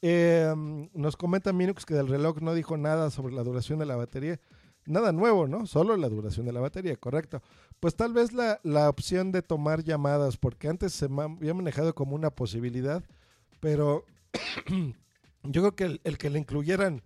Eh, 0.00 0.54
nos 0.94 1.18
comenta 1.18 1.52
Minux 1.52 1.84
que 1.84 1.92
del 1.92 2.08
reloj 2.08 2.40
no 2.40 2.54
dijo 2.54 2.78
nada 2.78 3.10
sobre 3.10 3.34
la 3.34 3.42
duración 3.42 3.78
de 3.78 3.84
la 3.84 3.96
batería. 3.96 4.40
Nada 4.88 5.12
nuevo, 5.12 5.46
¿no? 5.46 5.66
Solo 5.66 5.96
la 5.98 6.08
duración 6.08 6.46
de 6.46 6.52
la 6.52 6.60
batería, 6.60 6.96
correcto. 6.96 7.42
Pues 7.78 7.94
tal 7.94 8.14
vez 8.14 8.32
la, 8.32 8.58
la 8.62 8.88
opción 8.88 9.32
de 9.32 9.42
tomar 9.42 9.84
llamadas, 9.84 10.38
porque 10.38 10.66
antes 10.68 10.94
se 10.94 11.08
ma- 11.08 11.24
había 11.24 11.52
manejado 11.52 11.94
como 11.94 12.14
una 12.14 12.30
posibilidad, 12.30 13.04
pero 13.60 14.04
yo 15.44 15.60
creo 15.62 15.76
que 15.76 15.84
el, 15.84 16.00
el 16.04 16.16
que 16.16 16.30
le 16.30 16.38
incluyeran, 16.38 17.02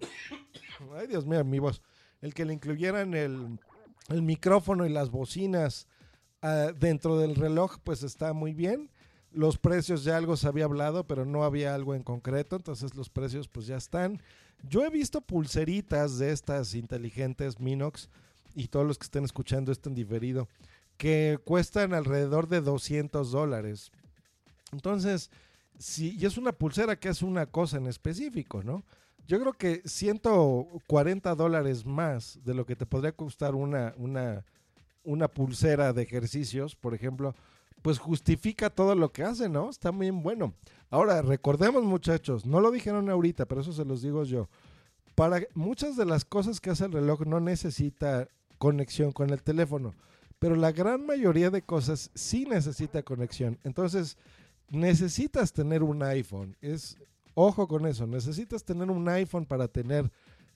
ay 0.98 1.06
Dios 1.06 1.24
mío, 1.26 1.42
mi 1.44 1.58
voz, 1.58 1.80
el 2.20 2.34
que 2.34 2.44
le 2.44 2.52
incluyeran 2.52 3.14
el, 3.14 3.58
el 4.08 4.22
micrófono 4.22 4.84
y 4.84 4.90
las 4.90 5.10
bocinas 5.10 5.86
ah, 6.42 6.70
dentro 6.78 7.18
del 7.18 7.34
reloj, 7.34 7.78
pues 7.82 8.02
está 8.02 8.32
muy 8.34 8.52
bien. 8.52 8.90
Los 9.30 9.56
precios 9.56 10.04
ya 10.04 10.18
algo 10.18 10.36
se 10.36 10.46
había 10.48 10.66
hablado, 10.66 11.06
pero 11.06 11.24
no 11.24 11.44
había 11.44 11.74
algo 11.74 11.94
en 11.94 12.02
concreto, 12.02 12.56
entonces 12.56 12.94
los 12.94 13.08
precios 13.08 13.48
pues 13.48 13.66
ya 13.66 13.76
están. 13.76 14.20
Yo 14.68 14.84
he 14.84 14.90
visto 14.90 15.20
pulseritas 15.20 16.18
de 16.18 16.32
estas 16.32 16.74
inteligentes 16.74 17.58
Minox 17.58 18.08
y 18.54 18.68
todos 18.68 18.86
los 18.86 18.98
que 18.98 19.04
estén 19.04 19.24
escuchando 19.24 19.72
esto 19.72 19.90
diferido, 19.90 20.48
que 20.96 21.38
cuestan 21.44 21.94
alrededor 21.94 22.48
de 22.48 22.60
200 22.60 23.32
dólares. 23.32 23.90
Entonces, 24.72 25.30
si 25.78 26.16
y 26.18 26.26
es 26.26 26.36
una 26.36 26.52
pulsera 26.52 26.96
que 26.96 27.08
hace 27.08 27.24
una 27.24 27.46
cosa 27.46 27.78
en 27.78 27.86
específico, 27.86 28.62
¿no? 28.62 28.84
Yo 29.26 29.40
creo 29.40 29.52
que 29.52 29.82
140 29.84 31.34
dólares 31.34 31.86
más 31.86 32.38
de 32.44 32.54
lo 32.54 32.66
que 32.66 32.76
te 32.76 32.86
podría 32.86 33.12
costar 33.12 33.54
una, 33.54 33.94
una, 33.96 34.44
una 35.04 35.28
pulsera 35.28 35.92
de 35.92 36.02
ejercicios, 36.02 36.74
por 36.74 36.94
ejemplo, 36.94 37.34
pues 37.82 37.98
justifica 37.98 38.70
todo 38.70 38.94
lo 38.94 39.12
que 39.12 39.24
hace, 39.24 39.48
¿no? 39.48 39.68
Está 39.68 39.90
bien 39.90 40.22
bueno. 40.22 40.54
Ahora, 40.88 41.20
recordemos 41.22 41.82
muchachos, 41.84 42.46
no 42.46 42.60
lo 42.60 42.70
dijeron 42.70 43.10
ahorita, 43.10 43.46
pero 43.46 43.60
eso 43.60 43.72
se 43.72 43.84
los 43.84 44.02
digo 44.02 44.24
yo. 44.24 44.48
Para 45.14 45.42
muchas 45.54 45.96
de 45.96 46.06
las 46.06 46.24
cosas 46.24 46.60
que 46.60 46.70
hace 46.70 46.86
el 46.86 46.92
reloj 46.92 47.22
no 47.26 47.40
necesita 47.40 48.28
conexión 48.58 49.12
con 49.12 49.30
el 49.30 49.42
teléfono, 49.42 49.94
pero 50.38 50.54
la 50.54 50.72
gran 50.72 51.04
mayoría 51.04 51.50
de 51.50 51.62
cosas 51.62 52.10
sí 52.14 52.46
necesita 52.46 53.02
conexión. 53.02 53.58
Entonces, 53.64 54.16
necesitas 54.70 55.52
tener 55.52 55.82
un 55.82 56.02
iPhone. 56.02 56.56
Es 56.60 56.96
ojo 57.34 57.66
con 57.66 57.86
eso, 57.86 58.06
necesitas 58.06 58.64
tener 58.64 58.90
un 58.90 59.08
iPhone 59.08 59.44
para 59.44 59.68
tener 59.68 60.10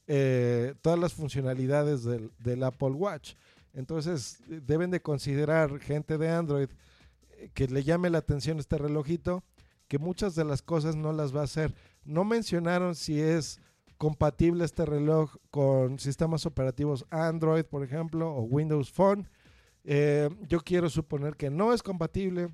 eh, 0.06 0.74
todas 0.82 0.98
las 0.98 1.12
funcionalidades 1.12 2.04
del, 2.04 2.30
del 2.38 2.62
Apple 2.62 2.90
Watch. 2.90 3.34
Entonces 3.74 4.38
deben 4.46 4.90
de 4.90 5.02
considerar 5.02 5.78
gente 5.80 6.16
de 6.16 6.30
Android 6.30 6.68
que 7.54 7.66
le 7.68 7.84
llame 7.84 8.10
la 8.10 8.18
atención 8.18 8.58
este 8.58 8.78
relojito, 8.78 9.42
que 9.88 9.98
muchas 9.98 10.34
de 10.34 10.44
las 10.44 10.62
cosas 10.62 10.96
no 10.96 11.12
las 11.12 11.34
va 11.34 11.40
a 11.40 11.44
hacer. 11.44 11.74
No 12.04 12.24
mencionaron 12.24 12.94
si 12.94 13.20
es 13.20 13.60
compatible 13.98 14.64
este 14.64 14.84
reloj 14.84 15.36
con 15.50 15.98
sistemas 15.98 16.46
operativos 16.46 17.06
Android, 17.10 17.64
por 17.64 17.82
ejemplo, 17.82 18.30
o 18.30 18.42
Windows 18.42 18.90
Phone. 18.90 19.28
Eh, 19.84 20.28
yo 20.48 20.60
quiero 20.60 20.90
suponer 20.90 21.36
que 21.36 21.50
no 21.50 21.72
es 21.72 21.82
compatible. 21.82 22.48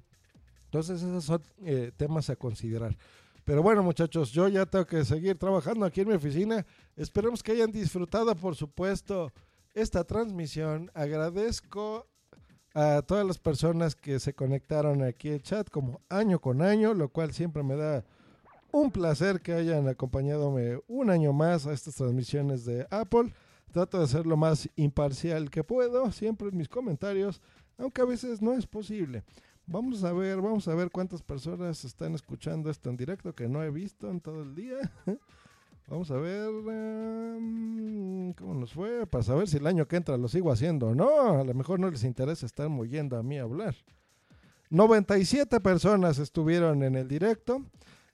Entonces 0.65 1.03
esos 1.03 1.25
son 1.25 1.43
eh, 1.65 1.93
temas 1.97 2.31
a 2.31 2.37
considerar. 2.37 2.97
Pero 3.45 3.63
bueno 3.63 3.83
muchachos, 3.83 4.31
yo 4.31 4.47
ya 4.49 4.67
tengo 4.67 4.87
que 4.87 5.05
seguir 5.05 5.37
trabajando 5.37 5.85
aquí 5.85 6.03
en 6.03 6.09
mi 6.09 6.15
oficina. 6.15 6.65
Esperemos 6.97 7.43
que 7.43 7.53
hayan 7.53 7.73
disfrutado, 7.73 8.35
por 8.37 8.55
supuesto, 8.55 9.33
esta 9.75 10.05
transmisión. 10.05 10.91
Agradezco 10.95 12.07
a 12.75 13.03
todas 13.03 13.27
las 13.27 13.39
personas 13.39 13.95
que 13.95 14.19
se 14.19 14.35
conectaron 14.35 15.03
aquí 15.03 15.31
al 15.31 15.43
chat 15.43 15.69
como 15.69 16.01
año 16.09 16.41
con 16.41 16.63
año, 16.63 16.95
lo 16.95 17.09
cual 17.09 17.33
siempre 17.33 17.63
me 17.63 17.77
da 17.77 18.05
un 18.73 18.91
placer 18.91 19.41
que 19.41 19.53
hayan 19.53 19.87
acompañadome 19.89 20.81
un 20.89 21.11
año 21.11 21.33
más 21.33 21.67
a 21.67 21.73
estas 21.73 21.95
transmisiones 21.97 22.65
de 22.65 22.87
Apple. 22.91 23.35
Trato 23.71 24.01
de 24.01 24.07
ser 24.07 24.27
lo 24.27 24.37
más 24.37 24.69
imparcial 24.77 25.51
que 25.51 25.65
puedo, 25.65 26.11
siempre 26.13 26.49
en 26.49 26.57
mis 26.57 26.69
comentarios, 26.69 27.41
aunque 27.79 28.03
a 28.03 28.07
veces 28.07 28.43
no 28.43 28.53
es 28.55 28.67
posible. 28.67 29.23
Vamos 29.67 30.05
a 30.05 30.13
ver, 30.13 30.41
vamos 30.41 30.67
a 30.69 30.75
ver 30.75 30.91
cuántas 30.91 31.23
personas 31.23 31.85
están 31.85 32.15
escuchando 32.15 32.71
esto 32.71 32.91
en 32.91 32.97
directo 32.97 33.35
que 33.35 33.49
no 33.49 33.63
he 33.63 33.71
visto 33.71 34.11
en 34.11 34.21
todo 34.21 34.43
el 34.43 34.55
día. 34.55 34.79
Vamos 35.89 36.11
a 36.11 36.17
ver 36.17 36.49
um, 36.49 38.33
cómo 38.35 38.55
nos 38.55 38.73
fue, 38.73 39.07
para 39.07 39.23
saber 39.25 39.49
si 39.49 39.59
el 39.59 39.67
año 39.67 39.87
que 39.87 39.97
entra 39.97 40.17
lo 40.17 40.29
sigo 40.29 40.51
haciendo 40.51 40.89
o 40.89 40.95
no. 40.95 41.41
A 41.41 41.45
lo 41.45 41.55
mejor 41.55 41.81
no 41.81 41.91
les 41.91 42.05
interesa 42.05 42.47
estar 42.47 42.69
moviendo 42.69 43.17
a 43.17 43.23
mí 43.23 43.39
a 43.39 43.43
hablar. 43.43 43.75
97 44.71 45.61
personas 45.61 46.19
estuvieron 46.19 46.83
en 46.83 46.97
el 46.97 47.07
directo. 47.07 47.63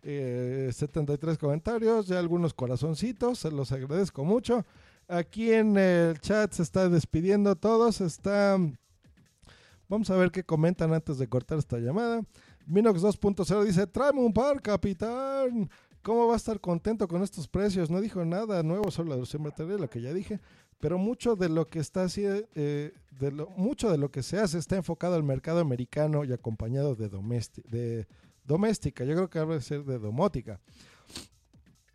Eh, 0.03 0.71
73 0.73 1.39
comentarios, 1.39 2.07
ya 2.07 2.19
algunos 2.19 2.55
corazoncitos, 2.55 3.39
se 3.39 3.51
los 3.51 3.71
agradezco 3.73 4.25
mucho. 4.25 4.65
Aquí 5.07 5.53
en 5.53 5.77
el 5.77 6.21
chat 6.21 6.53
se 6.53 6.63
está 6.63 6.89
despidiendo 6.89 7.57
todos, 7.57 8.01
está... 8.01 8.59
Vamos 9.89 10.11
a 10.11 10.17
ver 10.17 10.31
qué 10.31 10.45
comentan 10.45 10.93
antes 10.93 11.17
de 11.19 11.29
cortar 11.29 11.59
esta 11.59 11.79
llamada. 11.79 12.23
Minox 12.67 13.01
2.0 13.03 13.65
dice, 13.65 13.87
tráeme 13.87 14.21
un 14.21 14.33
par, 14.33 14.61
capitán. 14.61 15.71
¿Cómo 16.09 16.27
va 16.27 16.33
a 16.33 16.37
estar 16.39 16.59
contento 16.59 17.07
con 17.07 17.23
estos 17.23 17.49
precios? 17.49 17.91
No 17.91 18.01
dijo 18.01 18.25
nada 18.25 18.63
nuevo 18.63 18.91
sobre 18.91 19.11
la 19.11 19.17
duración 19.17 19.43
material, 19.43 19.83
lo 19.83 19.91
que 19.91 20.01
ya 20.01 20.15
dije. 20.15 20.41
Pero 20.81 20.97
mucho 20.97 21.37
de 21.37 21.51
lo 21.51 21.69
que 21.69 21.81
está 21.81 22.07
eh, 22.17 22.95
de 23.21 23.31
mucho 23.59 23.91
de 23.91 23.99
lo 23.99 24.11
que 24.11 24.23
se 24.23 24.39
hace 24.39 24.57
está 24.57 24.77
enfocado 24.77 25.17
al 25.17 25.23
mercado 25.23 25.61
americano 25.61 26.25
y 26.25 26.33
acompañado 26.33 26.95
de, 26.95 27.11
de 27.11 28.07
doméstica. 28.43 29.05
Yo 29.05 29.17
creo 29.17 29.29
que 29.29 29.39
debe 29.39 29.61
ser 29.61 29.85
de 29.85 29.99
domótica. 29.99 30.59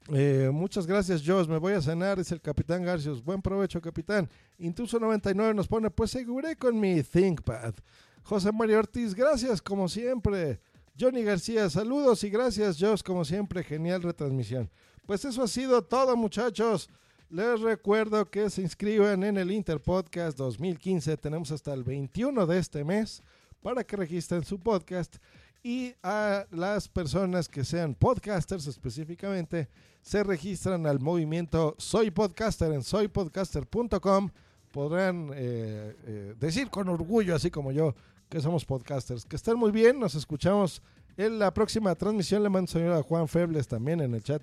Eh, 0.10 0.52
muchas 0.54 0.86
gracias, 0.86 1.24
Josh. 1.26 1.48
Me 1.48 1.58
voy 1.58 1.74
a 1.74 1.82
cenar, 1.82 2.20
dice 2.20 2.36
el 2.36 2.42
capitán 2.42 2.84
Garcios. 2.84 3.24
Buen 3.24 3.42
provecho, 3.42 3.82
capitán. 3.82 4.30
Intuso99 4.60 5.56
nos 5.56 5.68
pone, 5.68 5.90
pues 5.90 6.12
seguré 6.12 6.56
con 6.56 6.80
mi 6.80 7.02
ThinkPad. 7.02 7.74
José 8.22 8.52
Mario 8.52 8.78
Ortiz, 8.78 9.16
gracias 9.16 9.60
como 9.60 9.90
siempre. 9.90 10.60
Johnny 11.00 11.24
García, 11.24 11.70
saludos 11.72 12.24
y 12.24 12.30
gracias, 12.30 12.78
Josh, 12.80 13.02
como 13.02 13.26
siempre. 13.26 13.64
Genial 13.64 14.04
retransmisión. 14.04 14.70
Pues 15.08 15.26
eso 15.26 15.42
ha 15.42 15.48
sido 15.48 15.82
todo, 15.84 16.16
muchachos. 16.16 16.88
Les 17.30 17.60
recuerdo 17.62 18.30
que 18.30 18.48
se 18.52 18.62
inscriban 18.62 19.24
en 19.24 19.38
el 19.38 19.52
Interpodcast 19.52 20.38
2015. 20.38 21.18
Tenemos 21.18 21.52
hasta 21.52 21.74
el 21.74 21.84
21 21.84 22.46
de 22.46 22.60
este 22.60 22.84
mes 22.84 23.24
para 23.64 23.84
que 23.84 23.96
registren 23.96 24.44
su 24.44 24.60
podcast 24.60 25.16
y 25.64 25.96
a 26.04 26.46
las 26.52 26.88
personas 26.88 27.48
que 27.48 27.64
sean 27.64 27.96
podcasters 27.96 28.68
específicamente 28.68 29.70
se 30.02 30.22
registran 30.24 30.86
al 30.86 31.00
movimiento 31.00 31.74
Soy 31.80 32.12
Podcaster 32.12 32.72
en 32.72 32.84
soypodcaster.com. 32.84 34.30
Podrán 34.72 35.32
eh, 35.34 35.96
eh, 36.06 36.36
decir 36.40 36.70
con 36.70 36.88
orgullo, 36.90 37.36
así 37.36 37.50
como 37.50 37.72
yo, 37.72 37.96
que 38.34 38.42
somos 38.42 38.66
podcasters. 38.66 39.26
Que 39.26 39.36
estén 39.36 39.58
muy 39.58 39.70
bien, 39.70 40.00
nos 40.00 40.16
escuchamos 40.16 40.82
en 41.18 41.38
la 41.38 41.54
próxima 41.54 41.94
transmisión. 41.94 42.42
Le 42.42 42.50
mando 42.50 42.72
saludo 42.72 42.96
a 42.96 43.04
Juan 43.04 43.28
Febles 43.28 43.68
también 43.68 44.02
en 44.02 44.16
el 44.16 44.24
chat. 44.24 44.42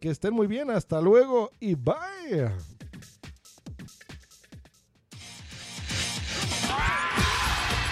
Que 0.00 0.10
estén 0.10 0.34
muy 0.34 0.48
bien, 0.48 0.68
hasta 0.68 1.00
luego 1.00 1.52
y 1.60 1.76
bye. 1.76 2.50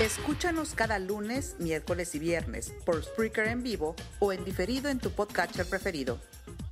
Escúchanos 0.01 0.75
cada 0.75 0.99
lunes, 0.99 1.55
miércoles 1.61 2.17
y 2.17 2.19
viernes 2.19 2.75
por 2.85 3.01
Spreaker 3.01 3.47
en 3.47 3.63
vivo 3.63 3.95
o 4.19 4.33
en 4.33 4.45
diferido 4.45 4.89
en 4.89 4.99
tu 4.99 5.11
podcatcher 5.11 5.67
preferido. 5.67 6.19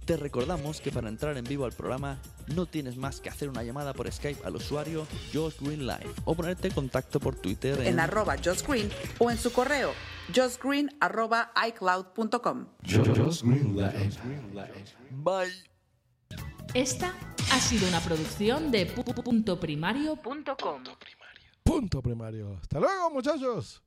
Te 0.07 0.17
recordamos 0.17 0.81
que 0.81 0.93
para 0.93 1.09
entrar 1.09 1.37
en 1.37 1.45
vivo 1.45 1.65
al 1.65 1.73
programa 1.73 2.19
no 2.55 2.67
tienes 2.67 2.97
más 2.97 3.21
que 3.21 3.29
hacer 3.29 3.49
una 3.49 3.65
llamada 3.65 3.93
por 3.93 4.11
Skype 4.11 4.47
al 4.47 4.55
usuario 4.55 5.07
Josh 5.35 5.57
Green 5.61 5.87
Live 5.87 6.11
o 6.25 6.35
ponerte 6.35 6.69
en 6.69 6.75
contacto 6.75 7.19
por 7.19 7.35
Twitter 7.35 7.81
en, 7.81 7.89
en 7.89 8.01
arroba 8.01 8.37
Josh 8.43 8.63
Green 8.67 8.89
o 9.19 9.31
en 9.31 9.37
su 9.37 9.53
correo 9.53 9.93
joshgreen 10.35 10.97
arroba 11.01 11.53
icloud.com. 11.69 12.67
Bye. 15.11 15.53
Esta 16.75 17.15
ha 17.53 17.61
sido 17.61 17.89
una 17.89 18.01
producción 18.01 18.71
de 18.71 18.87
puntoprimario.com. 18.87 20.85
Punto 21.63 22.03
primario. 22.03 22.59
Hasta 22.61 22.81
luego, 22.81 23.11
muchachos. 23.11 23.83